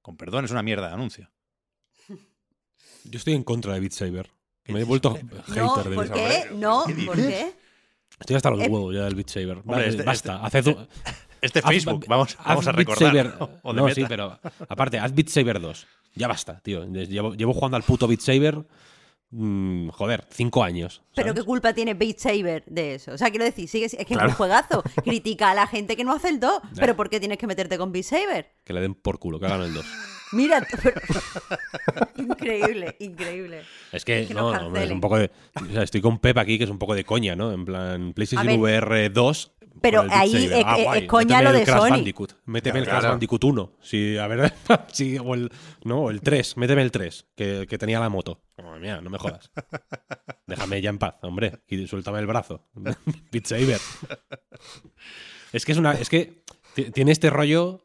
con 0.02 0.16
perdón, 0.16 0.44
es 0.44 0.50
una 0.50 0.62
mierda 0.62 0.88
de 0.88 0.94
anuncio. 0.94 1.30
Yo 3.04 3.18
estoy 3.18 3.34
en 3.34 3.44
contra 3.44 3.74
de 3.74 3.80
Beat 3.80 3.92
Saber. 3.92 4.30
¿Qué 4.64 4.72
Me 4.72 4.80
he 4.80 4.84
vuelto 4.84 5.14
hater 5.14 5.56
No, 5.56 5.76
de 5.76 5.94
¿por 5.94 6.08
Beat 6.08 6.12
qué? 6.12 6.32
Saber. 6.32 6.52
No, 6.52 6.84
¿Qué 6.86 6.94
¿por 7.06 7.16
qué? 7.16 7.52
Estoy 8.20 8.36
hasta 8.36 8.50
los 8.50 8.60
Eh, 8.60 8.68
huevos 8.68 8.94
ya 8.94 9.02
del 9.04 9.14
Beat 9.14 9.28
Saber. 9.28 9.58
Hombre, 9.58 9.62
Vale, 9.76 9.88
este- 9.88 10.02
basta. 10.02 10.34
este- 10.44 10.58
Haced 10.58 10.66
un- 10.76 10.88
Este 11.40 11.60
haz- 11.60 11.66
Facebook, 11.68 12.06
vamos, 12.08 12.36
haz 12.38 12.46
vamos 12.46 12.66
a 12.68 12.72
Beat 12.72 12.78
recordar. 12.88 13.08
Saber- 13.08 13.34
o 13.62 13.72
de 13.72 13.76
No, 13.80 13.84
Meta. 13.84 13.94
sí, 13.96 14.04
pero 14.08 14.38
aparte, 14.68 14.98
haz 14.98 15.14
Beat 15.14 15.28
Saber 15.28 15.60
2. 15.60 15.86
Ya 16.14 16.26
basta, 16.28 16.60
tío. 16.60 16.84
Llevo, 16.86 17.34
llevo 17.34 17.52
jugando 17.52 17.76
al 17.76 17.82
puto 17.82 18.06
Beat 18.08 18.20
Saber 18.20 18.64
mm, 19.36 19.88
joder, 19.88 20.24
cinco 20.30 20.62
años. 20.62 21.02
Pero 21.14 21.34
qué 21.34 21.42
culpa 21.42 21.72
tiene 21.74 21.94
Beat 21.94 22.18
Saber 22.18 22.62
de 22.66 22.94
eso. 22.94 23.12
O 23.12 23.18
sea, 23.18 23.30
quiero 23.30 23.44
decir, 23.44 23.68
sigue, 23.68 23.86
es 23.86 23.96
que 23.96 24.04
Claro. 24.04 24.26
es 24.28 24.32
un 24.32 24.36
juegazo. 24.36 24.82
Critica 25.02 25.50
a 25.50 25.54
la 25.54 25.66
gente 25.66 25.96
que 25.96 26.04
no 26.04 26.12
hace 26.12 26.28
el 26.28 26.38
2. 26.38 26.60
Pero 26.92 26.94
¿por 26.96 27.10
qué 27.10 27.18
tienes 27.18 27.36
que 27.38 27.46
meterte 27.48 27.76
con 27.76 27.90
Beat 27.90 28.04
Saber? 28.04 28.52
Que 28.64 28.72
le 28.72 28.80
den 28.80 28.94
por 28.94 29.18
culo, 29.18 29.40
que 29.40 29.46
hagan 29.46 29.62
el 29.62 29.74
2. 29.74 29.84
Mira, 30.34 30.66
pero- 30.82 31.00
increíble, 32.16 32.96
increíble. 32.98 33.62
Es 33.92 34.04
que, 34.04 34.26
Que 34.26 34.34
no, 34.34 34.52
no, 34.54 34.66
hombre, 34.66 34.84
es 34.84 34.90
un 34.90 35.00
poco 35.00 35.18
de. 35.18 35.30
O 35.60 35.72
sea, 35.72 35.82
estoy 35.82 36.00
con 36.00 36.18
Pep 36.18 36.36
aquí, 36.38 36.58
que 36.58 36.64
es 36.64 36.70
un 36.70 36.78
poco 36.78 36.94
de 36.94 37.04
coña, 37.04 37.34
¿no? 37.36 37.52
En 37.52 37.64
plan, 37.64 38.12
PlayStation 38.12 38.46
ver, 38.46 38.58
VR 38.58 39.10
2. 39.10 39.52
pero 39.80 40.02
el 40.02 40.10
ahí 40.10 40.32
Saber. 40.32 40.52
es- 40.52 40.64
Ah, 40.66 40.76
coña 41.06 41.38
méteme 41.38 41.42
lo 41.44 41.50
el 41.50 41.56
de 41.58 41.64
Crash 41.64 41.78
Sony. 41.80 41.90
Bandicoot. 41.90 42.32
Méteme 42.46 42.78
el 42.80 42.84
Claro. 42.84 43.00
Crash 43.00 43.10
Bandicoot 43.12 43.44
1. 43.44 43.72
Sí, 43.80 44.18
a 44.18 44.26
ver. 44.26 44.52
sí, 44.92 45.18
o 45.18 45.34
el. 45.34 45.50
No, 45.84 45.98
o 46.04 46.10
el 46.10 46.20
3. 46.20 46.56
Méteme 46.56 46.82
el 46.82 46.90
3, 46.90 47.26
que, 47.36 47.66
que 47.68 47.78
tenía 47.78 48.00
la 48.00 48.08
moto. 48.08 48.40
Madre 48.62 48.80
mía, 48.80 49.00
no 49.00 49.10
me 49.10 49.18
jodas. 49.18 49.50
Déjame 50.46 50.80
ya 50.80 50.90
en 50.90 50.98
paz, 50.98 51.16
hombre. 51.22 51.60
Y 51.68 51.86
suéltame 51.86 52.18
el 52.20 52.26
brazo. 52.26 52.66
Beat 53.32 53.46
Saber. 53.46 53.80
Es 55.52 55.64
que 55.64 55.72
es 55.72 55.78
una. 55.78 55.92
Es 55.92 56.08
que 56.08 56.42
ti- 56.74 56.90
tiene 56.90 57.12
este 57.12 57.30
rollo 57.30 57.83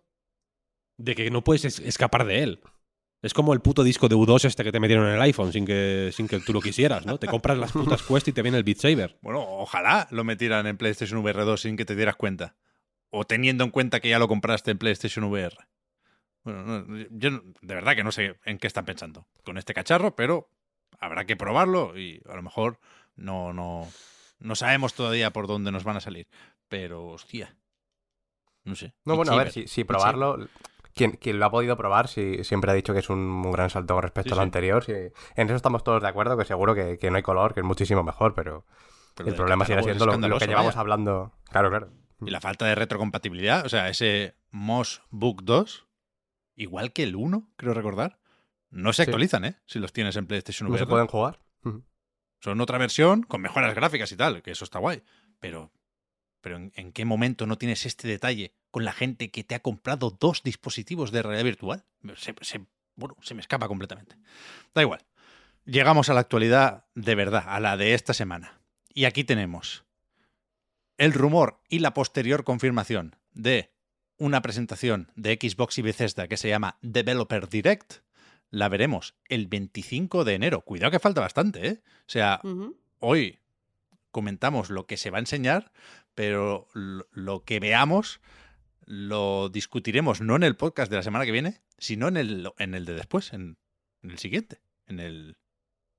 de 1.00 1.16
que 1.16 1.32
no 1.32 1.44
puedes 1.44 1.66
es- 1.66 1.80
escapar 1.80 2.26
de 2.26 2.44
él. 2.44 2.60
Es 3.22 3.34
como 3.34 3.54
el 3.54 3.60
puto 3.60 3.84
disco 3.84 4.08
de 4.08 4.16
U2 4.16 4.46
este 4.46 4.64
que 4.64 4.72
te 4.72 4.80
metieron 4.80 5.08
en 5.08 5.16
el 5.16 5.22
iPhone 5.22 5.52
sin 5.52 5.66
que, 5.66 6.10
sin 6.14 6.28
que 6.28 6.40
tú 6.40 6.54
lo 6.54 6.62
quisieras, 6.62 7.06
¿no? 7.06 7.18
Te 7.18 7.28
compras 7.28 7.58
las 7.58 7.72
putas 7.74 8.02
Quest 8.04 8.28
y 8.30 8.32
te 8.34 8.42
viene 8.42 8.58
el 8.58 8.64
Beat 8.64 8.78
Saber. 8.78 9.18
Bueno, 9.22 9.42
ojalá 9.42 10.08
lo 10.12 10.24
metieran 10.24 10.68
en 10.68 10.78
PlayStation 10.78 11.20
VR 11.20 11.44
2 11.44 11.60
sin 11.62 11.76
que 11.76 11.84
te 11.86 11.96
dieras 11.96 12.16
cuenta. 12.16 12.56
O 13.10 13.26
teniendo 13.26 13.64
en 13.66 13.72
cuenta 13.72 14.00
que 14.00 14.08
ya 14.10 14.20
lo 14.20 14.28
compraste 14.30 14.72
en 14.72 14.78
PlayStation 14.78 15.26
VR. 15.26 15.56
Bueno, 16.44 16.64
no, 16.64 17.06
yo 17.12 17.32
de 17.62 17.76
verdad 17.76 17.96
que 17.96 18.04
no 18.06 18.12
sé 18.14 18.40
en 18.46 18.58
qué 18.58 18.68
están 18.68 18.86
pensando 18.86 19.28
con 19.44 19.58
este 19.58 19.74
cacharro, 19.74 20.16
pero 20.16 20.50
habrá 21.00 21.26
que 21.26 21.36
probarlo 21.36 21.98
y 21.98 22.22
a 22.30 22.36
lo 22.36 22.42
mejor 22.42 22.80
no, 23.18 23.52
no, 23.52 23.86
no 24.40 24.56
sabemos 24.56 24.94
todavía 24.94 25.32
por 25.32 25.48
dónde 25.48 25.72
nos 25.74 25.84
van 25.84 25.98
a 25.98 26.02
salir. 26.02 26.28
Pero, 26.70 27.08
hostia. 27.08 27.58
No 28.64 28.76
sé. 28.76 28.94
No, 29.04 29.16
bueno, 29.18 29.34
a 29.34 29.38
ver, 29.38 29.52
si, 29.52 29.68
si 29.68 29.84
probarlo. 29.84 30.48
Quien, 31.00 31.12
quien 31.14 31.40
lo 31.40 31.46
ha 31.46 31.50
podido 31.52 31.76
probar 31.78 32.08
si, 32.08 32.44
siempre 32.44 32.70
ha 32.72 32.74
dicho 32.76 32.94
que 32.94 33.00
es 33.00 33.10
un, 33.10 33.52
gran 33.52 33.70
salto 33.70 33.94
con 33.96 34.04
respecto 34.04 34.30
Sí, 34.30 34.34
a 34.34 34.36
lo 34.36 34.42
sí. 34.42 34.46
anterior. 34.46 34.84
sí. 34.84 34.94
En 35.36 35.48
eso 35.48 35.56
estamos 35.56 35.84
todos 35.84 36.02
de 36.02 36.08
acuerdo, 36.08 36.38
que 36.38 36.46
seguro 36.46 36.76
que, 36.76 36.98
que 36.98 37.10
no 37.10 37.18
hay 37.18 37.24
color, 37.24 37.54
que 37.54 37.62
es 37.62 37.66
muchísimo 37.66 38.04
mejor, 38.04 38.34
pero, 38.36 38.66
Pero 39.16 39.30
el 39.30 39.36
problema 39.36 39.66
sigue 39.66 39.82
siendo 39.84 40.06
lo, 40.06 40.18
lo 40.18 40.38
que 40.38 40.46
llevamos 40.48 40.74
vaya. 40.76 40.80
hablando. 40.82 41.34
Claro, 41.50 41.70
claro. 41.70 41.90
Y 42.22 42.30
la 42.30 42.42
falta 42.42 42.66
de 42.66 42.76
retrocompatibilidad, 42.76 43.66
o 43.66 43.70
sea, 43.70 43.88
ese 43.90 44.36
MOS 44.52 45.02
Book 45.10 45.44
2, 45.44 45.88
igual 46.56 46.92
que 46.92 47.04
el 47.04 47.16
1, 47.16 47.50
creo 47.56 47.74
recordar, 47.74 48.20
no 48.70 48.92
se 48.94 49.04
Sí. 49.06 49.10
actualizan, 49.10 49.46
¿eh? 49.46 49.56
Si 49.66 49.80
los 49.80 49.94
tienes 49.94 50.16
en 50.18 50.28
PlayStation 50.28 50.68
No 50.68 50.74
VR. 50.74 50.86
se 50.86 50.90
pueden 50.90 51.08
jugar. 51.08 51.40
Son 52.42 52.62
otra 52.62 52.78
versión 52.78 53.24
con 53.24 53.42
mejoras 53.42 53.74
gráficas 53.76 54.12
y 54.12 54.18
tal, 54.18 54.42
que 54.42 54.52
eso 54.52 54.64
está 54.64 54.80
guay. 54.80 55.02
Pero, 55.40 55.72
pero 56.42 56.56
¿en, 56.58 56.72
en 56.76 56.92
qué 56.94 57.04
momento 57.06 57.46
no 57.46 57.58
tienes 57.58 57.86
este 57.86 58.08
detalle 58.08 58.54
con 58.72 58.86
la 58.86 58.92
gente 58.94 59.30
que 59.32 59.44
te 59.44 59.56
ha 59.56 59.60
comprado 59.62 60.16
dos 60.20 60.44
dispositivos 60.44 61.12
de 61.12 61.22
realidad 61.24 61.44
virtual? 61.46 61.84
Se, 62.16 62.36
se- 62.42 62.66
bueno, 62.96 63.16
se 63.22 63.34
me 63.34 63.42
escapa 63.42 63.68
completamente. 63.68 64.16
Da 64.76 64.82
igual. 64.82 65.06
Llegamos 65.66 66.10
a 66.10 66.14
la 66.14 66.20
actualidad 66.22 66.86
de 66.96 67.16
verdad, 67.16 67.44
a 67.48 67.60
la 67.60 67.78
de 67.78 67.94
esta 67.94 68.14
semana. 68.14 68.60
Y 68.94 69.06
aquí 69.06 69.24
tenemos 69.24 69.86
el 70.98 71.14
rumor 71.14 71.62
y 71.70 71.80
la 71.80 71.94
posterior 71.94 72.44
confirmación 72.44 73.16
de 73.34 73.72
una 74.18 74.42
presentación 74.42 75.12
de 75.16 75.38
Xbox 75.42 75.78
y 75.78 75.82
Bethesda 75.82 76.28
que 76.28 76.38
se 76.38 76.50
llama 76.50 76.78
Developer 76.82 77.48
Direct. 77.48 78.00
La 78.50 78.68
veremos 78.68 79.16
el 79.30 79.48
25 79.48 80.24
de 80.26 80.34
enero. 80.34 80.62
Cuidado 80.62 80.92
que 80.92 81.00
falta 81.00 81.22
bastante, 81.22 81.68
¿eh? 81.68 81.82
O 81.86 82.10
sea, 82.10 82.42
hoy 83.00 83.40
comentamos 84.12 84.70
lo 84.72 84.88
que 84.88 84.98
se 84.98 85.12
va 85.12 85.20
a 85.20 85.22
enseñar, 85.22 85.72
pero 86.16 86.68
lo 86.74 87.46
que 87.46 87.60
veamos 87.60 88.20
lo 88.90 89.50
discutiremos 89.50 90.20
no 90.20 90.36
en 90.36 90.42
el 90.42 90.56
podcast 90.56 90.90
de 90.90 90.98
la 90.98 91.04
semana 91.04 91.24
que 91.24 91.32
viene, 91.32 91.62
sino 91.78 92.08
en 92.08 92.18
el, 92.18 92.52
en 92.58 92.74
el 92.74 92.86
de 92.86 92.96
después, 92.96 93.34
en, 93.34 93.60
en 94.02 94.10
el 94.10 94.18
siguiente, 94.18 94.62
en 94.88 95.00
el 95.00 95.38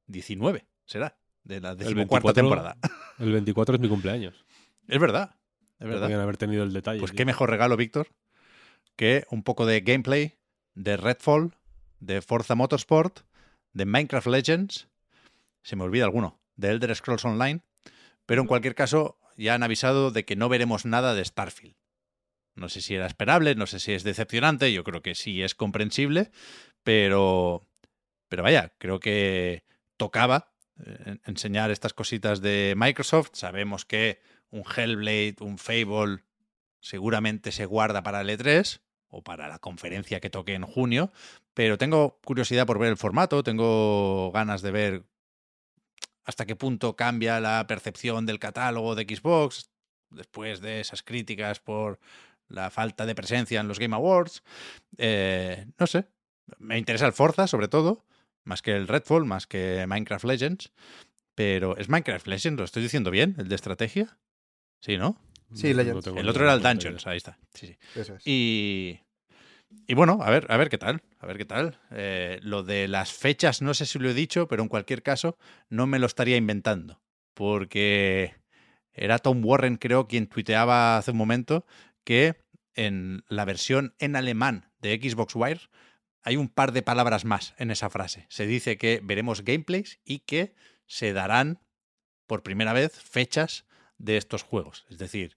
19, 0.08 0.66
será, 0.86 1.16
de 1.44 1.60
la 1.60 1.76
decimocuarta 1.76 2.32
24. 2.32 2.34
temporada. 2.34 2.76
El 3.20 3.32
24 3.32 3.76
es 3.76 3.80
mi 3.80 3.88
cumpleaños. 3.88 4.44
Es 4.88 4.98
verdad, 4.98 5.36
es 5.78 5.86
Podrían 5.86 6.00
verdad. 6.00 6.20
haber 6.22 6.36
tenido 6.36 6.64
el 6.64 6.72
detalle. 6.72 6.98
Pues 6.98 7.12
tío. 7.12 7.18
qué 7.18 7.24
mejor 7.24 7.48
regalo, 7.50 7.76
Víctor, 7.76 8.08
que 8.96 9.24
un 9.30 9.44
poco 9.44 9.66
de 9.66 9.82
gameplay, 9.82 10.34
de 10.74 10.96
Redfall, 10.96 11.54
de 12.00 12.22
Forza 12.22 12.56
Motorsport, 12.56 13.20
de 13.72 13.84
Minecraft 13.84 14.26
Legends, 14.26 14.88
se 15.62 15.76
me 15.76 15.84
olvida 15.84 16.04
alguno, 16.04 16.40
de 16.56 16.70
Elder 16.70 16.96
Scrolls 16.96 17.24
Online, 17.24 17.60
pero 18.26 18.42
en 18.42 18.48
cualquier 18.48 18.74
caso 18.74 19.16
ya 19.36 19.54
han 19.54 19.62
avisado 19.62 20.10
de 20.10 20.24
que 20.24 20.34
no 20.34 20.48
veremos 20.48 20.86
nada 20.86 21.14
de 21.14 21.24
Starfield. 21.24 21.76
No 22.60 22.68
sé 22.68 22.82
si 22.82 22.94
era 22.94 23.06
esperable, 23.06 23.54
no 23.54 23.66
sé 23.66 23.80
si 23.80 23.92
es 23.92 24.04
decepcionante, 24.04 24.70
yo 24.70 24.84
creo 24.84 25.00
que 25.00 25.14
sí 25.14 25.42
es 25.42 25.54
comprensible, 25.54 26.30
pero, 26.82 27.66
pero 28.28 28.42
vaya, 28.42 28.74
creo 28.76 29.00
que 29.00 29.64
tocaba 29.96 30.52
eh, 30.84 31.16
enseñar 31.24 31.70
estas 31.70 31.94
cositas 31.94 32.42
de 32.42 32.74
Microsoft. 32.76 33.30
Sabemos 33.32 33.86
que 33.86 34.20
un 34.50 34.62
Hellblade, 34.62 35.36
un 35.40 35.56
Fable, 35.56 36.22
seguramente 36.80 37.50
se 37.50 37.64
guarda 37.64 38.02
para 38.02 38.20
el 38.20 38.28
E3 38.28 38.80
o 39.08 39.22
para 39.22 39.48
la 39.48 39.58
conferencia 39.58 40.20
que 40.20 40.28
toque 40.28 40.52
en 40.52 40.64
junio, 40.64 41.12
pero 41.54 41.78
tengo 41.78 42.20
curiosidad 42.26 42.66
por 42.66 42.78
ver 42.78 42.90
el 42.90 42.98
formato, 42.98 43.42
tengo 43.42 44.30
ganas 44.32 44.60
de 44.60 44.70
ver 44.70 45.04
hasta 46.24 46.44
qué 46.44 46.56
punto 46.56 46.94
cambia 46.94 47.40
la 47.40 47.66
percepción 47.66 48.26
del 48.26 48.38
catálogo 48.38 48.94
de 48.94 49.04
Xbox 49.04 49.70
después 50.10 50.60
de 50.60 50.80
esas 50.80 51.02
críticas 51.02 51.58
por 51.60 51.98
la 52.50 52.70
falta 52.70 53.06
de 53.06 53.14
presencia 53.14 53.60
en 53.60 53.68
los 53.68 53.78
Game 53.78 53.94
Awards. 53.94 54.42
Eh, 54.98 55.66
no 55.78 55.86
sé, 55.86 56.06
me 56.58 56.78
interesa 56.78 57.06
el 57.06 57.12
Forza 57.12 57.46
sobre 57.46 57.68
todo, 57.68 58.04
más 58.44 58.62
que 58.62 58.72
el 58.72 58.88
Redfall, 58.88 59.24
más 59.24 59.46
que 59.46 59.84
Minecraft 59.86 60.24
Legends, 60.24 60.72
pero 61.34 61.76
¿es 61.76 61.88
Minecraft 61.88 62.26
Legends? 62.26 62.58
¿Lo 62.58 62.64
estoy 62.64 62.82
diciendo 62.82 63.10
bien? 63.10 63.34
¿El 63.38 63.48
de 63.48 63.54
estrategia? 63.54 64.18
Sí, 64.80 64.98
¿no? 64.98 65.16
Sí, 65.54 65.74
Legends. 65.74 66.06
El 66.06 66.28
otro 66.28 66.44
era 66.44 66.54
el 66.54 66.62
Dungeons, 66.62 67.06
ahí 67.06 67.16
está. 67.16 67.38
Sí, 67.54 67.66
sí. 67.66 67.76
Eso 67.98 68.14
es. 68.14 68.26
Y, 68.26 69.00
y 69.86 69.94
bueno, 69.94 70.20
a 70.22 70.30
ver, 70.30 70.46
a 70.48 70.56
ver 70.56 70.68
qué 70.68 70.78
tal. 70.78 71.02
A 71.18 71.26
ver 71.26 71.38
qué 71.38 71.44
tal. 71.44 71.78
Eh, 71.90 72.38
lo 72.42 72.62
de 72.62 72.88
las 72.88 73.12
fechas, 73.12 73.60
no 73.60 73.74
sé 73.74 73.86
si 73.86 73.98
lo 73.98 74.08
he 74.08 74.14
dicho, 74.14 74.46
pero 74.48 74.62
en 74.62 74.68
cualquier 74.68 75.02
caso, 75.02 75.36
no 75.68 75.86
me 75.86 75.98
lo 75.98 76.06
estaría 76.06 76.36
inventando. 76.36 77.00
Porque 77.34 78.34
era 78.92 79.18
Tom 79.18 79.44
Warren, 79.44 79.76
creo, 79.76 80.06
quien 80.06 80.26
tuiteaba 80.26 80.98
hace 80.98 81.10
un 81.10 81.16
momento 81.16 81.64
que 82.10 82.34
en 82.74 83.22
la 83.28 83.44
versión 83.44 83.94
en 84.00 84.16
alemán 84.16 84.72
de 84.80 84.98
Xbox 85.00 85.36
Wire 85.36 85.60
hay 86.22 86.36
un 86.36 86.48
par 86.48 86.72
de 86.72 86.82
palabras 86.82 87.24
más 87.24 87.54
en 87.56 87.70
esa 87.70 87.88
frase. 87.88 88.26
Se 88.30 88.48
dice 88.48 88.78
que 88.78 89.00
veremos 89.00 89.44
gameplays 89.44 90.00
y 90.04 90.18
que 90.18 90.52
se 90.86 91.12
darán 91.12 91.60
por 92.26 92.42
primera 92.42 92.72
vez 92.72 93.00
fechas 93.00 93.64
de 93.96 94.16
estos 94.16 94.42
juegos. 94.42 94.86
Es 94.90 94.98
decir, 94.98 95.36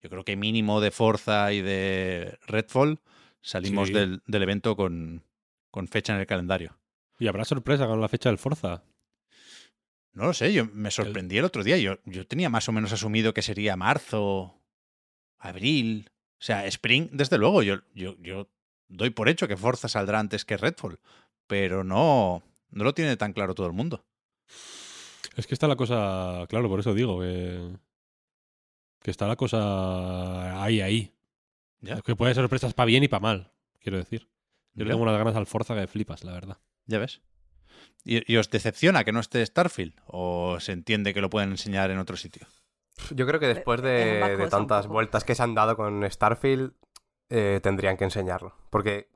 yo 0.00 0.08
creo 0.08 0.24
que 0.24 0.36
mínimo 0.36 0.80
de 0.80 0.90
Forza 0.90 1.52
y 1.52 1.60
de 1.60 2.38
Redfall 2.46 2.98
salimos 3.42 3.88
Sí. 3.88 3.92
del, 3.94 4.22
del 4.26 4.42
evento 4.42 4.74
con, 4.74 5.22
con 5.70 5.86
fecha 5.86 6.14
en 6.14 6.20
el 6.20 6.26
calendario. 6.26 6.78
Y 7.18 7.26
habrá 7.26 7.44
sorpresa 7.44 7.86
con 7.86 8.00
la 8.00 8.08
fecha 8.08 8.30
del 8.30 8.38
Forza. 8.38 8.84
No 10.14 10.24
lo 10.24 10.32
sé, 10.32 10.50
yo 10.54 10.64
me 10.72 10.90
sorprendí 10.90 11.36
el 11.36 11.44
otro 11.44 11.62
día. 11.62 11.76
Yo, 11.76 11.98
yo 12.06 12.26
tenía 12.26 12.48
más 12.48 12.70
o 12.70 12.72
menos 12.72 12.90
asumido 12.94 13.34
que 13.34 13.42
sería 13.42 13.76
marzo, 13.76 14.62
abril. 15.38 16.10
O 16.38 16.44
sea, 16.44 16.66
Spring, 16.66 17.08
desde 17.12 17.38
luego. 17.38 17.62
Yo, 17.62 17.80
yo, 17.94 18.16
yo 18.20 18.48
doy 18.88 19.10
por 19.10 19.28
hecho 19.28 19.48
que 19.48 19.56
Forza 19.56 19.88
saldrá 19.88 20.20
antes 20.20 20.44
que 20.44 20.56
Redfall. 20.56 20.98
Pero 21.46 21.84
no, 21.84 22.42
no 22.70 22.84
lo 22.84 22.94
tiene 22.94 23.16
tan 23.16 23.32
claro 23.32 23.54
todo 23.54 23.66
el 23.66 23.72
mundo. 23.72 24.04
Es 25.36 25.46
que 25.46 25.54
está 25.54 25.68
la 25.68 25.76
cosa. 25.76 26.46
Claro, 26.48 26.68
por 26.68 26.80
eso 26.80 26.94
digo 26.94 27.20
que. 27.20 27.76
Que 29.02 29.10
está 29.10 29.26
la 29.26 29.36
cosa 29.36 30.62
ahí, 30.62 30.80
ahí. 30.80 31.12
Ya. 31.80 32.00
Que 32.00 32.16
puede 32.16 32.34
ser 32.34 32.42
sorpresas 32.42 32.74
para 32.74 32.86
bien 32.86 33.04
y 33.04 33.08
para 33.08 33.20
mal, 33.20 33.52
quiero 33.80 33.98
decir. 33.98 34.28
Yo 34.74 34.84
le 34.84 34.90
tengo 34.90 35.02
unas 35.02 35.16
ganas 35.16 35.36
al 35.36 35.46
Forza 35.46 35.74
que 35.74 35.86
flipas, 35.86 36.24
la 36.24 36.32
verdad. 36.32 36.58
Ya 36.86 36.98
ves. 36.98 37.22
¿Y, 38.04 38.30
y 38.30 38.36
os 38.36 38.50
decepciona 38.50 39.04
que 39.04 39.12
no 39.12 39.20
esté 39.20 39.44
Starfield? 39.44 39.94
¿O 40.06 40.58
se 40.60 40.72
entiende 40.72 41.14
que 41.14 41.20
lo 41.20 41.30
pueden 41.30 41.50
enseñar 41.50 41.90
en 41.90 41.98
otro 41.98 42.16
sitio? 42.16 42.46
Yo 43.10 43.26
creo 43.26 43.40
que 43.40 43.46
después 43.46 43.80
Es 43.80 44.38
de, 44.38 44.48
tantas 44.50 44.86
vueltas 44.86 45.24
que 45.24 45.34
se 45.34 45.42
han 45.42 45.54
dado 45.54 45.76
con 45.76 46.08
Starfield, 46.10 46.72
eh, 47.30 47.60
tendrían 47.62 47.96
que 47.96 48.04
enseñarlo. 48.04 48.54
Porque 48.70 49.08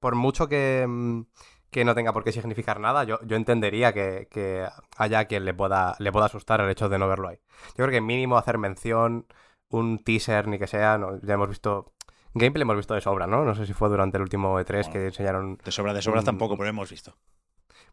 por 0.00 0.14
mucho 0.14 0.48
que, 0.48 0.84
mm, 0.86 1.22
que 1.70 1.84
no 1.84 1.94
tenga 1.94 2.12
por 2.12 2.24
qué 2.24 2.32
significar 2.32 2.80
nada, 2.80 3.04
yo, 3.04 3.18
yo 3.24 3.36
entendería 3.36 3.92
que, 3.92 4.28
que 4.30 4.66
haya 4.96 5.24
quien 5.26 5.44
le 5.44 5.54
pueda, 5.54 5.96
le 5.98 6.12
pueda 6.12 6.26
asustar 6.26 6.60
el 6.60 6.70
hecho 6.70 6.88
de 6.88 6.98
no 6.98 7.08
verlo 7.08 7.28
ahí. 7.28 7.38
Yo 7.76 7.84
creo 7.84 7.90
que 7.90 8.00
mínimo 8.00 8.38
hacer 8.38 8.58
mención, 8.58 9.26
un 9.68 9.98
teaser, 9.98 10.48
ni 10.48 10.58
que 10.58 10.66
sea, 10.66 10.98
no, 10.98 11.20
ya 11.20 11.34
hemos 11.34 11.48
visto... 11.48 11.92
Gameplay 12.34 12.62
hemos 12.62 12.76
visto 12.76 12.92
de 12.92 13.00
sobra, 13.00 13.26
¿no? 13.26 13.46
No 13.46 13.54
sé 13.54 13.64
si 13.64 13.72
fue 13.72 13.88
durante 13.88 14.18
el 14.18 14.22
último 14.22 14.60
E3 14.60 14.92
que 14.92 15.06
enseñaron... 15.06 15.56
De 15.64 15.72
sobra, 15.72 15.94
de 15.94 16.02
sobra 16.02 16.22
tampoco, 16.22 16.56
pero 16.58 16.68
hemos 16.68 16.90
visto. 16.90 17.16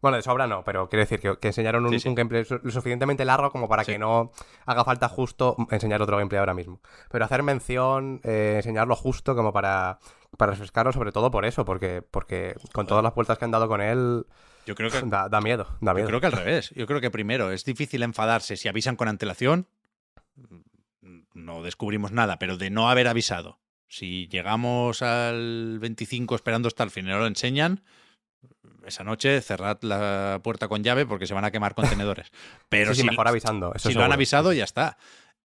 Bueno, 0.04 0.18
de 0.18 0.22
sobra 0.22 0.46
no, 0.46 0.62
pero 0.64 0.86
quiero 0.90 1.00
decir 1.00 1.18
que, 1.18 1.38
que 1.38 1.48
enseñaron 1.48 1.86
un, 1.86 1.92
Sí, 1.92 2.00
sí. 2.00 2.08
un 2.10 2.14
gameplay 2.14 2.44
lo 2.62 2.70
suficientemente 2.70 3.24
largo 3.24 3.50
como 3.50 3.68
para 3.70 3.84
Sí. 3.84 3.92
que 3.92 3.98
no 3.98 4.32
haga 4.66 4.84
falta 4.84 5.08
justo 5.08 5.56
enseñar 5.70 6.02
otro 6.02 6.18
gameplay 6.18 6.38
ahora 6.40 6.52
mismo. 6.52 6.82
Pero 7.10 7.24
hacer 7.24 7.42
mención, 7.42 8.20
eh, 8.22 8.56
enseñarlo 8.58 8.96
justo 8.96 9.34
como 9.34 9.50
para, 9.54 9.98
para 10.36 10.52
refrescarlo, 10.52 10.92
sobre 10.92 11.10
todo 11.10 11.30
por 11.30 11.46
eso, 11.46 11.64
porque, 11.64 12.02
porque 12.02 12.54
con 12.74 12.86
todas 12.86 13.02
las 13.02 13.14
vueltas 13.14 13.38
que 13.38 13.46
han 13.46 13.50
dado 13.50 13.66
con 13.66 13.80
él, 13.80 14.26
Yo 14.66 14.74
creo 14.74 14.90
que 14.90 15.00
da, 15.06 15.30
da 15.30 15.40
miedo, 15.40 15.66
da 15.80 15.92
Yo 15.92 15.94
miedo. 15.94 16.08
creo 16.08 16.20
que 16.20 16.26
al 16.26 16.32
revés. 16.44 16.68
Yo 16.76 16.86
creo 16.86 17.00
que 17.00 17.10
primero 17.10 17.50
es 17.50 17.64
difícil 17.64 18.02
enfadarse 18.02 18.58
si 18.58 18.68
avisan 18.68 18.96
con 18.96 19.08
antelación. 19.08 19.66
No 21.32 21.62
descubrimos 21.62 22.12
nada, 22.12 22.38
pero 22.38 22.56
de 22.56 22.70
no 22.70 22.88
haber 22.90 23.08
avisado. 23.08 23.58
Si 23.88 24.28
llegamos 24.28 25.02
al 25.02 25.78
25 25.80 26.34
esperando 26.34 26.68
hasta 26.68 26.84
el 26.84 26.90
fin 26.90 27.06
y 27.06 27.08
no 27.10 27.18
lo 27.18 27.26
enseñan, 27.26 27.82
esa 28.86 29.04
noche 29.04 29.40
cerrad 29.40 29.78
la 29.82 30.40
puerta 30.42 30.68
con 30.68 30.82
llave 30.82 31.06
porque 31.06 31.26
se 31.26 31.34
van 31.34 31.44
a 31.44 31.50
quemar 31.50 31.74
contenedores. 31.76 32.30
Pero 32.68 32.94
sí, 32.94 33.02
si, 33.02 33.06
mejor 33.06 33.28
avisando. 33.28 33.72
Eso 33.74 33.88
si 33.88 33.94
lo 33.94 34.04
han 34.04 34.12
avisado, 34.12 34.52
ya 34.52 34.64
está. 34.64 34.98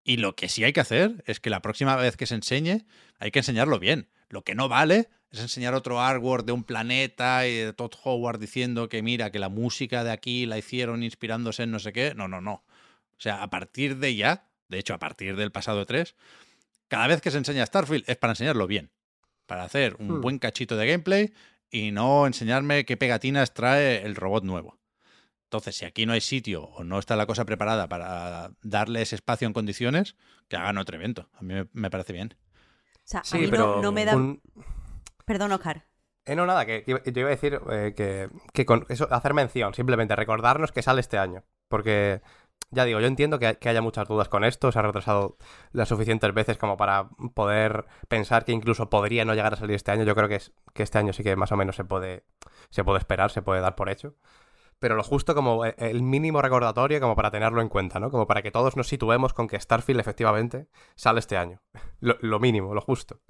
Y 0.04 0.16
lo 0.16 0.34
que 0.34 0.48
sí 0.48 0.64
hay 0.64 0.72
que 0.72 0.80
hacer 0.80 1.22
es 1.26 1.40
que 1.40 1.50
la 1.50 1.60
próxima 1.60 1.96
vez 1.96 2.16
que 2.16 2.26
se 2.26 2.34
enseñe, 2.34 2.86
hay 3.18 3.30
que 3.30 3.40
enseñarlo 3.40 3.78
bien. 3.78 4.08
Lo 4.30 4.42
que 4.42 4.54
no 4.54 4.68
vale 4.68 5.08
es 5.30 5.40
enseñar 5.40 5.74
otro 5.74 6.00
artwork 6.00 6.46
de 6.46 6.52
un 6.52 6.64
planeta 6.64 7.46
y 7.46 7.54
de 7.56 7.72
Todd 7.74 7.92
Howard 8.02 8.38
diciendo 8.38 8.88
que 8.88 9.02
mira, 9.02 9.30
que 9.30 9.38
la 9.38 9.50
música 9.50 10.04
de 10.04 10.10
aquí 10.10 10.46
la 10.46 10.56
hicieron 10.56 11.02
inspirándose 11.02 11.64
en 11.64 11.70
no 11.70 11.78
sé 11.78 11.92
qué. 11.92 12.14
No, 12.14 12.28
no, 12.28 12.40
no. 12.40 12.52
O 12.52 13.20
sea, 13.20 13.42
a 13.42 13.50
partir 13.50 13.98
de 13.98 14.14
ya, 14.14 14.48
de 14.68 14.78
hecho, 14.78 14.94
a 14.94 14.98
partir 14.98 15.36
del 15.36 15.52
pasado 15.52 15.84
3, 15.84 16.14
cada 16.88 17.06
vez 17.06 17.20
que 17.20 17.30
se 17.30 17.38
enseña 17.38 17.66
Starfield 17.66 18.04
es 18.08 18.16
para 18.16 18.32
enseñarlo 18.32 18.66
bien. 18.66 18.90
Para 19.46 19.64
hacer 19.64 19.96
un 19.98 20.18
Hmm. 20.18 20.20
buen 20.20 20.38
cachito 20.38 20.76
de 20.76 20.86
gameplay 20.86 21.32
y 21.70 21.90
no 21.90 22.26
enseñarme 22.26 22.84
qué 22.84 22.96
pegatinas 22.96 23.54
trae 23.54 24.02
el 24.04 24.16
robot 24.16 24.44
nuevo. 24.44 24.78
Entonces, 25.44 25.76
si 25.76 25.84
aquí 25.86 26.04
no 26.04 26.12
hay 26.12 26.20
sitio 26.20 26.64
o 26.64 26.84
no 26.84 26.98
está 26.98 27.16
la 27.16 27.24
cosa 27.26 27.44
preparada 27.46 27.88
para 27.88 28.50
darle 28.62 29.00
ese 29.02 29.14
espacio 29.14 29.46
en 29.46 29.54
condiciones, 29.54 30.14
que 30.48 30.56
hagan 30.56 30.76
otro 30.78 30.96
evento. 30.96 31.30
A 31.34 31.42
mí 31.42 31.54
me, 31.72 31.90
parece 31.90 32.12
bien. 32.12 32.34
O 32.94 33.00
sea, 33.04 33.20
a 33.20 33.24
Sí, 33.24 33.38
mí 33.38 33.44
no- 33.46 33.50
pero 33.50 33.82
no, 33.82 33.92
me 33.92 34.04
da... 34.04 34.14
un- 34.16 34.42
Perdón, 35.24 35.52
Oscar. 35.52 35.86
Eh, 36.26 36.36
no, 36.36 36.44
nada, 36.44 36.66
que, 36.66 36.84
yo 36.86 36.98
iba 37.06 37.28
a 37.28 37.30
decir 37.30 37.58
eh, 37.70 37.94
que, 37.96 38.28
que 38.52 38.66
con 38.66 38.84
eso, 38.90 39.08
hacer 39.10 39.32
mención, 39.32 39.72
simplemente 39.72 40.14
recordarnos 40.14 40.72
que 40.72 40.82
sale 40.82 41.00
este 41.00 41.16
año. 41.16 41.44
Porque, 41.68 42.20
ya 42.70 42.84
digo, 42.84 43.00
yo 43.00 43.06
entiendo 43.06 43.38
que, 43.38 43.56
que 43.56 43.68
haya 43.68 43.82
muchas 43.82 44.06
dudas 44.08 44.28
con 44.28 44.44
esto, 44.44 44.72
se 44.72 44.78
ha 44.78 44.82
retrasado 44.82 45.36
las 45.72 45.88
suficientes 45.88 46.32
veces 46.34 46.58
como 46.58 46.76
para 46.76 47.08
poder 47.34 47.86
pensar 48.08 48.44
que 48.44 48.52
incluso 48.52 48.90
podría 48.90 49.24
no 49.24 49.34
llegar 49.34 49.54
a 49.54 49.56
salir 49.56 49.76
este 49.76 49.90
año. 49.90 50.04
Yo 50.04 50.14
creo 50.14 50.28
que, 50.28 50.36
es, 50.36 50.52
que 50.74 50.82
este 50.82 50.98
año 50.98 51.12
sí 51.12 51.22
que 51.22 51.36
más 51.36 51.52
o 51.52 51.56
menos 51.56 51.76
se 51.76 51.84
puede, 51.84 52.24
se 52.70 52.84
puede 52.84 52.98
esperar, 52.98 53.30
se 53.30 53.42
puede 53.42 53.60
dar 53.60 53.74
por 53.74 53.88
hecho. 53.88 54.14
Pero 54.78 54.94
lo 54.96 55.02
justo 55.02 55.34
como 55.34 55.64
e- 55.66 55.74
el 55.78 56.02
mínimo 56.02 56.42
recordatorio 56.42 57.00
como 57.00 57.16
para 57.16 57.30
tenerlo 57.30 57.60
en 57.62 57.68
cuenta, 57.68 57.98
¿no? 58.00 58.10
Como 58.10 58.26
para 58.26 58.42
que 58.42 58.50
todos 58.52 58.76
nos 58.76 58.88
situemos 58.88 59.32
con 59.34 59.48
que 59.48 59.58
Starfield 59.60 60.00
efectivamente 60.00 60.68
sale 60.94 61.20
este 61.20 61.36
año. 61.36 61.60
Lo, 62.00 62.16
lo 62.20 62.38
mínimo, 62.40 62.74
lo 62.74 62.80
justo. 62.80 63.20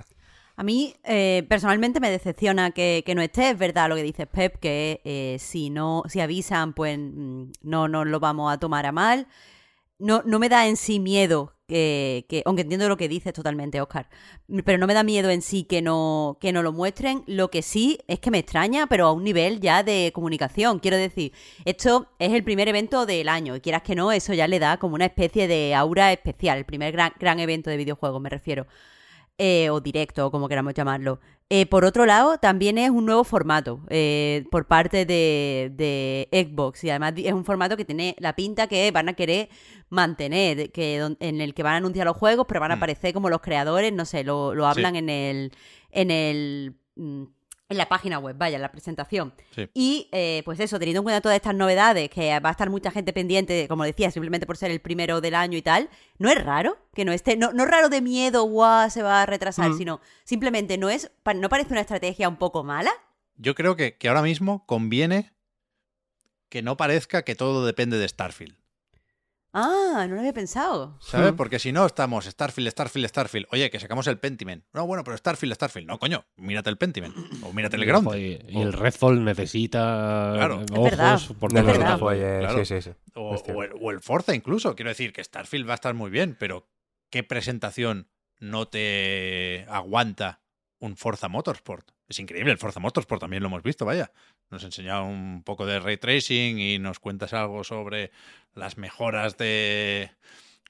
A 0.60 0.64
mí, 0.64 0.93
eh, 1.05 1.47
personalmente, 1.48 2.01
me 2.01 2.10
decepciona 2.10 2.72
que, 2.72 3.05
que 3.06 3.14
no 3.14 3.22
esté. 3.22 3.51
Es 3.51 3.59
verdad 3.59 3.89
lo 3.89 3.94
que 3.94 4.02
dices, 4.02 4.26
Pep, 4.26 4.56
que 4.59 5.01
eh, 5.05 5.36
si 5.39 5.70
no, 5.70 6.02
si 6.09 6.18
avisan, 6.20 6.72
pues 6.72 6.98
mm, 6.98 7.52
no 7.62 7.86
nos 7.86 8.06
lo 8.09 8.18
vamos 8.18 8.52
a 8.52 8.59
tomar 8.59 8.85
a 8.85 8.90
mal. 8.90 9.28
No, 9.98 10.22
no 10.26 10.39
me 10.40 10.48
da 10.48 10.66
en 10.68 10.76
sí 10.76 11.01
miedo 11.01 11.55
que, 11.68 12.26
que- 12.28 12.43
aunque 12.47 12.62
entiendo 12.62 12.89
lo 12.89 12.97
que 12.97 13.09
dices 13.09 13.32
totalmente, 13.35 13.80
Oscar, 13.80 14.09
pero 14.64 14.78
no 14.78 14.86
me 14.89 14.94
da 14.94 15.05
miedo 15.05 15.30
en 15.30 15.43
sí 15.43 15.64
que 15.64 15.82
no, 15.82 16.39
que 16.40 16.52
no 16.52 16.62
lo 16.64 16.72
muestren. 16.72 17.24
Lo 17.28 17.51
que 17.51 17.62
sí 17.62 18.01
es 18.09 18.20
que 18.20 18.30
me 18.32 18.39
extraña, 18.40 18.89
pero 18.89 19.06
a 19.09 19.12
un 19.12 19.24
nivel 19.24 19.60
ya 19.60 19.82
de 19.85 20.12
comunicación. 20.14 20.80
Quiero 20.80 20.97
decir, 20.97 21.32
esto 21.66 22.09
es 22.18 22.32
el 22.32 22.44
primer 22.44 22.68
evento 22.68 23.06
del 23.06 23.28
año, 23.28 23.56
y 23.56 23.60
quieras 23.60 23.82
que 23.82 23.94
no, 23.97 24.12
eso 24.12 24.35
ya 24.35 24.48
le 24.48 24.59
da 24.60 24.78
como 24.78 24.97
una 24.97 25.06
especie 25.06 25.47
de 25.48 25.74
aura 25.76 26.12
especial. 26.12 26.59
El 26.59 26.64
primer 26.66 26.93
gran, 26.93 27.12
gran 27.20 27.39
evento 27.40 27.70
de 27.70 27.76
videojuegos, 27.76 28.20
me 28.20 28.30
refiero 28.30 28.66
eh, 29.39 29.70
o 29.70 29.81
directo, 29.81 30.27
o 30.27 30.31
como 30.31 30.48
queramos 30.48 30.74
llamarlo. 30.74 31.20
Eh, 31.51 31.65
por 31.65 31.85
otro 31.86 32.05
lado, 32.05 32.36
también 32.39 32.77
es 32.77 32.90
un 32.90 33.06
nuevo 33.06 33.24
formato 33.24 33.81
eh, 33.89 34.44
por 34.51 34.66
parte 34.66 35.06
de, 35.06 35.70
de 35.74 36.28
Xbox 36.31 36.85
y 36.85 36.90
además 36.90 37.15
es 37.16 37.32
un 37.32 37.44
formato 37.44 37.77
que 37.77 37.86
tiene 37.86 38.15
la 38.19 38.35
pinta 38.36 38.66
que 38.66 38.90
van 38.90 39.09
a 39.09 39.15
querer 39.15 39.48
mantener, 39.89 40.70
que 40.73 40.97
en 41.20 41.40
el 41.40 41.55
que 41.55 41.62
van 41.62 41.74
a 41.74 41.77
anunciar 41.78 42.06
los 42.06 42.16
juegos, 42.16 42.44
pero 42.47 42.60
van 42.60 42.73
a 42.73 42.77
Mm. 42.77 42.78
aparecer 42.78 43.15
como 43.15 43.31
los 43.31 43.40
creadores, 43.40 43.93
no 43.93 44.05
sé, 44.05 44.24
lo, 44.24 44.55
lo 44.55 44.66
hablan 44.66 44.97
en 44.97 45.09
el 45.09 45.52
en 45.90 46.10
el 46.10 46.77
mm, 46.97 47.23
en 47.70 47.77
la 47.77 47.89
página 47.89 48.19
web, 48.19 48.35
vaya, 48.39 48.57
en 48.57 48.62
la 48.62 48.70
presentación. 48.73 49.35
Sí. 49.55 49.69
Y 49.74 50.09
eh, 50.12 50.43
pues 50.45 50.59
eso, 50.61 50.78
teniendo 50.78 51.01
en 51.01 51.05
cuenta 51.05 51.20
todas 51.20 51.36
estas 51.36 51.55
novedades, 51.55 52.09
que 52.09 52.39
va 52.40 52.49
a 52.49 52.53
estar 52.53 52.70
mucha 52.70 52.90
gente 52.90 53.12
pendiente, 53.12 53.69
como 53.69 53.85
decía, 53.85 54.11
simplemente 54.11 54.47
por 54.47 54.57
ser 54.57 54.70
el 54.70 54.81
primero 54.81 55.20
del 55.20 55.35
año 55.35 55.59
y 55.59 55.62
tal, 55.62 55.90
no 56.19 56.31
es 56.31 56.43
raro 56.43 56.78
que 56.95 57.05
no 57.05 57.12
esté, 57.12 57.36
no, 57.36 57.53
no 57.53 57.65
es 57.65 57.70
raro 57.70 57.89
de 57.90 58.01
miedo, 58.01 58.45
guau, 58.45 58.89
se 58.90 59.03
va 59.03 59.23
a 59.23 59.27
retrasar, 59.27 59.70
Mm. 59.70 59.78
sino 59.78 60.01
simplemente 60.24 60.78
no 60.78 60.89
es, 60.89 61.11
no 61.36 61.49
parece 61.49 61.73
una 61.73 61.82
estrategia 61.82 62.28
un 62.28 62.36
poco 62.36 62.65
mala. 62.65 62.90
Yo 63.36 63.55
creo 63.55 63.77
que, 63.77 63.97
que 63.97 64.09
ahora 64.09 64.23
mismo 64.23 64.65
conviene 64.66 65.32
que 66.49 66.62
no 66.62 66.77
parezca 66.77 67.23
que 67.23 67.35
todo 67.35 67.66
depende 67.66 67.99
de 67.99 68.09
Starfield. 68.09 68.57
Ah, 69.52 70.04
no 70.08 70.14
lo 70.14 70.20
había 70.20 70.34
pensado. 70.34 70.98
¿Sabes? 71.00 71.32
Hmm. 71.32 71.36
Porque 71.36 71.58
si 71.58 71.72
no, 71.72 71.86
estamos 71.86 72.26
Starfield, 72.26 72.70
Starfield, 72.70 73.08
Starfield. 73.08 73.46
Oye, 73.50 73.70
que 73.70 73.80
sacamos 73.80 74.06
el 74.06 74.18
Pentiment. 74.18 74.64
No, 74.74 74.86
bueno, 74.86 75.04
pero 75.04 75.16
Starfield, 75.16 75.54
Starfield. 75.54 75.86
No, 75.88 75.98
coño, 75.98 76.24
mírate 76.36 76.68
el 76.70 76.76
Pentiment. 76.76 77.14
O 77.42 77.52
mírate 77.52 77.76
el 77.76 77.86
Ground. 77.86 78.14
Y 78.16 78.60
el 78.60 78.72
Redfall 78.72 79.24
necesita 79.24 80.32
Claro. 80.34 80.64
ojos 80.72 80.84
verdad. 80.84 81.20
por 81.40 81.52
No, 81.52 82.12
eh, 82.12 82.38
Claro. 82.40 82.64
Sí, 82.64 82.80
sí, 82.80 82.82
sí. 82.82 82.90
O, 83.14 83.34
o 83.36 83.62
el, 83.62 83.72
o 83.80 83.90
el 83.90 84.00
Forza 84.00 84.34
incluso. 84.34 84.74
Quiero 84.76 84.90
decir 84.90 85.12
que 85.12 85.24
Starfield 85.24 85.66
va 85.66 85.72
a 85.72 85.76
estar 85.76 85.94
muy 85.94 86.10
bien, 86.10 86.36
pero 86.38 86.68
¿qué 87.10 87.22
presentación 87.22 88.08
no 88.38 88.68
te 88.68 89.64
aguanta 89.68 90.42
un 90.78 90.96
Forza 90.96 91.28
Motorsport? 91.28 91.90
Es 92.09 92.18
increíble, 92.18 92.52
el 92.52 92.59
Forza 92.59 92.80
Motorsport 92.80 93.20
también 93.20 93.43
lo 93.43 93.48
hemos 93.48 93.62
visto, 93.62 93.85
vaya. 93.85 94.12
Nos 94.51 94.64
enseña 94.64 95.02
un 95.02 95.43
poco 95.44 95.66
de 95.66 95.78
ray 95.78 95.98
tracing 95.98 96.59
y 96.59 96.78
nos 96.78 97.01
cuentas 97.01 97.35
algo 97.35 97.64
sobre 97.64 98.10
las 98.55 98.78
mejoras 98.78 99.36
de... 99.36 100.10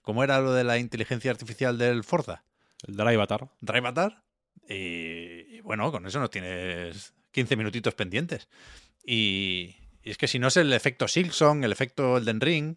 ¿Cómo 0.03 0.25
era 0.25 0.41
lo 0.41 0.53
de 0.53 0.65
la 0.65 0.79
inteligencia 0.79 1.31
artificial 1.31 1.79
del 1.79 2.03
Forza? 2.03 2.45
El. 2.87 2.97
Drive 3.61 3.79
Avatar. 3.87 4.25
Y, 4.69 5.57
y 5.57 5.61
bueno, 5.61 5.91
con 5.93 6.07
eso 6.07 6.19
no 6.19 6.29
tienes 6.29 7.15
15 7.31 7.57
minutitos 7.57 7.95
pendientes. 7.95 8.49
Y, 9.05 9.77
y 10.03 10.11
es 10.11 10.19
que 10.19 10.27
si 10.29 10.39
no 10.39 10.49
es 10.49 10.57
el 10.57 10.73
efecto 10.73 11.07
Silksong, 11.07 11.63
el 11.63 11.73
efecto 11.73 12.17
Elden 12.17 12.41
Ring, 12.41 12.77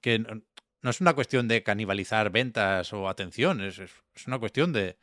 que 0.00 0.18
no, 0.18 0.40
no 0.80 0.90
es 0.90 1.00
una 1.00 1.12
cuestión 1.14 1.46
de 1.46 1.62
canibalizar 1.62 2.30
ventas 2.30 2.92
o 2.92 3.08
atención, 3.08 3.60
es- 3.60 3.78
es 3.80 4.26
una 4.26 4.38
cuestión 4.38 4.72
de, 4.72 4.96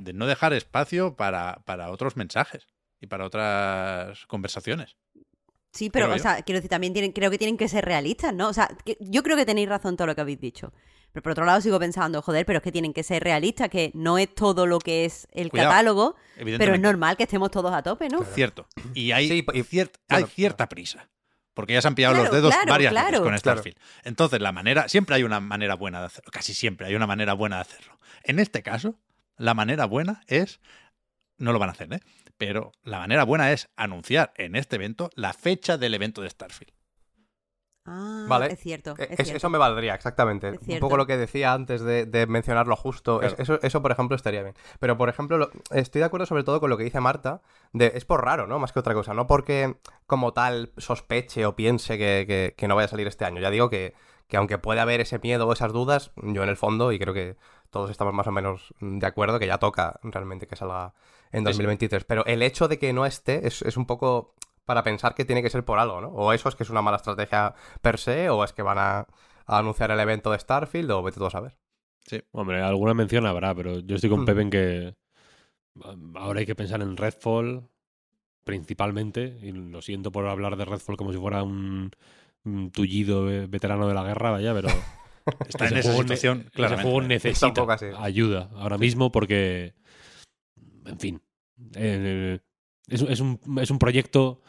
de 0.00 0.12
no 0.12 0.26
dejar 0.26 0.52
espacio 0.52 1.16
para, 1.16 1.62
para 1.64 1.90
otros 1.90 2.16
mensajes 2.16 2.66
y 3.00 3.06
para 3.06 3.24
otras 3.26 4.26
conversaciones. 4.26 4.96
Sí, 5.72 5.88
pero, 5.88 6.06
Creo 6.06 6.14
o 6.14 6.16
yo. 6.16 6.22
sea, 6.22 6.42
quiero 6.42 6.58
decir, 6.58 6.68
también 6.70 6.92
tienen, 6.92 7.12
creo 7.12 7.30
que 7.30 7.38
tienen 7.38 7.56
que 7.56 7.68
ser 7.68 7.84
realistas, 7.84 8.34
¿no? 8.34 8.48
O 8.48 8.52
sea, 8.52 8.68
que- 8.84 8.96
yo 9.00 9.22
creo 9.22 9.36
que 9.36 9.46
tenéis 9.46 9.68
razón 9.68 9.96
todo 9.96 10.08
lo 10.08 10.14
que 10.16 10.20
habéis 10.20 10.40
dicho. 10.40 10.72
Pero 11.12 11.22
por 11.22 11.32
otro 11.32 11.44
lado 11.44 11.60
sigo 11.60 11.78
pensando, 11.78 12.22
joder, 12.22 12.44
pero 12.44 12.58
es 12.58 12.62
que 12.62 12.72
tienen 12.72 12.92
que 12.92 13.02
ser 13.04 13.22
realistas, 13.22 13.68
que 13.68 13.90
no 13.94 14.18
es 14.18 14.34
todo 14.34 14.66
lo 14.66 14.78
que 14.80 15.04
es 15.04 15.28
el 15.32 15.50
Cuidado, 15.50 15.70
catálogo, 15.70 16.16
pero 16.36 16.74
es 16.74 16.80
normal 16.80 17.16
que 17.16 17.22
estemos 17.24 17.50
todos 17.52 17.72
a 17.72 17.82
tope, 17.82 18.08
¿no? 18.08 18.22
Cierto. 18.24 18.66
Y 18.94 19.12
hay, 19.12 19.28
Sí, 19.28 19.44
y- 19.52 19.62
cier- 19.62 19.90
bueno, 20.08 20.26
hay 20.26 20.32
cierta 20.32 20.68
prisa. 20.68 21.08
Porque 21.54 21.72
ya 21.74 21.82
se 21.82 21.88
han 21.88 21.94
pillado 21.96 22.14
Claro, 22.14 22.28
los 22.30 22.34
dedos 22.34 22.54
claro, 22.54 22.70
varias 22.70 22.92
veces 22.92 23.08
claro. 23.08 23.18
con 23.24 23.28
Claro. 23.36 23.38
Starfield. 23.60 23.76
Entonces, 24.04 24.40
la 24.40 24.52
manera. 24.52 24.88
Siempre 24.88 25.16
hay 25.16 25.24
una 25.24 25.40
manera 25.40 25.74
buena 25.74 25.98
de 26.00 26.06
hacerlo. 26.06 26.30
Casi 26.32 26.54
siempre 26.54 26.86
hay 26.86 26.94
una 26.94 27.08
manera 27.08 27.34
buena 27.34 27.56
de 27.56 27.62
hacerlo. 27.62 27.98
En 28.22 28.38
este 28.38 28.62
caso, 28.62 28.94
la 29.40 29.54
manera 29.54 29.86
buena 29.86 30.22
es. 30.26 30.60
No 31.38 31.52
lo 31.52 31.58
van 31.58 31.70
a 31.70 31.72
hacer, 31.72 31.92
¿eh? 31.92 32.00
Pero 32.36 32.72
la 32.82 32.98
manera 32.98 33.24
buena 33.24 33.52
es 33.52 33.68
anunciar 33.76 34.32
en 34.36 34.56
este 34.56 34.76
evento 34.76 35.10
la 35.14 35.32
fecha 35.32 35.78
del 35.78 35.94
evento 35.94 36.22
de 36.22 36.30
Starfield. 36.30 36.72
Ah, 37.86 38.26
Vale. 38.28 38.52
es 38.52 38.58
cierto. 38.60 38.94
Es 38.98 39.08
es- 39.10 39.16
cierto. 39.16 39.36
eso 39.38 39.50
me 39.50 39.56
valdría, 39.58 39.94
exactamente. 39.94 40.50
Un 40.68 40.78
poco 40.80 40.96
lo 40.98 41.06
que 41.06 41.16
decía 41.16 41.54
antes 41.54 41.80
de, 41.80 42.04
de 42.04 42.26
mencionarlo 42.26 42.76
justo. 42.76 43.22
es- 43.22 43.34
eso, 43.38 43.58
eso, 43.62 43.80
por 43.82 43.90
ejemplo, 43.90 44.14
estaría 44.16 44.42
bien. 44.42 44.54
Pero, 44.78 44.96
por 44.98 45.08
ejemplo, 45.08 45.38
lo- 45.38 45.50
estoy 45.70 46.00
de 46.00 46.04
acuerdo 46.04 46.26
sobre 46.26 46.44
todo 46.44 46.60
con 46.60 46.68
lo 46.70 46.76
que 46.76 46.84
dice 46.84 47.00
Marta. 47.00 47.40
De, 47.72 47.92
es 47.94 48.04
por 48.04 48.22
raro, 48.24 48.46
¿no? 48.46 48.58
Más 48.58 48.72
que 48.72 48.78
otra 48.80 48.94
cosa. 48.94 49.14
No 49.14 49.26
porque 49.26 49.76
como 50.06 50.32
tal 50.34 50.72
sospeche 50.76 51.46
o 51.46 51.56
piense 51.56 51.96
que, 51.98 52.26
que- 52.28 52.54
que 52.56 52.68
no 52.68 52.76
vaya 52.76 52.84
a 52.86 52.88
salir 52.88 53.06
este 53.06 53.24
año. 53.24 53.40
Ya 53.40 53.50
digo 53.50 53.70
que, 53.70 53.94
que 54.28 54.36
aunque 54.36 54.58
puede 54.58 54.80
haber 54.80 55.00
ese 55.00 55.18
miedo 55.18 55.48
o 55.48 55.52
esas 55.52 55.72
dudas, 55.72 56.12
yo 56.16 56.42
en 56.42 56.48
el 56.50 56.56
fondo, 56.58 56.92
y 56.92 56.98
creo 56.98 57.14
que 57.14 57.36
todos 57.70 57.90
estamos 57.90 58.14
más 58.14 58.26
o 58.26 58.32
menos 58.32 58.74
de 58.80 59.06
acuerdo, 59.06 59.38
que 59.38 59.46
ya 59.46 59.58
toca 59.58 59.98
realmente 60.02 60.46
que 60.46 60.56
salga 60.56 60.94
en 61.32 61.40
Sí, 61.40 61.44
sí. 61.44 61.44
2023. 61.44 62.04
Pero 62.04 62.24
el 62.26 62.42
hecho 62.42 62.68
de 62.68 62.78
que 62.78 62.92
no 62.92 63.06
esté 63.06 63.46
es, 63.46 63.62
es 63.62 63.76
un 63.76 63.86
poco 63.86 64.34
para 64.64 64.82
pensar 64.82 65.14
que 65.14 65.24
tiene 65.24 65.42
que 65.42 65.50
ser 65.50 65.64
por 65.64 65.78
algo, 65.78 66.00
¿no? 66.00 66.08
O 66.08 66.32
eso 66.32 66.48
es 66.48 66.54
que 66.56 66.62
es 66.64 66.70
una 66.70 66.82
mala 66.82 66.96
estrategia 66.98 67.54
per 67.82 67.98
se, 67.98 68.28
o 68.30 68.44
es 68.44 68.52
que 68.52 68.62
van 68.62 68.78
a, 68.78 68.98
a 69.46 69.58
anunciar 69.58 69.90
el 69.90 70.00
evento 70.00 70.30
de 70.30 70.38
Starfield, 70.38 70.90
o 70.92 71.02
vete 71.02 71.18
tú 71.18 71.26
a 71.26 71.30
saber. 71.30 71.56
Hombre, 72.32 72.60
alguna 72.62 72.94
mención 72.94 73.26
habrá, 73.26 73.54
pero 73.54 73.78
yo 73.80 73.94
estoy 73.96 74.10
con. 74.10 74.24
Pepe 74.24 74.42
en 74.42 74.50
que 74.50 74.94
ah, 75.84 75.94
ahora 76.16 76.40
hay 76.40 76.46
que 76.46 76.54
pensar 76.56 76.82
en 76.82 76.96
Redfall. 76.96 77.68
principalmente, 78.44 79.38
y 79.42 79.52
lo 79.52 79.82
siento 79.82 80.10
por 80.12 80.26
hablar 80.26 80.56
de 80.56 80.64
Redfall 80.64 80.96
como 80.96 81.12
si 81.12 81.18
fuera 81.18 81.42
un, 81.42 81.90
un 82.44 82.70
tullido 82.72 83.24
ve- 83.24 83.46
veterano 83.46 83.86
de 83.88 83.94
la 83.94 84.02
guerra, 84.02 84.30
vaya, 84.32 84.54
pero 84.54 84.68
Está 85.48 85.66
ese 85.66 85.74
en 85.74 85.80
esa 85.80 85.96
situación, 85.96 86.40
ese 86.40 86.50
claramente. 86.50 86.82
juego 86.90 87.06
necesita 87.06 87.66
ayuda 87.98 88.50
ahora 88.54 88.78
mismo 88.78 89.12
porque, 89.12 89.74
en 90.86 90.98
fin, 90.98 91.22
eh, 91.74 92.38
es, 92.88 93.02
es 93.02 93.20
un, 93.20 93.40
es 93.60 93.70
un 93.70 93.78
proyecto 93.78 94.42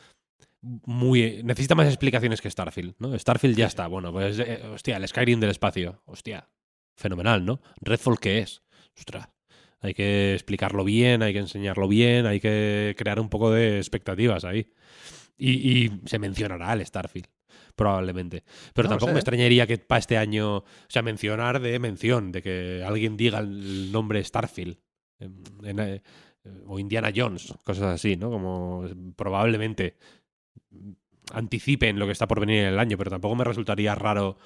muy... 0.62 1.42
Necesita 1.44 1.76
más 1.76 1.88
explicaciones 1.88 2.42
que 2.42 2.50
Starfield, 2.50 2.96
¿no? 3.00 3.18
Starfield 3.18 3.58
ya 3.58 3.68
está, 3.68 3.88
bueno, 3.88 4.12
pues, 4.12 4.40
eh, 4.40 4.62
hostia, 4.74 4.98
el 4.98 5.08
Skyrim 5.08 5.40
del 5.40 5.50
espacio, 5.50 6.02
hostia, 6.06 6.48
fenomenal, 6.96 7.46
¿no? 7.46 7.62
Redfall, 7.82 8.20
¿qué 8.20 8.40
es? 8.40 8.64
Ostras, 8.98 9.30
hay 9.80 9.94
que 9.94 10.34
explicarlo 10.34 10.84
bien, 10.84 11.24
hay 11.24 11.34
que 11.34 11.40
enseñarlo 11.40 11.88
bien, 11.88 12.26
hay 12.26 12.40
que 12.40 12.96
crear 12.98 13.20
un 13.20 13.30
poco 13.30 13.52
de 13.52 13.78
expectativas 13.78 14.46
ahí. 14.46 14.72
Y, 15.38 15.86
y 15.86 16.02
se 16.06 16.20
mencionará 16.20 16.74
el 16.74 16.86
Starfield, 16.86 17.28
probablemente. 17.76 18.44
Pero 18.74 18.88
No 18.88 18.92
tampoco 18.92 19.10
sé, 19.10 19.14
me 19.14 19.20
extrañaría 19.20 19.68
que 19.68 19.78
para 19.78 20.00
este 20.00 20.18
año, 20.18 20.58
o 20.58 20.66
sea, 20.88 21.02
mencionar 21.02 21.60
de 21.60 21.78
mención, 21.80 22.32
de 22.32 22.42
que 22.42 22.84
alguien 22.86 23.18
diga 23.18 23.40
el 23.40 23.92
nombre 23.92 24.24
Starfield. 24.24 24.78
en- 25.20 25.44
en, 25.64 25.80
eh, 25.80 26.02
o 26.66 26.80
Indiana 26.80 27.12
Jones, 27.16 27.54
cosas 27.64 27.84
así, 27.94 28.16
¿no? 28.18 28.32
Como 28.32 28.86
probablemente 29.16 29.96
anticipen 31.34 32.00
lo 32.00 32.06
que 32.08 32.12
está 32.12 32.28
por 32.28 32.40
venir 32.40 32.62
en 32.62 32.66
el 32.74 32.80
año, 32.80 32.98
pero 32.98 33.12
tampoco 33.12 33.36
me 33.36 33.44
resultaría 33.44 33.94
raro 33.96 34.38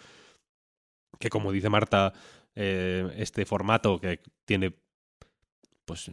que, 1.19 1.30
como 1.30 1.52
dice 1.52 1.69
Marta, 1.69 2.14
eh, 2.56 3.10
este 3.18 3.45
formato 3.45 3.99
que 3.99 4.19
tiene 4.45 4.73
pues 5.85 6.10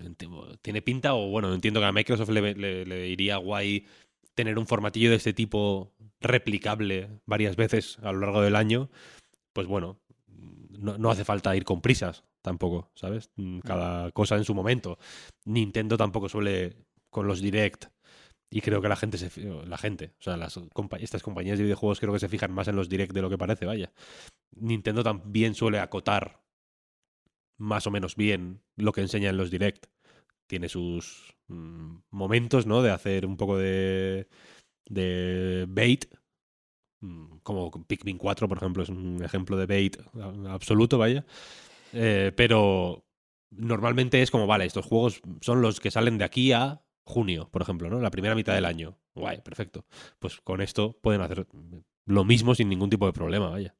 tiene 0.60 0.82
pinta 0.82 1.14
o 1.14 1.28
bueno, 1.30 1.52
entiendo 1.54 1.80
que 1.80 1.86
a 1.86 1.92
Microsoft 1.92 2.28
le, 2.28 2.54
le- 2.54 2.84
le 2.84 3.08
iría 3.08 3.38
guay 3.38 3.86
tener 4.34 4.58
un 4.58 4.66
formatillo 4.66 5.10
de 5.10 5.16
este 5.16 5.32
tipo 5.32 5.92
replicable 6.20 7.20
varias 7.26 7.56
veces 7.56 7.98
a 8.02 8.12
lo 8.12 8.20
largo 8.20 8.40
del 8.42 8.56
año, 8.56 8.90
pues 9.52 9.66
bueno, 9.66 10.00
no, 10.70 10.98
no 10.98 11.10
hace 11.10 11.24
falta 11.24 11.54
ir 11.56 11.64
con 11.64 11.80
prisas 11.80 12.24
tampoco, 12.42 12.90
¿sabes? 12.94 13.30
Mm, 13.36 13.60
Cada 13.60 14.10
cosa 14.12 14.36
en 14.36 14.44
su 14.44 14.54
momento. 14.54 14.98
Nintendo 15.44 15.96
tampoco 15.96 16.28
suele 16.28 16.76
con 17.10 17.26
los 17.26 17.40
direct 17.40 17.86
y 18.50 18.60
creo 18.60 18.80
que 18.82 18.88
la 18.88 18.96
gente 18.96 19.18
se 19.18 19.30
la 19.66 19.78
gente, 19.78 20.14
o 20.18 20.22
sea, 20.22 20.36
las 20.36 20.56
compa- 20.58 20.98
estas 21.00 21.22
compañías 21.22 21.58
de 21.58 21.64
videojuegos 21.64 22.00
creo 22.00 22.12
que 22.12 22.18
se 22.18 22.28
fijan 22.28 22.52
más 22.52 22.68
en 22.68 22.76
los 22.76 22.88
direct 22.88 23.12
de 23.12 23.22
lo 23.22 23.30
que 23.30 23.38
parece, 23.38 23.66
vaya. 23.66 23.92
Nintendo 24.56 25.02
también 25.02 25.54
suele 25.54 25.78
acotar 25.78 26.42
más 27.58 27.86
o 27.86 27.90
menos 27.90 28.16
bien 28.16 28.62
lo 28.76 28.92
que 28.92 29.02
enseña 29.02 29.30
en 29.30 29.36
los 29.36 29.50
direct. 29.50 29.86
Tiene 30.52 30.68
sus 30.68 31.34
mm, 31.48 31.94
momentos, 32.10 32.66
¿no? 32.66 32.82
De 32.82 32.90
hacer 32.90 33.24
un 33.24 33.38
poco 33.38 33.56
de, 33.56 34.28
de 34.84 35.64
bait. 35.66 36.04
Mm, 37.00 37.38
Como 37.42 37.70
Pikmin 37.86 38.18
4, 38.18 38.46
por 38.48 38.58
ejemplo, 38.58 38.82
es 38.82 38.90
un 38.90 39.22
ejemplo 39.24 39.56
de 39.56 39.64
bait 39.64 39.96
absoluto, 40.50 40.98
vaya. 40.98 41.24
Eh, 41.94 42.32
pero 42.36 43.02
normalmente 43.48 44.20
es 44.20 44.30
como, 44.30 44.46
vale, 44.46 44.66
estos 44.66 44.84
juegos 44.84 45.22
son 45.40 45.62
los 45.62 45.80
que 45.80 45.90
salen 45.90 46.18
de 46.18 46.24
aquí 46.24 46.52
a 46.52 46.82
junio, 47.06 47.48
por 47.50 47.62
ejemplo, 47.62 47.88
¿no? 47.88 47.98
La 47.98 48.10
primera 48.10 48.34
mitad 48.34 48.54
del 48.54 48.66
año. 48.66 48.98
Guay, 49.14 49.40
perfecto. 49.40 49.86
Pues 50.18 50.38
con 50.42 50.60
esto 50.60 50.98
pueden 51.00 51.22
hacer 51.22 51.46
lo 52.04 52.24
mismo 52.24 52.54
sin 52.54 52.68
ningún 52.68 52.90
tipo 52.90 53.06
de 53.06 53.14
problema, 53.14 53.48
vaya. 53.48 53.74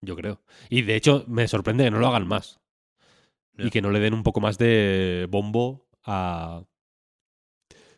Yo 0.00 0.14
creo. 0.14 0.40
Y 0.68 0.82
de 0.82 0.94
hecho, 0.94 1.24
me 1.26 1.48
sorprende 1.48 1.82
que 1.82 1.90
no 1.90 1.98
lo 1.98 2.06
hagan 2.06 2.28
más. 2.28 2.59
Y 3.66 3.70
que 3.70 3.82
no 3.82 3.90
le 3.90 4.00
den 4.00 4.14
un 4.14 4.22
poco 4.22 4.40
más 4.40 4.58
de 4.58 5.26
bombo 5.30 5.86
a. 6.04 6.64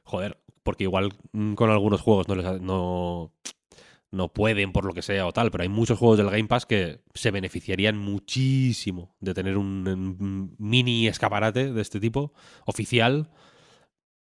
Joder, 0.05 0.39
porque 0.63 0.85
igual 0.85 1.13
mm, 1.33 1.55
con 1.55 1.71
algunos 1.71 2.01
juegos 2.01 2.29
no 2.29 2.35
les 2.35 2.45
ha- 2.47 2.59
no, 2.59 3.33
no 4.11 4.33
pueden 4.33 4.73
por 4.73 4.85
lo 4.85 4.93
que 4.93 5.03
sea 5.03 5.27
o 5.27 5.33
tal, 5.33 5.51
pero 5.51 5.63
hay 5.63 5.69
muchos 5.69 5.99
juegos 5.99 6.19
del 6.19 6.31
Game 6.31 6.49
Pass 6.49 6.67
que 6.67 7.01
se 7.15 7.31
beneficiarían 7.31 7.97
muchísimo 7.99 9.15
de 9.21 9.35
tener 9.35 9.57
un, 9.57 9.87
un 9.89 10.55
mini 10.59 11.07
escaparate 11.09 11.73
de 11.73 11.81
este 11.81 12.01
tipo, 12.01 12.33
oficial. 12.67 13.31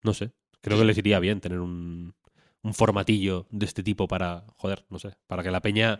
No 0.03 0.13
sé, 0.13 0.31
creo 0.61 0.77
que 0.77 0.85
les 0.85 0.97
iría 0.97 1.19
bien 1.19 1.41
tener 1.41 1.59
un, 1.59 2.15
un 2.63 2.73
formatillo 2.73 3.47
de 3.51 3.65
este 3.65 3.83
tipo 3.83 4.07
para, 4.07 4.45
joder, 4.57 4.85
no 4.89 4.99
sé, 4.99 5.15
para 5.27 5.43
que 5.43 5.51
la 5.51 5.61
peña 5.61 5.99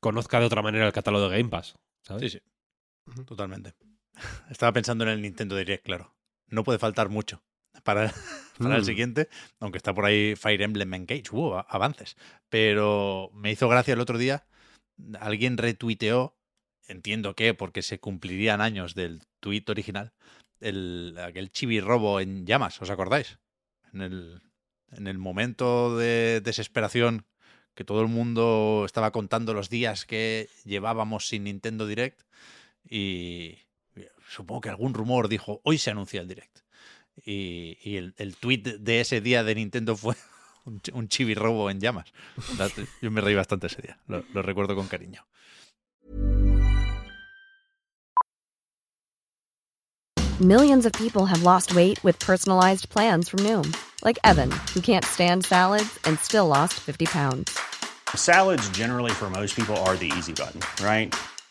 conozca 0.00 0.40
de 0.40 0.46
otra 0.46 0.62
manera 0.62 0.86
el 0.86 0.92
catálogo 0.92 1.28
de 1.28 1.36
Game 1.38 1.50
Pass. 1.50 1.78
¿sabes? 2.02 2.32
Sí, 2.32 2.38
sí. 2.38 3.14
Totalmente. 3.26 3.74
Estaba 4.50 4.72
pensando 4.72 5.04
en 5.04 5.10
el 5.10 5.22
Nintendo 5.22 5.56
Direct, 5.56 5.84
claro. 5.84 6.14
No 6.48 6.64
puede 6.64 6.78
faltar 6.78 7.08
mucho 7.08 7.42
para, 7.84 8.12
para 8.58 8.76
el 8.76 8.82
Mm. 8.82 8.86
siguiente, 8.86 9.28
aunque 9.60 9.78
está 9.78 9.94
por 9.94 10.04
ahí 10.04 10.34
Fire 10.36 10.62
Emblem 10.62 10.92
Engage. 10.94 11.24
Hubo 11.30 11.64
avances. 11.68 12.16
Pero 12.48 13.30
me 13.34 13.52
hizo 13.52 13.68
gracia 13.68 13.94
el 13.94 14.00
otro 14.00 14.18
día. 14.18 14.46
Alguien 15.20 15.58
retuiteó, 15.58 16.36
entiendo 16.88 17.34
que 17.34 17.54
porque 17.54 17.82
se 17.82 18.00
cumplirían 18.00 18.60
años 18.60 18.94
del 18.94 19.22
tuit 19.40 19.68
original, 19.70 20.12
el, 20.60 21.16
aquel 21.22 21.52
chibi 21.52 21.80
robo 21.80 22.18
en 22.20 22.46
llamas, 22.46 22.80
¿os 22.82 22.90
acordáis? 22.90 23.38
En 23.92 24.00
el, 24.02 24.42
en 24.90 25.06
el 25.06 25.18
momento 25.18 25.96
de 25.96 26.40
desesperación 26.40 27.26
que 27.74 27.84
todo 27.84 28.00
el 28.02 28.08
mundo 28.08 28.82
estaba 28.84 29.12
contando 29.12 29.54
los 29.54 29.70
días 29.70 30.04
que 30.04 30.48
llevábamos 30.64 31.28
sin 31.28 31.44
Nintendo 31.44 31.86
Direct 31.86 32.22
y 32.90 33.58
supongo 34.28 34.60
que 34.62 34.68
algún 34.70 34.94
rumor 34.94 35.28
dijo, 35.28 35.60
hoy 35.64 35.78
se 35.78 35.90
anuncia 35.90 36.20
el 36.20 36.28
Direct. 36.28 36.58
Y, 37.24 37.78
y 37.82 37.96
el, 37.96 38.14
el 38.18 38.36
tweet 38.36 38.62
de 38.78 39.00
ese 39.00 39.20
día 39.20 39.42
de 39.44 39.54
Nintendo 39.56 39.96
fue 39.96 40.14
un, 40.64 40.80
un 40.92 41.08
chibi 41.08 41.34
robo 41.34 41.70
en 41.70 41.80
llamas. 41.80 42.12
La- 42.58 42.70
Yo 43.02 43.10
me 43.10 43.20
reí 43.20 43.34
bastante 43.34 43.66
ese 43.66 43.82
día, 43.82 43.98
lo, 44.06 44.24
lo 44.32 44.42
recuerdo 44.42 44.74
con 44.76 44.86
cariño. 44.88 45.24
Millions 50.40 50.86
of 50.86 50.92
people 50.92 51.26
have 51.26 51.42
lost 51.42 51.74
weight 51.74 52.02
with 52.04 52.16
personalized 52.20 52.88
plans 52.90 53.28
from 53.28 53.40
Noom, 53.40 53.76
like 54.04 54.18
Evan, 54.22 54.50
who 54.72 54.80
can't 54.80 55.04
stand 55.04 55.44
salads 55.44 55.98
and 56.04 56.16
still 56.20 56.46
lost 56.46 56.74
50 56.74 57.06
pounds. 57.06 57.58
Salads, 58.14 58.68
generally, 58.70 59.10
for 59.10 59.28
most 59.30 59.56
people, 59.56 59.76
are 59.78 59.96
the 59.96 60.12
easy 60.16 60.32
button, 60.32 60.60
right? 60.84 61.12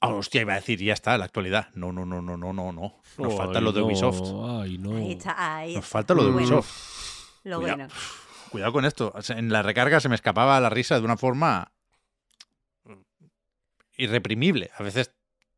Ah, 0.00 0.08
hostia, 0.08 0.42
iba 0.42 0.52
a 0.52 0.56
decir, 0.56 0.78
ya 0.82 0.92
está, 0.92 1.16
la 1.16 1.24
actualidad. 1.24 1.68
No, 1.74 1.90
no, 1.92 2.04
no, 2.04 2.20
no, 2.20 2.36
no, 2.36 2.52
no, 2.52 2.72
no. 2.72 3.00
Nos 3.18 3.32
Ay, 3.32 3.38
falta 3.38 3.60
lo 3.60 3.72
de 3.72 3.80
no, 3.80 3.86
Ubisoft. 3.86 4.20
Ay, 4.62 4.78
no. 4.78 4.96
Ahí 4.96 5.12
está, 5.12 5.56
ahí 5.56 5.74
Nos 5.74 5.86
falta 5.86 6.14
lo 6.14 6.22
de 6.24 6.30
bueno, 6.32 6.46
Ubisoft. 6.48 7.40
Lo 7.44 7.58
Cuidado. 7.60 7.76
bueno. 7.78 7.94
Cuidado 8.50 8.72
con 8.72 8.84
esto. 8.84 9.14
En 9.30 9.50
la 9.52 9.62
recarga 9.62 9.98
se 10.00 10.08
me 10.08 10.14
escapaba 10.14 10.60
la 10.60 10.68
risa 10.70 10.98
de 10.98 11.04
una 11.04 11.16
forma 11.16 11.72
irreprimible. 13.96 14.70
A 14.76 14.82
veces 14.82 15.12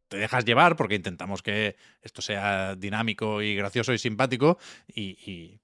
te 0.08 0.16
dejas 0.16 0.44
llevar 0.44 0.76
porque 0.76 0.94
intentamos 0.94 1.42
que 1.42 1.76
esto 2.02 2.22
sea 2.22 2.76
dinámico 2.76 3.42
y 3.42 3.54
gracioso 3.54 3.92
y 3.92 3.98
simpático 3.98 4.58
y, 4.86 5.18
y- 5.30 5.60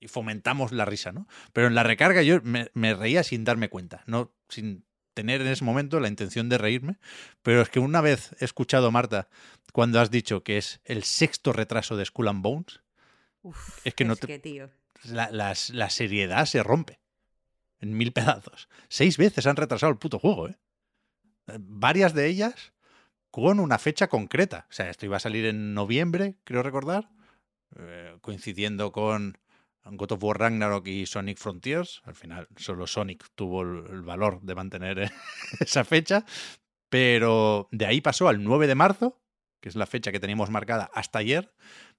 y 0.00 0.08
fomentamos 0.08 0.70
la 0.72 0.84
risa, 0.84 1.12
¿no? 1.12 1.26
Pero 1.52 1.66
en 1.66 1.74
la 1.74 1.82
recarga 1.82 2.22
yo 2.22 2.40
me, 2.42 2.70
me 2.74 2.94
reía 2.94 3.22
sin 3.22 3.42
darme 3.44 3.68
cuenta, 3.70 4.02
no 4.06 4.32
sin 4.48 4.84
tener 5.14 5.40
en 5.40 5.46
ese 5.48 5.64
momento 5.64 6.00
la 6.00 6.08
intención 6.08 6.48
de 6.48 6.58
reírme, 6.58 6.98
pero 7.42 7.62
es 7.62 7.68
que 7.70 7.78
una 7.80 8.00
vez 8.00 8.34
he 8.40 8.44
escuchado, 8.44 8.90
Marta, 8.90 9.28
cuando 9.72 10.00
has 10.00 10.10
dicho 10.10 10.42
que 10.42 10.58
es 10.58 10.80
el 10.84 11.04
sexto 11.04 11.52
retraso 11.52 11.96
de 11.96 12.04
Skull 12.04 12.28
and 12.28 12.42
Bones, 12.42 12.80
Uf, 13.42 13.80
Es 13.86 13.94
que 13.94 14.04
no 14.04 14.16
te- 14.16 14.26
que, 14.26 14.38
tío. 14.38 14.70
la 15.04 15.90
seriedad 15.90 16.46
se 16.46 16.62
rompe 16.62 16.98
en 17.80 17.94
mil 17.96 18.12
pedazos. 18.12 18.68
Seis 18.88 19.18
veces 19.18 19.46
han 19.46 19.56
retrasado 19.56 19.92
el 19.92 19.98
puto 19.98 20.18
juego, 20.18 20.48
¿eh? 20.48 20.56
Varias 21.58 22.14
de 22.14 22.26
ellas 22.26 22.72
con 23.30 23.60
una 23.60 23.78
fecha 23.78 24.08
concreta. 24.08 24.66
O 24.70 24.72
sea, 24.72 24.88
esto 24.88 25.04
iba 25.04 25.18
a 25.18 25.20
salir 25.20 25.44
en 25.44 25.74
noviembre, 25.74 26.36
creo 26.44 26.62
recordar, 26.62 27.10
eh, 27.76 28.16
coincidiendo 28.22 28.92
con 28.92 29.36
God 29.84 30.12
of 30.12 30.22
War 30.22 30.38
Ragnarok 30.38 30.86
y 30.86 31.06
Sonic 31.06 31.38
Frontiers. 31.38 32.00
Al 32.04 32.14
final, 32.14 32.48
solo 32.56 32.86
Sonic 32.86 33.24
tuvo 33.34 33.62
el, 33.62 34.02
valor 34.02 34.40
de 34.42 34.54
mantener 34.54 34.98
eh, 34.98 35.10
esa 35.60 35.84
fecha. 35.84 36.24
Pero 36.88 37.68
de 37.72 37.86
ahí 37.86 38.00
pasó 38.00 38.28
al 38.28 38.42
9 38.42 38.66
de 38.66 38.74
marzo, 38.74 39.20
que 39.60 39.68
es 39.68 39.76
la 39.76 39.86
fecha 39.86 40.12
que 40.12 40.20
teníamos 40.20 40.50
marcada 40.50 40.90
hasta 40.94 41.18
ayer. 41.18 41.52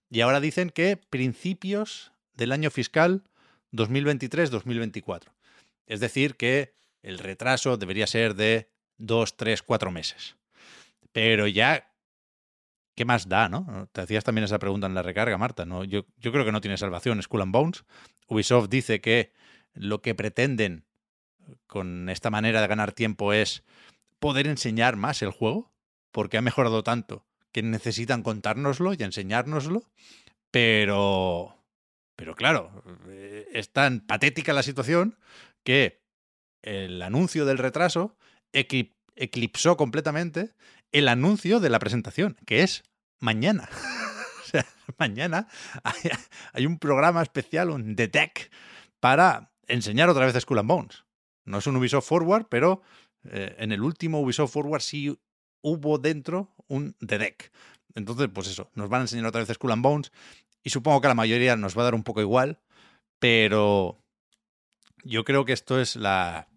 Y 0.10 0.22
ahora 0.22 0.40
dicen 0.40 0.70
que 0.70 0.98
principios 0.98 2.12
del 2.34 2.52
año 2.52 2.70
fiscal 2.72 3.24
2023-2024. 3.74 5.34
Es 5.88 6.00
decir, 6.00 6.36
que 6.36 6.74
el 7.02 7.20
retraso 7.20 7.78
debería 7.78 8.08
ser 8.08 8.36
de 8.36 8.70
dos, 8.98 9.38
tres, 9.38 9.62
cuatro 9.62 9.92
meses. 9.92 10.38
Pero 11.12 11.48
ya, 11.48 11.95
¿qué 12.96 13.06
más 13.06 13.30
da, 13.30 13.50
no? 13.50 13.88
Te 13.92 14.02
hacías 14.02 14.24
también 14.24 14.46
esa 14.46 14.60
pregunta 14.60 14.88
en 14.88 14.96
la 14.96 15.02
recarga, 15.02 15.38
Marta. 15.38 15.66
¿no? 15.66 15.84
Yo, 15.84 16.06
creo 16.22 16.46
que 16.46 16.52
no 16.52 16.62
tiene 16.62 16.78
salvación 16.78 17.22
Skull 17.22 17.42
and 17.42 17.52
Bones. 17.52 17.86
Ubisoft 18.28 18.70
dice 18.70 19.02
que 19.02 19.34
lo 19.74 20.02
que 20.02 20.16
pretenden 20.16 20.86
con 21.68 22.10
esta 22.10 22.32
manera 22.32 22.62
de 22.62 22.68
ganar 22.68 22.94
tiempo 22.94 23.34
es 23.34 23.64
poder 24.20 24.48
enseñar 24.48 24.96
más 24.96 25.22
el 25.22 25.32
juego, 25.32 25.72
porque 26.12 26.38
ha 26.38 26.42
mejorado 26.42 26.84
tanto 26.84 27.26
que 27.52 27.62
necesitan 27.62 28.24
contárnoslo 28.24 28.94
y 28.94 29.04
enseñárnoslo, 29.04 29.84
pero 30.52 31.56
pero 32.16 32.36
claro, 32.36 32.72
eh, 33.08 33.48
es 33.54 33.72
tan 33.72 34.00
patética 34.00 34.54
la 34.54 34.64
situación 34.64 35.18
que 35.64 36.02
el 36.62 37.02
anuncio 37.02 37.46
del 37.46 37.58
retraso 37.58 38.16
eclipsó 38.52 39.78
completamente 39.78 40.54
el 40.96 41.10
anuncio 41.10 41.60
de 41.60 41.70
la 41.70 41.80
presentación, 41.80 42.38
que 42.46 42.64
es 42.64 42.84
mañana. 43.20 43.68
o 44.44 44.48
sea, 44.48 44.66
mañana 44.98 45.50
hay, 46.54 46.66
un 46.66 46.80
programa 46.80 47.22
especial, 47.22 47.70
un 47.70 47.98
The 47.98 48.08
Tech, 48.08 48.50
para 49.02 49.52
enseñar 49.68 50.10
otra 50.10 50.26
vez 50.26 50.42
Skull 50.42 50.60
and 50.60 50.70
Bones. 50.70 51.04
No 51.44 51.58
es 51.58 51.68
un 51.68 51.76
Ubisoft 51.76 52.08
Forward, 52.08 52.48
pero 52.50 52.82
eh, 53.26 53.58
en 53.60 53.74
el 53.74 53.82
último 53.82 54.22
Ubisoft 54.22 54.54
Forward 54.54 54.82
sí 54.82 55.20
hubo 55.62 55.98
dentro 55.98 56.56
un 56.68 56.96
The 57.06 57.18
Deck. 57.18 57.52
Entonces, 57.94 58.30
pues 58.34 58.48
eso, 58.48 58.72
nos 58.74 58.88
van 58.88 59.02
a 59.02 59.04
enseñar 59.04 59.26
otra 59.26 59.42
vez 59.44 59.54
Skull 59.54 59.74
and 59.74 59.84
Bones 59.84 60.14
y 60.64 60.70
supongo 60.70 61.02
que 61.02 61.08
a 61.08 61.10
la 61.10 61.16
mayoría 61.16 61.58
nos 61.58 61.78
va 61.78 61.82
a 61.82 61.86
dar 61.86 61.96
un 61.96 62.04
poco 62.04 62.22
igual, 62.22 62.62
pero 63.20 64.02
yo 65.04 65.26
creo 65.26 65.44
que 65.44 65.54
esto 65.54 65.78
es 65.78 65.98
la, 65.98 66.48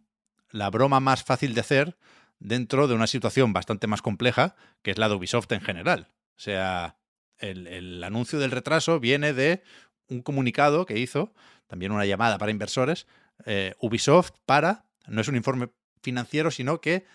la 0.52 0.70
broma 0.70 1.00
más 1.00 1.24
fácil 1.24 1.54
de 1.54 1.60
hacer 1.60 1.98
dentro 2.40 2.88
de 2.88 2.94
una 2.94 3.06
situación 3.06 3.52
bastante 3.52 3.86
más 3.86 4.02
compleja, 4.02 4.56
que 4.82 4.90
es 4.90 4.98
la 4.98 5.08
de 5.08 5.14
Ubisoft 5.14 5.50
en 5.52 5.60
general. 5.60 6.08
O 6.36 6.40
sea, 6.40 6.96
el, 7.38 8.02
anuncio 8.04 8.38
del 8.38 8.50
retraso 8.50 9.00
viene 9.00 9.32
de 9.32 9.62
un 10.08 10.22
comunicado 10.22 10.86
que 10.86 10.98
hizo, 10.98 11.32
también 11.66 11.92
una 11.92 12.06
llamada 12.06 12.38
para 12.38 12.52
inversores, 12.52 13.06
eh, 13.44 13.74
Ubisoft 13.80 14.32
para, 14.46 14.86
no 15.06 15.20
es 15.20 15.28
un 15.28 15.36
informe 15.36 15.70
financiero, 16.02 16.50
sino 16.50 16.80
que 16.80 17.06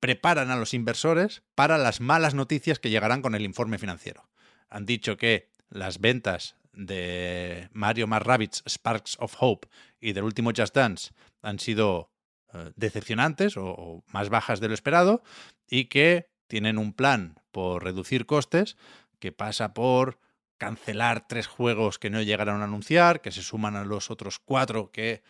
preparan 0.00 0.50
a 0.50 0.56
los 0.56 0.74
inversores 0.74 1.42
para 1.54 1.78
las 1.78 2.00
malas 2.00 2.34
noticias 2.34 2.78
que 2.78 2.90
llegarán 2.90 3.22
con 3.22 3.34
el 3.34 3.44
informe 3.44 3.78
financiero. 3.78 4.28
Han 4.68 4.86
dicho 4.86 5.16
que 5.16 5.50
las 5.70 6.00
ventas 6.00 6.56
de 6.72 7.68
Mario 7.72 8.06
más 8.06 8.22
Rabbids 8.22 8.62
Sparks 8.66 9.16
of 9.18 9.34
Hope 9.40 9.68
y 9.98 10.12
del 10.12 10.24
último 10.24 10.52
Just 10.54 10.74
Dance 10.74 11.12
han 11.42 11.58
sido 11.58 12.10
eh, 12.56 12.72
decepcionantes 12.76 13.56
o, 13.56 14.02
más 14.12 14.28
bajas 14.28 14.60
de 14.60 14.68
lo 14.68 14.74
esperado 14.74 15.22
y 15.68 15.86
que 15.86 16.30
tienen 16.46 16.78
un 16.78 16.92
plan 16.92 17.40
por 17.52 17.84
reducir 17.84 18.26
costes 18.26 18.76
que 19.18 19.32
pasa 19.32 19.74
por 19.74 20.18
cancelar 20.58 21.26
tres 21.28 21.46
juegos 21.46 21.98
que 21.98 22.10
no 22.10 22.22
llegaron 22.22 22.62
a 22.62 22.64
anunciar, 22.64 23.20
que 23.20 23.32
se 23.32 23.42
suman 23.42 23.76
a 23.76 23.84
los 23.84 24.10
otros 24.10 24.38
cuatro 24.38 24.90
que 24.90 25.22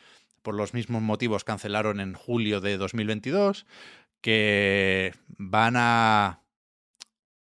por 0.42 0.54
los 0.54 0.74
mismos 0.74 1.02
motivos 1.02 1.42
cancelaron 1.42 2.00
en 2.00 2.14
julio 2.14 2.60
de 2.60 2.76
2022, 2.76 3.66
que 4.20 5.12
van 5.26 5.74
a 5.76 6.42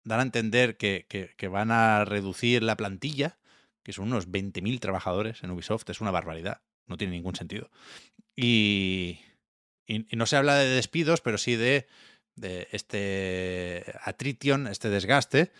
dar 0.06 0.20
a 0.20 0.24
entender 0.24 0.78
que 0.78 1.48
van 1.52 1.72
a 1.72 2.06
reducir 2.06 2.64
la 2.64 2.78
plantilla, 2.78 3.38
que 3.84 3.94
son 3.94 4.06
unos 4.06 4.30
20.000 4.30 4.80
trabajadores 4.80 5.44
en 5.44 5.52
Ubisoft, 5.52 5.90
es 5.90 6.02
una 6.02 6.12
barbaridad, 6.12 6.62
no 6.88 6.98
tiene 6.98 7.14
ningún 7.14 7.36
sentido. 7.36 7.70
Y, 8.36 9.20
y- 9.88 10.06
y 10.14 10.16
no 10.18 10.26
se 10.26 10.36
habla 10.38 10.56
de 10.56 10.68
despidos, 10.70 11.22
pero 11.22 11.38
sí 11.38 11.56
de, 11.56 11.88
de 12.36 12.68
este 12.72 13.86
attrition, 14.04 14.68
este 14.68 14.90
desgaste, 14.90 15.52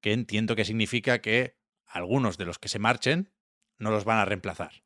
que 0.00 0.12
entiendo 0.12 0.56
que 0.56 0.64
significa 0.64 1.20
que 1.20 1.56
algunos 1.86 2.38
de 2.38 2.44
los 2.46 2.58
que 2.58 2.68
se 2.68 2.78
marchen 2.78 3.30
no 3.78 3.90
los 3.90 4.04
van 4.04 4.18
a 4.18 4.24
reemplazar. 4.24 4.82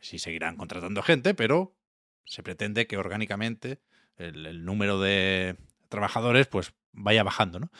Sí 0.00 0.18
seguirán 0.18 0.56
contratando 0.56 1.02
gente, 1.02 1.34
pero 1.34 1.76
se 2.24 2.42
pretende 2.42 2.86
que 2.86 2.96
orgánicamente 2.98 3.80
el, 4.16 4.44
el 4.46 4.64
número 4.64 5.00
de 5.00 5.56
trabajadores 5.88 6.46
pues 6.46 6.72
vaya 6.92 7.22
bajando, 7.22 7.60
¿no? 7.60 7.70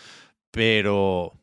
Pero 0.50 1.38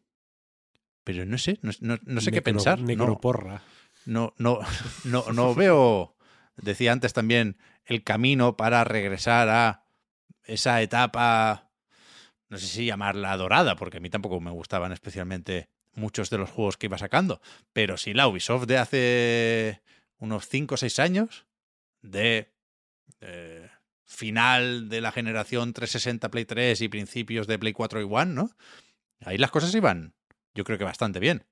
pero 1.04 1.26
no 1.26 1.38
sé, 1.38 1.60
no, 1.62 1.72
no- 1.82 2.00
no 2.04 2.22
sé 2.22 2.32
qué 2.32 2.42
pensar. 2.42 2.80
No, 2.80 2.86
Necroporra. 2.88 3.62
no, 4.06 4.34
no, 4.38 4.60
no, 5.04 5.26
no 5.34 5.54
veo, 5.56 6.16
decía 6.58 6.92
antes 6.94 7.14
también, 7.14 7.58
el 7.86 8.04
camino 8.04 8.58
para 8.58 8.84
regresar 8.84 9.50
a 9.50 9.86
esa 10.44 10.82
etapa, 10.82 11.70
no 12.50 12.58
sé 12.58 12.68
si 12.68 12.86
llamarla 12.86 13.36
dorada, 13.38 13.76
porque 13.76 13.98
a 13.98 14.00
mí 14.00 14.10
tampoco 14.10 14.40
me 14.40 14.52
gustaban 14.52 14.92
especialmente 14.92 15.70
muchos 15.96 16.30
de 16.30 16.38
los 16.38 16.50
juegos 16.50 16.78
que 16.78 16.88
iba 16.88 16.98
sacando, 16.98 17.42
pero 17.72 17.98
sí 17.98 18.14
la 18.14 18.28
Ubisoft 18.28 18.66
de 18.66 18.78
hace 18.78 19.82
unos 20.18 20.48
5 20.48 20.76
o 20.76 20.78
6 20.78 21.00
años, 21.00 21.46
de 22.02 22.52
eh, 23.22 23.70
final 24.06 24.90
de 24.90 25.02
la 25.02 25.12
generación 25.12 25.74
360 25.74 26.30
Play 26.30 26.46
3 26.46 26.82
y 26.82 26.90
principios 26.90 27.48
de 27.48 27.60
Play 27.60 27.74
4 27.74 28.02
y 28.02 28.08
One, 28.10 28.34
¿no? 28.34 28.52
Ahí 29.22 29.38
las 29.38 29.52
cosas 29.52 29.74
iban, 29.74 30.14
yo 30.54 30.64
creo 30.64 30.78
que 30.78 30.84
bastante 30.84 31.20
bien. 31.20 31.46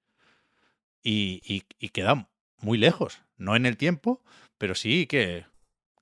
Y, 1.04 1.42
y, 1.46 1.64
y 1.80 1.90
queda 1.90 2.30
muy 2.58 2.78
lejos, 2.78 3.22
no 3.38 3.56
en 3.56 3.66
el 3.66 3.78
tiempo, 3.78 4.24
pero 4.58 4.76
sí 4.76 5.08
que, 5.08 5.46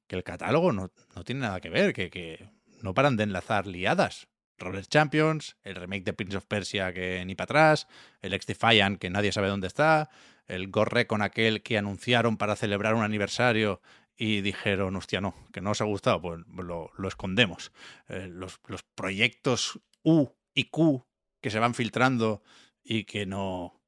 que 0.09 0.15
el 0.15 0.23
catálogo 0.23 0.73
no, 0.73 0.91
no 1.15 1.23
tiene 1.23 1.41
nada 1.41 1.61
que 1.61 1.69
ver, 1.69 1.93
que, 1.93 2.09
que 2.09 2.49
no 2.81 2.93
paran 2.93 3.15
de 3.15 3.23
enlazar 3.23 3.67
liadas. 3.67 4.27
Roller 4.57 4.85
Champions, 4.85 5.55
el 5.63 5.75
remake 5.75 6.03
de 6.03 6.13
Prince 6.13 6.35
of 6.35 6.45
Persia 6.45 6.91
que 6.91 7.23
ni 7.25 7.35
para 7.35 7.45
atrás, 7.45 7.87
el 8.21 8.33
Ex 8.33 8.45
Defiant 8.45 8.99
que 8.99 9.09
nadie 9.09 9.31
sabe 9.31 9.47
dónde 9.47 9.67
está, 9.67 10.09
el 10.47 10.69
Gorre 10.69 11.07
con 11.07 11.21
aquel 11.21 11.61
que 11.61 11.77
anunciaron 11.77 12.35
para 12.35 12.57
celebrar 12.57 12.95
un 12.95 13.03
aniversario 13.03 13.81
y 14.17 14.41
dijeron, 14.41 14.95
hostia, 14.97 15.21
no, 15.21 15.33
que 15.53 15.61
no 15.61 15.71
os 15.71 15.79
ha 15.79 15.85
gustado, 15.85 16.21
pues 16.21 16.41
lo, 16.57 16.91
lo 16.97 17.07
escondemos. 17.07 17.71
Eh, 18.09 18.27
los, 18.29 18.59
los 18.67 18.83
proyectos 18.83 19.79
U 20.03 20.27
y 20.53 20.65
Q 20.65 21.05
que 21.39 21.51
se 21.51 21.59
van 21.59 21.75
filtrando 21.75 22.41
y 22.83 23.05
que 23.05 23.25
no, 23.25 23.78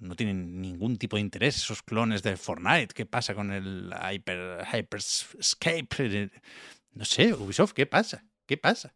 no 0.00 0.16
tienen 0.16 0.60
ningún 0.60 0.96
tipo 0.96 1.16
de 1.16 1.22
interés, 1.22 1.56
esos 1.56 1.82
clones 1.82 2.22
de 2.22 2.36
Fortnite, 2.36 2.94
¿qué 2.94 3.06
pasa 3.06 3.34
con 3.34 3.52
el 3.52 3.92
Hyper, 4.12 4.64
Hyperscape? 4.72 6.30
No 6.92 7.04
sé, 7.04 7.32
Ubisoft, 7.34 7.72
¿qué 7.72 7.86
pasa? 7.86 8.24
¿Qué 8.46 8.56
pasa? 8.56 8.94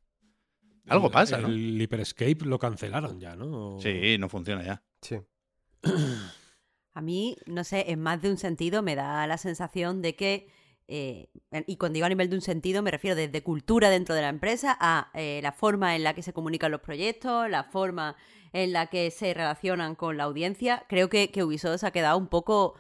Algo 0.89 1.07
El- 1.07 1.13
pasa, 1.13 1.39
¿no? 1.39 1.49
El 1.49 1.81
Hyperscape 1.81 2.45
lo 2.45 2.59
cancelaron 2.59 3.21
ya, 3.21 3.37
¿no? 3.37 3.79
Sí, 3.81 4.17
no 4.19 4.29
funciona 4.29 4.63
ya. 4.65 4.83
Sí. 5.01 5.17
A 6.97 7.01
mí, 7.01 7.37
no 7.47 7.65
sé, 7.65 7.91
en 7.91 8.01
más 8.01 8.23
de 8.23 8.31
un 8.31 8.37
sentido 8.39 8.83
me 8.83 8.95
da 8.95 9.27
la 9.27 9.37
sensación 9.37 10.01
de 10.01 10.15
que, 10.15 10.49
eh, 10.87 11.29
y 11.67 11.77
cuando 11.77 11.95
digo 11.95 12.07
a 12.07 12.09
nivel 12.09 12.31
de 12.31 12.37
un 12.37 12.43
sentido 12.43 12.83
me 12.83 12.93
refiero 12.93 13.17
desde 13.17 13.43
cultura 13.43 13.91
dentro 13.91 14.15
de 14.15 14.21
la 14.23 14.29
empresa 14.29 14.77
a 14.81 15.11
eh, 15.15 15.41
la 15.43 15.51
forma 15.51 15.97
en 15.97 16.05
la 16.05 16.15
que 16.15 16.23
se 16.23 16.33
comunican 16.33 16.71
los 16.71 16.81
proyectos, 16.83 17.51
la 17.51 17.65
forma 17.65 18.15
en 18.55 18.73
la 18.73 18.87
que 18.87 19.11
se 19.11 19.35
relacionan 19.35 19.97
con 19.97 20.17
la 20.17 20.25
audiencia. 20.25 20.85
Creo 20.89 21.11
que, 21.11 21.31
que 21.31 21.43
Ubisoft 21.45 21.81
se 21.81 21.87
ha 21.89 21.91
quedado 21.91 22.17
un 22.17 22.29
poco 22.29 22.77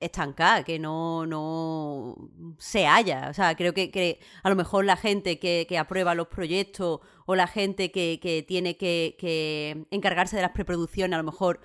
estancada, 0.00 0.64
que 0.64 0.78
no, 0.78 1.26
no 1.26 2.16
se 2.58 2.86
halla. 2.86 3.28
O 3.28 3.34
sea, 3.34 3.56
creo 3.56 3.74
que, 3.74 3.90
que 3.90 4.20
a 4.44 4.48
lo 4.48 4.56
mejor 4.56 4.84
la 4.84 4.96
gente 4.96 5.38
que, 5.40 5.66
que 5.68 5.76
aprueba 5.78 6.14
los 6.14 6.28
proyectos 6.28 7.00
o 7.26 7.34
la 7.34 7.48
gente 7.48 7.90
que, 7.90 8.20
que 8.22 8.44
tiene 8.44 8.76
que, 8.76 9.86
encargarse 9.90 10.36
de 10.36 10.42
las 10.42 10.52
preproducciones, 10.52 11.14
a 11.14 11.18
lo 11.18 11.24
mejor 11.24 11.60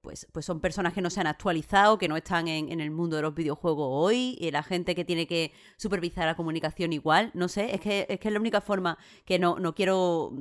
pues, 0.00 0.26
pues 0.32 0.46
son 0.46 0.60
personas 0.60 0.94
que 0.94 1.02
no 1.02 1.10
se 1.10 1.20
han 1.20 1.26
actualizado, 1.26 1.98
que 1.98 2.08
no 2.08 2.16
están 2.16 2.48
en, 2.48 2.72
en 2.72 2.80
el 2.80 2.90
mundo 2.90 3.16
de 3.16 3.22
los 3.22 3.34
videojuegos 3.34 3.88
hoy, 3.90 4.36
y 4.40 4.50
la 4.50 4.62
gente 4.62 4.94
que 4.94 5.04
tiene 5.04 5.26
que 5.26 5.52
supervisar 5.76 6.24
la 6.26 6.36
comunicación 6.36 6.94
igual, 6.94 7.32
no 7.34 7.48
sé, 7.48 7.74
es 7.74 7.80
que 7.82 8.06
es, 8.08 8.18
que 8.18 8.28
es 8.28 8.32
la 8.32 8.40
única 8.40 8.62
forma 8.62 8.96
que 9.26 9.38
no, 9.38 9.58
no 9.58 9.74
quiero 9.74 10.32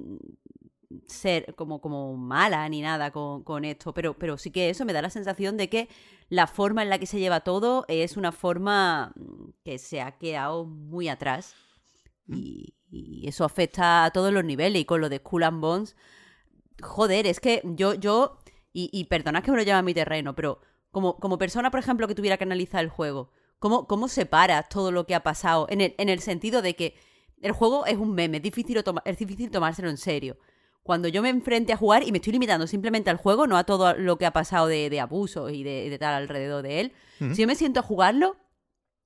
ser 1.08 1.54
como, 1.56 1.82
como 1.82 2.16
mala 2.18 2.68
ni 2.70 2.82
nada 2.82 3.12
con, 3.12 3.44
con 3.44 3.66
esto, 3.66 3.94
pero, 3.94 4.18
pero 4.18 4.38
sí 4.38 4.52
que 4.52 4.70
eso 4.70 4.86
me 4.86 4.94
da 4.94 5.02
la 5.02 5.10
sensación 5.10 5.58
de 5.58 5.70
que 5.70 5.90
la 6.30 6.48
forma 6.48 6.82
en 6.84 6.90
la 6.90 7.00
que 7.00 7.06
se 7.06 7.20
lleva 7.20 7.42
todo 7.42 7.86
es 7.88 8.18
una 8.18 8.32
forma 8.32 9.12
mm, 9.16 9.50
que 9.66 9.78
se 9.80 10.02
ha 10.02 10.18
quedado 10.18 10.66
muy 10.66 11.10
atrás. 11.10 11.56
Y, 12.28 12.76
y 12.92 13.28
eso 13.28 13.46
afecta 13.46 14.06
a 14.06 14.12
todos 14.12 14.34
los 14.34 14.44
niveles. 14.46 14.82
Y 14.82 14.86
con 14.86 15.02
lo 15.02 15.10
de 15.10 15.18
Skull 15.20 15.44
and 15.44 15.62
Bones, 15.62 15.96
joder, 16.82 17.28
es 17.28 17.40
que 17.40 17.62
yo, 17.64 17.94
yo, 17.94 18.40
y, 18.74 18.90
y 18.94 19.06
perdonad 19.06 19.44
que 19.44 19.52
me 19.52 19.58
lo 19.58 19.64
llame 19.64 19.80
a 19.80 19.82
mi 19.84 19.94
terreno, 19.94 20.36
pero 20.36 20.60
como, 20.92 21.18
como 21.18 21.38
persona, 21.38 21.72
por 21.72 21.80
ejemplo, 21.80 22.08
que 22.08 22.16
tuviera 22.16 22.38
que 22.38 22.44
analizar 22.44 22.84
el 22.84 22.90
juego, 22.90 23.32
¿cómo, 23.60 23.88
cómo 23.88 24.08
separas 24.08 24.70
todo 24.70 24.92
lo 24.92 25.06
que 25.06 25.16
ha 25.16 25.24
pasado? 25.24 25.68
En 25.70 25.82
el, 25.82 25.96
en 25.98 26.10
el 26.10 26.20
sentido 26.20 26.62
de 26.62 26.76
que 26.76 26.96
el 27.42 27.52
juego 27.52 27.86
es 27.86 27.98
un 27.98 28.14
meme, 28.14 28.38
es 28.38 28.44
difícil, 28.44 28.84
toma- 28.84 29.02
es 29.06 29.18
difícil 29.18 29.52
tomárselo 29.52 29.90
en 29.90 29.98
serio. 29.98 30.38
Cuando 30.88 31.08
yo 31.08 31.22
me 31.22 31.30
enfrente 31.30 31.72
a 31.74 31.78
jugar 31.78 32.02
y 32.04 32.12
me 32.12 32.18
estoy 32.18 32.34
limitando 32.34 32.66
simplemente 32.66 33.10
al 33.12 33.18
juego, 33.18 33.46
no 33.46 33.58
a 33.58 33.64
todo 33.66 33.94
lo 33.94 34.18
que 34.18 34.26
ha 34.26 34.32
pasado 34.34 34.66
de, 34.68 34.90
de 34.90 35.00
abusos 35.00 35.52
y 35.52 35.62
de, 35.64 35.90
de 35.90 36.00
tal 36.00 36.16
alrededor 36.16 36.64
de 36.64 36.80
él, 36.80 36.94
si 37.20 37.42
yo 37.42 37.46
me 37.48 37.56
siento 37.56 37.82
a 37.82 37.84
jugarlo, 37.84 38.38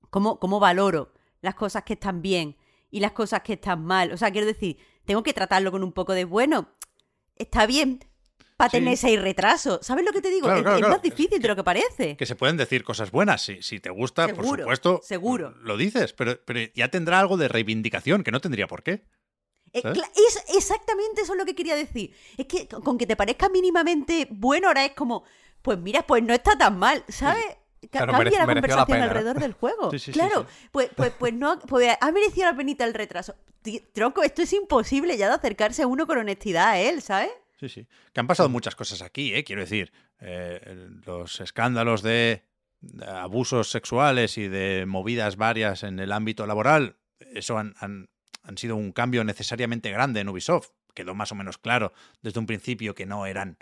¿cómo, 0.08 0.38
¿cómo 0.38 0.60
valoro 0.60 1.12
las 1.42 1.54
cosas 1.54 1.82
que 1.82 1.92
están 1.94 2.22
bien 2.22 2.56
y 2.90 3.00
las 3.00 3.12
cosas 3.12 3.42
que 3.42 3.54
están 3.54 3.84
mal? 3.84 4.12
O 4.12 4.16
sea, 4.16 4.30
quiero 4.30 4.46
decir, 4.46 4.78
tengo 5.04 5.22
que 5.22 5.32
tratarlo 5.34 5.70
con 5.72 5.82
un 5.82 5.92
poco 5.92 6.12
de, 6.14 6.24
bueno, 6.24 6.68
está 7.36 7.66
bien 7.66 8.00
para 8.56 8.70
Sí. 8.70 8.76
tener 8.76 8.94
ese 8.94 9.16
retraso. 9.16 9.80
¿Sabes 9.82 10.04
lo 10.04 10.12
que 10.12 10.20
te 10.22 10.30
digo? 10.30 10.44
Claro, 10.46 10.58
es 10.58 10.62
claro, 10.62 10.76
es 10.76 10.80
claro. 10.82 10.94
más 10.94 11.02
difícil 11.02 11.42
de 11.42 11.48
lo 11.48 11.56
que 11.56 11.64
parece. 11.64 12.16
Que 12.16 12.26
se 12.26 12.36
pueden 12.36 12.56
decir 12.56 12.84
cosas 12.84 13.10
buenas. 13.10 13.42
Si, 13.42 13.60
si 13.60 13.80
te 13.80 13.90
gusta, 13.90 14.28
por 14.28 14.46
supuesto, 14.46 15.00
seguro. 15.02 15.54
lo 15.62 15.76
dices, 15.76 16.12
pero, 16.12 16.38
pero 16.44 16.60
ya 16.74 16.88
tendrá 16.88 17.18
algo 17.18 17.36
de 17.36 17.48
reivindicación 17.48 18.22
que 18.22 18.30
no 18.30 18.40
tendría 18.40 18.68
por 18.68 18.84
qué. 18.84 19.04
Eh, 19.72 19.82
es 20.28 20.44
exactamente 20.56 21.22
eso 21.22 21.32
es 21.32 21.38
lo 21.38 21.44
que 21.44 21.54
quería 21.54 21.74
decir. 21.74 22.14
Es 22.36 22.46
que 22.46 22.68
con 22.68 22.98
que 22.98 23.06
te 23.06 23.16
parezca 23.16 23.48
mínimamente 23.48 24.26
bueno, 24.30 24.68
ahora 24.68 24.84
es 24.84 24.92
como, 24.92 25.24
pues 25.62 25.78
mira, 25.78 26.02
pues 26.06 26.22
no 26.22 26.34
está 26.34 26.56
tan 26.58 26.78
mal, 26.78 27.04
¿sabes? 27.08 27.44
Claro, 27.90 28.12
Cambia 28.12 28.38
la 28.38 28.46
conversación 28.54 28.98
alrededor 29.02 29.40
del 29.40 29.52
juego. 29.54 29.90
Sí, 29.90 29.98
sí, 29.98 30.04
sí, 30.06 30.12
claro, 30.12 30.46
sí. 30.48 30.68
Pues, 30.70 30.90
pues, 30.94 31.12
pues 31.18 31.32
no, 31.34 31.58
pues 31.60 31.96
ha 32.00 32.12
merecido 32.12 32.46
la 32.46 32.56
penita 32.56 32.84
el 32.84 32.94
retraso. 32.94 33.34
Tronco, 33.92 34.22
esto 34.22 34.42
es 34.42 34.52
imposible 34.52 35.16
ya 35.16 35.28
de 35.28 35.34
acercarse 35.34 35.84
uno 35.86 36.06
con 36.06 36.18
honestidad 36.18 36.68
a 36.70 36.78
él, 36.80 37.00
¿sabes? 37.02 37.30
Sí, 37.58 37.68
sí. 37.68 37.86
Que 38.12 38.20
han 38.20 38.26
pasado 38.26 38.48
muchas 38.48 38.74
cosas 38.76 39.02
aquí, 39.02 39.34
¿eh? 39.34 39.44
quiero 39.44 39.62
decir. 39.62 39.92
eh, 40.20 40.60
los 41.06 41.40
escándalos 41.40 42.02
de 42.02 42.44
de 42.80 43.06
abusos 43.06 43.70
sexuales 43.70 44.36
y 44.38 44.48
de 44.48 44.86
movidas 44.86 45.36
varias 45.36 45.84
en 45.84 46.00
el 46.00 46.10
ámbito 46.10 46.46
laboral, 46.48 46.96
eso 47.32 47.56
han, 47.56 47.74
han- 47.78 48.08
han 48.42 48.58
sido 48.58 48.76
un 48.76 48.92
cambio 48.92 49.24
necesariamente 49.24 49.90
grande 49.90 50.20
en 50.20 50.28
Ubisoft. 50.28 50.70
Quedó 50.94 51.14
más 51.14 51.32
o 51.32 51.34
menos 51.34 51.58
claro 51.58 51.92
desde 52.22 52.40
un 52.40 52.46
principio 52.46 52.94
que 52.94 53.06
no 53.06 53.26
eran 53.26 53.56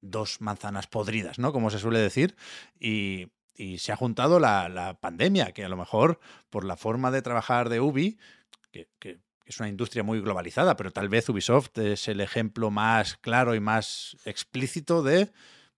dos 0.00 0.40
manzanas 0.40 0.86
podridas, 0.86 1.38
¿no? 1.38 1.52
Como 1.52 1.70
se 1.70 1.78
suele 1.78 1.98
decir. 1.98 2.36
Y, 2.78 3.28
y 3.54 3.78
se 3.78 3.92
ha 3.92 3.96
juntado 3.96 4.38
la, 4.38 4.68
la 4.68 4.94
pandemia, 4.94 5.52
que 5.52 5.64
a 5.64 5.68
lo 5.68 5.76
mejor 5.76 6.20
por 6.50 6.64
la 6.64 6.76
forma 6.76 7.10
de 7.10 7.22
trabajar 7.22 7.68
de 7.68 7.80
Ubi, 7.80 8.18
que, 8.70 8.88
que 8.98 9.18
es 9.46 9.60
una 9.60 9.68
industria 9.68 10.02
muy 10.02 10.20
globalizada, 10.20 10.76
pero 10.76 10.92
tal 10.92 11.08
vez 11.08 11.28
Ubisoft 11.28 11.76
es 11.78 12.08
el 12.08 12.20
ejemplo 12.20 12.70
más 12.70 13.16
claro 13.16 13.54
y 13.54 13.60
más 13.60 14.16
explícito 14.24 15.02
de 15.02 15.30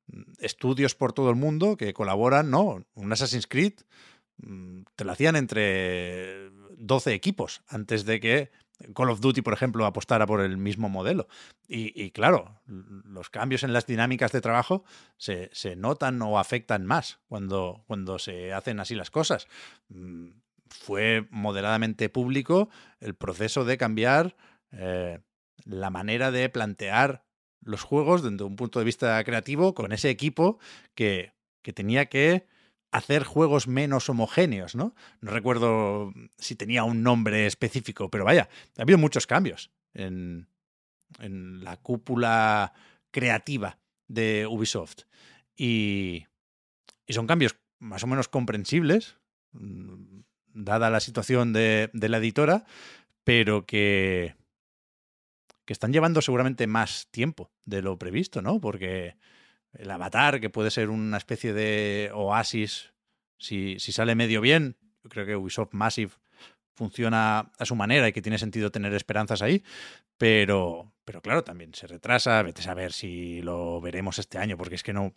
mm, 0.07 0.23
estudios 0.39 0.95
por 0.95 1.12
todo 1.12 1.31
el 1.31 1.37
mundo 1.37 1.77
que 1.77 1.93
colaboran, 1.93 2.51
¿no? 2.51 2.85
Un 2.95 3.12
Assassin's 3.12 3.47
Creed 3.47 3.74
mm, 4.39 4.83
te 4.95 5.05
lo 5.05 5.12
hacían 5.12 5.37
entre 5.37 6.51
12 6.77 7.15
equipos 7.15 7.62
antes 7.69 8.05
de 8.05 8.20
que 8.20 8.51
Call 8.94 9.11
of 9.11 9.20
Duty, 9.20 9.43
por 9.43 9.55
ejemplo, 9.55 9.86
apostara 9.86 10.27
por 10.27 10.40
el 10.40 10.57
mismo 10.59 10.89
modelo. 10.89 11.28
Y, 11.69 12.11
claro, 12.11 12.61
los 12.66 13.31
cambios 13.31 13.62
en 13.62 13.73
las 13.73 13.86
dinámicas 13.86 14.32
de 14.32 14.40
trabajo 14.40 14.85
se, 15.16 15.51
se 15.53 15.77
notan 15.77 16.20
o 16.23 16.39
afectan 16.39 16.85
más 16.85 17.19
cuando, 17.27 17.85
cuando 17.86 18.19
se 18.19 18.53
hacen 18.53 18.78
así 18.78 18.94
las 18.94 19.11
cosas. 19.11 19.48
Mm, 19.89 20.28
Fue 20.69 21.27
moderadamente 21.31 22.09
público 22.09 22.69
el 23.01 23.15
proceso 23.15 23.65
de 23.65 23.78
cambiar 23.78 24.36
eh, 24.73 25.20
la 25.65 25.90
manera 25.90 26.31
de 26.31 26.48
plantear 26.48 27.24
los 27.62 27.82
juegos 27.82 28.23
desde 28.23 28.44
un 28.44 28.57
punto 28.57 28.78
de 28.78 28.85
vista 28.85 29.23
creativo 29.24 29.74
con 29.74 29.93
ese 29.93 30.11
equipo 30.11 30.59
que, 30.94 31.32
que 31.62 31.73
tenía 31.73 32.07
que 32.07 32.47
hacer 32.97 33.24
juegos 33.24 33.68
menos 33.68 34.09
homogéneos, 34.09 34.74
¿no? 34.74 34.94
No 35.20 35.31
recuerdo 35.31 36.14
si 36.39 36.56
tenía 36.56 36.85
un 36.85 37.02
nombre 37.02 37.47
específico, 37.47 38.10
pero 38.10 38.24
vaya, 38.24 38.48
ha 38.78 38.82
habido 38.82 38.97
muchos 38.97 39.27
cambios 39.27 39.70
en, 39.93 40.48
en 41.18 41.62
la 41.62 41.77
cúpula 41.77 42.73
creativa 43.10 43.78
de 44.09 44.47
Ubisoft. 44.47 45.02
Y, 45.55 46.27
y 47.06 47.12
son 47.12 47.27
cambios 47.27 47.56
más 47.78 48.02
o 48.02 48.06
menos 48.06 48.28
comprensibles, 48.28 49.16
mm, 49.52 50.20
dada 50.55 50.89
la 50.89 51.01
situación 51.01 51.52
de, 51.52 51.90
de 51.93 52.09
la 52.09 52.16
editora, 52.16 52.64
pero 53.24 53.66
que, 53.66 54.36
que 55.66 55.73
están 55.74 55.93
llevando 55.93 56.23
seguramente 56.23 56.66
más 56.66 57.09
tiempo 57.10 57.51
de 57.66 57.82
lo 57.82 57.98
previsto, 57.98 58.40
¿no? 58.40 58.59
Porque 58.59 59.16
el 59.78 59.90
avatar, 59.90 60.40
que 60.40 60.51
puede 60.51 60.70
ser 60.70 60.90
una 60.90 61.16
especie 61.16 61.53
de 61.53 62.11
oasis, 62.15 62.93
si, 63.39 63.78
si 63.78 63.93
sale 63.93 64.15
medio 64.15 64.40
bien, 64.40 64.77
yo 65.03 65.11
creo 65.11 65.27
que 65.27 65.36
Ubisoft 65.36 65.73
Massive 65.73 66.12
funciona 66.74 67.53
a 67.59 67.65
su 67.65 67.74
manera 67.74 68.09
y 68.09 68.12
que 68.12 68.23
tiene 68.23 68.39
sentido 68.39 68.70
tener 68.70 68.93
esperanzas 68.94 69.43
ahí, 69.43 69.62
pero, 70.19 70.93
pero 71.05 71.23
claro, 71.23 71.44
también 71.44 71.74
se 71.74 71.86
retrasa, 71.86 72.43
vete 72.43 72.61
a 72.61 72.65
saber 72.65 72.93
si 72.93 73.40
lo 73.43 73.81
veremos 73.81 74.19
este 74.19 74.39
año, 74.39 74.57
porque 74.57 74.74
es 74.74 74.82
que 74.82 74.93
no, 74.93 75.15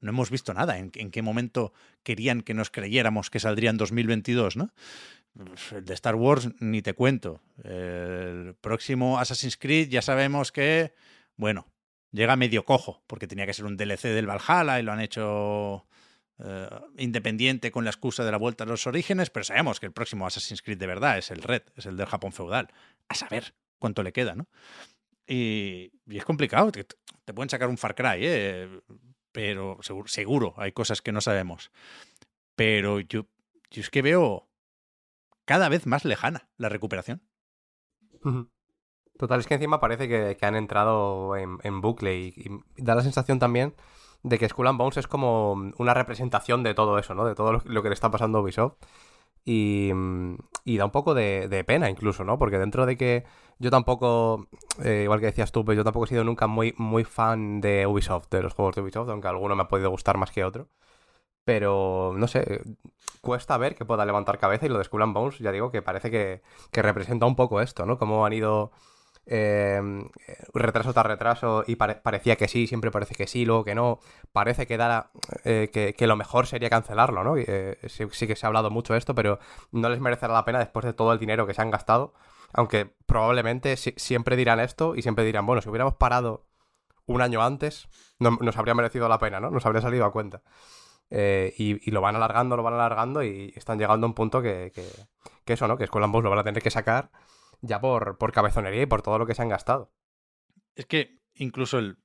no 0.00 0.10
hemos 0.10 0.30
visto 0.30 0.54
nada. 0.54 0.78
¿En, 0.78 0.90
en 0.94 1.10
qué 1.10 1.22
momento 1.22 1.72
querían 2.02 2.42
que 2.42 2.54
nos 2.54 2.70
creyéramos 2.70 3.30
que 3.30 3.40
saldría 3.40 3.70
en 3.70 3.76
2022, 3.76 4.56
no? 4.56 4.72
El 5.72 5.84
de 5.84 5.94
Star 5.94 6.16
Wars 6.16 6.48
ni 6.60 6.82
te 6.82 6.94
cuento. 6.94 7.40
El 7.62 8.54
próximo 8.60 9.18
Assassin's 9.18 9.56
Creed 9.56 9.88
ya 9.88 10.02
sabemos 10.02 10.50
que, 10.50 10.92
bueno, 11.36 11.66
llega 12.12 12.36
medio 12.36 12.64
cojo, 12.64 13.02
porque 13.06 13.26
tenía 13.26 13.46
que 13.46 13.54
ser 13.54 13.64
un 13.64 13.76
DLC 13.76 14.08
del 14.08 14.26
Valhalla 14.26 14.80
y 14.80 14.82
lo 14.82 14.92
han 14.92 15.00
hecho 15.00 15.86
eh, 16.38 16.68
independiente 16.98 17.70
con 17.70 17.84
la 17.84 17.90
excusa 17.90 18.24
de 18.24 18.30
la 18.30 18.38
vuelta 18.38 18.64
a 18.64 18.66
los 18.66 18.86
orígenes, 18.86 19.30
pero 19.30 19.44
sabemos 19.44 19.80
que 19.80 19.86
el 19.86 19.92
próximo 19.92 20.26
Assassin's 20.26 20.62
Creed 20.62 20.78
de 20.78 20.86
verdad 20.86 21.18
es 21.18 21.30
el 21.30 21.42
Red, 21.42 21.62
es 21.76 21.86
el 21.86 21.96
del 21.96 22.06
Japón 22.06 22.32
feudal. 22.32 22.68
A 23.08 23.14
saber 23.14 23.54
cuánto 23.78 24.02
le 24.02 24.12
queda, 24.12 24.34
¿no? 24.34 24.48
Y, 25.26 25.92
es 26.08 26.24
complicado, 26.24 26.72
te, 26.72 26.84
pueden 27.34 27.50
sacar 27.50 27.68
un 27.68 27.78
Far 27.78 27.94
Cry, 27.94 28.18
¿eh? 28.20 28.80
pero 29.32 29.78
seguro, 30.06 30.54
hay 30.56 30.72
cosas 30.72 31.02
que 31.02 31.12
no 31.12 31.20
sabemos. 31.20 31.70
Pero 32.56 33.00
yo, 33.00 33.26
es 33.70 33.90
que 33.90 34.02
veo 34.02 34.48
cada 35.44 35.68
vez 35.68 35.86
más 35.86 36.04
lejana 36.04 36.48
la 36.56 36.68
recuperación. 36.68 37.22
Ujú. 38.24 38.50
Total, 39.20 39.38
es 39.38 39.46
que 39.46 39.52
encima 39.52 39.80
parece 39.80 40.08
que, 40.08 40.46
han 40.46 40.56
entrado 40.56 41.36
en, 41.36 41.80
bucle 41.82 42.18
y, 42.18 42.62
da 42.78 42.94
la 42.94 43.02
sensación 43.02 43.38
también 43.38 43.74
de 44.22 44.38
que 44.38 44.48
Skull 44.48 44.66
and 44.68 44.78
Bones 44.78 44.96
es 44.96 45.06
como 45.06 45.52
una 45.76 45.92
representación 45.92 46.62
de 46.62 46.72
todo 46.72 46.98
eso, 46.98 47.14
¿no? 47.14 47.26
De 47.26 47.34
todo 47.34 47.60
lo, 47.62 47.82
que 47.82 47.90
le 47.90 47.94
está 47.94 48.10
pasando 48.10 48.38
a 48.38 48.40
Ubisoft. 48.40 48.76
Y, 49.44 49.90
da 50.74 50.84
un 50.86 50.90
poco 50.90 51.12
de, 51.12 51.64
pena 51.66 51.90
incluso, 51.90 52.24
¿no? 52.24 52.38
Porque 52.38 52.58
dentro 52.58 52.86
de 52.86 52.96
que 52.96 53.24
yo 53.58 53.70
tampoco, 53.70 54.46
eh, 54.82 55.02
igual 55.04 55.20
que 55.20 55.26
decías 55.26 55.52
tú, 55.52 55.66
pero 55.66 55.76
yo 55.76 55.84
tampoco 55.84 56.06
he 56.06 56.08
sido 56.08 56.24
nunca 56.24 56.46
muy, 56.46 56.74
muy 56.78 57.04
fan 57.04 57.60
de 57.60 57.86
Ubisoft, 57.86 58.30
de 58.30 58.42
los 58.42 58.54
juegos 58.54 58.74
de 58.76 58.80
Ubisoft, 58.80 59.10
aunque 59.10 59.28
alguno 59.28 59.54
me 59.54 59.64
ha 59.64 59.68
podido 59.68 59.90
gustar 59.90 60.16
más 60.16 60.30
que 60.30 60.44
otro. 60.44 60.68
Pero, 61.44 62.14
no 62.16 62.26
sé, 62.26 62.62
cuesta 63.20 63.58
ver 63.58 63.74
que 63.74 63.84
pueda 63.84 64.06
levantar 64.06 64.38
cabeza 64.38 64.66
y 64.66 64.70
lo 64.70 64.78
de 64.78 64.84
Skull 64.84 65.02
and 65.02 65.14
Bones, 65.14 65.38
ya 65.40 65.52
digo 65.52 65.70
que 65.70 65.82
parece 65.82 66.10
que, 66.10 66.42
que 66.70 66.82
representa 66.82 67.26
un 67.26 67.36
poco 67.36 67.60
esto, 67.60 67.84
¿no? 67.84 67.98
Cómo 67.98 68.24
han 68.24 68.32
ido 68.32 68.72
eh, 69.30 69.80
retraso 70.52 70.92
tras 70.92 71.06
retraso 71.06 71.64
y 71.66 71.76
pare- 71.76 71.94
parecía 71.96 72.36
que 72.36 72.48
sí, 72.48 72.66
siempre 72.66 72.90
parece 72.90 73.14
que 73.14 73.26
sí, 73.26 73.44
luego 73.44 73.64
que 73.64 73.74
no. 73.74 74.00
Parece 74.32 74.66
que, 74.66 74.76
da, 74.76 75.10
eh, 75.44 75.70
que, 75.96 76.06
lo 76.06 76.16
mejor 76.16 76.46
sería 76.46 76.68
cancelarlo, 76.68 77.24
¿no? 77.24 77.36
Eh, 77.36 77.78
sí, 77.88 78.26
que 78.26 78.36
se 78.36 78.44
ha 78.46 78.48
hablado 78.48 78.70
mucho 78.70 78.92
de 78.92 78.98
esto, 78.98 79.14
pero 79.14 79.38
no 79.72 79.88
les 79.88 80.00
merecerá 80.00 80.32
la 80.34 80.44
pena 80.44 80.58
después 80.58 80.84
de 80.84 80.92
todo 80.92 81.12
el 81.12 81.18
dinero 81.18 81.46
que 81.46 81.54
se 81.54 81.62
han 81.62 81.70
gastado. 81.70 82.12
Aunque 82.52 82.92
probablemente 83.06 83.76
si- 83.76 83.94
siempre 83.96 84.36
dirán 84.36 84.60
esto 84.60 84.94
y 84.96 85.02
siempre 85.02 85.24
dirán, 85.24 85.46
bueno, 85.46 85.62
si 85.62 85.68
hubiéramos 85.68 85.94
parado 85.94 86.46
un 87.06 87.22
año 87.22 87.42
antes, 87.42 87.88
no- 88.18 88.38
nos 88.40 88.56
habría 88.56 88.74
merecido 88.74 89.08
la 89.08 89.18
pena, 89.18 89.40
¿no? 89.40 89.50
Nos 89.50 89.64
habría 89.66 89.82
salido 89.82 90.04
a 90.04 90.12
cuenta. 90.12 90.42
Eh, 91.10 91.54
y, 91.58 91.90
lo 91.90 92.00
van 92.00 92.16
alargando, 92.16 92.56
lo 92.56 92.62
van 92.62 92.74
alargando 92.74 93.22
y 93.24 93.52
están 93.56 93.78
llegando 93.78 94.06
a 94.06 94.10
un 94.10 94.14
punto 94.14 94.42
que, 94.42 94.72
que, 94.74 94.86
que 95.44 95.52
eso, 95.54 95.66
¿no? 95.68 95.76
Que 95.76 95.86
Skull 95.86 96.02
Bones 96.02 96.24
lo 96.24 96.30
van 96.30 96.38
a 96.40 96.44
tener 96.44 96.62
que 96.62 96.70
sacar 96.70 97.10
ya 97.62 97.80
por, 97.80 98.18
por 98.18 98.32
cabezonería 98.32 98.82
y 98.82 98.86
por 98.86 99.02
todo 99.02 99.18
lo 99.18 99.26
que 99.26 99.34
se 99.34 99.42
han 99.42 99.48
gastado. 99.48 99.92
Es 100.74 100.86
que 100.86 101.18
incluso 101.34 101.78
el, 101.78 101.98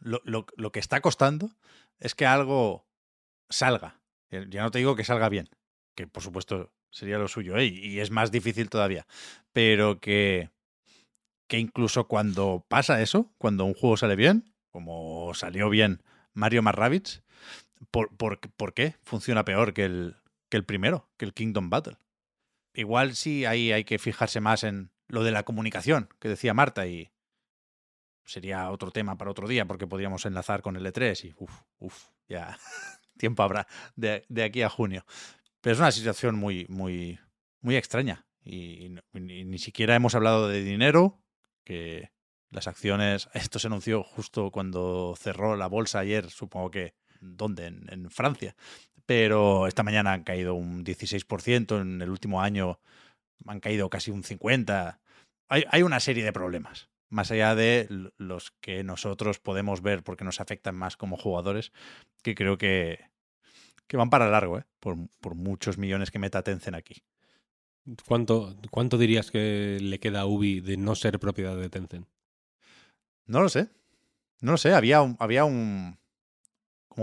lo, 0.00 0.20
lo- 0.24 0.46
lo 0.56 0.72
que 0.72 0.80
está 0.80 1.00
costando 1.00 1.50
es 1.98 2.14
que 2.14 2.26
algo 2.26 2.86
salga. 3.48 4.00
Eh, 4.30 4.46
Ya 4.48 4.62
no 4.62 4.70
te 4.70 4.78
digo 4.78 4.96
que 4.96 5.04
salga 5.04 5.28
bien, 5.28 5.48
que 5.94 6.06
por 6.06 6.22
supuesto 6.22 6.72
sería 6.90 7.18
lo 7.18 7.28
suyo, 7.28 7.56
¿eh? 7.56 7.66
y 7.66 8.00
es 8.00 8.10
más 8.10 8.30
difícil 8.30 8.70
todavía, 8.70 9.06
pero 9.52 10.00
que, 10.00 10.50
que 11.48 11.58
incluso 11.58 12.08
cuando 12.08 12.64
pasa 12.68 13.02
eso, 13.02 13.32
cuando 13.38 13.64
un 13.64 13.74
juego 13.74 13.96
sale 13.96 14.16
bien, 14.16 14.54
como 14.70 15.32
salió 15.34 15.68
bien 15.68 16.02
Mario 16.32 16.62
más 16.62 16.74
¿por, 17.90 18.14
por, 18.16 18.40
por 18.40 18.74
qué 18.74 18.96
funciona 19.02 19.44
peor 19.44 19.74
que 19.74 19.84
el, 19.84 20.16
que 20.48 20.56
el 20.56 20.64
primero, 20.64 21.08
que 21.16 21.24
el 21.26 21.34
Kingdom 21.34 21.70
Battle? 21.70 21.98
Igual 22.76 23.16
sí 23.16 23.44
ahí 23.44 23.72
hay 23.72 23.84
que 23.84 23.98
fijarse 23.98 24.40
más 24.40 24.62
en 24.62 24.90
lo 25.08 25.24
de 25.24 25.30
la 25.30 25.44
comunicación 25.44 26.08
que 26.20 26.28
decía 26.28 26.54
Marta 26.54 26.86
y 26.86 27.10
sería 28.24 28.70
otro 28.70 28.90
tema 28.90 29.16
para 29.16 29.30
otro 29.30 29.48
día 29.48 29.66
porque 29.66 29.86
podríamos 29.86 30.26
enlazar 30.26 30.62
con 30.62 30.76
el 30.76 30.84
E3 30.86 31.24
y 31.24 31.34
uff, 31.38 31.62
uff, 31.78 32.08
ya 32.28 32.58
tiempo 33.16 33.42
habrá 33.42 33.66
de, 33.94 34.24
aquí 34.44 34.62
a 34.62 34.68
junio. 34.68 35.04
Pero 35.60 35.74
es 35.74 35.80
una 35.80 35.92
situación 35.92 36.36
muy, 36.36 36.66
muy, 36.68 37.18
muy 37.60 37.76
extraña 37.76 38.26
y, 38.44 38.94
ni, 39.12 39.58
siquiera 39.58 39.96
hemos 39.96 40.14
hablado 40.14 40.48
de 40.48 40.62
dinero, 40.62 41.20
que 41.64 42.12
las 42.50 42.68
acciones, 42.68 43.28
esto 43.34 43.58
se 43.58 43.66
anunció 43.66 44.02
justo 44.02 44.50
cuando 44.50 45.14
cerró 45.18 45.56
la 45.56 45.66
bolsa 45.66 46.00
ayer, 46.00 46.30
supongo 46.30 46.70
que, 46.70 46.94
¿dónde? 47.20 47.66
En 47.66 48.10
Francia. 48.10 48.54
Pero 49.06 49.66
esta 49.66 49.82
mañana 49.82 50.12
han 50.12 50.24
caído 50.24 50.54
un 50.54 50.84
16%, 50.84 51.80
en 51.80 52.02
el 52.02 52.10
último 52.10 52.42
año 52.42 52.80
han 53.46 53.60
caído 53.60 53.88
casi 53.88 54.10
un 54.10 54.22
50%. 54.22 54.98
Hay, 55.48 55.64
hay 55.70 55.82
una 55.82 56.00
serie 56.00 56.24
de 56.24 56.32
problemas, 56.32 56.88
más 57.08 57.30
allá 57.30 57.54
de 57.54 57.86
los 58.16 58.50
que 58.60 58.82
nosotros 58.82 59.38
podemos 59.38 59.80
ver 59.80 60.02
porque 60.02 60.24
nos 60.24 60.40
afectan 60.40 60.74
más 60.74 60.96
como 60.96 61.16
jugadores, 61.16 61.72
que 62.22 62.34
creo 62.34 62.58
que, 62.58 62.98
que 63.86 63.96
van 63.96 64.10
para 64.10 64.28
largo, 64.28 64.58
¿eh? 64.58 64.64
por, 64.80 64.96
por 65.20 65.36
muchos 65.36 65.78
millones 65.78 66.10
que 66.10 66.18
meta 66.18 66.42
Tencent 66.42 66.76
aquí. 66.76 67.04
¿Cuánto, 68.06 68.56
¿Cuánto 68.70 68.98
dirías 68.98 69.30
que 69.30 69.78
le 69.80 70.00
queda 70.00 70.22
a 70.22 70.26
Ubi 70.26 70.60
de 70.60 70.76
no 70.76 70.96
ser 70.96 71.20
propiedad 71.20 71.56
de 71.56 71.70
Tencent? 71.70 72.08
No 73.26 73.40
lo 73.40 73.48
sé. 73.48 73.68
No 74.40 74.52
lo 74.52 74.58
sé. 74.58 74.74
Había 74.74 75.02
un, 75.02 75.16
había 75.20 75.44
un 75.44 75.98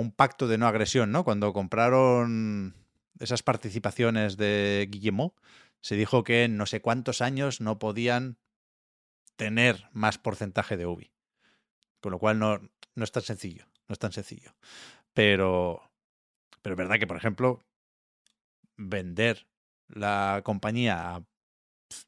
un 0.02 0.12
pacto 0.12 0.48
de 0.48 0.58
no 0.58 0.68
agresión, 0.68 1.12
¿no? 1.12 1.24
Cuando 1.24 1.54
compraron 1.54 2.76
esas 3.20 3.44
participaciones 3.44 4.38
de 4.38 4.88
Guillemot, 4.90 5.34
se 5.82 5.96
dijo 5.96 6.24
que 6.24 6.46
en 6.46 6.58
no 6.58 6.66
sé 6.66 6.82
cuántos 6.82 7.22
años 7.22 7.62
no 7.62 7.80
podían 7.80 8.38
tener 9.36 9.90
más 9.92 10.18
porcentaje 10.18 10.78
de 10.78 10.86
Ubi. 10.86 11.12
Con 12.00 12.12
lo 12.12 12.20
cual 12.20 12.40
no, 12.40 12.60
no 12.96 13.04
es 13.04 13.12
tan 13.12 13.24
sencillo. 13.24 13.66
No 13.88 13.94
es 13.94 14.00
tan 14.00 14.12
sencillo. 14.12 14.56
Pero, 15.14 15.92
pero 16.62 16.74
es 16.74 16.78
verdad 16.78 17.00
que, 17.00 17.08
por 17.08 17.18
ejemplo, 17.18 17.60
vender 18.78 19.48
la 19.88 20.42
compañía 20.44 21.16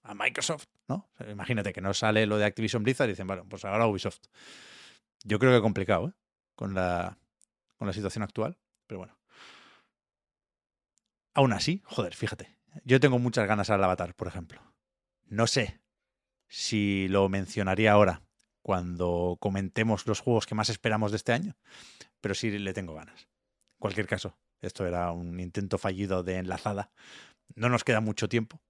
a, 0.04 0.14
Microsoft, 0.16 0.66
¿no? 0.88 1.10
Imagínate 1.30 1.72
que 1.72 1.82
no 1.82 1.94
sale 1.94 2.26
lo 2.26 2.38
de 2.38 2.46
Activision 2.46 2.82
Blizzard 2.82 3.08
y 3.08 3.12
dicen, 3.12 3.28
bueno, 3.28 3.46
pues 3.48 3.66
ahora 3.66 3.86
Ubisoft. 3.86 4.22
Yo 5.24 5.38
creo 5.38 5.54
que 5.54 5.62
complicado, 5.62 6.10
¿eh? 6.10 6.14
Con 6.56 6.74
la, 6.74 7.20
con 7.78 7.88
la 7.88 7.94
situación 7.94 8.24
actual, 8.24 8.58
pero 8.88 9.00
bueno. 9.00 9.18
Aún 11.34 11.54
así, 11.54 11.82
joder, 11.86 12.16
fíjate, 12.16 12.56
yo 12.84 13.00
tengo 13.00 13.20
muchas 13.20 13.48
ganas 13.48 13.70
al 13.70 13.84
Avatar, 13.84 14.16
por 14.16 14.28
ejemplo. 14.28 14.62
No 15.26 15.48
sé 15.48 15.82
si 16.48 17.08
lo 17.10 17.28
mencionaría 17.30 17.92
ahora 17.92 18.24
cuando 18.62 19.38
comentemos 19.40 20.08
los 20.08 20.22
juegos 20.22 20.46
que 20.46 20.56
más 20.56 20.70
esperamos 20.70 21.12
de 21.12 21.18
este 21.18 21.34
año, 21.34 21.56
pero 22.22 22.34
sí 22.36 22.58
le 22.58 22.74
tengo 22.74 22.96
ganas. 22.96 23.24
En 23.24 23.80
cualquier 23.80 24.08
caso, 24.08 24.38
esto 24.62 24.86
era 24.86 25.12
un 25.12 25.40
intento 25.40 25.78
fallido 25.78 26.24
de 26.24 26.38
enlazada. 26.38 26.92
No 27.54 27.70
nos 27.70 27.84
queda 27.84 28.02
mucho 28.02 28.30
tiempo, 28.30 28.62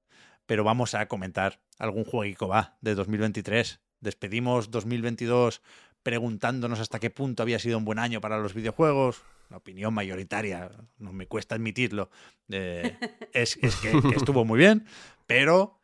pero 0.45 0.63
vamos 0.63 0.95
a 0.95 1.07
comentar 1.07 1.61
algún 1.77 2.03
jueguico 2.03 2.47
va 2.47 2.77
de 2.81 2.95
2023. 2.95 3.79
Despedimos 4.01 4.71
2022 4.71 5.61
preguntándonos 6.05 6.79
hasta 6.79 6.99
qué 6.99 7.09
punto 7.09 7.41
había 7.41 7.57
sido 7.57 7.79
un 7.79 7.83
buen 7.83 7.97
año 7.97 8.21
para 8.21 8.37
los 8.37 8.53
videojuegos. 8.53 9.23
La 9.49 9.57
opinión 9.57 9.91
mayoritaria, 9.91 10.69
no 10.99 11.13
me 11.13 11.25
cuesta 11.27 11.55
admitirlo, 11.55 12.11
eh, 12.49 12.95
es, 13.33 13.57
es 13.59 13.75
que, 13.77 13.91
que 13.91 14.15
estuvo 14.15 14.45
muy 14.45 14.59
bien, 14.59 14.85
pero 15.25 15.81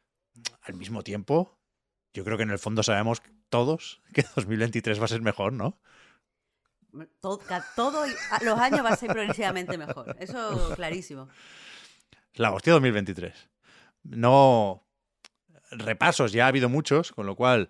al 0.61 0.76
mismo 0.76 1.02
tiempo, 1.03 1.57
yo 2.14 2.23
creo 2.23 2.38
que 2.38 2.43
en 2.43 2.52
el 2.52 2.60
fondo 2.60 2.84
sabemos 2.84 3.23
todos 3.49 3.99
que 4.14 4.23
2023 4.35 4.99
va 5.02 5.06
a 5.06 5.07
ser 5.07 5.22
mejor, 5.22 5.53
¿no? 5.53 5.80
Todo, 7.19 7.39
ca- 7.39 7.65
todo 7.76 8.06
y- 8.06 8.11
a- 8.30 8.43
los 8.43 8.60
años 8.60 8.85
va 8.85 8.89
a 8.89 8.98
ser 8.98 9.10
progresivamente 9.10 9.76
mejor. 9.77 10.15
Eso 10.19 10.72
clarísimo. 10.76 11.30
La 12.35 12.52
hostia 12.52 12.73
2023. 12.73 13.34
No. 14.03 14.84
Repasos, 15.72 16.31
ya 16.31 16.45
ha 16.45 16.49
habido 16.49 16.69
muchos, 16.69 17.11
con 17.11 17.26
lo 17.26 17.35
cual 17.35 17.69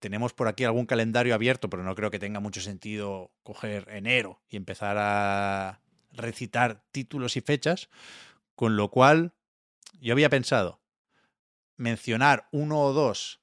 tenemos 0.00 0.32
por 0.32 0.48
aquí 0.48 0.64
algún 0.64 0.86
calendario 0.86 1.34
abierto, 1.34 1.70
pero 1.70 1.84
no 1.84 1.94
creo 1.94 2.10
que 2.10 2.18
tenga 2.18 2.40
mucho 2.40 2.60
sentido 2.60 3.30
coger 3.42 3.86
enero 3.90 4.40
y 4.48 4.56
empezar 4.56 4.96
a 4.98 5.80
recitar 6.12 6.82
títulos 6.90 7.36
y 7.36 7.42
fechas. 7.42 7.88
Con 8.56 8.76
lo 8.76 8.90
cual, 8.90 9.32
yo 10.00 10.12
había 10.12 10.30
pensado 10.30 10.80
mencionar 11.76 12.48
uno 12.50 12.80
o 12.80 12.92
dos 12.92 13.40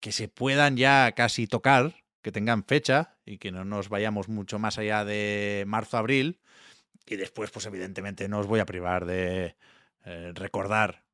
que 0.00 0.12
se 0.12 0.28
puedan 0.28 0.76
ya 0.76 1.12
casi 1.12 1.46
tocar, 1.46 2.04
que 2.22 2.32
tengan 2.32 2.64
fecha 2.64 3.16
y 3.24 3.38
que 3.38 3.52
no 3.52 3.64
nos 3.64 3.88
vayamos 3.88 4.28
mucho 4.28 4.58
más 4.58 4.78
allá 4.78 5.04
de 5.04 5.64
marzo-abril. 5.66 6.40
Y 7.06 7.16
después, 7.16 7.50
pues 7.50 7.66
evidentemente 7.66 8.28
no 8.28 8.38
os 8.38 8.46
voy 8.46 8.60
a 8.60 8.66
privar 8.66 9.06
de 9.06 9.56
eh, 10.04 10.32
recordar 10.34 11.04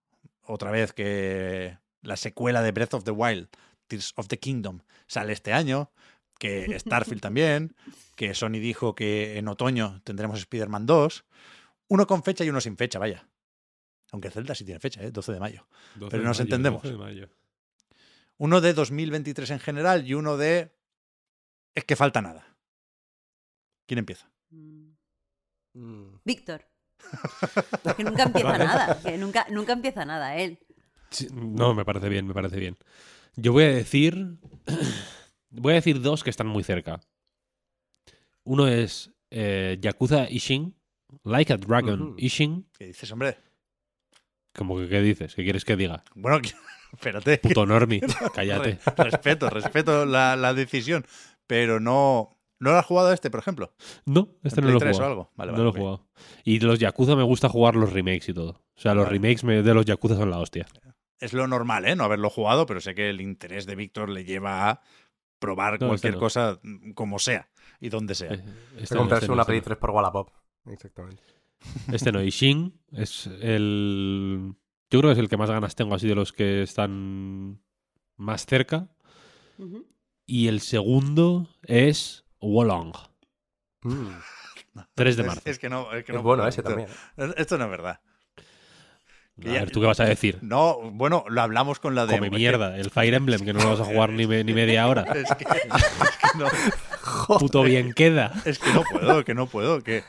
otra 0.42 0.70
vez 0.70 0.92
que 0.92 1.78
la 2.02 2.16
secuela 2.16 2.62
de 2.62 2.72
Breath 2.72 2.94
of 2.94 3.04
the 3.04 3.10
Wild, 3.10 3.48
Tears 3.86 4.12
of 4.16 4.28
the 4.28 4.38
Kingdom, 4.38 4.80
sale 5.06 5.32
este 5.32 5.52
año, 5.52 5.90
que 6.38 6.78
Starfield 6.78 7.20
también, 7.20 7.74
que 8.16 8.34
Sony 8.34 8.60
dijo 8.60 8.94
que 8.94 9.38
en 9.38 9.48
otoño 9.48 10.00
tendremos 10.04 10.38
Spider-Man 10.40 10.86
2, 10.86 11.24
uno 11.88 12.06
con 12.06 12.22
fecha 12.22 12.44
y 12.44 12.50
uno 12.50 12.60
sin 12.60 12.76
fecha, 12.76 12.98
vaya. 12.98 13.28
Aunque 14.12 14.30
Zelda 14.30 14.54
sí 14.54 14.64
tiene 14.64 14.80
fecha, 14.80 15.02
¿eh? 15.02 15.10
12 15.10 15.32
de 15.32 15.40
mayo. 15.40 15.66
12 15.96 16.10
Pero 16.10 16.22
de 16.22 16.28
nos 16.28 16.38
mayo, 16.38 16.42
entendemos. 16.44 16.82
12 16.82 16.92
de 16.92 16.98
mayo. 16.98 17.28
Uno 18.38 18.60
de 18.60 18.72
2023 18.74 19.50
en 19.50 19.60
general 19.60 20.06
y 20.06 20.14
uno 20.14 20.36
de... 20.36 20.72
Es 21.74 21.84
que 21.84 21.96
falta 21.96 22.22
nada. 22.22 22.56
¿Quién 23.86 23.98
empieza? 23.98 24.30
Mm. 24.50 26.20
Víctor. 26.24 26.66
Que 27.96 28.04
nunca 28.04 28.24
empieza 28.24 28.58
nada. 28.58 29.00
Que 29.02 29.18
nunca, 29.18 29.46
nunca 29.50 29.72
empieza 29.72 30.04
nada 30.04 30.36
él. 30.36 30.58
Sí, 31.10 31.28
no, 31.32 31.74
me 31.74 31.84
parece 31.84 32.08
bien, 32.08 32.26
me 32.26 32.34
parece 32.34 32.58
bien. 32.58 32.76
Yo 33.36 33.52
voy 33.52 33.64
a 33.64 33.68
decir. 33.70 34.36
Voy 35.56 35.70
a 35.72 35.76
decir 35.76 36.00
dos 36.02 36.24
que 36.24 36.30
están 36.30 36.48
muy 36.48 36.64
cerca. 36.64 36.98
Uno 38.42 38.66
es 38.66 39.12
eh, 39.30 39.78
Yakuza 39.80 40.28
Ishin. 40.28 40.74
Like 41.22 41.52
a 41.52 41.56
Dragon 41.56 42.02
Ujú. 42.02 42.14
Ishin. 42.18 42.66
¿Qué 42.76 42.86
dices, 42.88 43.10
hombre? 43.12 43.38
Como 44.52 44.76
que, 44.78 44.88
¿qué 44.88 45.00
dices? 45.00 45.32
¿Qué 45.34 45.44
quieres 45.44 45.64
que 45.64 45.76
diga? 45.76 46.02
Bueno, 46.16 46.40
que- 46.40 46.50
espérate. 46.92 47.38
Puto 47.38 47.64
Normi, 47.66 48.00
cállate. 48.34 48.80
Re- 48.84 49.04
respeto, 49.04 49.48
respeto 49.48 50.04
la, 50.06 50.34
la 50.34 50.54
decisión. 50.54 51.06
Pero 51.46 51.78
no... 51.78 52.36
¿No 52.58 52.70
lo 52.72 52.78
has 52.78 52.86
jugado 52.86 53.12
este, 53.12 53.30
por 53.30 53.40
ejemplo? 53.40 53.74
No, 54.06 54.28
este 54.42 54.60
¿En 54.60 54.66
no 54.66 54.72
lo 54.72 54.78
he 54.78 54.80
Play 54.80 54.92
3 54.92 54.94
o 54.94 54.98
jugado. 54.98 55.10
algo? 55.12 55.32
Vale, 55.36 55.52
no 55.52 55.58
vale, 55.58 55.64
lo 55.70 55.70
he 55.76 55.80
jugado. 55.80 56.08
Y 56.44 56.60
los 56.60 56.78
Yakuza 56.80 57.14
me 57.14 57.22
gusta 57.22 57.48
jugar 57.48 57.76
los 57.76 57.92
remakes 57.92 58.28
y 58.30 58.34
todo. 58.34 58.50
O 58.76 58.80
sea, 58.80 58.94
los 58.94 59.04
Vale. 59.06 59.18
remakes 59.18 59.44
me- 59.44 59.62
de 59.62 59.74
los 59.74 59.84
Yakuza 59.86 60.16
son 60.16 60.30
la 60.30 60.38
hostia. 60.38 60.66
Es 61.20 61.32
lo 61.32 61.46
normal, 61.46 61.84
¿eh? 61.86 61.96
No 61.96 62.04
haberlo 62.04 62.28
jugado, 62.30 62.66
pero 62.66 62.80
sé 62.80 62.94
que 62.94 63.08
el 63.10 63.20
interés 63.20 63.66
de 63.66 63.76
Víctor 63.76 64.08
le 64.10 64.24
lleva 64.24 64.68
a 64.70 64.80
probar 65.38 65.80
No, 65.80 65.88
cualquier 65.88 66.10
este 66.14 66.16
no. 66.16 66.18
cosa 66.20 66.58
mm, 66.62 66.92
como 66.92 67.18
sea 67.18 67.48
y 67.80 67.88
donde 67.88 68.14
sea. 68.14 68.32
Eh, 68.32 68.38
De 68.76 68.82
Este, 68.82 68.94
no, 68.94 69.02
comprarse 69.02 69.24
este 69.24 69.28
no, 69.28 69.32
una 69.34 69.42
este 69.42 69.50
Play 69.50 69.60
no. 69.60 69.64
3 69.64 69.78
por 69.78 69.90
Wallapop. 69.90 70.30
Exactamente. 70.66 71.22
Este 71.92 72.12
no, 72.12 72.22
Ishin 72.22 72.78
es 72.92 73.26
el. 73.40 74.54
Yo 74.90 75.00
creo 75.00 75.10
que 75.10 75.12
es 75.12 75.18
el 75.18 75.28
que 75.28 75.36
más 75.36 75.50
ganas 75.50 75.74
tengo, 75.74 75.94
así 75.94 76.06
de 76.06 76.14
los 76.14 76.32
que 76.32 76.62
están 76.62 77.60
más 78.16 78.44
cerca. 78.46 78.88
Ujú. 79.58 79.86
Y 80.26 80.48
el 80.48 80.60
segundo 80.60 81.48
es 81.62 82.24
Wolong. 82.40 82.94
Mm. 83.82 84.08
3 84.94 85.16
de 85.16 85.22
Es- 85.22 85.26
marzo. 85.28 85.42
Es, 85.44 85.58
que 85.58 85.68
no, 85.68 85.92
es 85.92 86.04
que 86.04 86.12
Es 86.12 86.16
no 86.16 86.22
bueno 86.22 86.42
puedo, 86.42 86.48
ese 86.48 86.60
esto- 86.60 86.70
también. 86.70 86.88
¿eh? 87.16 87.34
Esto 87.36 87.56
no 87.58 87.64
es 87.64 87.70
verdad. 87.70 88.00
A 89.44 89.50
ver, 89.50 89.70
¿tú 89.70 89.80
qué 89.80 89.86
vas 89.86 90.00
a 90.00 90.04
decir? 90.04 90.38
No, 90.42 90.78
bueno, 90.92 91.24
lo 91.28 91.40
hablamos 91.42 91.80
con 91.80 91.94
la 91.94 92.06
de. 92.06 92.14
Come 92.14 92.30
mierda, 92.30 92.76
el 92.78 92.90
Fire 92.90 93.14
Emblem, 93.14 93.44
que 93.44 93.52
no 93.52 93.60
lo 93.62 93.70
vas 93.70 93.80
a 93.80 93.84
jugar 93.84 94.10
ni, 94.10 94.26
me- 94.26 94.44
ni 94.44 94.52
media 94.54 94.86
hora. 94.86 95.02
Es 95.14 95.28
que, 95.36 95.44
es 95.44 95.62
que 95.62 96.38
no, 96.38 96.46
Puto 97.38 97.62
bien 97.62 97.92
queda. 97.92 98.32
es 98.44 98.58
que 98.58 98.72
no 98.72 98.82
puedo, 98.84 99.24
que 99.24 99.34
no 99.34 99.46
puedo. 99.46 99.82
Que 99.82 100.04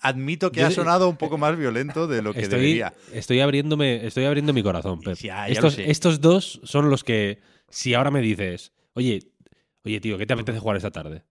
admito 0.00 0.50
que 0.52 0.60
Yo- 0.60 0.66
ha 0.66 0.70
sonado 0.70 1.08
un 1.08 1.16
poco 1.16 1.38
más 1.38 1.56
violento 1.56 2.06
de 2.06 2.22
lo 2.22 2.32
que 2.34 2.40
Estoy, 2.40 2.58
debería. 2.60 2.92
estoy 3.12 3.40
abriéndome, 3.40 4.04
estoy 4.06 4.24
abriendo 4.24 4.52
mi 4.52 4.62
corazón, 4.62 5.00
Pep. 5.00 5.16
Ya, 5.16 5.48
ya 5.48 5.60
lo 5.60 5.68
estos, 5.68 5.78
estos 5.78 6.20
dos 6.20 6.60
son 6.64 6.90
los 6.90 7.04
que, 7.04 7.40
si 7.68 7.94
ahora 7.94 8.10
me 8.10 8.20
dices, 8.20 8.72
oye, 8.94 9.20
oye, 9.84 10.00
tío, 10.00 10.18
¿qué 10.18 10.26
te 10.26 10.34
apetece 10.34 10.58
jugar 10.58 10.76
esta 10.76 10.90
tarde? 10.90 11.22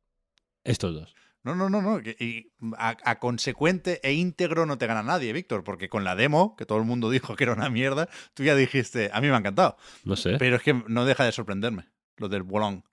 Estos 0.63 0.93
dos. 0.95 1.15
No, 1.43 1.55
no, 1.55 1.69
no, 1.69 1.81
no. 1.81 1.99
y 1.99 2.53
a, 2.77 2.95
a 3.03 3.19
consecuente 3.19 3.99
e 4.01 4.13
íntegro 4.13 4.65
no 4.65 4.77
te 4.77 4.87
gana 4.87 5.03
nadie, 5.03 5.33
Víctor, 5.33 5.65
porque 5.65 5.89
con 5.89 6.05
la 6.05 6.15
demo, 6.15 6.55
que 6.55 6.65
todo 6.65 6.77
el 6.77 6.85
mundo 6.85 7.09
dijo 7.09 7.35
que 7.35 7.43
era 7.43 7.53
una 7.53 7.69
mierda, 7.69 8.09
tú 8.33 8.43
ya 8.43 8.55
dijiste, 8.55 9.09
a 9.13 9.19
mí 9.19 9.27
me 9.27 9.35
ha 9.35 9.39
encantado. 9.39 9.77
No 10.05 10.15
sé. 10.15 10.37
Pero 10.37 10.55
es 10.55 10.63
que 10.63 10.73
no 10.87 11.05
deja 11.05 11.25
de 11.25 11.31
sorprenderme 11.31 11.89
lo 12.17 12.29
del 12.29 12.43
bolón. 12.43 12.85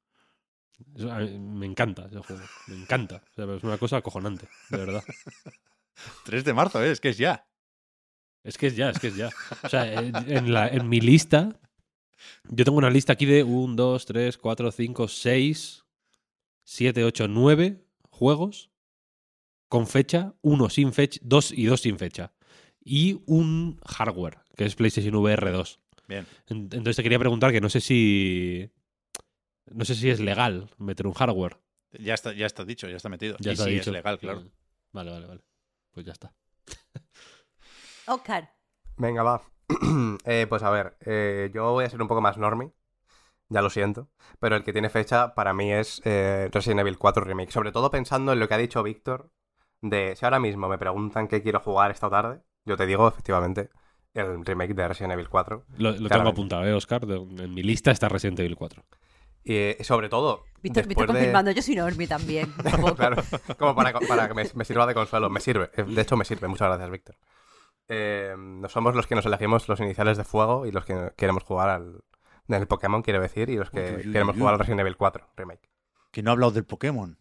Eso, 0.96 1.12
a 1.12 1.18
mí 1.18 1.38
me 1.38 1.66
encanta 1.66 2.06
ese 2.06 2.18
juego. 2.18 2.42
Me 2.66 2.76
encanta. 2.76 3.22
O 3.30 3.34
sea, 3.34 3.54
es 3.54 3.62
una 3.62 3.78
cosa 3.78 3.98
acojonante, 3.98 4.48
de 4.70 4.78
verdad. 4.78 5.04
3 6.24 6.44
de 6.44 6.54
marzo, 6.54 6.82
¿eh? 6.82 6.90
es 6.90 7.00
que 7.00 7.10
es 7.10 7.18
ya. 7.18 7.46
Es 8.42 8.56
que 8.56 8.68
es 8.68 8.76
ya, 8.76 8.90
es 8.90 8.98
que 8.98 9.08
es 9.08 9.16
ya. 9.16 9.28
O 9.62 9.68
sea, 9.68 9.92
en, 9.92 10.16
en 10.16 10.52
la, 10.52 10.66
en 10.66 10.88
mi 10.88 11.00
lista, 11.00 11.60
yo 12.44 12.64
tengo 12.64 12.78
una 12.78 12.88
lista 12.88 13.12
aquí 13.12 13.26
de 13.26 13.44
1, 13.44 13.74
2, 13.76 14.06
3, 14.06 14.38
4, 14.38 14.72
5, 14.72 15.08
6, 15.08 15.84
7, 16.64 17.04
8, 17.04 17.28
9 17.28 17.89
juegos 18.20 18.70
con 19.68 19.86
fecha, 19.86 20.34
uno 20.42 20.68
sin 20.68 20.92
fecha, 20.92 21.18
dos 21.24 21.50
y 21.52 21.64
dos 21.64 21.80
sin 21.80 21.98
fecha. 21.98 22.32
Y 22.84 23.22
un 23.26 23.80
hardware, 23.86 24.38
que 24.56 24.64
es 24.66 24.74
PlayStation 24.76 25.14
VR 25.14 25.50
2. 25.50 25.80
Bien. 26.06 26.26
En- 26.48 26.58
Entonces 26.64 26.96
te 26.96 27.02
quería 27.02 27.18
preguntar 27.18 27.50
que 27.50 27.60
no 27.60 27.68
sé 27.70 27.80
si. 27.80 28.70
No 29.72 29.84
sé 29.84 29.94
si 29.94 30.10
es 30.10 30.20
legal 30.20 30.68
meter 30.78 31.06
un 31.06 31.14
hardware. 31.14 31.56
Ya 31.92 32.14
está, 32.14 32.32
ya 32.34 32.46
está 32.46 32.64
dicho, 32.64 32.88
ya 32.88 32.96
está 32.96 33.08
metido. 33.08 33.36
Ya 33.40 33.50
y 33.52 33.54
está 33.54 33.64
sí, 33.64 33.70
dicho. 33.70 33.90
es 33.90 33.94
legal, 33.94 34.18
claro. 34.18 34.40
Mm. 34.40 34.50
Vale, 34.92 35.10
vale, 35.12 35.26
vale. 35.26 35.40
Pues 35.92 36.04
ya 36.06 36.12
está. 36.12 36.34
Oscar. 38.06 38.52
Venga, 38.96 39.22
va. 39.22 39.42
Eh, 40.24 40.46
pues 40.48 40.62
a 40.62 40.70
ver, 40.70 40.96
eh, 41.06 41.50
yo 41.54 41.72
voy 41.72 41.84
a 41.84 41.90
ser 41.90 42.02
un 42.02 42.08
poco 42.08 42.20
más 42.20 42.36
normie. 42.36 42.72
Ya 43.50 43.60
lo 43.62 43.68
siento. 43.68 44.08
Pero 44.38 44.56
el 44.56 44.64
que 44.64 44.72
tiene 44.72 44.88
fecha 44.88 45.34
para 45.34 45.52
mí 45.52 45.70
es 45.72 46.00
eh, 46.04 46.48
Resident 46.52 46.80
Evil 46.80 46.96
4 46.96 47.22
Remake. 47.24 47.50
Sobre 47.52 47.72
todo 47.72 47.90
pensando 47.90 48.32
en 48.32 48.40
lo 48.40 48.48
que 48.48 48.54
ha 48.54 48.58
dicho 48.58 48.82
Víctor. 48.82 49.30
De 49.82 50.14
si 50.16 50.24
ahora 50.24 50.38
mismo 50.40 50.68
me 50.68 50.78
preguntan 50.78 51.26
qué 51.28 51.42
quiero 51.42 51.58
jugar 51.60 51.90
esta 51.90 52.08
tarde, 52.10 52.40
yo 52.64 52.76
te 52.76 52.86
digo 52.86 53.08
efectivamente 53.08 53.70
el 54.14 54.44
remake 54.44 54.74
de 54.74 54.86
Resident 54.88 55.12
Evil 55.14 55.28
4. 55.28 55.64
Lo, 55.78 55.92
lo 55.92 56.08
tengo 56.08 56.28
apuntado, 56.28 56.64
¿eh, 56.66 56.72
Oscar? 56.74 57.06
De- 57.06 57.16
En 57.16 57.54
mi 57.54 57.62
lista 57.62 57.90
está 57.90 58.08
Resident 58.08 58.38
Evil 58.40 58.56
4. 58.56 58.82
Y 59.42 59.54
eh, 59.54 59.76
sobre 59.80 60.08
todo. 60.10 60.44
Víctor, 60.62 60.86
después 60.86 61.06
de- 61.08 61.12
confirmando, 61.14 61.50
yo 61.50 61.62
soy 61.62 61.74
Normi 61.76 62.06
también. 62.06 62.52
claro, 62.96 63.22
como 63.58 63.74
para, 63.74 63.98
para 64.00 64.28
que 64.28 64.34
me, 64.34 64.44
me 64.54 64.64
sirva 64.66 64.86
de 64.86 64.92
consuelo. 64.94 65.30
Me 65.30 65.40
sirve, 65.40 65.70
eh, 65.76 65.82
de 65.84 66.02
hecho 66.02 66.16
me 66.16 66.24
sirve. 66.26 66.46
Muchas 66.46 66.68
gracias, 66.68 66.90
Víctor. 66.90 67.16
Eh, 67.88 68.34
no 68.38 68.68
somos 68.68 68.94
los 68.94 69.06
que 69.06 69.14
nos 69.14 69.26
elegimos 69.26 69.66
los 69.68 69.80
iniciales 69.80 70.16
de 70.18 70.24
fuego 70.24 70.66
y 70.66 70.72
los 70.72 70.84
que 70.84 71.10
queremos 71.16 71.42
jugar 71.42 71.70
al 71.70 72.00
del 72.58 72.68
Pokémon, 72.68 73.02
quiero 73.02 73.20
decir, 73.20 73.48
y 73.50 73.56
los 73.56 73.70
que 73.70 73.96
Uy, 74.04 74.12
queremos 74.12 74.34
uy. 74.34 74.40
jugar 74.40 74.54
al 74.54 74.60
Resident 74.60 74.80
Evil 74.80 74.96
4 74.96 75.30
Remake. 75.36 75.70
Que 76.10 76.22
no 76.22 76.30
ha 76.30 76.32
hablado 76.32 76.52
del 76.52 76.64
Pokémon. 76.64 77.18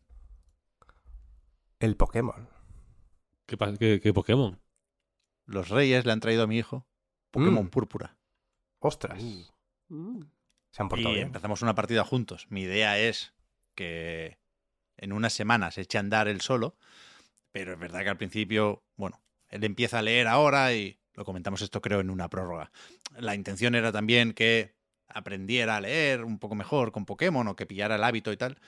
El 1.79 1.95
Pokémon. 1.95 2.49
¿Qué, 3.45 3.57
qué- 3.79 3.99
qué 4.01 4.13
Pokémon? 4.13 4.59
Los 5.45 5.69
reyes 5.69 6.05
le 6.05 6.11
han 6.11 6.19
traído 6.19 6.43
a 6.43 6.47
mi 6.47 6.57
hijo 6.57 6.87
Pokémon 7.31 7.65
Mm. 7.65 7.69
púrpura. 7.69 8.17
Ostras. 8.79 9.21
Mm. 9.89 10.21
Se 10.71 10.81
han 10.83 10.89
portado 10.89 11.11
Y 11.11 11.15
bien. 11.15 11.27
empezamos 11.27 11.61
una 11.61 11.75
partida 11.75 12.03
juntos. 12.03 12.47
Mi 12.49 12.61
idea 12.61 12.99
es 12.99 13.33
que 13.75 14.37
en 14.97 15.13
unas 15.13 15.33
semanas 15.33 15.77
eche 15.77 15.97
a 15.97 16.01
andar 16.01 16.27
él 16.27 16.41
solo, 16.41 16.77
pero 17.51 17.73
es 17.73 17.79
verdad 17.79 18.01
que 18.01 18.09
al 18.09 18.17
principio, 18.17 18.83
bueno, 18.95 19.21
él 19.47 19.63
empieza 19.63 19.99
a 19.99 20.01
leer 20.03 20.27
ahora 20.27 20.73
y 20.73 20.99
lo 21.13 21.25
comentamos 21.25 21.61
esto 21.61 21.81
creo 21.81 21.99
en 21.99 22.09
una 22.09 22.29
prórroga. 22.29 22.71
La 23.17 23.33
intención 23.35 23.73
era 23.75 23.91
también 23.91 24.33
que 24.33 24.75
aprendiera 25.13 25.75
a 25.77 25.81
leer 25.81 26.23
un 26.23 26.39
poco 26.39 26.55
mejor 26.55 26.91
con 26.91 27.05
Pokémon 27.05 27.47
o 27.47 27.55
que 27.55 27.65
pillara 27.65 27.95
el 27.95 28.03
hábito 28.03 28.31
y 28.31 28.37
tal. 28.37 28.59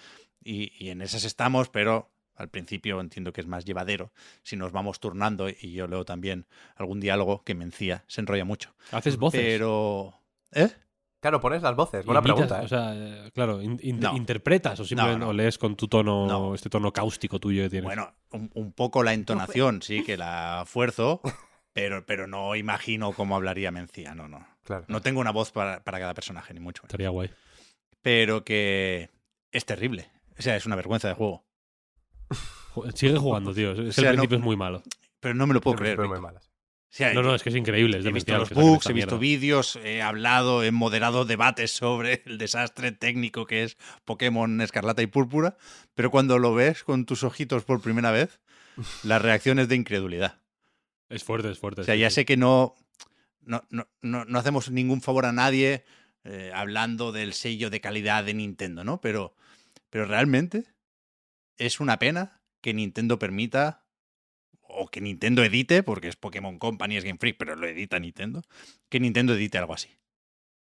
Y, 0.43 0.71
y 0.83 0.89
en 0.89 1.01
esas 1.01 1.23
estamos, 1.23 1.69
pero 1.69 2.11
al 2.35 2.49
principio 2.49 2.99
entiendo 2.99 3.31
que 3.33 3.41
es 3.41 3.47
más 3.47 3.65
llevadero 3.65 4.11
si 4.41 4.55
nos 4.55 4.71
vamos 4.71 4.99
turnando 4.99 5.47
y 5.49 5.73
yo 5.73 5.87
leo 5.87 6.05
también 6.05 6.47
algún 6.75 6.99
diálogo 6.99 7.43
que 7.43 7.53
Mencía 7.55 8.03
se 8.07 8.21
enrolla 8.21 8.45
mucho. 8.45 8.73
¿Haces 8.91 9.17
voces? 9.17 9.41
Pero... 9.41 10.13
¿Eh? 10.51 10.69
Claro, 11.19 11.39
pones 11.39 11.61
las 11.61 11.75
voces. 11.75 12.03
Buena 12.03 12.21
Imitas, 12.21 12.47
pregunta, 12.47 12.61
¿eh? 12.61 12.65
O 12.65 12.67
sea, 12.67 12.93
eh, 12.95 13.31
claro, 13.35 13.61
in- 13.61 13.79
in- 13.83 13.99
No. 13.99 14.17
¿interpretas 14.17 14.79
o 14.79 14.85
simplemente 14.85 15.19
No, 15.19 15.25
no. 15.25 15.29
o 15.29 15.33
lees 15.33 15.59
con 15.59 15.75
tu 15.75 15.87
tono, 15.87 16.25
No. 16.25 16.55
este 16.55 16.67
tono 16.67 16.91
cáustico 16.91 17.39
tuyo 17.39 17.61
que 17.61 17.69
tienes? 17.69 17.85
Bueno, 17.85 18.11
un, 18.31 18.49
un 18.55 18.71
poco 18.73 19.03
la 19.03 19.13
entonación, 19.13 19.83
sí, 19.83 20.03
que 20.03 20.17
la 20.17 20.63
fuerzo, 20.65 21.21
pero, 21.73 22.03
pero 22.07 22.25
no 22.25 22.55
imagino 22.55 23.11
cómo 23.13 23.35
hablaría 23.35 23.69
Mencía, 23.69 24.15
no, 24.15 24.27
no. 24.27 24.47
Claro. 24.63 24.85
No 24.87 25.01
tengo 25.01 25.19
una 25.19 25.31
voz 25.31 25.51
para, 25.51 25.83
para 25.83 25.99
cada 25.99 26.13
personaje, 26.13 26.53
ni 26.53 26.59
mucho 26.59 26.81
menos. 26.83 26.89
Estaría 26.89 27.09
guay. 27.09 27.29
Pero 28.01 28.43
que 28.43 29.09
es 29.51 29.65
terrible. 29.65 30.09
O 30.37 30.41
sea, 30.41 30.55
es 30.55 30.65
una 30.65 30.75
vergüenza 30.75 31.07
de 31.07 31.13
juego. 31.13 31.43
Ju- 32.75 32.91
Sigue 32.95 33.17
jugando, 33.17 33.53
tío. 33.53 33.71
Es- 33.73 33.79
O 33.79 33.81
el 33.83 33.93
sea, 33.93 34.03
no- 34.05 34.09
principio 34.13 34.37
es 34.37 34.43
muy 34.43 34.55
malo. 34.55 34.83
Pero 35.19 35.35
no 35.35 35.45
me 35.47 35.53
lo 35.53 35.61
puedo 35.61 35.77
creer. 35.77 35.99
muy 35.99 36.19
malas. 36.19 36.47
O 36.47 36.93
sea, 36.93 37.13
No, 37.13 37.21
no, 37.23 37.33
es 37.33 37.41
que 37.43 37.49
es 37.49 37.55
increíble. 37.55 37.99
Es 37.99 38.05
he 38.05 38.11
visto 38.11 38.37
los 38.37 38.49
bugs, 38.49 38.85
he 38.89 38.93
visto 38.93 39.17
vídeos, 39.17 39.77
he 39.77 40.01
hablado, 40.01 40.61
he 40.63 40.71
moderado 40.71 41.23
debates 41.23 41.71
sobre 41.71 42.21
el 42.25 42.37
desastre 42.37 42.91
técnico 42.91 43.45
que 43.45 43.63
es 43.63 43.77
Pokémon 44.03 44.59
Escarlata 44.59 45.01
y 45.01 45.07
Púrpura, 45.07 45.55
pero 45.95 46.11
cuando 46.11 46.37
lo 46.37 46.53
ves 46.53 46.83
con 46.83 47.05
tus 47.05 47.23
ojitos 47.23 47.63
por 47.63 47.81
primera 47.81 48.11
vez, 48.11 48.41
la 49.03 49.19
reacción 49.19 49.57
es 49.59 49.69
de 49.69 49.75
incredulidad. 49.75 50.41
Es 51.07 51.23
fuerte, 51.23 51.49
es 51.49 51.59
fuerte. 51.59 51.81
O 51.81 51.83
sea, 51.85 51.93
sí, 51.95 52.01
ya 52.01 52.09
sí. 52.09 52.15
sé 52.15 52.25
que 52.25 52.35
no, 52.35 52.75
no, 53.41 53.63
no, 53.69 53.87
no, 54.01 54.25
no 54.25 54.39
hacemos 54.39 54.69
ningún 54.69 55.01
favor 55.01 55.25
a 55.25 55.31
nadie 55.31 55.83
eh, 56.23 56.51
hablando 56.53 57.11
del 57.11 57.33
sello 57.33 57.69
de 57.69 57.81
calidad 57.81 58.23
de 58.23 58.33
Nintendo, 58.33 58.83
¿no? 58.83 59.01
Pero, 59.01 59.35
pero 59.89 60.05
realmente 60.05 60.65
es 61.57 61.79
una 61.79 61.99
pena 61.99 62.41
que 62.61 62.73
Nintendo 62.73 63.19
permita 63.19 63.85
o 64.61 64.87
que 64.87 65.01
Nintendo 65.01 65.43
edite, 65.43 65.83
porque 65.83 66.07
es 66.07 66.15
Pokémon 66.15 66.57
Company, 66.59 66.97
es 66.97 67.03
Game 67.03 67.17
Freak, 67.19 67.37
pero 67.37 67.55
lo 67.55 67.67
edita 67.67 67.99
Nintendo, 67.99 68.41
que 68.89 68.99
Nintendo 68.99 69.33
edite 69.33 69.57
algo 69.57 69.73
así. 69.73 69.89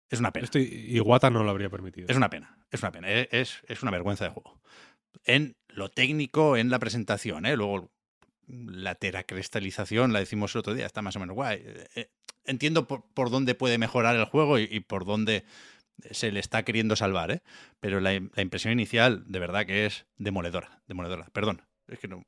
Es 0.10 0.20
una 0.20 0.32
pena. 0.32 0.46
Esto 0.46 0.60
Iwata 0.60 1.30
no 1.30 1.44
lo 1.44 1.52
habría 1.52 1.70
permitido. 1.70 2.08
Es 2.10 2.18
una 2.18 2.30
pena, 2.30 2.58
es 2.72 2.82
una 2.82 2.92
pena, 2.92 3.10
e- 3.10 3.30
es, 3.32 3.62
es 3.68 3.82
una 3.82 3.92
vergüenza 3.92 4.26
de 4.26 4.32
juego. 4.32 4.62
En 5.24 5.56
lo 5.68 5.90
técnico, 5.90 6.58
en 6.58 6.70
la 6.70 6.80
presentación, 6.80 7.46
¿eh? 7.46 7.56
luego 7.56 7.92
la 8.52 8.96
teracristalización, 8.96 10.14
la 10.14 10.20
decimos 10.20 10.54
el 10.56 10.60
otro 10.60 10.74
día, 10.74 10.86
está 10.86 11.02
más 11.02 11.16
o 11.16 11.20
menos 11.20 11.36
guay. 11.36 11.64
Eh, 11.96 12.10
Entiendo 12.44 12.88
por, 12.88 13.04
por 13.14 13.30
dónde 13.30 13.54
puede 13.54 13.78
mejorar 13.78 14.16
el 14.16 14.26
juego 14.26 14.58
y, 14.58 14.64
y 14.64 14.80
por 14.80 15.06
dónde 15.06 15.46
se 16.10 16.32
le 16.32 16.40
está 16.40 16.64
queriendo 16.64 16.96
salvar, 16.96 17.30
¿eh? 17.30 17.42
pero 17.80 18.00
la, 18.00 18.14
la 18.14 18.42
impresión 18.42 18.74
inicial 18.74 19.24
de 19.28 19.38
verdad 19.38 19.68
que 19.68 19.86
es 19.86 20.08
demoledora, 20.18 20.82
demoledora. 20.88 21.28
Perdón, 21.34 21.62
es 21.88 22.00
que 22.00 22.08
no... 22.08 22.26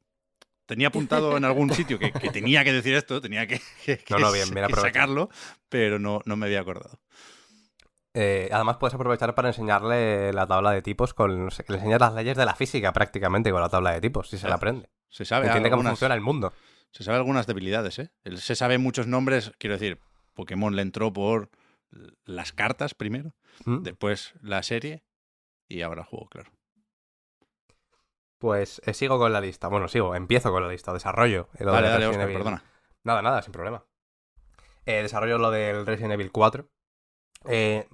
Tenía 0.68 0.90
apuntado 0.90 1.36
en 1.36 1.44
algún 1.46 1.70
sitio 1.74 1.98
que, 1.98 2.12
que 2.12 2.30
tenía 2.30 2.64
que 2.64 2.72
decir 2.74 2.94
esto, 2.94 3.20
tenía 3.22 3.48
que, 3.48 3.60
que- 3.86 4.04
No, 4.12 4.32
bien, 4.32 4.52
bien 4.54 4.70
sacarlo, 4.76 5.30
pero 5.68 5.98
no, 5.98 6.22
no 6.26 6.36
me 6.38 6.46
había 6.46 6.60
acordado. 6.62 7.00
Eh, 8.14 8.50
además 8.52 8.78
puedes 8.78 8.94
aprovechar 8.94 9.34
para 9.34 9.48
enseñarle 9.50 10.32
la 10.34 10.46
tabla 10.46 10.72
de 10.72 10.84
tipos 10.84 11.16
con... 11.16 11.46
no 11.46 11.50
sé, 11.52 11.66
Le 11.68 11.78
enseñas 11.78 12.00
las 12.00 12.14
leyes 12.14 12.38
de 12.38 12.46
la 12.46 12.54
física 12.54 12.94
prácticamente 12.94 13.50
con 13.52 13.62
la 13.62 13.70
tabla 13.70 13.92
de 13.94 14.02
tipos, 14.02 14.30
si 14.30 14.38
se 14.38 14.48
la 14.48 14.56
aprende. 14.56 14.90
Se 15.14 15.26
sabe 15.26 15.46
Entiende 15.46 15.70
cómo 15.70 15.82
algunas- 15.82 15.92
funciona 15.92 16.16
el 16.16 16.22
mundo. 16.22 16.54
Se 16.92 17.04
sabe 17.04 17.18
algunas 17.18 17.46
debilidades, 17.46 18.00
¿eh? 18.00 18.12
Se 18.36 18.56
sabe 18.56 18.80
muchos 18.80 19.06
nombres, 19.06 19.52
quiero 19.60 19.76
decir, 19.76 20.00
Pokémon 20.34 20.76
le 20.76 20.82
entró 20.82 21.14
por 21.14 21.50
las 22.26 22.52
cartas 22.52 22.96
primero, 22.96 23.36
¿Mm? 23.66 23.84
después 23.84 24.34
la 24.42 24.64
serie 24.64 25.04
y 25.70 25.82
ahora 25.84 26.02
el 26.02 26.08
juego, 26.08 26.28
claro. 26.30 26.52
Pues 28.40 28.82
eh, 28.86 28.94
sigo 28.94 29.18
con 29.20 29.32
la 29.32 29.40
lista. 29.40 29.68
Bueno, 29.68 29.88
sigo, 29.88 30.16
empiezo 30.16 30.52
con 30.52 30.64
la 30.64 30.70
lista. 30.70 30.92
Desarrollo. 30.94 31.48
eh, 31.58 31.64
lo 31.64 31.72
Dale, 31.72 31.88
del 31.90 31.94
dale, 31.94 32.06
Resident 32.08 32.12
Oscar, 32.14 32.24
Evil. 32.30 32.38
perdona. 32.38 32.64
Nada, 33.04 33.22
nada, 33.22 33.42
sin 33.42 33.52
problema. 33.54 33.86
Eh, 34.86 35.02
desarrollo 35.04 35.38
lo 35.38 35.52
del 35.52 35.86
Resident 35.86 36.14
Evil 36.14 36.32
4. 36.32 36.68
Eh, 37.46 37.88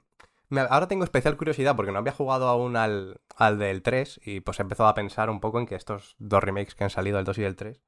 ahora 0.69 0.87
tengo 0.87 1.03
especial 1.03 1.37
curiosidad 1.37 1.75
porque 1.75 1.91
no 1.91 1.99
había 1.99 2.11
jugado 2.11 2.47
aún 2.47 2.75
al, 2.75 3.21
al 3.35 3.59
del 3.59 3.81
3 3.81 4.19
y 4.23 4.39
pues 4.41 4.59
he 4.59 4.63
empezado 4.63 4.89
a 4.89 4.95
pensar 4.95 5.29
un 5.29 5.39
poco 5.39 5.59
en 5.59 5.65
que 5.65 5.75
estos 5.75 6.15
dos 6.19 6.43
remakes 6.43 6.75
que 6.75 6.83
han 6.83 6.89
salido, 6.89 7.19
el 7.19 7.25
2 7.25 7.37
y 7.37 7.43
el 7.43 7.55
3, 7.55 7.81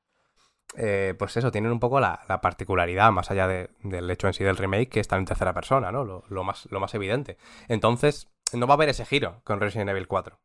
eh, 0.78 1.16
pues 1.20 1.36
eso, 1.38 1.52
tienen 1.52 1.72
un 1.72 1.80
poco 1.80 2.00
la, 2.00 2.22
la 2.30 2.42
particularidad, 2.42 3.12
más 3.12 3.32
allá 3.32 3.48
de- 3.48 3.70
del 3.84 4.10
hecho 4.10 4.28
en 4.28 4.34
sí 4.34 4.44
del 4.44 4.58
remake, 4.58 4.90
que 4.90 5.00
están 5.02 5.20
en 5.20 5.26
tercera 5.26 5.54
persona, 5.54 5.92
¿no? 5.92 6.06
Lo, 6.28 6.44
más, 6.44 6.68
lo 6.72 6.80
más 6.80 6.94
evidente. 6.96 7.38
Entonces, 7.68 8.30
no 8.54 8.68
va 8.68 8.74
a 8.74 8.78
haber 8.78 8.90
ese 8.90 9.06
giro 9.06 9.42
con 9.44 9.60
Resident 9.60 9.90
Evil 9.90 10.08
4. 10.08 10.40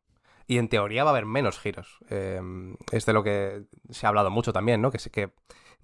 Y 0.47 0.59
en 0.59 0.69
teoría 0.69 1.03
va 1.03 1.11
a 1.11 1.13
haber 1.13 1.25
menos 1.25 1.59
giros. 1.59 1.99
Eh, 2.09 2.41
es 2.91 3.05
de 3.05 3.13
lo 3.13 3.23
que 3.23 3.63
se 3.89 4.05
ha 4.05 4.09
hablado 4.09 4.29
mucho 4.31 4.53
también, 4.53 4.81
¿no? 4.81 4.91
Que, 4.91 4.97
que 5.11 5.31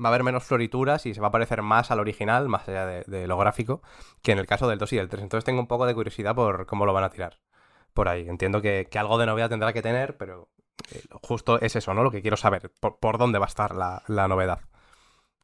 va 0.01 0.05
a 0.05 0.09
haber 0.09 0.23
menos 0.23 0.43
florituras 0.43 1.05
y 1.05 1.13
se 1.13 1.21
va 1.21 1.27
a 1.27 1.31
parecer 1.31 1.61
más 1.61 1.91
al 1.91 1.99
original, 1.99 2.47
más 2.49 2.67
allá 2.67 2.85
de, 2.85 3.03
de 3.07 3.27
lo 3.27 3.37
gráfico, 3.37 3.81
que 4.21 4.31
en 4.31 4.39
el 4.39 4.47
caso 4.47 4.67
del 4.67 4.79
2 4.79 4.93
y 4.93 4.97
del 4.97 5.09
3. 5.09 5.23
Entonces 5.23 5.45
tengo 5.45 5.59
un 5.61 5.67
poco 5.67 5.85
de 5.85 5.93
curiosidad 5.95 6.35
por 6.35 6.65
cómo 6.65 6.85
lo 6.85 6.93
van 6.93 7.03
a 7.03 7.09
tirar 7.09 7.39
por 7.93 8.07
ahí. 8.09 8.27
Entiendo 8.27 8.61
que, 8.61 8.87
que 8.89 8.99
algo 8.99 9.17
de 9.17 9.25
novedad 9.25 9.49
tendrá 9.49 9.71
que 9.73 9.81
tener, 9.81 10.17
pero 10.17 10.49
eh, 10.91 11.01
justo 11.21 11.59
es 11.61 11.75
eso, 11.75 11.93
¿no? 11.93 12.03
Lo 12.03 12.11
que 12.11 12.21
quiero 12.21 12.37
saber, 12.37 12.71
por, 12.79 12.97
por 12.99 13.17
dónde 13.17 13.39
va 13.39 13.45
a 13.45 13.47
estar 13.47 13.75
la, 13.75 14.03
la 14.07 14.27
novedad. 14.27 14.61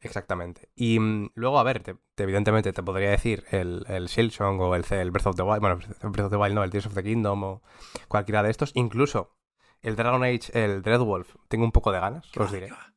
Exactamente. 0.01 0.69
Y 0.75 0.99
mm, 0.99 1.31
luego, 1.35 1.59
a 1.59 1.63
ver, 1.63 1.81
te- 1.83 1.95
te- 2.15 2.23
evidentemente 2.23 2.71
te 2.71 2.83
podría 2.83 3.09
decir 3.09 3.43
el, 3.51 3.85
el 3.89 4.07
Silksong 4.07 4.59
o 4.61 4.75
el, 4.75 4.85
el 4.89 5.11
Breath 5.11 5.27
of 5.27 5.35
the 5.35 5.41
Wild, 5.43 5.59
bueno, 5.59 5.79
el 6.01 6.09
Breath 6.09 6.25
of 6.27 6.31
the 6.31 6.37
Wild 6.37 6.55
no, 6.55 6.63
el 6.63 6.69
Tears 6.69 6.85
of 6.87 6.93
the 6.93 7.03
Kingdom 7.03 7.43
o 7.43 7.61
cualquiera 8.07 8.41
de 8.43 8.49
estos. 8.49 8.71
Incluso 8.75 9.35
el 9.81 9.95
Dragon 9.95 10.23
Age, 10.23 10.51
el 10.53 10.81
Dreadwolf, 10.81 11.35
tengo 11.49 11.65
un 11.65 11.71
poco 11.71 11.91
de 11.91 11.99
ganas, 11.99 12.29
¿Qué 12.31 12.41
os 12.41 12.51
diré. 12.51 12.71
va? 12.71 12.93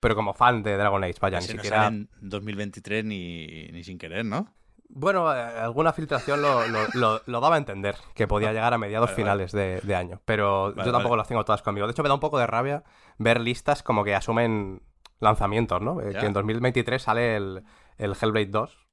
Pero 0.00 0.14
como 0.14 0.32
fan 0.34 0.62
de 0.62 0.76
Dragon 0.76 1.02
Age, 1.02 1.14
vaya, 1.20 1.40
ni 1.40 1.46
no 1.46 1.52
siquiera... 1.52 1.76
sale 1.84 1.96
en 1.96 2.08
2023 2.20 3.04
ni, 3.04 3.68
ni 3.72 3.82
sin 3.84 3.98
querer, 3.98 4.24
¿no? 4.24 4.54
Bueno, 4.90 5.34
eh, 5.34 5.38
alguna 5.38 5.92
filtración 5.92 6.40
lo, 6.40 6.66
lo- 6.68 6.86
lo- 6.94 7.20
lo 7.26 7.40
daba 7.40 7.56
a 7.56 7.58
entender, 7.58 7.96
que 8.14 8.26
podía 8.26 8.52
llegar 8.52 8.72
a 8.72 8.78
mediados 8.78 9.10
Vale, 9.10 9.22
vale. 9.24 9.46
finales 9.46 9.52
de, 9.52 9.80
de 9.86 9.94
año. 9.94 10.20
Pero 10.24 10.72
Vale, 10.72 10.86
yo 10.86 10.92
tampoco 10.92 11.16
las 11.16 11.28
tengo 11.28 11.44
todas 11.44 11.60
conmigo. 11.62 11.86
De 11.86 11.90
hecho, 11.92 12.02
me 12.02 12.08
da 12.08 12.14
un 12.14 12.20
poco 12.20 12.38
de 12.38 12.46
rabia 12.46 12.84
ver 13.18 13.40
listas 13.40 13.82
como 13.82 14.02
que 14.04 14.14
asumen 14.14 14.82
lanzamientos, 15.20 15.82
¿no? 15.82 16.00
Eh. 16.00 16.14
Que 16.18 16.26
en 16.26 16.32
2023 16.32 17.02
sale 17.02 17.36
el, 17.36 17.64
el 17.98 18.12
Hellblade 18.18 18.46
2. 18.46 18.87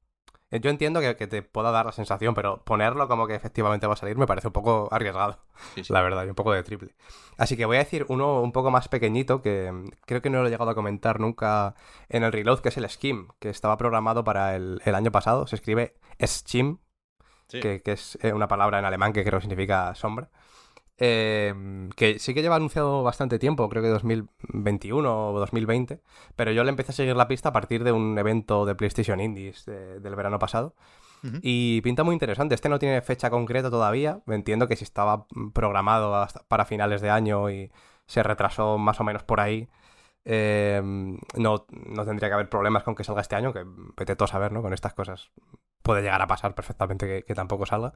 Eh, 0.56 0.60
Yo 0.62 0.70
entiendo 0.70 1.00
que, 1.02 1.16
que 1.16 1.28
te 1.28 1.42
pueda 1.42 1.72
dar 1.72 1.86
la 1.86 1.92
sensación, 1.92 2.34
pero 2.34 2.64
ponerlo 2.64 3.08
como 3.08 3.28
que 3.28 3.36
efectivamente 3.36 3.88
va 3.88 3.94
a 3.94 3.98
salir 3.98 4.18
me 4.18 4.26
parece 4.28 4.48
un 4.48 4.54
poco 4.54 4.88
arriesgado, 4.92 5.40
Sí, 5.76 5.84
sí. 5.84 5.94
la 5.94 6.02
verdad, 6.02 6.26
y 6.26 6.30
un 6.30 6.36
poco 6.36 6.52
de 6.54 6.64
triple. 6.64 6.96
Así 7.38 7.58
que 7.58 7.66
voy 7.66 7.76
a 7.78 7.80
decir 7.80 8.06
uno 8.10 8.42
un 8.42 8.52
poco 8.52 8.72
más 8.72 8.88
pequeñito 8.88 9.42
que 9.42 9.72
creo 10.06 10.22
que 10.22 10.30
no 10.30 10.42
lo 10.42 10.48
he 10.48 10.52
llegado 10.52 10.72
a 10.72 10.76
comentar 10.76 11.20
nunca 11.20 11.76
en 12.10 12.24
el 12.24 12.32
reload, 12.32 12.60
que 12.60 12.70
es 12.70 12.78
el 12.78 12.88
Scheme, 12.90 13.28
que 13.40 13.50
estaba 13.50 13.78
programado 13.78 14.24
para 14.24 14.56
el, 14.56 14.82
el 14.86 14.96
año 14.96 15.12
pasado. 15.12 15.48
Se 15.48 15.56
escribe 15.56 15.96
Scheme, 16.24 16.78
Sí. 17.48 17.60
que, 17.60 17.84
que 17.84 17.92
es 17.92 18.18
eh, 18.24 18.34
una 18.34 18.48
palabra 18.48 18.80
en 18.80 18.86
alemán 18.86 19.14
que 19.14 19.24
creo 19.24 19.40
que 19.40 19.44
significa 19.44 19.94
sombra. 19.94 20.30
Eh, 20.98 21.54
que 21.98 22.20
sí 22.20 22.34
que 22.34 22.42
lleva 22.42 22.56
anunciado 22.56 23.04
bastante 23.04 23.38
tiempo, 23.38 23.68
creo 23.68 23.84
que 23.84 23.90
2021 23.90 25.30
o 25.34 25.40
2020, 25.40 26.00
pero 26.36 26.52
yo 26.52 26.64
le 26.64 26.70
empecé 26.70 26.92
a 26.92 26.96
seguir 26.96 27.16
la 27.16 27.28
pista 27.28 27.50
a 27.50 27.54
partir 27.54 27.84
de 27.84 27.92
un 27.92 28.18
evento 28.18 28.66
de 28.66 28.76
PlayStation 28.76 29.20
Indies 29.20 29.66
de- 29.66 30.00
del 30.00 30.16
verano 30.16 30.40
pasado. 30.40 30.74
Y 31.42 31.82
pinta 31.82 32.04
muy 32.04 32.14
interesante. 32.14 32.54
Este 32.54 32.70
no 32.70 32.78
tiene 32.78 33.02
fecha 33.02 33.32
concreta 33.32 33.72
todavía. 33.72 34.20
Entiendo 34.28 34.68
que 34.68 34.76
si 34.76 34.84
estaba 34.84 35.26
mm, 35.34 35.50
programado 35.54 36.16
hasta 36.16 36.44
para 36.48 36.66
finales 36.66 37.02
de 37.02 37.10
año 37.10 37.50
y 37.50 37.72
se 38.06 38.22
retrasó 38.22 38.78
más 38.78 39.00
o 39.02 39.04
menos 39.04 39.24
por 39.24 39.40
ahí, 39.40 39.68
eh, 40.24 40.82
no, 40.84 41.66
no 41.72 42.06
tendría 42.06 42.30
que 42.30 42.34
haber 42.36 42.50
problemas 42.50 42.84
con 42.84 42.94
que 42.94 43.04
salga 43.04 43.22
este 43.22 43.36
año, 43.36 43.54
que 43.54 43.64
vete 43.98 44.16
todo 44.16 44.26
a 44.26 44.28
saber, 44.28 44.52
¿no? 44.52 44.62
Con 44.62 44.74
estas 44.74 44.94
cosas 44.94 45.32
puede 45.86 46.02
llegar 46.02 46.22
a 46.22 46.28
pasar 46.28 46.54
perfectamente 46.56 47.06
que, 47.08 47.24
que 47.24 47.34
tampoco 47.36 47.66
salga. 47.66 47.94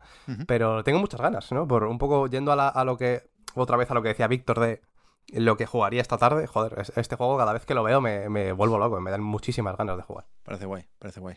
Pero 0.47 0.83
tengo 0.85 0.99
muchas 0.99 1.19
ganas, 1.19 1.51
¿no? 1.51 1.67
Por 1.67 1.83
un 1.83 1.97
poco 1.97 2.27
yendo 2.27 2.51
a, 2.53 2.55
la- 2.55 2.69
a 2.69 2.85
lo 2.85 2.97
que, 2.97 3.23
otra 3.55 3.75
vez 3.75 3.89
a 3.91 3.93
lo 3.95 4.01
que 4.01 4.09
decía 4.09 4.27
Víctor 4.27 4.59
de 4.61 4.81
lo 5.33 5.57
que 5.57 5.65
jugaría 5.65 6.01
esta 6.01 6.17
tarde, 6.17 6.47
joder, 6.47 6.79
es- 6.79 6.93
este 6.95 7.15
juego 7.17 7.37
cada 7.37 7.51
vez 7.53 7.65
que 7.65 7.73
lo 7.73 7.83
veo 7.83 7.99
me, 7.99 8.29
me 8.29 8.51
vuelvo 8.53 8.77
loco, 8.77 9.01
me 9.01 9.11
dan 9.11 9.21
muchísimas 9.21 9.75
ganas 9.75 9.97
de 9.97 10.03
jugar. 10.03 10.27
Parece 10.43 10.65
guay, 10.65 10.85
parece 10.99 11.19
guay. 11.19 11.35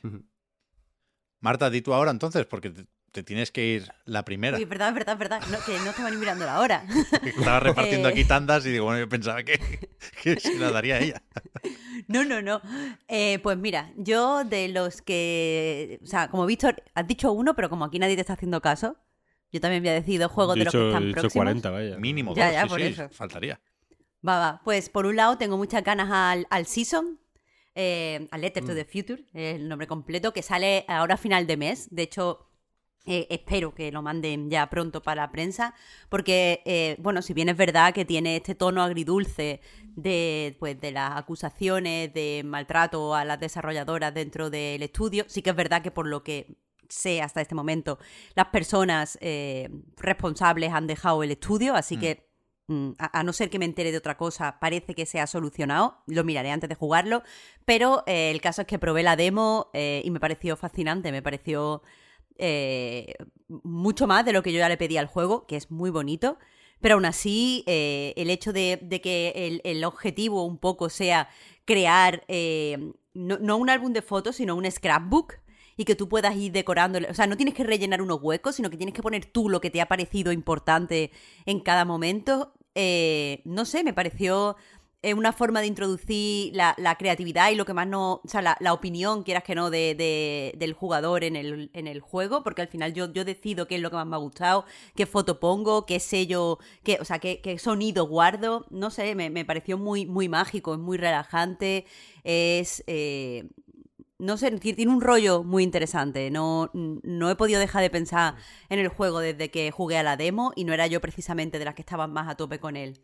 Marta, 1.41 1.71
di 1.71 1.83
tú 1.83 1.93
ahora 1.95 2.11
entonces, 2.13 2.47
porque 2.47 2.73
te, 3.13 3.23
tienes 3.23 3.51
que 3.53 3.65
ir 3.67 3.89
la 4.05 4.25
primera. 4.25 4.57
Uy, 4.59 4.65
verdad, 4.65 4.93
verdad, 4.95 5.17
verdad. 5.19 5.41
No, 5.51 5.59
que 5.65 5.79
no 5.81 5.91
estaba 5.91 6.11
ni 6.11 6.17
mirando 6.17 6.45
la 6.45 6.59
hora. 6.61 6.85
Estaba 7.25 7.61
repartiendo 7.61 8.09
Eh. 8.09 8.13
aquí 8.13 8.25
tandas 8.25 8.67
y 8.67 8.71
digo, 8.71 8.87
bueno, 8.87 9.01
yo 9.01 9.09
pensaba 9.09 9.43
que, 9.43 9.59
que 10.23 10.41
se 10.41 10.59
la 10.59 10.71
daría 10.71 10.97
a 10.97 10.99
ella. 11.01 11.23
No, 12.09 12.25
no, 12.25 12.43
no. 12.43 12.61
Eh, 13.09 13.39
pues 13.43 13.57
mira, 13.59 13.93
yo 13.97 14.45
de 14.45 14.69
los 14.69 15.03
que. 15.03 16.01
O 16.03 16.07
sea, 16.07 16.29
como 16.29 16.47
Víctor, 16.47 16.83
has 16.95 17.07
dicho 17.07 17.31
uno, 17.33 17.55
pero 17.55 17.69
como 17.71 17.85
aquí 17.85 17.99
nadie 17.99 18.15
te 18.17 18.23
está 18.23 18.33
haciendo 18.33 18.61
caso, 18.61 18.97
yo 19.53 19.61
también 19.61 19.83
había 19.83 19.93
decidido 19.95 20.29
juegos 20.29 20.57
de 20.57 20.65
los 20.65 20.73
que 20.73 20.87
están 20.89 21.05
dicho 21.09 21.21
próximos. 21.21 21.45
40, 21.45 21.71
vaya. 21.71 21.97
Mínimo 21.99 22.35
Ya, 22.35 22.47
dos, 22.47 22.53
ya, 22.55 22.63
sí, 22.65 22.69
por 22.69 22.81
sí, 22.81 22.87
eso. 22.87 23.09
faltaría. 23.11 23.61
Va, 24.27 24.39
va. 24.39 24.61
Pues 24.65 24.89
por 24.89 25.07
un 25.07 25.17
lado 25.17 25.37
tengo 25.39 25.57
muchas 25.57 25.85
ganas 25.85 26.09
al, 26.11 26.47
al 26.51 26.67
Season, 26.67 27.19
eh, 27.75 28.27
al 28.31 28.41
Letter 28.41 28.63
Mm. 28.63 28.67
to 28.67 28.75
the 28.75 28.85
Future, 28.85 29.25
el 29.35 29.69
nombre 29.69 29.87
completo, 29.87 30.33
que 30.33 30.43
sale 30.43 30.85
ahora 30.89 31.15
a 31.15 31.19
final 31.19 31.47
de 31.47 31.57
mes. 31.57 31.89
De 31.91 32.03
hecho, 32.03 32.49
eh, 33.05 33.27
espero 33.31 33.75
que 33.75 33.91
lo 33.91 34.03
manden 34.03 34.51
ya 34.51 34.69
pronto 34.71 35.03
para 35.03 35.23
la 35.23 35.33
prensa, 35.33 35.75
porque, 36.09 36.63
eh, 36.65 36.97
bueno, 37.01 37.23
si 37.23 37.35
bien 37.35 37.49
es 37.49 37.57
verdad 37.57 37.93
que 37.93 38.05
tiene 38.05 38.37
este 38.37 38.55
tono 38.55 38.83
agridulce 38.83 39.61
de, 39.97 40.57
pues, 40.59 40.81
de 40.81 40.93
las 40.93 41.17
acusaciones 41.17 42.15
de 42.15 42.43
maltrato 42.45 43.15
a 43.15 43.25
las 43.25 43.41
desarrolladoras 43.41 44.15
dentro 44.15 44.51
del 44.51 44.83
estudio, 44.83 45.25
sí 45.29 45.43
que 45.43 45.51
es 45.51 45.57
verdad 45.57 45.83
que 45.83 45.91
por 45.91 46.07
lo 46.07 46.23
que 46.23 46.57
sé 46.93 47.23
hasta 47.23 47.41
este 47.41 47.55
momento, 47.55 47.99
las 48.35 48.47
personas 48.49 49.19
eh, 49.21 49.69
responsables 49.97 50.73
han 50.73 50.87
dejado 50.87 51.23
el 51.23 51.31
estudio, 51.31 51.75
así 51.75 51.97
que 51.97 52.29
mm, 52.69 52.91
a, 52.99 53.21
a 53.21 53.23
no 53.23 53.33
ser 53.33 53.51
que 53.51 53.59
me 53.59 53.65
entere 53.65 53.91
de 53.93 53.99
otra 53.99 54.17
cosa, 54.17 54.59
parece 54.61 54.95
que 54.95 55.07
se 55.07 55.19
ha 55.19 55.27
solucionado. 55.27 56.03
Lo 56.07 56.23
miraré 56.23 56.51
antes 56.51 56.69
de 56.69 56.75
jugarlo. 56.75 57.23
Pero 57.65 58.05
eh, 58.07 58.31
el 58.31 58.41
caso 58.41 58.63
es 58.63 58.67
que 58.67 58.79
probé 58.79 59.03
la 59.03 59.17
demo 59.17 59.71
eh, 59.73 60.03
y 60.05 60.11
me 60.11 60.21
pareció 60.21 60.57
fascinante. 60.57 61.13
Me 61.13 61.23
pareció 61.23 61.83
eh, 62.45 63.15
mucho 63.63 64.09
más 64.09 64.25
de 64.25 64.33
lo 64.33 64.43
que 64.43 64.53
yo 64.53 64.59
ya 64.59 64.69
le 64.69 64.77
pedí 64.77 64.97
al 64.97 65.07
juego, 65.07 65.47
que 65.47 65.57
es 65.57 65.71
muy 65.71 65.91
bonito. 65.91 66.39
Pero 66.81 66.97
aún 66.97 67.05
así, 67.05 67.63
eh, 67.69 68.13
el 68.17 68.29
hecho 68.29 68.53
de, 68.53 69.01
que 69.03 69.33
el, 69.37 69.61
el 69.63 69.85
objetivo 69.85 70.45
un 70.45 70.59
poco 70.59 70.91
sea 70.91 71.29
crear 71.65 72.25
eh, 72.27 72.93
no, 73.15 73.39
no 73.39 73.57
un 73.57 73.71
álbum 73.71 73.93
de 73.93 74.03
fotos, 74.03 74.37
sino 74.37 74.57
un 74.57 74.69
scrapbook 74.69 75.35
y 75.77 75.85
que 75.85 75.95
tú 75.95 76.09
puedas 76.09 76.35
ir 76.37 76.51
decorando. 76.51 76.99
O 77.09 77.15
sea, 77.15 77.29
no 77.29 77.37
tienes 77.37 77.55
que 77.55 77.63
rellenar 77.63 78.03
unos 78.03 78.21
huecos, 78.21 78.57
sino 78.57 78.69
que 78.69 78.77
tienes 78.77 78.95
que 78.95 79.03
poner 79.03 79.27
tú 79.27 79.49
lo 79.49 79.61
que 79.61 79.71
te 79.71 79.81
ha 79.81 79.87
parecido 79.87 80.33
importante 80.33 81.13
en 81.47 81.61
cada 81.61 81.85
momento. 81.85 82.55
Eh, 82.75 83.43
no 83.45 83.65
sé, 83.65 83.85
me 83.85 83.93
pareció 83.93 84.57
eh, 85.03 85.15
una 85.15 85.33
forma 85.33 85.61
de 85.61 85.67
introducir 85.67 86.55
la, 86.55 86.75
la 86.79 86.97
creatividad 86.97 87.51
y 87.51 87.57
lo 87.57 87.65
que 87.65 87.75
más 87.75 87.87
no. 87.89 88.21
O 88.25 88.29
sea, 88.29 88.43
la, 88.43 88.57
la 88.61 88.73
opinión, 88.73 89.23
quieras 89.25 89.43
que 89.45 89.55
no, 89.55 89.71
de, 89.71 89.95
de- 89.95 90.55
del 90.59 90.73
jugador 90.75 91.25
en 91.25 91.37
el, 91.37 91.71
en 91.75 91.87
el 91.89 92.01
juego, 92.01 92.43
porque 92.45 92.63
al 92.63 92.69
final 92.69 92.93
yo, 92.95 93.13
yo 93.13 93.25
decido 93.25 93.67
qué 93.67 93.77
es 93.77 93.81
lo 93.83 93.91
que 93.91 93.97
más 93.97 94.07
me 94.07 94.17
ha 94.17 94.19
gustado, 94.19 94.65
qué 94.95 95.07
foto 95.07 95.41
pongo, 95.41 95.87
qué 95.87 95.99
sello, 96.01 96.59
qué, 96.85 96.99
o 97.01 97.05
sea, 97.05 97.19
qué, 97.19 97.41
qué 97.41 97.59
sonido 97.59 98.07
guardo. 98.07 98.67
No 98.71 98.91
sé, 98.91 99.15
me, 99.15 99.31
me 99.31 99.45
pareció 99.45 99.77
muy, 99.79 100.07
muy 100.07 100.29
mágico, 100.29 100.75
es 100.75 100.81
muy 100.81 100.99
relajante. 100.99 101.85
Es. 102.25 102.85
eh, 102.87 103.49
no 104.19 104.37
sé, 104.37 104.51
ti- 104.59 104.73
tiene 104.75 104.93
un 104.93 105.01
rollo 105.01 105.43
muy 105.43 105.65
interesante. 105.65 106.31
No, 106.31 106.71
no 106.75 107.31
he 107.31 107.37
podido 107.37 107.59
dejar 107.61 107.83
de 107.83 107.91
pensar 107.91 108.37
en 108.69 108.79
el 108.79 108.89
juego 108.89 109.19
desde 109.21 109.51
que 109.51 109.71
jugué 109.73 109.99
a 109.99 110.03
la 110.05 110.17
demo 110.17 110.53
y 110.55 110.65
no 110.65 110.73
era 110.73 110.87
yo 110.87 111.01
precisamente 111.01 111.59
de 111.59 111.65
las 111.65 111.75
que 111.75 111.83
estaban 111.83 112.13
más 112.13 112.29
a 112.29 112.37
tope 112.37 112.61
con 112.61 112.77
él. 112.77 113.01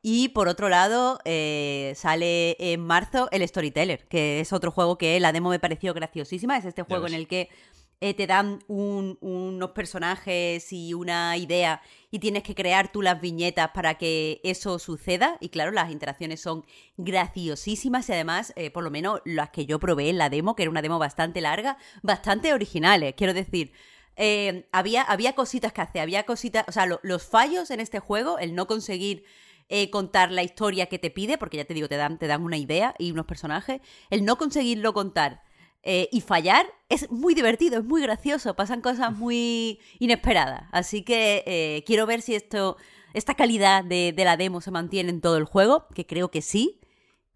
Y 0.00 0.28
por 0.28 0.48
otro 0.48 0.68
lado, 0.68 1.18
eh, 1.24 1.92
sale 1.96 2.56
en 2.72 2.80
marzo 2.80 3.28
el 3.32 3.46
Storyteller, 3.46 4.06
que 4.08 4.40
es 4.40 4.52
otro 4.52 4.70
juego 4.70 4.96
que 4.96 5.18
la 5.20 5.32
demo 5.32 5.50
me 5.50 5.58
pareció 5.58 5.92
graciosísima. 5.92 6.56
Es 6.56 6.64
este 6.64 6.82
juego 6.82 7.06
en 7.08 7.14
el 7.14 7.26
que 7.28 7.48
eh, 8.00 8.14
te 8.14 8.28
dan 8.28 8.60
un- 8.68 9.18
unos 9.20 9.72
personajes 9.72 10.72
y 10.72 10.94
una 10.94 11.36
idea 11.36 11.82
y 12.12 12.20
tienes 12.20 12.44
que 12.44 12.54
crear 12.54 12.92
tú 12.92 13.02
las 13.02 13.20
viñetas 13.20 13.70
para 13.74 13.94
que 13.98 14.40
eso 14.44 14.78
suceda. 14.78 15.36
Y 15.40 15.48
claro, 15.48 15.72
las 15.72 15.90
interacciones 15.90 16.40
son 16.40 16.64
graciosísimas 16.96 18.08
y 18.08 18.12
además, 18.12 18.52
eh, 18.54 18.70
por 18.70 18.84
lo 18.84 18.90
menos 18.92 19.20
las 19.24 19.50
que 19.50 19.66
yo 19.66 19.80
probé 19.80 20.10
en 20.10 20.18
la 20.18 20.30
demo, 20.30 20.54
que 20.54 20.62
era 20.62 20.70
una 20.70 20.80
demo 20.82 21.00
bastante 21.00 21.40
larga, 21.40 21.76
bastante 22.02 22.52
originales. 22.54 23.14
Quiero 23.16 23.34
decir, 23.34 23.72
eh, 24.16 24.68
había, 24.70 25.02
había 25.02 25.34
cositas 25.34 25.72
que 25.72 25.80
hacer, 25.80 26.02
había 26.02 26.22
cositas, 26.24 26.64
o 26.68 26.72
sea, 26.72 26.86
lo- 26.86 27.00
los 27.02 27.24
fallos 27.24 27.70
en 27.72 27.80
este 27.80 27.98
juego, 27.98 28.38
el 28.38 28.54
no 28.54 28.68
conseguir 28.68 29.24
eh, 29.68 29.90
contar 29.90 30.32
la 30.32 30.42
historia 30.42 30.86
que 30.86 30.98
te 30.98 31.10
pide, 31.10 31.36
porque 31.36 31.58
ya 31.58 31.64
te 31.64 31.74
digo, 31.74 31.88
te 31.88 31.96
dan, 31.96 32.18
te 32.18 32.26
dan 32.26 32.42
una 32.42 32.56
idea 32.56 32.94
y 32.98 33.10
unos 33.10 33.26
personajes, 33.26 33.80
el 34.08 34.24
no 34.24 34.38
conseguirlo 34.38 34.94
contar 34.94 35.42
eh, 35.82 36.08
y 36.10 36.22
fallar 36.22 36.66
es 36.88 37.10
muy 37.10 37.34
divertido, 37.34 37.78
es 37.78 37.84
muy 37.84 38.02
gracioso, 38.02 38.56
pasan 38.56 38.80
cosas 38.80 39.16
muy 39.16 39.78
inesperadas. 39.98 40.68
Así 40.72 41.02
que 41.02 41.44
eh, 41.46 41.84
quiero 41.86 42.06
ver 42.06 42.22
si 42.22 42.34
esto, 42.34 42.76
esta 43.14 43.34
calidad 43.34 43.84
de, 43.84 44.14
la 44.16 44.36
demo 44.36 44.60
se 44.60 44.70
mantiene 44.70 45.10
en 45.10 45.20
todo 45.20 45.36
el 45.36 45.44
juego, 45.44 45.86
que 45.94 46.06
creo 46.06 46.30
que 46.30 46.42
sí. 46.42 46.80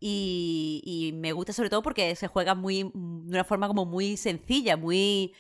Y, 0.01 0.83
y 0.85 1.13
me 1.13 1.33
gusta 1.33 1.53
sobre 1.53 1.71
todo 1.71 1.83
porque 1.83 2.17
se 2.17 2.27
juega 2.27 2.55
muy 2.55 2.83
de 2.83 2.91
una 2.95 3.45
forma 3.45 3.69
como 3.69 3.85
muy 3.85 4.17
sencilla, 4.17 4.77
muy 4.77 5.33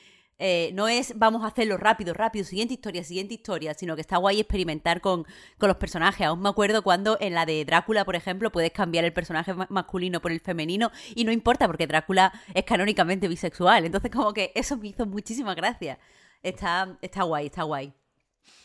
eh, 0.44 0.70
no 0.74 0.88
es 0.88 1.16
vamos 1.16 1.44
a 1.44 1.46
hacerlo 1.46 1.76
rápido, 1.76 2.12
rápido, 2.14 2.44
siguiente 2.44 2.74
historia, 2.74 3.04
siguiente 3.04 3.34
historia, 3.34 3.74
sino 3.74 3.94
que 3.94 4.00
está 4.00 4.16
guay 4.16 4.40
experimentar 4.40 5.00
con, 5.00 5.24
con 5.58 5.68
los 5.68 5.76
personajes. 5.76 6.26
Aún 6.26 6.42
me 6.42 6.48
acuerdo 6.48 6.82
cuando 6.82 7.16
en 7.20 7.34
la 7.34 7.46
de 7.46 7.64
Drácula, 7.64 8.04
por 8.04 8.16
ejemplo, 8.16 8.50
puedes 8.50 8.72
cambiar 8.72 9.04
el 9.04 9.12
personaje 9.12 9.54
ma- 9.54 9.68
masculino 9.70 10.20
por 10.20 10.32
el 10.32 10.40
femenino 10.40 10.90
y 11.14 11.24
no 11.24 11.30
importa 11.32 11.66
porque 11.68 11.86
Drácula 11.86 12.32
es 12.54 12.64
canónicamente 12.64 13.28
bisexual. 13.28 13.84
Entonces 13.84 14.10
como 14.10 14.32
que 14.32 14.50
eso 14.54 14.76
me 14.76 14.88
hizo 14.88 15.06
muchísima 15.06 15.54
gracia. 15.54 15.98
Está, 16.42 16.98
está 17.02 17.22
guay, 17.22 17.46
está 17.46 17.62
guay. 17.62 17.92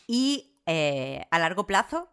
Y 0.08 0.56
eh, 0.66 1.24
a 1.30 1.38
largo 1.38 1.66
plazo, 1.66 2.08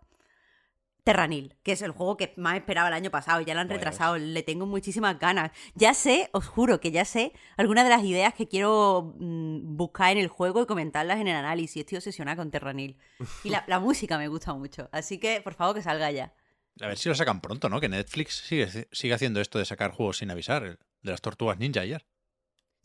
Terranil, 1.05 1.55
que 1.63 1.71
es 1.71 1.81
el 1.83 1.91
juego 1.91 2.17
que 2.17 2.33
más 2.35 2.57
esperaba 2.57 2.89
el 2.89 2.93
año 2.95 3.11
pasado, 3.11 3.39
ya 3.39 3.53
lo 3.53 3.61
han 3.61 3.67
Bueno. 3.67 3.77
retrasado, 3.79 4.17
le 4.17 4.43
tengo 4.43 4.65
muchísimas 4.65 5.17
ganas. 5.19 5.51
Ya 5.75 5.93
sé, 5.93 6.29
os 6.33 6.45
juro 6.47 6.81
que 6.81 6.91
ya 6.91 7.05
sé 7.05 7.31
algunas 7.55 7.83
de 7.85 7.91
las 7.91 8.03
ideas 8.03 8.33
que 8.33 8.47
quiero 8.47 9.13
mm, 9.19 9.77
buscar 9.77 10.11
en 10.11 10.17
el 10.17 10.27
juego 10.27 10.63
y 10.63 10.65
comentarlas 10.65 11.19
en 11.21 11.27
el 11.27 11.35
análisis. 11.35 11.81
Estoy 11.81 11.97
obsesionada 11.99 12.35
con 12.35 12.49
Terranil. 12.51 12.97
Y 13.43 13.49
la, 13.49 13.63
la 13.67 13.79
música 13.79 14.17
me 14.17 14.27
gusta 14.27 14.53
mucho, 14.55 14.89
así 14.91 15.19
que 15.19 15.39
por 15.41 15.53
favor 15.53 15.75
que 15.75 15.83
salga 15.83 16.09
ya. 16.11 16.33
A 16.81 16.87
ver 16.87 16.97
si 16.97 17.07
lo 17.07 17.15
sacan 17.15 17.39
pronto, 17.39 17.69
¿no? 17.69 17.79
Que 17.79 17.87
Netflix 17.87 18.43
sigue, 18.45 18.87
sigue 18.91 19.13
haciendo 19.13 19.39
esto 19.39 19.59
de 19.59 19.65
sacar 19.65 19.91
juegos 19.91 20.17
sin 20.17 20.31
avisar. 20.31 20.79
de 21.03 21.11
las 21.11 21.21
tortugas 21.21 21.59
ninja 21.59 21.81
ayer. 21.81 22.03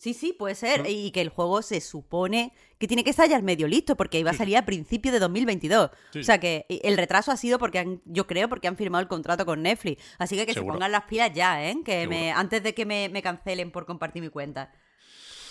Sí, 0.00 0.14
sí, 0.14 0.32
puede 0.32 0.54
ser. 0.54 0.86
Y 0.88 1.10
que 1.10 1.20
el 1.20 1.28
juego 1.28 1.60
se 1.60 1.82
supone 1.82 2.54
que 2.78 2.88
tiene 2.88 3.04
que 3.04 3.10
estar 3.10 3.28
ya 3.28 3.38
medio 3.42 3.68
listo, 3.68 3.98
porque 3.98 4.18
iba 4.18 4.30
a 4.30 4.34
salir 4.34 4.56
a 4.56 4.64
principios 4.64 5.12
de 5.12 5.18
2022. 5.18 5.90
Sí. 6.14 6.20
O 6.20 6.24
sea 6.24 6.40
que 6.40 6.64
el 6.70 6.96
retraso 6.96 7.30
ha 7.30 7.36
sido 7.36 7.58
porque 7.58 7.80
han, 7.80 8.00
yo 8.06 8.26
creo, 8.26 8.48
porque 8.48 8.66
han 8.66 8.78
firmado 8.78 9.02
el 9.02 9.08
contrato 9.08 9.44
con 9.44 9.60
Netflix. 9.62 10.02
Así 10.18 10.36
que 10.36 10.46
que 10.46 10.54
Seguro. 10.54 10.72
se 10.72 10.76
pongan 10.78 10.92
las 10.92 11.04
pilas 11.04 11.32
ya, 11.34 11.68
¿eh? 11.68 11.76
Que 11.84 12.00
Seguro. 12.00 12.18
me, 12.18 12.32
antes 12.32 12.62
de 12.62 12.72
que 12.72 12.86
me, 12.86 13.10
me 13.10 13.20
cancelen 13.20 13.70
por 13.70 13.84
compartir 13.84 14.22
mi 14.22 14.30
cuenta. 14.30 14.72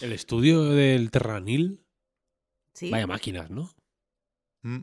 El 0.01 0.13
estudio 0.13 0.63
del 0.63 1.11
Terranil, 1.11 1.85
Sí. 2.73 2.89
vaya 2.89 3.05
máquinas, 3.05 3.51
¿no? 3.51 3.69
Mm. 4.63 4.79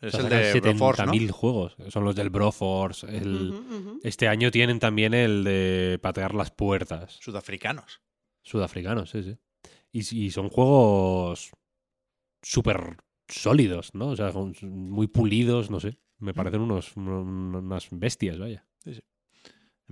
Es 0.00 0.14
O 0.14 0.20
sea, 0.22 0.26
el 0.26 0.52
de 0.54 0.60
Broforce, 0.60 1.04
¿no? 1.04 1.12
70.000 1.12 1.30
juegos. 1.32 1.76
Son 1.90 2.04
los 2.04 2.16
del 2.16 2.30
Broforce. 2.30 3.06
El... 3.14 3.98
Este 4.04 4.26
año 4.26 4.50
tienen 4.50 4.78
también 4.80 5.12
el 5.12 5.44
de 5.44 5.98
patear 6.02 6.34
las 6.34 6.50
puertas. 6.50 7.18
Sudafricanos. 7.20 8.00
Sudafricanos, 8.42 9.10
sí, 9.10 9.22
sí. 9.22 9.38
Y, 9.92 10.30
son 10.30 10.48
juegos 10.48 11.50
súper 12.40 12.96
sólidos, 13.28 13.94
¿no? 13.94 14.08
O 14.08 14.16
sea, 14.16 14.32
son 14.32 14.54
muy 14.62 15.06
pulidos, 15.06 15.70
no 15.70 15.80
sé. 15.80 15.98
Me 16.18 16.32
parecen 16.34 16.60
unos, 16.60 16.96
uno- 16.96 17.20
unas 17.22 17.88
bestias, 17.90 18.38
vaya. 18.38 18.66
A 18.86 18.90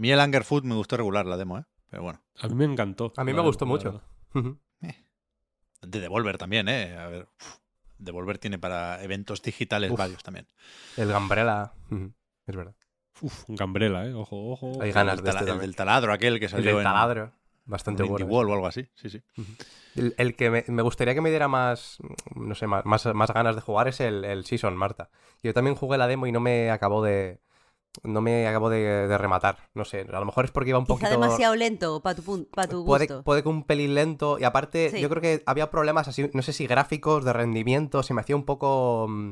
mí 0.01 0.11
el 0.11 0.21
Anger 0.21 0.45
Food 0.45 0.65
me 0.65 0.75
gustó 0.75 0.97
regular 0.97 1.27
la 1.27 1.37
demo, 1.37 1.59
¿eh? 1.59 1.65
Pero 1.91 2.03
bueno. 2.03 2.23
A 2.41 2.49
mí 2.49 2.55
me 2.55 2.65
encantó. 2.65 3.13
A 3.17 3.25
mí 3.25 3.35
me 3.35 3.43
gustó 3.43 3.67
mucho. 3.67 4.03
Ujú. 4.35 4.59
De 5.83 6.01
Devolver 6.01 6.39
también, 6.39 6.69
¿eh? 6.69 6.97
A 6.97 7.09
ver, 7.09 7.29
uf, 7.41 7.59
Devolver 7.99 8.39
tiene 8.39 8.59
para 8.59 9.03
eventos 9.03 9.43
digitales 9.43 9.91
Uf. 9.91 9.99
varios 9.99 10.23
también. 10.23 10.47
El 10.97 11.09
Gambrela. 11.09 11.75
Es 12.47 12.57
verdad. 12.57 12.75
Uf, 13.21 13.49
un 13.49 13.57
Gambrela, 13.57 14.07
¿eh? 14.07 14.15
Ojo, 14.15 14.51
ojo. 14.53 14.83
Hay 14.83 14.93
ganas 14.93 15.19
el, 15.19 15.25
de 15.25 15.31
este 15.31 15.51
el 15.51 15.59
del 15.59 15.77
taladro 15.77 16.13
aquel 16.13 16.39
que 16.39 16.47
El 16.47 16.51
salió 16.51 16.71
del 16.71 16.79
en 16.79 16.85
taladro. 16.85 17.33
Bastante 17.71 18.03
un 18.03 18.09
Indie 18.11 18.25
bueno. 18.25 18.37
Wall 18.39 18.51
o 18.51 18.55
algo 18.55 18.67
así. 18.67 18.89
Sí, 18.95 19.09
sí. 19.11 19.23
El, 19.97 20.15
el 20.19 20.37
que 20.37 20.51
me, 20.51 20.65
me 20.69 20.83
gustaría 20.83 21.15
que 21.15 21.21
me 21.21 21.31
diera 21.31 21.49
más, 21.49 21.99
no 22.35 22.55
sé, 22.55 22.67
más, 22.67 22.85
más, 22.85 23.07
más 23.15 23.33
ganas 23.33 23.55
de 23.57 23.63
jugar 23.63 23.89
es 23.89 24.01
el, 24.01 24.25
el 24.25 24.45
Season, 24.45 24.77
Marta. 24.77 25.11
Yo 25.43 25.55
también 25.55 25.77
jugué 25.77 25.97
la 25.99 26.07
demo 26.07 26.27
y 26.27 26.33
no 26.33 26.41
me 26.41 26.71
acabó 26.71 27.03
de... 27.03 27.41
No 28.05 28.21
me 28.21 28.47
acabó 28.47 28.71
de, 28.71 28.79
de 29.09 29.19
rematar. 29.19 29.69
No 29.75 29.85
sé, 29.85 30.03
a 30.13 30.21
lo 30.21 30.25
mejor 30.25 30.45
es 30.45 30.53
porque 30.53 30.71
iba 30.71 30.79
un 30.79 30.85
Quizá 30.85 30.95
poquito... 30.95 31.11
demasiado 31.11 31.57
lento 31.57 32.01
para 32.01 32.15
tu, 32.15 32.47
pa' 32.49 32.69
tu 32.69 32.85
Puede, 32.85 33.07
gusto. 33.09 33.25
puede 33.25 33.43
que 33.43 33.49
un 33.49 33.65
pelín 33.65 33.95
lento. 33.97 34.39
Y 34.39 34.45
aparte, 34.45 34.91
Sí. 34.91 35.01
yo 35.01 35.09
creo 35.09 35.21
que 35.21 35.43
había 35.45 35.71
problemas 35.73 36.07
así, 36.07 36.31
no 36.33 36.43
sé 36.43 36.53
si 36.53 36.69
gráficos, 36.69 37.25
de 37.25 37.33
rendimiento, 37.33 38.03
se 38.05 38.15
me 38.15 38.21
hacía 38.21 38.37
un 38.37 38.45
poco... 38.45 39.07
mm, 39.09 39.31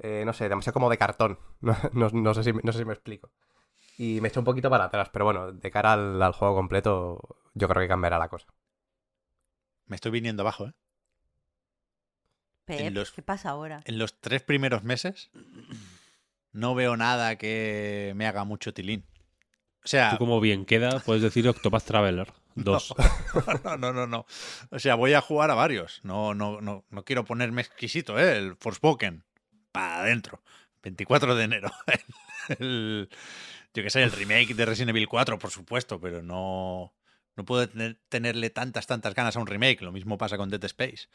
eh, 0.00 0.22
no 0.26 0.32
sé, 0.32 0.48
demasiado 0.48 0.74
como 0.74 0.90
de 0.90 0.98
cartón. 0.98 1.38
No, 1.60 1.76
no- 1.92 2.10
no 2.10 2.34
sé 2.34 2.44
si, 2.44 2.52
no 2.52 2.72
sé 2.72 2.78
si 2.80 2.84
me 2.84 2.92
explico. 2.92 3.30
Y 3.96 4.20
me 4.20 4.28
eché 4.28 4.38
un 4.38 4.44
poquito 4.44 4.70
para 4.70 4.84
atrás, 4.84 5.08
pero 5.12 5.24
bueno, 5.24 5.52
de 5.52 5.70
cara 5.70 5.92
al, 5.92 6.20
al 6.22 6.32
juego 6.32 6.54
completo, 6.56 7.20
yo 7.54 7.68
creo 7.68 7.82
que 7.82 7.88
cambiará 7.88 8.18
la 8.18 8.28
cosa. 8.28 8.46
Me 9.86 9.96
estoy 9.96 10.10
viniendo 10.10 10.42
abajo, 10.42 10.66
¿eh? 10.66 10.72
Pep, 12.64 12.80
en 12.80 12.94
los- 12.94 13.12
¿Qué 13.12 13.22
pasa 13.22 13.50
ahora? 13.50 13.82
En 13.84 13.98
los 13.98 14.18
tres 14.20 14.42
primeros 14.42 14.82
meses 14.84 15.30
no 16.52 16.74
veo 16.74 16.96
nada 16.96 17.36
que 17.36 18.12
me 18.16 18.26
haga 18.26 18.44
mucho 18.44 18.72
tilín. 18.72 19.04
O 19.84 19.86
sea, 19.86 20.10
Tú 20.12 20.18
como 20.18 20.40
bien 20.40 20.64
queda, 20.64 21.00
puedes 21.00 21.22
decir 21.22 21.46
Octopath 21.46 21.84
Traveler 21.84 22.32
2. 22.54 22.94
no, 23.64 23.76
no, 23.76 23.92
no, 23.92 24.06
no. 24.06 24.26
O 24.70 24.78
sea, 24.78 24.94
voy 24.94 25.12
a 25.12 25.20
jugar 25.20 25.50
a 25.50 25.54
varios. 25.54 26.00
No, 26.04 26.34
no, 26.34 26.60
no, 26.62 26.84
no 26.88 27.04
quiero 27.04 27.24
ponerme 27.24 27.60
exquisito, 27.60 28.18
¿eh? 28.18 28.38
El 28.38 28.56
Forspoken. 28.56 29.24
Para 29.72 30.00
adentro. 30.00 30.40
24 30.82 31.34
de 31.34 31.44
enero. 31.44 31.70
El- 32.58 33.08
yo 33.74 33.82
qué 33.82 33.90
sé, 33.90 34.02
el 34.02 34.12
remake 34.12 34.54
de 34.54 34.64
Resident 34.64 34.90
Evil 34.90 35.08
4, 35.08 35.38
por 35.38 35.50
supuesto, 35.50 36.00
pero 36.00 36.22
no. 36.22 36.94
No 37.36 37.44
puedo 37.44 37.68
tener- 37.68 37.98
tenerle 38.08 38.48
tantas, 38.50 38.86
tantas 38.86 39.12
ganas 39.14 39.36
a 39.36 39.40
un 39.40 39.48
remake. 39.48 39.82
Lo 39.82 39.90
mismo 39.90 40.16
pasa 40.16 40.36
con 40.36 40.50
Dead 40.50 40.62
Space. 40.64 41.08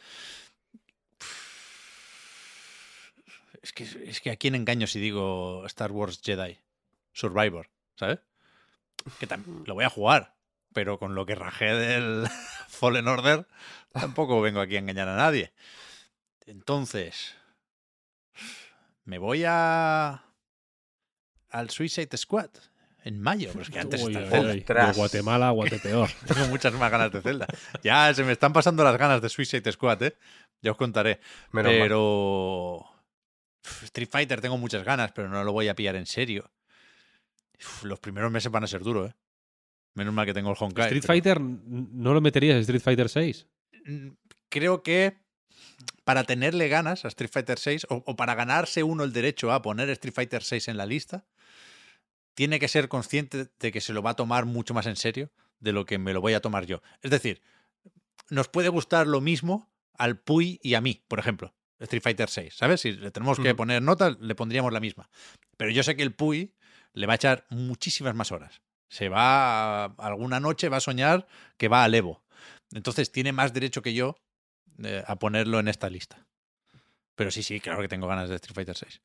Es 3.61 3.73
que, 3.73 3.83
es 3.83 4.21
que 4.21 4.31
a 4.31 4.35
quién 4.35 4.55
engaño 4.55 4.87
si 4.87 4.99
digo 4.99 5.65
Star 5.65 5.91
Wars 5.91 6.21
Jedi 6.23 6.57
Survivor, 7.13 7.69
¿sabes? 7.95 8.19
Que 9.19 9.27
lo 9.65 9.73
voy 9.73 9.83
a 9.85 9.89
jugar, 9.89 10.35
pero 10.73 10.99
con 10.99 11.15
lo 11.15 11.25
que 11.25 11.35
rajé 11.35 11.73
del 11.73 12.25
Fallen 12.67 13.07
Order, 13.07 13.47
tampoco 13.91 14.41
vengo 14.41 14.59
aquí 14.61 14.75
a 14.75 14.79
engañar 14.79 15.07
a 15.07 15.15
nadie. 15.15 15.51
Entonces, 16.45 17.35
me 19.05 19.17
voy 19.17 19.43
a 19.45 20.23
al 21.51 21.69
Suicide 21.69 22.15
Squad 22.17 22.49
en 23.03 23.21
mayo, 23.21 23.49
pero 23.51 23.63
es 23.63 23.69
que 23.69 23.79
antes 23.79 24.03
Uy, 24.03 24.13
está 24.15 24.29
Zelda. 24.29 24.51
uy. 24.53 24.59
Ostras. 24.59 24.87
De 24.95 24.99
Guatemala 25.01 25.47
a 25.47 25.51
Guatepeor. 25.51 26.09
Tengo 26.27 26.47
muchas 26.47 26.73
más 26.73 26.91
ganas 26.91 27.11
de 27.11 27.21
Zelda. 27.21 27.47
Ya 27.83 28.13
se 28.13 28.23
me 28.23 28.33
están 28.33 28.51
pasando 28.53 28.83
las 28.83 28.97
ganas 28.97 29.21
de 29.21 29.29
Suicide 29.29 29.71
Squad, 29.71 30.03
¿eh? 30.03 30.17
Ya 30.61 30.71
os 30.71 30.77
contaré. 30.77 31.19
Menos 31.51 31.71
pero 31.71 32.75
Uf, 33.63 33.83
Street 33.83 34.09
Fighter 34.11 34.41
tengo 34.41 34.57
muchas 34.57 34.83
ganas, 34.83 35.11
pero 35.13 35.29
no 35.29 35.43
lo 35.43 35.51
voy 35.53 35.67
a 35.69 35.75
pillar 35.75 35.95
en 35.95 36.05
serio. 36.05 36.51
Uf, 37.59 37.83
los 37.85 37.99
primeros 37.99 38.31
meses 38.31 38.51
van 38.51 38.63
a 38.63 38.67
ser 38.67 38.81
duros, 38.81 39.09
¿eh? 39.09 39.13
Menos 39.95 40.13
mal 40.13 40.25
que 40.25 40.33
tengo 40.33 40.49
el 40.51 40.57
Honkai. 40.59 40.85
Street 40.85 41.01
pero- 41.01 41.13
Fighter, 41.13 41.41
¿no 41.41 42.13
lo 42.13 42.21
meterías 42.21 42.55
en 42.55 42.61
Street 42.61 42.81
Fighter 42.81 43.09
6? 43.09 43.47
Mm, 43.85 44.09
Creo 44.49 44.81
que 44.83 45.17
para 46.03 46.23
tenerle 46.23 46.67
ganas 46.69 47.05
a 47.05 47.07
Street 47.09 47.29
Fighter 47.31 47.59
6 47.59 47.85
o, 47.89 48.03
o 48.05 48.15
para 48.15 48.33
ganarse 48.35 48.81
uno 48.83 49.03
el 49.03 49.13
derecho 49.13 49.51
a 49.51 49.61
poner 49.61 49.89
Street 49.91 50.13
Fighter 50.13 50.43
6 50.43 50.67
en 50.69 50.77
la 50.77 50.85
lista, 50.85 51.25
tiene 52.39 52.57
que 52.57 52.69
ser 52.69 52.87
consciente 52.87 53.49
de 53.59 53.71
que 53.73 53.81
se 53.81 53.91
lo 53.91 54.01
va 54.01 54.11
a 54.11 54.15
tomar 54.15 54.45
mucho 54.45 54.73
más 54.73 54.85
en 54.85 54.95
serio 54.95 55.29
de 55.59 55.73
lo 55.73 55.85
que 55.85 55.97
me 55.97 56.13
lo 56.13 56.21
voy 56.21 56.35
a 56.35 56.39
tomar 56.39 56.65
yo. 56.65 56.81
Es 57.01 57.11
decir, 57.11 57.41
nos 58.29 58.47
puede 58.47 58.69
gustar 58.69 59.07
lo 59.07 59.19
mismo 59.19 59.69
al 59.97 60.17
Puy 60.21 60.57
y 60.63 60.75
a 60.75 60.79
mí, 60.79 61.03
por 61.09 61.19
ejemplo, 61.19 61.53
Street 61.79 62.01
Fighter 62.01 62.29
6, 62.29 62.53
¿sabes? 62.55 62.79
Si 62.79 62.93
le 62.93 63.11
tenemos 63.11 63.41
que 63.41 63.53
poner 63.55 63.81
nota, 63.81 64.11
le 64.21 64.35
pondríamos 64.35 64.71
la 64.71 64.79
misma. 64.79 65.09
Pero 65.57 65.69
yo 65.71 65.83
sé 65.83 65.97
que 65.97 66.01
el 66.03 66.13
Puy 66.13 66.53
le 66.93 67.07
va 67.07 67.11
a 67.11 67.15
echar 67.17 67.45
muchísimas 67.49 68.15
más 68.15 68.31
horas. 68.31 68.61
Se 68.87 69.09
va, 69.09 69.83
a- 69.83 69.93
alguna 69.97 70.39
noche 70.39 70.69
va 70.69 70.77
a 70.77 70.79
soñar 70.79 71.27
que 71.57 71.67
va 71.67 71.83
al 71.83 71.93
Evo. 71.93 72.23
Entonces 72.71 73.11
tiene 73.11 73.33
más 73.33 73.51
derecho 73.51 73.81
que 73.81 73.93
yo 73.93 74.15
eh, 74.81 75.03
a 75.05 75.17
ponerlo 75.17 75.59
en 75.59 75.67
esta 75.67 75.89
lista. 75.89 76.25
Pero 77.15 77.31
sí, 77.31 77.43
sí, 77.43 77.59
claro 77.59 77.81
que 77.81 77.89
tengo 77.89 78.07
ganas 78.07 78.29
de 78.29 78.35
Street 78.37 78.55
Fighter 78.55 78.77
6. 78.77 79.01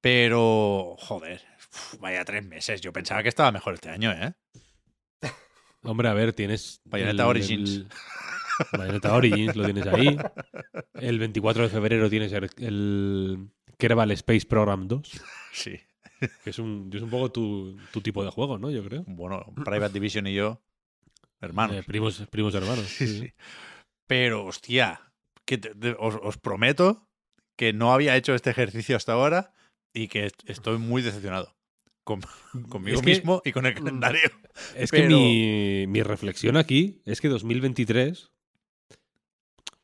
Pero, 0.00 0.96
joder, 0.98 1.42
uf, 1.74 1.98
vaya 2.00 2.24
tres 2.24 2.44
meses. 2.44 2.80
Yo 2.80 2.92
pensaba 2.92 3.22
que 3.22 3.28
estaba 3.28 3.52
mejor 3.52 3.74
este 3.74 3.90
año, 3.90 4.12
¿eh? 4.12 4.32
Hombre, 5.82 6.08
a 6.08 6.14
ver, 6.14 6.32
tienes. 6.32 6.80
Bayonetta 6.84 7.26
Origins. 7.26 7.70
el- 7.70 7.88
Bayonetta 8.78 9.14
Origins, 9.14 9.56
lo 9.56 9.64
tienes 9.64 9.86
ahí. 9.86 10.16
El 10.94 11.18
24 11.18 11.64
de 11.64 11.68
febrero 11.68 12.08
tienes 12.08 12.32
el, 12.32 12.48
el 12.58 13.48
Kerbal 13.78 14.10
Space 14.12 14.46
Program 14.46 14.86
2, 14.86 15.10
Sí. 15.52 15.80
que 16.44 16.50
es 16.50 16.58
un, 16.58 16.88
es 16.94 17.02
un 17.02 17.10
poco 17.10 17.32
tu, 17.32 17.76
tu 17.92 18.00
tipo 18.00 18.24
de 18.24 18.30
juego, 18.30 18.56
¿no? 18.58 18.70
Yo 18.70 18.84
creo. 18.84 19.02
Bueno, 19.06 19.44
Private 19.64 19.92
Division 19.92 20.26
y 20.28 20.34
yo, 20.34 20.62
hermanos. 21.40 21.76
Eh, 21.76 21.82
primos, 21.82 22.24
primos 22.30 22.54
hermanos. 22.54 22.86
Sí, 22.86 23.06
sí. 23.08 23.32
Pero, 24.06 24.44
hostia, 24.44 25.00
que 25.44 25.58
te- 25.58 25.74
te- 25.74 25.96
os, 25.98 26.14
os 26.22 26.38
prometo 26.38 27.08
que 27.56 27.72
no 27.72 27.92
había 27.92 28.16
hecho 28.16 28.34
este 28.34 28.50
ejercicio 28.50 28.96
hasta 28.96 29.12
ahora 29.14 29.52
y 29.92 30.08
que 30.08 30.26
est- 30.26 30.48
estoy 30.48 30.78
muy 30.78 31.02
decepcionado. 31.02 31.56
Con, 32.04 32.20
conmigo 32.68 32.98
Es 32.98 33.02
que- 33.04 33.10
mismo 33.10 33.42
y 33.44 33.52
con 33.52 33.66
el 33.66 33.74
calendario. 33.74 34.20
Es 34.76 34.90
que 34.92 34.98
Pero- 35.02 35.16
mi, 35.16 35.86
mi 35.88 36.02
reflexión 36.02 36.56
aquí 36.56 37.00
es 37.06 37.20
que 37.20 37.28
2023. 37.28 38.30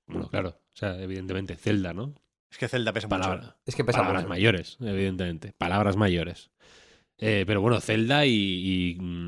Bueno, 0.07 0.29
claro, 0.29 0.49
o 0.51 0.77
sea, 0.77 1.01
evidentemente, 1.01 1.57
Zelda, 1.57 1.93
¿no? 1.93 2.15
Es 2.51 2.59
que 2.59 2.69
Zelda 2.69 2.93
pesa 2.93 3.07
mucho. 3.09 3.21
Palabra- 3.21 3.57
Es 3.65 3.75
que 3.77 3.85
pesa 3.85 3.99
palabras 3.99 4.23
mucho. 4.23 4.29
mayores, 4.31 4.77
evidentemente. 4.81 5.55
Palabras 5.57 5.97
mayores. 5.97 6.51
Eh, 7.19 7.45
pero 7.47 7.61
bueno, 7.61 7.81
Zelda 7.81 8.27
y. 8.27 8.33
y, 8.33 8.95
mm, 9.01 9.27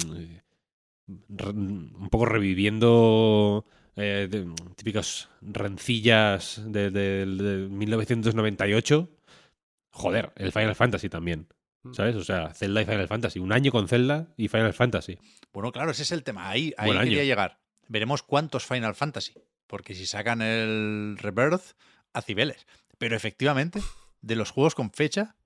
re- 1.29 1.51
un 1.51 2.09
poco 2.11 2.25
reviviendo 2.27 3.65
eh, 3.97 4.29
de- 4.31 4.49
típicas 4.77 5.29
rencillas 5.41 6.61
de, 6.67 6.91
de- 6.91 7.27
de 7.27 7.69
1998. 7.69 9.09
Joder, 9.91 10.33
el 10.37 10.53
Final 10.53 10.75
Fantasy 10.75 11.09
también. 11.09 11.47
Mm. 11.83 11.95
¿Sabes? 11.95 12.17
O 12.17 12.25
sea, 12.25 12.55
Zelda 12.55 12.83
y 12.83 12.85
Final 12.85 13.09
Fantasy. 13.09 13.39
Un 13.39 13.53
año 13.53 13.73
con 13.73 13.89
Zelda 13.89 14.29
y 14.37 14.49
Final 14.49 14.73
Fantasy. 14.73 15.19
Bueno, 15.53 15.73
claro, 15.73 15.91
ese 15.91 16.03
es 16.03 16.13
el 16.13 16.23
tema. 16.23 16.49
Ahí, 16.49 16.73
ahí 16.77 16.91
año. 16.91 17.03
quería 17.03 17.25
llegar. 17.25 17.59
Veremos 17.89 18.23
cuántos 18.23 18.67
Final 18.67 18.95
Fantasy. 18.95 19.35
Porque 19.67 19.95
si 19.95 20.07
sacan 20.07 20.43
el 20.43 21.17
Rebirth, 21.19 21.75
a 22.13 22.23
Cibeles. 22.23 22.67
Pero 22.99 23.17
efectivamente, 23.17 23.81
de 24.21 24.37
los 24.37 24.51
juegos 24.51 24.75
con 24.75 24.91
fecha, 24.93 25.37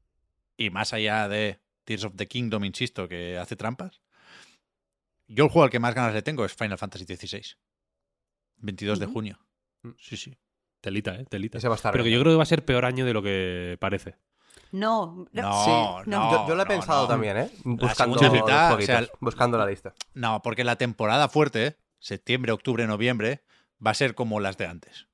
y 0.56 0.70
más 0.70 0.92
allá 0.92 1.28
de 1.28 1.60
Tears 1.84 2.04
of 2.04 2.16
the 2.16 2.26
Kingdom, 2.26 2.64
insisto, 2.64 3.08
que 3.08 3.38
hace 3.38 3.56
trampas, 3.56 4.00
yo 5.28 5.44
el 5.44 5.50
juego 5.50 5.64
al 5.64 5.70
que 5.70 5.78
más 5.78 5.94
ganas 5.94 6.14
le 6.14 6.22
tengo 6.22 6.44
es 6.44 6.54
Final 6.54 6.78
Fantasy 6.78 7.04
XVI. 7.04 7.56
22 8.58 8.98
de 8.98 9.06
junio. 9.06 9.38
Mm. 9.82 9.90
Sí, 9.98 10.16
sí. 10.16 10.36
Telita, 10.80 11.14
¿eh? 11.16 11.24
Telita. 11.24 11.58
Ese 11.58 11.68
va 11.68 11.74
a 11.74 11.76
estar 11.76 11.92
Pero 11.92 12.04
que 12.04 12.10
yo 12.10 12.20
creo 12.20 12.32
que 12.32 12.36
va 12.36 12.42
a 12.42 12.46
ser 12.46 12.64
peor 12.64 12.84
año 12.84 13.04
de 13.04 13.12
lo 13.12 13.22
que 13.22 13.76
parece. 13.80 14.16
No, 14.72 15.26
No, 15.32 15.64
Sí, 15.64 16.10
no, 16.10 16.30
yo, 16.30 16.48
yo 16.48 16.54
lo 16.54 16.62
he 16.62 16.64
no, 16.64 16.68
pensado 16.70 17.02
no. 17.02 17.08
también, 17.08 17.36
¿eh? 17.36 17.50
Buscando 17.64 18.16
los 18.16 18.26
o 18.26 18.80
sea, 18.80 19.00
la 19.00 19.66
lista. 19.66 19.94
No, 20.14 20.42
porque 20.42 20.64
la 20.64 20.76
temporada 20.76 21.28
fuerte, 21.28 21.76
septiembre, 21.98 22.52
octubre, 22.52 22.86
noviembre, 22.86 23.42
va 23.84 23.92
a 23.92 23.94
ser 23.94 24.14
como 24.14 24.40
las 24.40 24.56
de 24.56 24.66
antes. 24.66 25.06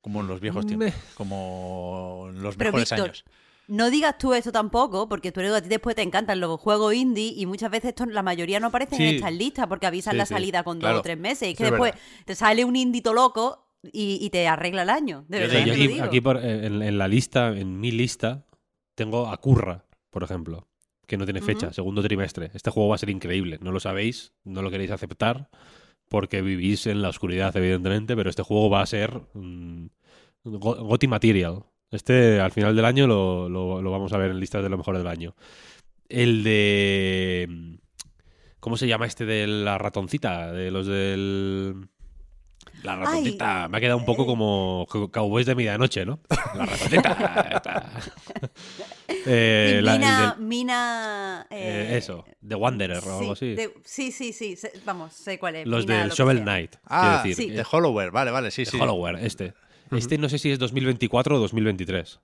Como 0.00 0.20
en 0.20 0.28
los 0.28 0.40
viejos 0.40 0.64
tiempos. 0.66 0.86
Meh. 0.88 0.94
Como 1.14 2.26
en 2.30 2.42
los 2.42 2.56
Pero, 2.56 2.68
mejores 2.70 2.90
Víctor, 2.90 3.06
años. 3.06 3.24
No 3.68 3.90
digas 3.90 4.16
tú 4.16 4.32
eso 4.32 4.52
tampoco, 4.52 5.08
porque 5.08 5.32
tú 5.32 5.40
luego 5.40 5.56
a 5.56 5.60
ti 5.60 5.68
después 5.68 5.96
te 5.96 6.02
encantan 6.02 6.38
los 6.38 6.60
juegos 6.60 6.94
indie 6.94 7.32
y 7.36 7.46
muchas 7.46 7.68
veces 7.70 7.88
esto, 7.88 8.06
la 8.06 8.22
mayoría 8.22 8.60
no 8.60 8.68
aparecen 8.68 9.02
en 9.02 9.16
estas 9.16 9.32
listas 9.32 9.66
porque 9.66 9.86
avisan 9.86 10.12
Sí, 10.12 10.18
la 10.18 10.26
sí, 10.26 10.34
salida 10.34 10.62
con 10.62 10.78
claro. 10.78 10.94
dos 10.94 11.00
o 11.00 11.02
tres 11.02 11.18
meses. 11.18 11.48
Y 11.48 11.52
es 11.52 11.58
que 11.58 11.64
después 11.64 11.92
verdad. 11.92 12.06
te 12.24 12.34
sale 12.36 12.64
un 12.64 12.76
indito 12.76 13.12
loco 13.12 13.66
y, 13.82 14.18
y 14.24 14.30
te 14.30 14.46
arregla 14.46 14.82
el 14.82 14.90
año. 14.90 15.24
De 15.28 15.38
Yo 15.40 15.48
verdad 15.48 15.58
Yo 15.58 15.64
te 15.64 15.66
lo 15.66 15.72
aquí, 15.84 15.86
digo. 15.88 16.04
aquí 16.04 16.20
por- 16.20 16.36
en, 16.44 16.80
en 16.82 16.98
la 16.98 17.08
lista, 17.08 17.48
en 17.48 17.80
mi 17.80 17.90
lista, 17.90 18.44
tengo 18.96 19.28
a 19.28 19.36
Curra, 19.36 19.84
por 20.10 20.24
ejemplo, 20.24 20.66
que 21.06 21.16
no 21.16 21.24
tiene 21.24 21.40
fecha, 21.40 21.72
segundo 21.72 22.02
trimestre. 22.02 22.50
Este 22.54 22.70
juego 22.72 22.88
va 22.88 22.96
a 22.96 22.98
ser 22.98 23.10
increíble. 23.10 23.58
No 23.62 23.70
lo 23.70 23.78
sabéis, 23.78 24.32
no 24.42 24.60
lo 24.62 24.70
queréis 24.72 24.90
aceptar, 24.90 25.48
porque 26.08 26.42
vivís 26.42 26.86
en 26.88 27.00
la 27.02 27.10
oscuridad, 27.10 27.56
evidentemente, 27.56 28.16
pero 28.16 28.28
este 28.30 28.42
juego 28.42 28.68
va 28.70 28.80
a 28.82 28.86
ser 28.86 29.20
mm, 29.34 29.86
Go- 30.44 30.82
Goti 30.84 31.06
Material. 31.06 31.62
Este 31.92 32.40
al 32.40 32.50
final 32.50 32.74
del 32.74 32.84
año 32.84 33.06
lo, 33.06 33.48
lo- 33.48 33.80
lo 33.80 33.90
vamos 33.92 34.12
a 34.12 34.18
ver 34.18 34.32
en 34.32 34.40
listas 34.40 34.64
de 34.64 34.68
lo 34.68 34.78
mejor 34.78 34.96
del 34.98 35.06
año. 35.06 35.36
El 36.08 36.42
de... 36.42 37.46
mm, 37.48 37.74
¿Cómo 38.60 38.76
se 38.76 38.88
llama 38.88 39.06
este 39.06 39.26
de 39.26 39.46
la 39.46 39.78
ratoncita? 39.78 40.50
De 40.52 40.70
los 40.72 40.86
del... 40.88 41.88
La 42.86 42.96
ratoncita. 42.96 43.68
Me 43.68 43.78
ha 43.78 43.80
quedado 43.80 43.98
un 43.98 44.04
poco 44.04 44.24
como 44.26 44.86
co- 44.88 45.10
Cowboys 45.10 45.46
de 45.46 45.54
medianoche, 45.54 46.06
¿no? 46.06 46.20
La 46.54 46.66
ratoncita. 46.66 47.50
Está. 47.54 47.92
Eh, 49.28 49.80
la- 49.82 49.94
Mina, 49.94 50.34
del- 50.36 50.46
Mina 50.46 51.46
eh, 51.50 51.88
eh, 51.90 51.96
eso, 51.96 52.24
The 52.46 52.54
Wanderer 52.54 52.98
o 52.98 53.18
algo 53.18 53.34
sí, 53.34 53.52
así. 53.52 53.54
de- 53.56 53.74
sí, 53.84 54.12
sí, 54.12 54.32
sí, 54.32 54.56
vamos, 54.84 55.12
sé 55.14 55.38
cuál 55.40 55.56
es. 55.56 55.66
Los 55.66 55.84
Mina, 55.84 55.98
del 55.98 56.08
lo 56.10 56.14
que 56.14 56.16
Shovel. 56.22 56.42
Knight. 56.42 56.76
Ah, 56.84 57.22
decir. 57.24 57.34
sí. 57.36 57.50
de 57.50 57.64
Hollowware, 57.68 58.10
vale, 58.12 58.30
vale, 58.30 58.50
sí, 58.52 58.64
The 58.64 58.70
sí. 58.72 58.78
Hollowware, 58.80 59.24
este. 59.24 59.54
Este 59.90 60.18
no 60.18 60.28
sé 60.28 60.38
si 60.38 60.50
es 60.52 60.58
2024 60.60 61.36
o 61.36 61.38
2023. 61.40 62.20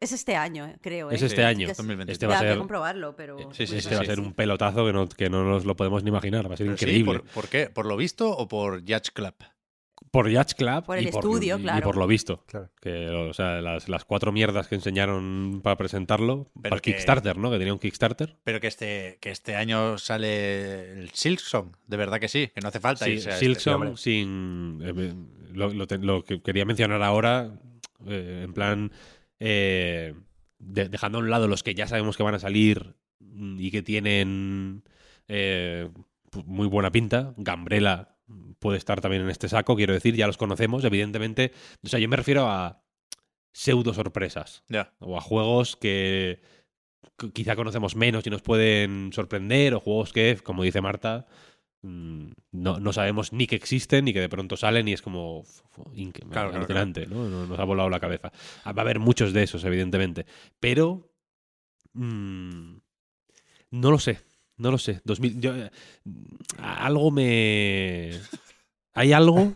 Es 0.00 0.12
este 0.12 0.34
año, 0.36 0.66
eh, 0.66 0.76
creo. 0.80 1.10
Es 1.12 1.22
¿eh? 1.22 1.26
este 1.26 1.44
año. 1.44 1.68
Ya 1.68 1.74
sé- 1.74 1.82
2023. 1.82 2.14
Este 2.14 2.26
va 2.26 2.38
a 2.38 2.42
ya, 2.42 2.48
ser, 2.50 2.58
comprobarlo, 2.58 3.14
pero... 3.16 3.38
Sí, 3.52 3.66
sí, 3.66 3.76
este 3.76 3.88
sí, 3.90 3.94
va 3.94 4.00
a 4.00 4.04
sí. 4.04 4.06
ser 4.06 4.20
un 4.20 4.32
pelotazo 4.32 4.84
que 4.84 4.92
no, 4.92 5.08
que 5.08 5.30
no 5.30 5.44
nos 5.44 5.64
lo 5.64 5.76
podemos 5.76 6.02
ni 6.02 6.08
imaginar. 6.10 6.50
Va 6.50 6.54
a 6.54 6.56
ser 6.56 6.66
Pero 6.66 6.76
sí, 6.76 6.84
increíble. 6.86 7.20
¿por, 7.20 7.28
por 7.30 7.48
qué? 7.48 7.70
¿Por 7.70 7.86
lo 7.86 7.96
visto 7.96 8.30
o 8.30 8.46
por 8.48 8.80
Judge 8.80 9.10
Club? 9.14 9.34
Por 10.16 10.30
Yacht 10.30 10.54
Club 10.54 10.84
Por 10.84 10.96
y, 10.98 11.04
el 11.04 11.10
por, 11.10 11.20
estudio, 11.24 11.56
y- 11.56 11.60
y 11.60 11.62
claro. 11.62 11.84
por 11.84 11.96
lo 11.96 12.06
visto. 12.06 12.42
Claro. 12.46 12.70
Que, 12.80 13.08
o 13.08 13.32
sea, 13.34 13.60
las, 13.60 13.88
las 13.88 14.04
cuatro 14.04 14.32
mierdas 14.32 14.68
que 14.68 14.74
enseñaron 14.76 15.60
para 15.62 15.76
presentarlo, 15.76 16.50
Pero 16.54 16.70
para 16.70 16.80
que- 16.80 16.92
Kickstarter, 16.92 17.36
¿no? 17.38 17.50
Que 17.50 17.58
tenía 17.58 17.72
un 17.72 17.78
Kickstarter. 17.78 18.36
Pero 18.44 18.60
que 18.60 18.66
este, 18.66 19.18
que 19.20 19.30
este 19.30 19.56
año 19.56 19.98
sale 19.98 20.92
el 21.00 21.10
Silksong, 21.10 21.72
de 21.86 21.96
verdad 21.96 22.18
que 22.20 22.28
sí, 22.28 22.48
que 22.54 22.60
no 22.60 22.68
hace 22.68 22.80
falta 22.80 23.04
Sí, 23.04 23.12
este. 23.12 23.32
Silksong 23.32 23.74
hombre. 23.74 23.96
sin... 23.96 24.80
eh, 24.82 25.14
lo, 25.52 25.72
lo 25.72 25.86
te- 25.86 25.98
lo 25.98 26.24
que 26.24 26.40
quería 26.42 26.64
mencionar 26.64 27.02
ahora, 27.02 27.50
eh, 28.06 28.42
en 28.44 28.52
plan... 28.52 28.92
eh, 29.40 30.14
de- 30.58 30.88
dejando 30.88 31.18
a 31.18 31.20
un 31.20 31.28
lado 31.30 31.48
los 31.48 31.62
que 31.62 31.74
ya 31.74 31.86
sabemos 31.86 32.16
que 32.16 32.22
van 32.22 32.34
a 32.34 32.38
salir 32.38 32.94
y 33.20 33.70
que 33.70 33.82
tienen 33.82 34.82
eh, 35.28 35.90
muy 36.46 36.66
buena 36.66 36.90
pinta. 36.90 37.34
Gambrela 37.36 38.15
puede 38.58 38.78
estar 38.78 39.00
también 39.00 39.22
en 39.22 39.30
este 39.30 39.48
saco, 39.48 39.76
quiero 39.76 39.94
decir, 39.94 40.14
ya 40.16 40.26
los 40.26 40.36
conocemos, 40.36 40.84
evidentemente. 40.84 41.52
O 41.84 41.88
sea, 41.88 41.98
yo 42.00 42.08
me 42.08 42.16
refiero 42.16 42.48
a 42.48 42.82
pseudo 43.52 43.94
sorpresas 43.94 44.64
Ya. 44.68 44.92
o 44.98 45.16
a 45.16 45.20
juegos 45.20 45.76
que 45.76 46.40
qu- 47.16 47.32
quizá 47.32 47.56
conocemos 47.56 47.96
menos 47.96 48.26
y 48.26 48.30
nos 48.30 48.42
pueden 48.42 49.10
sorprender, 49.12 49.74
o 49.74 49.80
juegos 49.80 50.12
que, 50.12 50.38
como 50.42 50.62
dice 50.64 50.80
Marta, 50.80 51.26
mm, 51.82 52.30
no, 52.52 52.80
no 52.80 52.92
sabemos 52.92 53.32
ni 53.32 53.46
que 53.46 53.56
existen 53.56 54.08
y 54.08 54.12
que 54.12 54.20
de 54.20 54.28
pronto 54.28 54.56
salen 54.56 54.88
y 54.88 54.92
es 54.92 55.02
como 55.02 55.44
Claro, 56.30 56.50
claro. 56.50 56.66
No- 57.06 57.46
Nos 57.46 57.58
ha 57.58 57.64
volado 57.64 57.88
la 57.90 58.00
cabeza. 58.00 58.32
Ah, 58.64 58.72
Va 58.72 58.82
a 58.82 58.84
haber 58.84 58.98
muchos 58.98 59.32
de 59.32 59.42
esos, 59.44 59.62
evidentemente. 59.64 60.26
Pero 60.60 61.12
mm, 61.94 62.76
no 63.70 63.90
lo 63.90 63.98
sé. 63.98 64.18
No 64.58 64.70
lo 64.70 64.78
sé. 64.78 65.00
2000, 65.04 65.40
yo, 65.40 65.52
algo 66.58 67.10
me. 67.10 68.12
¿Hay 68.94 69.12
algo 69.12 69.52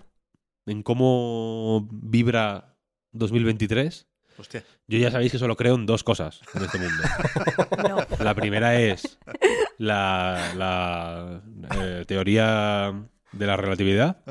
en 0.67 0.83
cómo 0.83 1.89
vibra 1.91 2.77
2023? 3.13 4.07
Hostia. 4.39 4.65
Yo 4.87 4.99
ya 4.99 5.11
sabéis 5.11 5.33
que 5.33 5.39
solo 5.39 5.57
creo 5.57 5.75
en 5.75 5.87
dos 5.87 6.05
cosas 6.05 6.41
en 6.55 6.63
este 6.65 6.79
mundo. 6.79 7.03
No. 7.89 8.25
La 8.25 8.35
primera 8.35 8.79
es 8.81 9.19
la, 9.79 10.53
la, 10.57 11.43
eh, 11.81 12.05
teoría 12.07 12.93
de 13.33 13.47
la 13.47 13.57
relatividad 13.57 14.23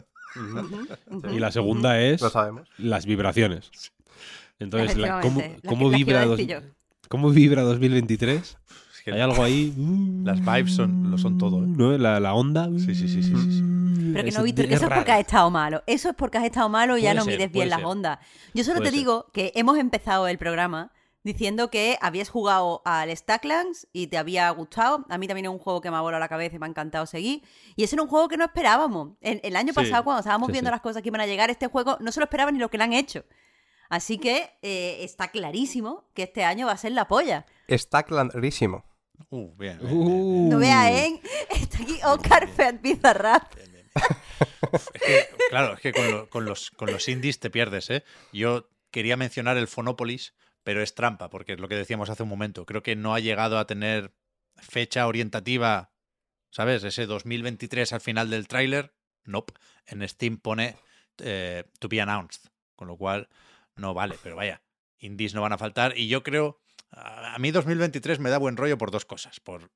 y 1.33 1.39
la 1.39 1.51
segunda 1.51 1.99
es 1.99 2.21
Lo 2.21 2.29
sabemos. 2.29 2.69
las 2.77 3.05
vibraciones. 3.05 3.71
Entonces, 4.59 4.97
la- 4.97 5.21
¿cómo, 5.21 5.41
cómo 5.65 5.89
la 5.89 5.97
vibra 5.97 6.25
dos-. 6.25 6.39
¿cómo 7.07 7.31
vibra 7.31 7.63
2023? 7.63 8.57
Es 8.99 9.03
que 9.05 9.13
Hay 9.13 9.21
algo 9.21 9.41
ahí. 9.43 9.73
Las 10.23 10.39
vibes 10.43 10.73
son, 10.75 11.09
lo 11.09 11.17
son 11.17 11.37
todo, 11.37 11.63
¿eh? 11.63 11.67
¿no? 11.67 11.97
La, 11.97 12.19
la 12.19 12.33
onda. 12.33 12.67
Sí, 12.77 12.93
sí, 12.95 13.07
sí, 13.07 13.23
sí, 13.23 13.23
sí, 13.23 13.51
sí. 13.53 13.63
Pero 14.13 14.25
que 14.25 14.31
no, 14.31 14.43
Víctor, 14.43 14.67
que 14.67 14.73
es 14.73 14.81
eso 14.81 14.89
es 14.89 14.93
porque 14.95 15.11
has 15.11 15.19
estado 15.21 15.49
malo. 15.49 15.83
Eso 15.87 16.09
es 16.09 16.15
porque 16.15 16.37
has 16.37 16.43
estado 16.43 16.67
malo 16.67 16.97
y 16.97 17.03
ya 17.03 17.13
no 17.13 17.23
ser, 17.23 17.33
mides 17.35 17.51
bien 17.51 17.69
las 17.69 17.79
ser. 17.79 17.85
ondas. 17.85 18.19
Yo 18.53 18.63
solo 18.63 18.77
Puede 18.77 18.89
te 18.89 18.91
ser. 18.91 18.99
digo 18.99 19.27
que 19.31 19.51
hemos 19.55 19.77
empezado 19.77 20.27
el 20.27 20.37
programa 20.37 20.91
diciendo 21.23 21.69
que 21.69 21.97
habías 22.01 22.29
jugado 22.29 22.81
al 22.85 23.15
Stacklands 23.15 23.87
y 23.93 24.07
te 24.07 24.17
había 24.17 24.49
gustado. 24.49 25.05
A 25.09 25.17
mí 25.17 25.27
también 25.27 25.45
es 25.45 25.51
un 25.51 25.59
juego 25.59 25.79
que 25.79 25.91
me 25.91 25.97
ha 25.97 26.01
volado 26.01 26.19
la 26.19 26.27
cabeza 26.27 26.55
y 26.55 26.59
me 26.59 26.65
ha 26.65 26.69
encantado 26.69 27.05
seguir. 27.05 27.41
Y 27.77 27.83
ese 27.83 27.95
era 27.95 28.03
un 28.03 28.09
juego 28.09 28.27
que 28.27 28.35
no 28.37 28.43
esperábamos. 28.45 29.11
El, 29.21 29.39
el 29.43 29.55
año 29.55 29.69
Sí, 29.69 29.75
pasado, 29.75 30.03
cuando 30.03 30.19
estábamos 30.19 30.47
sí, 30.47 30.51
viendo 30.53 30.69
sí. 30.69 30.71
las 30.73 30.81
cosas 30.81 31.01
que 31.01 31.07
iban 31.09 31.21
a 31.21 31.25
llegar, 31.27 31.49
este 31.49 31.67
juego 31.67 31.97
no 32.01 32.11
se 32.11 32.19
lo 32.19 32.25
esperaba 32.25 32.51
ni 32.51 32.59
lo 32.59 32.69
que 32.69 32.77
le 32.77 32.83
han 32.83 32.93
hecho. 32.93 33.23
Así 33.89 34.17
que 34.19 34.49
eh, 34.61 34.97
está 35.03 35.29
clarísimo 35.29 36.05
que 36.13 36.23
este 36.23 36.43
año 36.43 36.67
va 36.67 36.73
a 36.73 36.77
ser 36.77 36.91
la 36.91 37.07
polla. 37.07 37.45
Está 37.67 38.03
clarísimo. 38.03 38.85
Uh, 39.29 39.55
bien. 39.57 39.77
bien, 39.79 39.89
bien. 39.89 39.93
Uh. 39.97 40.49
No 40.49 40.57
veas, 40.59 40.91
¿eh? 40.91 41.21
Está 41.51 41.83
aquí 41.83 41.99
Oscar 42.03 42.47
Fed 42.47 42.79
Bizarrap. 42.81 43.53
Es 44.71 44.89
que, 45.05 45.27
claro, 45.49 45.73
es 45.73 45.79
que 45.81 45.91
con, 45.93 46.09
lo- 46.11 46.29
con 46.29 46.45
los, 46.45 46.71
con 46.71 46.91
los 46.91 47.07
indies 47.07 47.39
te 47.39 47.49
pierdes, 47.49 47.89
¿eh? 47.89 48.03
Yo 48.31 48.69
quería 48.91 49.17
mencionar 49.17 49.57
el 49.57 49.67
Fonopolis, 49.67 50.33
pero 50.63 50.81
es 50.81 50.95
trampa, 50.95 51.29
porque 51.29 51.53
es 51.53 51.59
lo 51.59 51.67
que 51.67 51.75
decíamos 51.75 52.09
hace 52.09 52.23
un 52.23 52.29
momento. 52.29 52.65
Creo 52.65 52.83
que 52.83 52.95
no 52.95 53.13
ha 53.13 53.19
llegado 53.19 53.57
a 53.57 53.67
tener 53.67 54.13
fecha 54.57 55.07
orientativa, 55.07 55.91
¿sabes? 56.51 56.83
Ese 56.83 57.05
2023 57.05 57.93
al 57.93 58.01
final 58.01 58.29
del 58.29 58.47
tráiler, 58.47 58.93
nope. 59.23 59.53
En 59.85 60.07
Steam 60.07 60.37
pone 60.37 60.75
eh, 61.19 61.63
to 61.79 61.87
be 61.89 62.01
announced, 62.01 62.49
con 62.75 62.87
lo 62.87 62.97
cual 62.97 63.29
no 63.75 63.93
vale, 63.93 64.17
pero 64.21 64.35
vaya, 64.35 64.61
indies 64.99 65.33
no 65.33 65.41
van 65.41 65.53
a 65.53 65.57
faltar. 65.57 65.97
Y 65.97 66.07
yo 66.07 66.23
creo, 66.23 66.59
a 66.91 67.37
mí 67.39 67.51
2023 67.51 68.19
me 68.19 68.29
da 68.29 68.37
buen 68.37 68.57
rollo 68.57 68.77
por 68.77 68.91
dos 68.91 69.05
cosas. 69.05 69.39
Por 69.39 69.71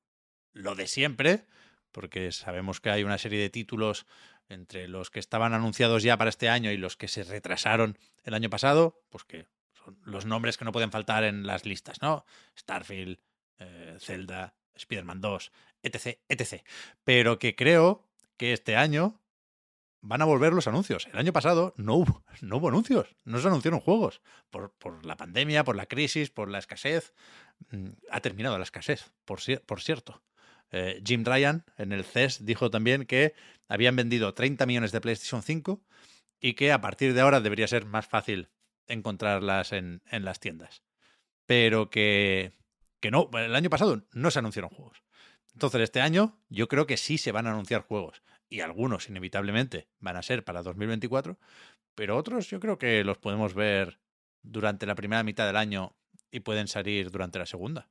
lo 0.52 0.74
de 0.74 0.86
siempre, 0.86 1.46
porque 1.92 2.32
sabemos 2.32 2.80
que 2.80 2.90
hay 2.90 3.04
una 3.04 3.18
serie 3.18 3.40
de 3.40 3.50
títulos 3.50 4.06
entre 4.48 4.88
los 4.88 5.10
que 5.10 5.20
estaban 5.20 5.54
anunciados 5.54 6.02
ya 6.02 6.16
para 6.16 6.30
este 6.30 6.48
año 6.48 6.70
y 6.70 6.76
los 6.76 6.96
que 6.96 7.08
se 7.08 7.24
retrasaron 7.24 7.98
el 8.24 8.34
año 8.34 8.50
pasado, 8.50 9.02
pues 9.10 9.24
que 9.24 9.46
son 9.72 9.98
los 10.04 10.26
nombres 10.26 10.58
que 10.58 10.64
no 10.64 10.72
pueden 10.72 10.90
faltar 10.90 11.24
en 11.24 11.46
las 11.46 11.64
listas, 11.64 12.02
¿no? 12.02 12.24
Starfield, 12.58 13.18
eh, 13.58 13.96
Zelda, 14.00 14.54
Spider-Man 14.74 15.20
2, 15.20 15.52
etc, 15.82 16.18
etc. 16.28 16.62
Pero 17.04 17.38
que 17.38 17.54
creo 17.54 18.06
que 18.36 18.52
este 18.52 18.76
año 18.76 19.20
van 20.04 20.20
a 20.20 20.26
volver 20.26 20.52
los 20.52 20.68
anuncios. 20.68 21.08
El 21.12 21.18
año 21.18 21.32
pasado 21.32 21.74
no 21.76 21.94
hubo, 21.94 22.22
no 22.42 22.68
anuncios, 22.68 23.16
no 23.24 23.40
se 23.40 23.48
anunciaron 23.48 23.80
juegos. 23.80 24.20
Por, 24.50 24.72
por 24.72 25.04
la 25.04 25.16
pandemia, 25.16 25.64
por 25.64 25.76
la 25.76 25.86
crisis, 25.86 26.30
por 26.30 26.50
la 26.50 26.58
escasez. 26.58 27.14
Mm, 27.70 27.88
Ha 28.10 28.20
terminado 28.20 28.58
la 28.58 28.64
escasez, 28.64 29.12
por 29.24 29.40
cierto. 29.40 30.22
Eh, 30.70 31.02
Jim 31.04 31.24
Ryan 31.24 31.64
en 31.78 31.92
el 31.92 32.04
CES 32.04 32.44
dijo 32.44 32.70
también 32.70 33.06
que 33.06 33.34
habían 33.68 33.96
vendido 33.96 34.34
30 34.34 34.66
millones 34.66 34.92
de 34.92 35.00
PlayStation 35.00 35.42
5 35.42 35.80
y 36.40 36.54
que 36.54 36.72
a 36.72 36.80
partir 36.80 37.14
de 37.14 37.20
ahora 37.20 37.40
debería 37.40 37.68
ser 37.68 37.86
más 37.86 38.06
fácil 38.06 38.50
encontrarlas 38.86 39.72
en, 39.72 40.02
en 40.10 40.24
las 40.24 40.40
tiendas. 40.40 40.82
Pero 41.46 41.90
que, 41.90 42.52
que 43.00 43.10
no, 43.10 43.30
el 43.34 43.54
año 43.54 43.70
pasado 43.70 44.02
no 44.12 44.30
se 44.30 44.40
anunciaron 44.40 44.70
juegos. 44.70 45.02
Entonces 45.52 45.80
este 45.82 46.00
año 46.00 46.36
yo 46.48 46.68
creo 46.68 46.86
que 46.86 46.96
sí 46.96 47.16
se 47.16 47.32
van 47.32 47.46
a 47.46 47.52
anunciar 47.52 47.82
juegos 47.82 48.22
y 48.54 48.60
algunos 48.60 49.08
inevitablemente 49.08 49.88
van 49.98 50.16
a 50.16 50.22
ser 50.22 50.44
para 50.44 50.62
2024, 50.62 51.38
pero 51.96 52.16
otros 52.16 52.48
yo 52.48 52.60
creo 52.60 52.78
que 52.78 53.02
los 53.02 53.18
podemos 53.18 53.52
ver 53.54 53.98
durante 54.42 54.86
la 54.86 54.94
primera 54.94 55.24
mitad 55.24 55.44
del 55.46 55.56
año 55.56 55.96
y 56.30 56.38
pueden 56.40 56.68
salir 56.68 57.10
durante 57.10 57.40
la 57.40 57.46
segunda. 57.46 57.88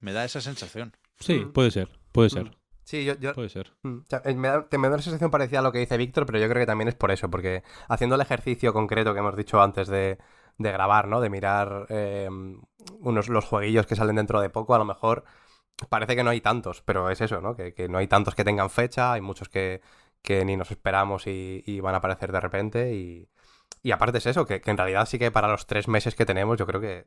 Me 0.00 0.12
da 0.12 0.24
esa 0.24 0.40
sensación. 0.40 0.96
Sí, 1.20 1.40
Mm. 1.44 1.52
puede 1.52 1.70
ser, 1.70 1.88
puede 2.12 2.30
ser, 2.30 2.44
Mm. 2.44 2.50
Sí, 2.84 3.04
yo, 3.04 3.14
yo- 3.18 3.34
puede 3.34 3.48
ser. 3.48 3.72
Mm, 3.82 3.98
o 3.98 4.04
sea, 4.08 4.22
eh, 4.24 4.34
me, 4.34 4.46
da, 4.48 4.68
te- 4.68 4.78
me 4.78 4.88
da 4.88 4.94
una 4.94 5.02
sensación 5.02 5.30
parecida 5.30 5.58
a 5.58 5.62
lo 5.62 5.72
que 5.72 5.80
dice 5.80 5.96
Víctor, 5.96 6.24
pero 6.24 6.38
yo 6.38 6.48
creo 6.48 6.62
que 6.62 6.66
también 6.66 6.86
es 6.88 6.94
por 6.94 7.10
eso, 7.10 7.28
porque 7.28 7.62
haciendo 7.88 8.14
el 8.14 8.20
ejercicio 8.22 8.72
concreto 8.72 9.12
que 9.12 9.18
hemos 9.18 9.36
dicho 9.36 9.60
antes 9.60 9.88
de, 9.88 10.18
de 10.56 10.72
grabar, 10.72 11.08
¿no? 11.08 11.20
De 11.20 11.28
mirar 11.28 11.86
eh, 11.90 12.28
unos, 13.00 13.28
los 13.28 13.44
jueguillos 13.44 13.86
que 13.86 13.96
salen 13.96 14.16
dentro 14.16 14.40
de 14.40 14.50
poco, 14.50 14.74
a 14.74 14.78
lo 14.78 14.84
mejor 14.84 15.24
parece 15.88 16.16
que 16.16 16.24
no 16.24 16.30
hay 16.30 16.40
tantos, 16.40 16.82
pero 16.82 17.10
es 17.10 17.20
eso, 17.20 17.40
¿no? 17.40 17.54
Que, 17.56 17.74
que 17.74 17.88
no 17.88 17.98
hay 17.98 18.06
tantos 18.08 18.34
que 18.34 18.44
tengan 18.44 18.70
fecha, 18.70 19.12
hay 19.12 19.20
muchos 19.20 19.48
que, 19.48 19.82
que 20.22 20.44
ni 20.44 20.56
nos 20.56 20.70
esperamos 20.70 21.26
y, 21.26 21.62
y 21.66 21.80
van 21.80 21.94
a 21.94 21.98
aparecer 21.98 22.32
de 22.32 22.40
repente 22.40 22.94
y, 22.94 23.28
y 23.82 23.92
aparte 23.92 24.18
es 24.18 24.26
eso, 24.26 24.46
que, 24.46 24.60
que 24.60 24.70
en 24.70 24.78
realidad 24.78 25.06
sí 25.06 25.18
que 25.18 25.30
para 25.30 25.48
los 25.48 25.66
tres 25.66 25.88
meses 25.88 26.14
que 26.14 26.26
tenemos 26.26 26.58
yo 26.58 26.66
creo 26.66 26.80
que 26.80 27.06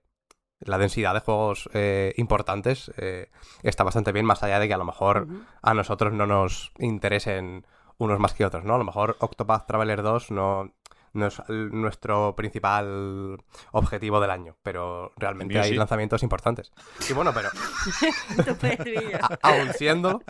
la 0.60 0.78
densidad 0.78 1.14
de 1.14 1.22
juegos 1.22 1.70
eh, 1.74 2.14
importantes 2.18 2.92
eh, 2.98 3.30
está 3.64 3.84
bastante 3.84 4.12
bien, 4.12 4.26
más 4.26 4.44
allá 4.44 4.60
de 4.60 4.68
que 4.68 4.74
a 4.74 4.78
lo 4.78 4.86
mejor 4.86 5.28
a 5.62 5.74
nosotros 5.74 6.14
no 6.14 6.28
nos 6.28 6.72
interesen 6.80 7.66
unos 7.98 8.20
más 8.20 8.34
que 8.34 8.46
otros, 8.46 8.64
¿no? 8.64 8.76
A 8.76 8.78
lo 8.78 8.84
mejor 8.84 9.18
Octopath 9.20 9.68
Traveler 9.68 10.02
2 10.02 10.32
no, 10.32 10.74
no 11.14 11.28
es 11.28 11.42
el- 11.50 11.70
nuestro 11.72 12.36
principal 12.36 13.38
objetivo 13.72 14.20
del 14.20 14.32
año, 14.32 14.58
pero 14.64 15.12
realmente 15.18 15.60
hay 15.60 15.70
sí. 15.72 15.76
lanzamientos 15.76 16.24
importantes. 16.24 16.72
Y 17.10 17.14
bueno, 17.14 17.34
pero 17.34 17.50
aún 19.42 19.74
siéndolo, 19.74 20.22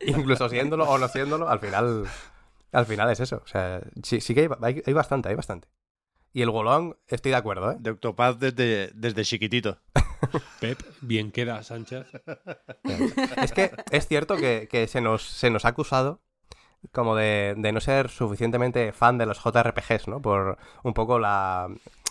incluso 0.00 0.48
siéndolo 0.48 0.84
o 0.88 0.98
no 0.98 1.08
siéndolo, 1.08 1.48
al 1.48 1.58
final 1.60 2.06
Al 2.72 2.86
final 2.86 3.10
es 3.10 3.20
eso. 3.20 3.42
O 3.44 3.46
sea, 3.46 3.80
sí, 4.02 4.20
sí 4.20 4.34
que 4.34 4.42
hay, 4.42 4.48
hay- 4.62 4.82
hay 4.86 4.92
bastante, 4.94 5.28
hay 5.28 5.34
bastante. 5.34 5.68
Y 6.32 6.40
el 6.40 6.48
Wolong, 6.48 6.94
estoy 7.08 7.30
de 7.32 7.36
acuerdo, 7.36 7.72
¿eh? 7.72 7.76
De 7.78 7.90
Octopath 7.90 8.38
desde, 8.38 8.90
desde 8.94 9.22
chiquitito. 9.24 9.78
Pep, 10.60 10.80
bien 11.02 11.30
queda, 11.30 11.62
Sánchez. 11.62 12.06
Es 13.36 13.52
que 13.52 13.70
es 13.90 14.08
cierto 14.08 14.36
que, 14.36 14.66
que 14.70 14.86
se, 14.86 15.02
nos, 15.02 15.22
se 15.22 15.50
nos 15.50 15.66
ha 15.66 15.68
acusado 15.68 16.22
como 16.90 17.14
de, 17.14 17.54
de 17.56 17.72
no 17.72 17.80
ser 17.80 18.08
suficientemente 18.08 18.92
fan 18.92 19.18
de 19.18 19.26
los 19.26 19.38
JRPGs, 19.42 20.08
¿no? 20.08 20.20
Por 20.20 20.58
un 20.82 20.94
poco 20.94 21.18
la 21.18 21.68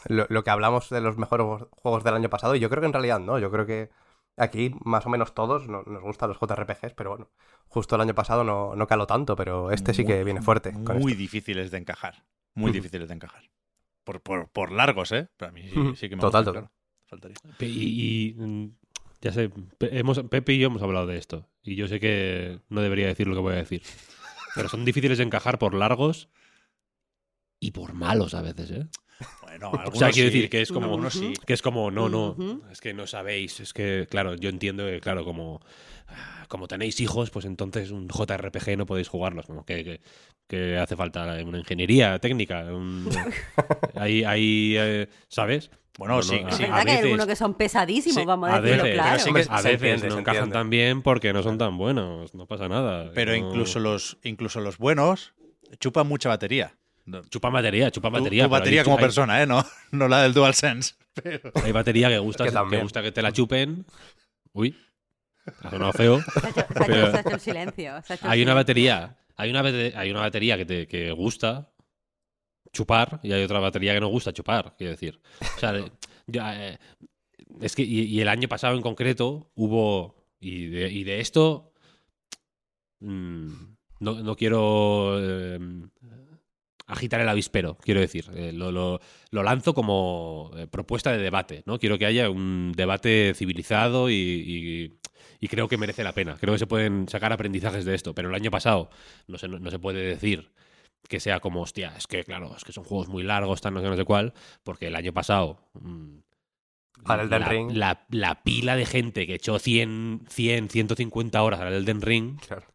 lo, 0.07 0.25
lo 0.29 0.43
que 0.43 0.49
hablamos 0.49 0.89
de 0.89 1.01
los 1.01 1.17
mejores 1.17 1.45
juegos 1.71 2.03
del 2.03 2.13
año 2.13 2.29
pasado. 2.29 2.55
Y 2.55 2.59
yo 2.59 2.69
creo 2.69 2.79
que 2.81 2.87
en 2.87 2.93
realidad 2.93 3.19
no. 3.19 3.37
Yo 3.37 3.51
creo 3.51 3.65
que 3.65 3.89
aquí 4.37 4.73
más 4.83 5.05
o 5.05 5.09
menos 5.09 5.33
todos 5.33 5.67
no- 5.67 5.83
nos 5.83 6.01
gustan 6.01 6.29
los 6.29 6.37
JRPGs, 6.39 6.93
pero 6.95 7.09
bueno, 7.11 7.29
justo 7.67 7.95
el 7.95 8.01
año 8.01 8.15
pasado 8.15 8.43
no, 8.43 8.75
no 8.75 8.87
caló 8.87 9.05
tanto, 9.05 9.35
pero 9.35 9.71
este 9.71 9.93
sí 9.93 10.05
que 10.05 10.23
viene 10.23 10.41
fuerte. 10.41 10.71
con 10.71 10.97
Muy 10.99 11.11
esto. 11.11 11.19
difíciles 11.19 11.69
de 11.71 11.77
encajar. 11.77 12.23
Muy 12.53 12.71
difíciles 12.71 13.07
de 13.09 13.13
encajar. 13.15 13.43
Por, 14.03 14.21
por, 14.21 14.49
por 14.49 14.71
largos, 14.71 15.11
¿eh? 15.11 15.27
Para 15.37 15.51
mí 15.51 15.69
sí, 15.95 16.09
que 16.09 16.15
me 16.15 16.21
Total, 16.21 16.43
total. 16.45 16.61
claro. 16.63 16.71
Faltaría. 17.07 17.37
Y, 17.59 18.29
y, 18.29 18.33
mm, 18.35 18.71
ya 19.21 19.31
sé, 19.33 19.51
hemos, 19.81 20.19
Pepe 20.23 20.53
y 20.53 20.59
yo 20.59 20.67
hemos 20.67 20.81
hablado 20.81 21.05
de 21.05 21.17
esto. 21.17 21.45
Y 21.61 21.75
yo 21.75 21.87
sé 21.87 21.99
que 21.99 22.59
no 22.69 22.81
debería 22.81 23.05
decir 23.07 23.27
lo 23.27 23.35
que 23.35 23.41
voy 23.41 23.53
a 23.53 23.57
decir. 23.57 23.83
Pero 24.55 24.69
son 24.69 24.85
difíciles 24.85 25.17
de 25.17 25.23
encajar 25.23 25.59
por 25.59 25.73
largos 25.73 26.29
y 27.59 27.71
por 27.71 27.93
malos 27.93 28.33
a 28.33 28.41
veces, 28.41 28.71
¿eh? 28.71 28.87
Bueno, 29.43 29.69
O 29.69 29.75
sea, 29.75 29.83
algunos 29.83 30.13
quiero 30.13 30.29
sí, 30.29 30.35
decir 30.35 30.49
que 30.49 30.61
es 30.61 30.71
como, 30.71 30.87
algunos 30.87 31.21
que 31.45 31.53
es 31.53 31.61
como, 31.61 31.91
no, 31.91 32.09
no, 32.09 32.35
es 32.71 32.81
que 32.81 32.93
no 32.93 33.05
sabéis, 33.05 33.59
es 33.59 33.73
que, 33.73 34.07
claro, 34.09 34.35
yo 34.35 34.49
entiendo 34.49 34.85
que, 34.85 34.99
claro, 34.99 35.23
como, 35.23 35.61
como 36.51 36.67
tenéis 36.67 36.99
hijos, 36.99 37.31
pues 37.31 37.45
entonces 37.45 37.89
un 37.91 38.07
JRPG 38.09 38.77
no 38.77 38.85
podéis 38.85 39.07
jugarlos, 39.07 39.45
como 39.47 39.65
que, 39.65 39.83
que, 39.83 40.01
que 40.47 40.77
hace 40.77 40.95
falta 40.97 41.23
una 41.43 41.57
ingeniería 41.59 42.19
técnica, 42.19 42.65
un- 42.65 43.09
hay, 43.95 44.23
hay, 44.25 44.75
eh, 44.77 45.07
¿sabes? 45.29 45.71
Bueno, 45.97 46.15
No, 46.17 46.21
sí, 46.23 46.39
no, 46.41 46.49
Es 46.49 46.55
sí. 46.57 46.63
a 46.63 46.67
verdad 46.67 46.83
que 46.85 46.91
hay 46.91 46.97
algunos 46.99 47.25
que 47.27 47.35
son 47.35 47.53
pesadísimos, 47.55 48.21
Sí, 48.21 48.25
vamos 48.25 48.49
a 48.49 48.55
a 48.55 48.61
decirlo 48.61 48.83
veces, 48.83 48.99
claro. 48.99 49.19
sí 49.19 49.33
que- 49.33 49.45
a 49.49 49.55
veces 49.61 49.71
entiende, 49.73 50.07
no 50.09 50.19
encajan 50.19 50.51
tan 50.51 50.69
bien 50.69 51.01
porque 51.01 51.33
no 51.33 51.41
son 51.41 51.57
tan 51.57 51.77
buenos, 51.77 52.33
no 52.35 52.45
pasa 52.47 52.67
nada. 52.67 53.11
Pero 53.15 53.31
no- 53.31 53.37
incluso 53.37 53.79
los, 53.79 54.17
incluso 54.23 54.59
los 54.61 54.77
buenos 54.77 55.33
chupan 55.79 56.05
mucha 56.07 56.29
batería. 56.29 56.75
No, 57.05 57.23
Chupan 57.23 57.51
batería, 57.51 57.89
chupan 57.89 58.11
tu- 58.11 58.19
batería. 58.19 58.43
tu 58.43 58.49
batería 58.51 58.83
como 58.83 58.97
hay- 58.97 59.01
persona, 59.03 59.41
¿eh? 59.41 59.47
No, 59.47 59.65
no 59.91 60.07
la 60.07 60.21
del 60.23 60.33
DualSense. 60.33 60.93
Pero... 61.23 61.51
Hay 61.63 61.71
batería 61.71 62.09
que 62.09 62.19
gusta, 62.19 62.45
Es 62.45 62.53
que 62.53 62.77
gusta 62.81 63.01
que 63.01 63.11
te 63.11 63.21
la 63.21 63.31
chupen. 63.33 63.85
Uy, 64.53 64.75
ha 65.63 65.69
sonado 65.69 65.93
feo. 65.93 66.21
Se 66.21 66.39
ha 66.47 66.49
hecho, 66.49 66.53
se 66.53 66.59
ha 66.59 66.63
hecho- 66.63 66.73
Pero- 66.87 67.11
se 67.11 67.17
ha 67.17 67.19
hecho 67.21 67.29
el 67.35 67.39
silencio. 67.39 68.01
se 68.03 68.13
ha 68.13 68.15
hecho 68.15 68.25
el 68.25 68.31
Hay 68.31 68.41
una 68.41 68.51
silencio. 68.51 68.55
batería, 68.55 69.17
hay 69.37 69.49
una, 69.49 69.61
bate- 69.63 69.93
hay 69.95 70.11
una 70.11 70.19
batería 70.21 70.57
que 70.57 70.65
te 70.65 70.87
que 70.87 71.11
gusta 71.11 71.71
chupar 72.73 73.19
y 73.23 73.31
hay 73.33 73.43
otra 73.43 73.59
batería 73.59 73.93
que 73.93 73.99
no 73.99 74.07
gusta 74.07 74.31
chupar, 74.33 74.75
quiero 74.77 74.91
decir. 74.91 75.19
O 75.57 75.59
sea, 75.59 75.73
ya, 76.27 76.69
eh, 76.71 76.79
es 77.59 77.75
que 77.75 77.81
y, 77.83 78.01
y 78.03 78.21
el 78.21 78.27
año 78.29 78.47
pasado 78.47 78.75
en 78.75 78.81
concreto 78.81 79.51
hubo 79.55 80.15
y 80.39 80.67
de, 80.67 80.89
y 80.89 81.03
de 81.03 81.19
esto 81.19 81.73
mm, 82.99 83.47
no, 83.99 84.23
no 84.23 84.35
quiero 84.35 85.17
eh, 85.19 85.59
agitar 86.87 87.21
el 87.21 87.29
avispero, 87.29 87.77
quiero 87.77 87.99
decir. 87.99 88.25
Eh, 88.35 88.51
lo, 88.53 88.71
lo- 88.71 88.99
lo 89.31 89.43
lanzo 89.43 89.73
como 89.73 90.51
propuesta 90.71 91.11
de 91.11 91.19
debate, 91.19 91.63
¿no? 91.65 91.79
Quiero 91.79 91.97
que 91.97 92.05
haya 92.05 92.29
un 92.29 92.73
debate 92.75 93.33
civilizado 93.35 94.09
y, 94.09 94.13
y- 94.15 94.93
y 95.41 95.47
creo 95.49 95.67
que 95.67 95.77
merece 95.77 96.03
la 96.05 96.13
pena. 96.13 96.37
Creo 96.39 96.53
que 96.53 96.59
se 96.59 96.67
pueden 96.67 97.09
sacar 97.09 97.33
aprendizajes 97.33 97.83
de 97.83 97.95
esto, 97.95 98.15
pero 98.15 98.29
el 98.29 98.35
año 98.35 98.51
pasado 98.51 98.89
no 99.27 99.37
se, 99.37 99.49
no, 99.49 99.69
se 99.71 99.79
puede 99.79 100.01
decir 100.03 100.51
que 101.09 101.19
sea 101.19 101.39
como, 101.41 101.61
hostia, 101.63 101.93
es 101.97 102.07
que 102.07 102.23
claro, 102.23 102.55
es 102.55 102.63
que 102.63 102.71
son 102.71 102.83
juegos 102.85 103.09
muy 103.09 103.23
largos, 103.23 103.59
tan 103.59 103.73
no 103.73 103.81
sé, 103.81 103.89
no 103.89 103.97
sé 103.97 104.05
cuál, 104.05 104.33
porque 104.63 104.87
el 104.87 104.95
año 104.95 105.11
pasado... 105.13 105.59
mm, 105.81 106.19
Al 107.05 107.19
Elden 107.21 107.41
la, 107.41 107.49
Ring. 107.49 107.71
La, 107.71 108.05
la 108.11 108.43
pila 108.43 108.75
de 108.75 108.85
gente 108.85 109.25
que 109.25 109.35
echó 109.35 109.57
100, 109.59 110.25
100 110.29 110.69
150 110.69 111.41
horas 111.41 111.59
al 111.59 111.73
Elden 111.73 112.01
Ring 112.01 112.37
Claro. 112.47 112.67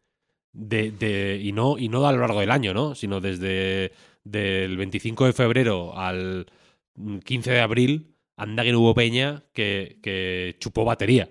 de, 0.51 0.91
de- 0.91 1.39
y, 1.41 1.53
no, 1.53 1.77
y 1.77 1.87
no 1.87 2.05
a 2.05 2.11
lo 2.11 2.19
largo 2.19 2.41
del 2.41 2.51
año, 2.51 2.73
¿no? 2.73 2.95
Sino 2.95 3.21
desde 3.21 3.93
del 4.25 4.75
25 4.75 5.25
de 5.25 5.33
febrero 5.33 5.97
al 5.97 6.47
mm, 6.95 7.19
15 7.19 7.51
de 7.51 7.61
abril, 7.61 8.15
anda 8.35 8.63
que 8.63 8.73
no 8.73 8.81
hubo 8.81 8.93
peña 8.93 9.43
que, 9.53 9.99
que 10.03 10.57
chupó 10.59 10.83
batería. 10.83 11.29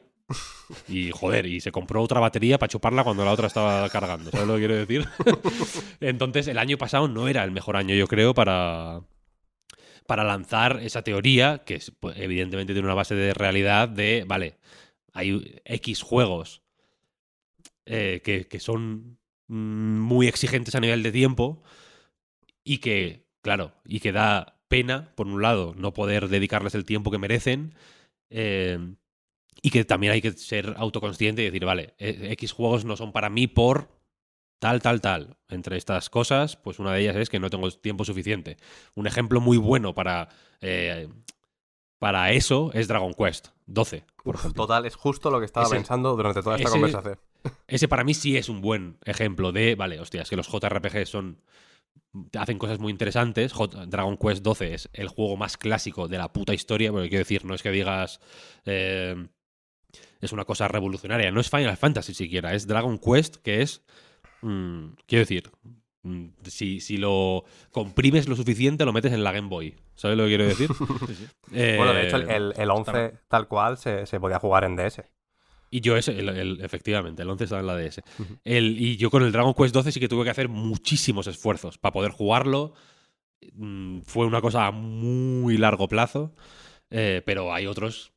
Y 0.88 1.10
joder, 1.12 1.46
y 1.46 1.60
se 1.60 1.72
compró 1.72 2.02
otra 2.02 2.20
batería 2.20 2.58
para 2.58 2.68
chuparla 2.68 3.04
cuando 3.04 3.24
la 3.24 3.32
otra 3.32 3.46
estaba 3.46 3.88
cargando. 3.88 4.30
¿Sabes 4.30 4.46
lo 4.46 4.54
que 4.54 4.60
quiero 4.60 4.76
decir? 4.76 5.06
Entonces, 6.00 6.48
el 6.48 6.58
año 6.58 6.78
pasado 6.78 7.08
no 7.08 7.28
era 7.28 7.44
el 7.44 7.52
mejor 7.52 7.76
año, 7.76 7.94
yo 7.94 8.08
creo, 8.08 8.34
para, 8.34 9.02
para 10.06 10.24
lanzar 10.24 10.80
esa 10.82 11.02
teoría, 11.02 11.62
que 11.64 11.76
es, 11.76 11.92
pues, 12.00 12.16
evidentemente 12.18 12.72
tiene 12.72 12.86
una 12.86 12.94
base 12.94 13.14
de 13.14 13.34
realidad 13.34 13.88
de, 13.88 14.24
vale, 14.26 14.58
hay 15.12 15.60
X 15.64 16.02
juegos 16.02 16.62
eh, 17.86 18.20
que, 18.24 18.46
que 18.48 18.60
son 18.60 19.18
muy 19.48 20.26
exigentes 20.26 20.74
a 20.74 20.80
nivel 20.80 21.02
de 21.02 21.12
tiempo 21.12 21.62
y 22.64 22.78
que, 22.78 23.24
claro, 23.42 23.72
y 23.84 24.00
que 24.00 24.12
da 24.12 24.58
pena, 24.68 25.12
por 25.14 25.28
un 25.28 25.40
lado, 25.42 25.74
no 25.76 25.92
poder 25.92 26.28
dedicarles 26.28 26.74
el 26.74 26.84
tiempo 26.84 27.10
que 27.10 27.18
merecen. 27.18 27.74
eh, 28.30 28.78
y 29.66 29.70
que 29.70 29.84
también 29.84 30.12
hay 30.12 30.22
que 30.22 30.30
ser 30.32 30.74
autoconsciente 30.76 31.42
y 31.42 31.46
decir, 31.46 31.64
vale, 31.64 31.94
eh, 31.98 32.28
X 32.32 32.52
juegos 32.52 32.84
no 32.84 32.96
son 32.96 33.10
para 33.10 33.28
mí 33.30 33.48
por 33.48 33.88
tal, 34.60 34.80
tal, 34.80 35.00
tal. 35.00 35.36
Entre 35.48 35.76
estas 35.76 36.08
cosas, 36.08 36.56
pues 36.56 36.78
una 36.78 36.92
de 36.92 37.00
ellas 37.00 37.16
es 37.16 37.28
que 37.28 37.40
no 37.40 37.50
tengo 37.50 37.68
tiempo 37.72 38.04
suficiente. 38.04 38.58
Un 38.94 39.08
ejemplo 39.08 39.40
muy 39.40 39.56
bueno 39.56 39.92
para, 39.92 40.28
eh, 40.60 41.08
para 41.98 42.30
eso 42.30 42.70
es 42.74 42.86
Dragon 42.86 43.12
Quest 43.12 43.48
12, 43.66 44.04
por 44.22 44.36
Uf, 44.36 44.52
total, 44.54 44.86
es 44.86 44.94
justo 44.94 45.30
lo 45.32 45.40
que 45.40 45.46
estaba 45.46 45.66
Ese- 45.66 45.74
pensando 45.76 46.14
durante 46.14 46.42
toda 46.42 46.54
esta 46.56 46.68
ese- 46.68 46.72
conversación. 46.72 47.18
Ese 47.66 47.88
para 47.88 48.04
mí 48.04 48.14
sí 48.14 48.36
es 48.36 48.48
un 48.48 48.60
buen 48.60 48.98
ejemplo 49.04 49.50
de, 49.50 49.74
vale, 49.74 49.98
hostia, 49.98 50.22
es 50.22 50.30
que 50.30 50.36
los 50.36 50.46
JRPG 50.48 51.06
son 51.06 51.40
hacen 52.38 52.58
cosas 52.58 52.78
muy 52.78 52.92
interesantes. 52.92 53.52
J- 53.52 53.86
Dragon 53.86 54.16
Quest 54.16 54.42
12 54.44 54.72
es 54.74 54.88
el 54.92 55.08
juego 55.08 55.36
más 55.36 55.56
clásico 55.56 56.06
de 56.08 56.16
la 56.18 56.32
puta 56.32 56.54
historia, 56.54 56.92
porque 56.92 57.08
quiero 57.08 57.22
decir, 57.24 57.44
no 57.44 57.54
es 57.54 57.62
que 57.64 57.70
digas 57.72 58.20
eh, 58.64 59.26
es 60.20 60.32
una 60.32 60.44
cosa 60.44 60.68
revolucionaria, 60.68 61.30
no 61.30 61.40
es 61.40 61.50
Final 61.50 61.76
Fantasy 61.76 62.14
siquiera, 62.14 62.54
es 62.54 62.66
Dragon 62.66 62.98
Quest 62.98 63.36
que 63.36 63.62
es 63.62 63.82
mm, 64.42 64.86
quiero 65.06 65.22
decir, 65.22 65.50
mm, 66.02 66.26
si, 66.44 66.80
si 66.80 66.96
lo 66.96 67.44
comprimes 67.70 68.28
lo 68.28 68.36
suficiente 68.36 68.84
lo 68.84 68.92
metes 68.92 69.12
en 69.12 69.24
la 69.24 69.32
Game 69.32 69.48
Boy. 69.48 69.74
¿Sabes 69.94 70.16
lo 70.16 70.24
que 70.24 70.30
quiero 70.30 70.46
decir? 70.46 70.70
Bueno, 71.50 71.94
de 71.94 72.06
hecho, 72.06 72.16
el, 72.16 72.28
Eh, 72.30 72.36
el, 72.36 72.54
el 72.56 72.70
11 72.70 73.14
tal 73.28 73.48
cual 73.48 73.78
se, 73.78 74.06
se 74.06 74.20
podía 74.20 74.38
jugar 74.38 74.64
en 74.64 74.76
DS. 74.76 75.02
Y 75.70 75.80
yo 75.80 75.96
ese, 75.96 76.18
el, 76.18 76.60
efectivamente, 76.62 77.22
el 77.22 77.30
11 77.30 77.44
estaba 77.44 77.60
en 77.60 77.66
la 77.66 77.76
DS. 77.76 78.00
El, 78.44 78.80
y 78.80 78.96
yo 78.96 79.10
con 79.10 79.22
el 79.24 79.32
Dragon 79.32 79.52
Quest 79.52 79.74
12 79.74 79.92
sí 79.92 80.00
que 80.00 80.08
tuve 80.08 80.24
que 80.24 80.30
hacer 80.30 80.48
muchísimos 80.48 81.26
esfuerzos 81.26 81.76
para 81.78 81.92
poder 81.92 82.12
jugarlo. 82.12 82.74
Mm, 83.52 84.00
Fue 84.02 84.26
una 84.26 84.40
cosa 84.40 84.66
a 84.66 84.70
muy 84.70 85.56
largo 85.58 85.88
plazo, 85.88 86.34
eh, 86.90 87.20
pero 87.26 87.52
hay 87.52 87.66
otros 87.66 88.12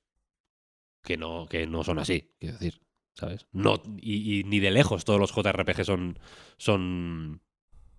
que 1.03 1.17
no, 1.17 1.47
que 1.47 1.67
no 1.67 1.83
son 1.83 1.99
así, 1.99 2.31
quiero 2.39 2.57
decir, 2.57 2.81
¿sabes? 3.15 3.47
No, 3.51 3.81
y, 4.01 4.39
y 4.39 4.43
ni 4.43 4.59
de 4.59 4.71
lejos 4.71 5.05
todos 5.05 5.19
los 5.19 5.31
JRPG 5.33 5.85
son, 5.85 6.19
son, 6.57 7.41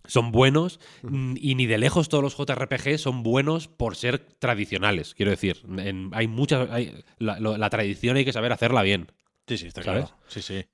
son 0.04 0.32
buenos, 0.32 0.80
mm, 1.02 1.34
y 1.38 1.54
ni 1.54 1.66
de 1.66 1.78
lejos 1.78 2.08
todos 2.08 2.22
los 2.22 2.36
JRPG 2.36 2.98
son 2.98 3.22
buenos 3.22 3.68
por 3.68 3.96
ser 3.96 4.18
tradicionales, 4.18 5.14
quiero 5.14 5.30
decir. 5.30 5.62
En- 5.78 6.10
hay 6.12 6.26
muchas... 6.28 6.70
hay- 6.70 7.04
la, 7.18 7.70
tradición 7.70 8.16
hay 8.16 8.24
que 8.24 8.32
saber 8.32 8.52
hacerla 8.52 8.82
bien. 8.82 9.12
Sí, 9.46 9.58
sí, 9.58 9.66
está 9.66 9.82
¿Sabes? 9.82 10.06
claro. 10.06 10.22
Sí, 10.28 10.42
sí. 10.42 10.64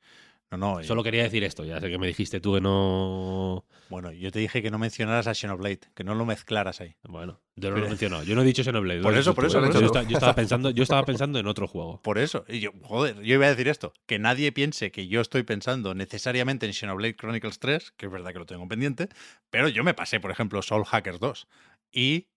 No, 0.51 0.56
no. 0.59 0.85
Solo 0.85 1.02
quería 1.02 1.24
decir 1.24 1.43
esto, 1.43 1.64
ya 1.64 1.81
sé 1.81 1.90
que 1.90 1.98
me 1.98 2.06
dijiste 2.06 2.40
tú 2.40 2.55
que 2.55 2.60
no... 2.60 3.64
Bueno, 3.89 4.12
yo 4.12 4.31
te 4.31 4.39
dije 4.39 4.62
que 4.62 4.70
no 4.70 4.78
mencionaras 4.78 5.27
a 5.27 5.35
Xenoblade, 5.35 5.81
que 5.94 6.05
no 6.05 6.14
lo 6.14 6.24
mezclaras 6.24 6.81
ahí. 6.81 6.94
Bueno, 7.02 7.40
yo 7.56 7.70
no 7.70 7.78
lo 7.78 7.86
he 7.86 7.89
mencionado. 7.89 8.23
Yo 8.23 8.36
no 8.36 8.43
he 8.43 8.44
dicho 8.44 8.62
Xenoblade. 8.62 9.02
Por 9.02 9.16
eso, 9.16 9.35
por 9.35 9.44
eso, 9.44 9.60
Yo, 9.60 10.14
estaba 10.14 10.35
pensando, 10.36 10.70
yo 10.70 10.85
estaba 10.85 11.05
pensando 11.05 11.40
en 11.40 11.47
otro 11.48 11.66
juego. 11.66 12.01
Por 12.02 12.18
eso. 12.18 12.44
Y 12.48 12.60
yo, 12.60 12.70
joder, 12.82 13.16
yo 13.23 13.35
iba 13.35 13.47
a 13.47 13.51
decir 13.51 13.66
esto, 13.66 13.93
que 14.06 14.18
nadie 14.20 14.52
piense 14.52 14.93
que 14.93 15.09
yo 15.09 15.20
estoy 15.20 15.43
pensando 15.43 15.94
necesariamente 15.94 16.66
en 16.66 16.74
Xenoblade 16.74 17.16
Chronicles 17.16 17.59
3, 17.59 17.93
que 17.97 18.06
es 18.06 18.12
verdad 18.12 18.32
que 18.32 18.39
lo 18.39 18.47
tengo 18.47 18.68
pendiente, 18.68 19.09
pero 19.51 19.68
yo 19.68 19.82
me 19.82 19.94
pasé, 19.94 20.20
por 20.20 20.31
ejemplo, 20.31 20.62
Soul 20.62 20.85
Hackers 20.85 21.18
2. 21.18 21.48
Y 21.93 22.28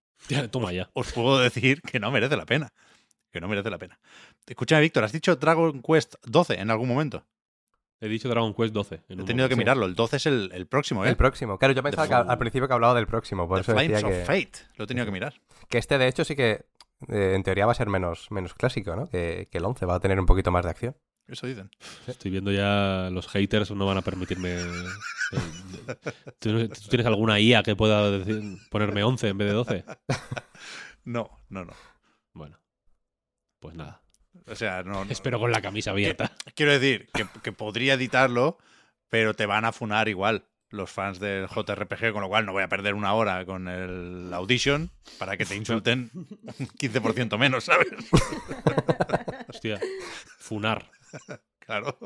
Toma 0.52 0.72
ya. 0.74 0.90
os 0.94 1.12
puedo 1.14 1.40
decir 1.40 1.82
que 1.82 2.00
no 2.00 2.12
merece 2.12 2.36
la 2.36 2.46
pena. 2.46 2.74
Que 3.32 3.40
no 3.40 3.48
merece 3.48 3.70
la 3.70 3.78
pena. 3.78 4.00
Escúchame, 4.48 4.82
Víctor, 4.82 5.04
¿has 5.04 5.12
dicho 5.12 5.36
Dragon 5.36 5.82
Quest 5.82 6.16
12 6.26 6.60
en 6.60 6.72
algún 6.72 6.88
momento? 6.88 7.26
He 8.02 8.08
dicho 8.08 8.30
Dragon 8.30 8.54
Quest 8.54 8.74
12. 8.74 9.02
en 9.10 9.20
He 9.20 9.24
tenido 9.26 9.50
que 9.50 9.56
mirarlo. 9.58 9.86
El 9.86 9.94
12 9.96 10.16
es 10.18 10.26
el, 10.26 10.52
el 10.54 10.68
próximo, 10.68 11.04
¿eh? 11.06 11.10
El 11.10 11.18
próximo. 11.18 11.58
Claro, 11.58 11.74
yo 11.74 11.84
pensaba 11.84 12.08
que 12.08 12.14
al, 12.14 12.30
al 12.30 12.38
principio 12.38 12.68
que 12.68 12.74
hablaba 12.74 12.94
del 12.96 13.08
próximo, 13.08 13.48
por 13.48 13.58
The 13.58 13.62
eso 13.64 13.72
Flames 13.74 13.92
decía 13.92 14.08
of 14.08 14.14
que, 14.14 14.26
Fate. 14.26 14.68
Lo 14.78 14.84
he 14.86 14.88
tenido 14.88 15.06
que 15.06 15.12
mirar. 15.12 15.34
que 15.68 15.78
este 15.78 15.98
de 15.98 16.08
hecho 16.08 16.24
sí 16.24 16.36
que 16.36 16.66
eh, 17.10 17.34
en 17.36 17.44
teoría 17.44 17.66
va 17.66 17.74
a 17.74 17.76
ser 17.76 17.90
menos, 17.90 18.32
menos 18.32 18.54
clásico, 18.54 18.96
¿no? 18.96 19.10
Que, 19.10 19.48
que 19.52 19.58
el 19.58 19.66
11 19.66 19.86
va 19.86 19.96
a 19.96 20.00
tener 20.00 20.20
un 20.20 20.26
poquito 20.26 20.50
más 20.52 20.64
de 20.64 20.70
acción. 20.72 20.96
Eso 21.28 21.46
dicen. 21.46 21.70
Estoy 22.08 22.32
viendo 22.32 22.52
ya 22.52 23.10
los 23.12 23.28
haters 23.28 23.70
no 23.72 23.86
van 23.86 23.98
a 23.98 24.02
permitirme. 24.02 24.56
eh, 24.56 24.66
¿Tú, 26.40 26.68
tienes 26.90 27.06
alguna 27.06 27.40
IA 27.40 27.62
que 27.64 27.76
pueda 27.76 28.10
decir- 28.10 28.58
ponerme 28.72 29.04
11 29.04 29.28
en 29.28 29.38
vez 29.38 29.48
de 29.50 29.54
12? 29.54 29.86
No, 31.06 31.30
no, 31.50 31.66
no. 31.66 31.74
Bueno, 32.34 32.60
pues 33.60 33.76
nada. 33.76 34.02
O 34.48 34.56
sea, 34.56 34.84
no. 34.84 35.06
no. 35.06 35.12
Espero 35.12 35.40
con 35.40 35.52
la 35.52 35.62
camisa 35.62 35.92
abierta. 35.92 36.32
Quiero 36.56 36.72
decir 36.72 37.08
que, 37.14 37.26
que 37.44 37.52
podría 37.52 37.94
editarlo, 37.96 38.58
pero 39.10 39.34
te 39.34 39.46
van 39.46 39.66
a 39.66 39.72
funar 39.72 40.08
igual 40.08 40.46
los 40.72 40.92
fans 40.92 41.20
del 41.20 41.48
JRPG, 41.48 42.12
con 42.14 42.22
lo 42.22 42.30
cual 42.30 42.46
no 42.46 42.52
voy 42.54 42.62
a 42.64 42.68
perder 42.70 42.94
una 42.94 43.14
hora 43.16 43.44
con 43.46 43.68
el 43.68 44.32
Audition 44.34 44.92
para 45.18 45.36
que 45.36 45.46
te 45.46 45.56
insulten 45.56 46.12
un 46.14 46.28
15% 46.28 47.38
menos, 47.40 47.64
¿sabes? 47.66 47.88
Hostia, 49.50 49.80
funar. 50.38 50.90
Claro. 51.60 51.98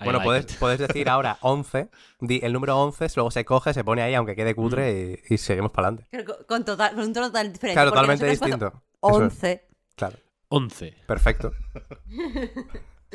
I 0.00 0.04
Bueno, 0.04 0.20
like 0.24 0.54
puedes, 0.58 0.78
decir 0.78 1.08
ahora 1.08 1.38
11, 1.42 1.88
di 2.20 2.40
el 2.42 2.52
número 2.52 2.76
11, 2.78 3.06
luego 3.16 3.30
se 3.30 3.44
coge, 3.44 3.74
se 3.74 3.82
pone 3.84 4.02
ahí, 4.02 4.14
aunque 4.14 4.36
quede 4.36 4.54
cutre, 4.54 5.20
y, 5.28 5.34
y 5.34 5.38
seguimos 5.38 5.72
para 5.72 5.88
adelante. 5.88 6.24
Con- 6.24 6.44
Con, 6.46 6.64
total, 6.64 6.94
con 6.94 7.04
un 7.04 7.12
tono 7.12 7.26
total 7.28 7.52
diferente. 7.52 7.74
Claro, 7.74 7.90
totalmente 7.90 8.26
distinto. 8.26 8.82
cuando- 9.00 9.26
Eso 9.26 9.26
es. 9.26 9.32
11. 9.34 9.64
Claro, 9.96 10.16
11. 10.48 11.04
perfecto. 11.06 11.52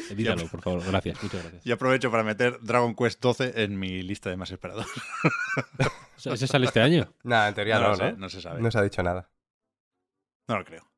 Edítalo, 0.10 0.48
por 0.48 0.62
favor. 0.62 0.84
Gracias, 0.86 1.22
muchas 1.22 1.42
gracias. 1.42 1.66
Y 1.66 1.72
aprovecho 1.72 2.10
para 2.10 2.24
meter 2.24 2.60
Dragon 2.62 2.96
Quest 2.96 3.22
12 3.22 3.64
en 3.64 3.78
mi 3.78 4.02
lista 4.02 4.30
de 4.30 4.38
más 4.38 4.50
esperados. 4.52 4.88
¿Ese 6.18 6.48
sale 6.48 6.66
este 6.66 6.82
año? 6.82 7.14
Nada, 7.24 7.50
en 7.50 7.54
teoría 7.56 7.76
No 7.76 7.82
no, 7.82 7.90
¿no? 7.90 7.96
sé, 7.96 8.14
no 8.14 8.30
se 8.30 8.42
sabe. 8.42 8.62
No 8.62 8.72
se 8.72 8.78
ha 8.80 8.82
dicho 8.82 9.04
nada. 9.04 9.30
No 10.48 10.58
lo 10.58 10.66
creo. 10.66 10.90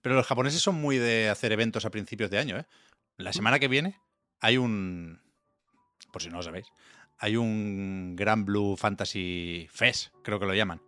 Pero 0.00 0.14
los 0.14 0.26
japoneses 0.26 0.62
son 0.62 0.76
muy 0.76 0.96
de 0.98 1.28
hacer 1.28 1.50
eventos 1.52 1.84
a 1.84 1.90
principios 1.90 2.30
de 2.30 2.38
año, 2.38 2.56
¿eh? 2.58 2.66
La 3.16 3.32
semana 3.32 3.58
que 3.58 3.66
viene 3.68 4.00
hay 4.40 4.58
un. 4.58 5.20
Por 6.12 6.22
si 6.22 6.30
no 6.30 6.36
lo 6.36 6.42
sabéis. 6.42 6.68
Hay 7.18 7.36
un 7.36 8.14
Gran 8.14 8.44
Blue 8.44 8.76
Fantasy 8.76 9.66
Fest, 9.72 10.14
creo 10.22 10.38
que 10.38 10.46
lo 10.46 10.54
llaman. 10.54 10.80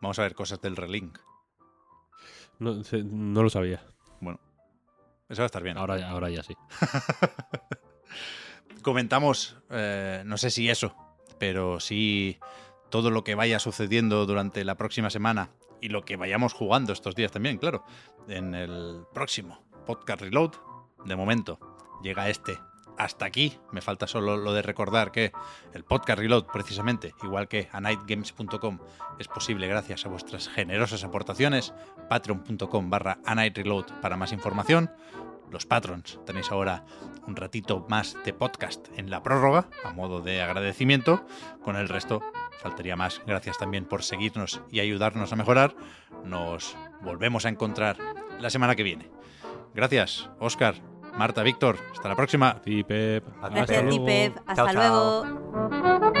Vamos 0.00 0.18
a 0.20 0.22
ver 0.22 0.34
cosas 0.34 0.60
del 0.60 0.76
Relink. 0.76 1.18
No, 2.60 2.84
se- 2.84 3.02
no 3.02 3.42
lo 3.42 3.50
sabía. 3.50 3.82
Bueno, 4.20 4.38
eso 5.28 5.42
va 5.42 5.44
a 5.44 5.46
estar 5.46 5.62
bien. 5.62 5.76
Ahora, 5.78 5.98
ya- 5.98 6.10
ahora 6.10 6.30
ya 6.30 6.42
sí. 6.42 6.54
Comentamos, 8.82 9.56
eh, 9.70 10.22
no 10.24 10.38
sé 10.38 10.50
si 10.50 10.70
eso, 10.70 10.94
pero 11.38 11.80
sí 11.80 12.38
todo 12.90 13.10
lo 13.10 13.24
que 13.24 13.34
vaya 13.34 13.58
sucediendo 13.58 14.24
durante 14.26 14.64
la 14.64 14.76
próxima 14.76 15.10
semana 15.10 15.50
y 15.80 15.88
lo 15.88 16.04
que 16.04 16.16
vayamos 16.16 16.52
jugando 16.54 16.92
estos 16.92 17.14
días 17.14 17.32
también, 17.32 17.58
claro, 17.58 17.84
en 18.28 18.54
el 18.54 19.02
próximo 19.12 19.62
podcast 19.86 20.22
Reload. 20.22 20.52
De 21.04 21.16
momento, 21.16 21.58
llega 22.02 22.28
este 22.28 22.58
hasta 23.00 23.24
aquí. 23.24 23.58
Me 23.72 23.80
falta 23.80 24.06
solo 24.06 24.36
lo 24.36 24.52
de 24.52 24.60
recordar 24.60 25.10
que 25.10 25.32
el 25.72 25.84
podcast 25.84 26.18
Reload, 26.18 26.44
precisamente, 26.46 27.14
igual 27.22 27.48
que 27.48 27.68
a 27.72 27.80
nightgames.com, 27.80 28.78
es 29.18 29.26
posible 29.26 29.66
gracias 29.66 30.04
a 30.04 30.10
vuestras 30.10 30.48
generosas 30.48 31.02
aportaciones. 31.02 31.72
Patreon.com 32.10 32.90
barra 32.90 33.18
a 33.24 33.34
Night 33.34 33.56
Reload 33.56 33.86
para 34.02 34.16
más 34.16 34.32
información. 34.32 34.90
Los 35.50 35.66
patrons 35.66 36.20
tenéis 36.26 36.52
ahora 36.52 36.84
un 37.26 37.36
ratito 37.36 37.86
más 37.88 38.16
de 38.24 38.34
podcast 38.34 38.86
en 38.96 39.10
la 39.10 39.22
prórroga, 39.22 39.68
a 39.82 39.92
modo 39.92 40.20
de 40.20 40.42
agradecimiento. 40.42 41.24
Con 41.64 41.76
el 41.76 41.88
resto, 41.88 42.22
faltaría 42.60 42.96
más. 42.96 43.22
Gracias 43.26 43.56
también 43.56 43.86
por 43.86 44.02
seguirnos 44.02 44.60
y 44.70 44.80
ayudarnos 44.80 45.32
a 45.32 45.36
mejorar. 45.36 45.74
Nos 46.24 46.76
volvemos 47.00 47.46
a 47.46 47.48
encontrar 47.48 47.96
la 48.38 48.50
semana 48.50 48.76
que 48.76 48.82
viene. 48.82 49.10
Gracias, 49.74 50.28
Oscar, 50.38 50.74
Marta, 51.16 51.42
Víctor. 51.42 51.76
Hasta 51.92 52.08
la 52.08 52.16
próxima. 52.16 52.60
Pep. 52.82 53.24
Hasta 53.36 53.48
Gracias 53.48 53.78
ti, 53.90 53.98
luego. 53.98 54.06
Pep. 54.06 54.36
Hasta 54.46 54.72
Chao, 54.72 55.24
chao. 56.14 56.20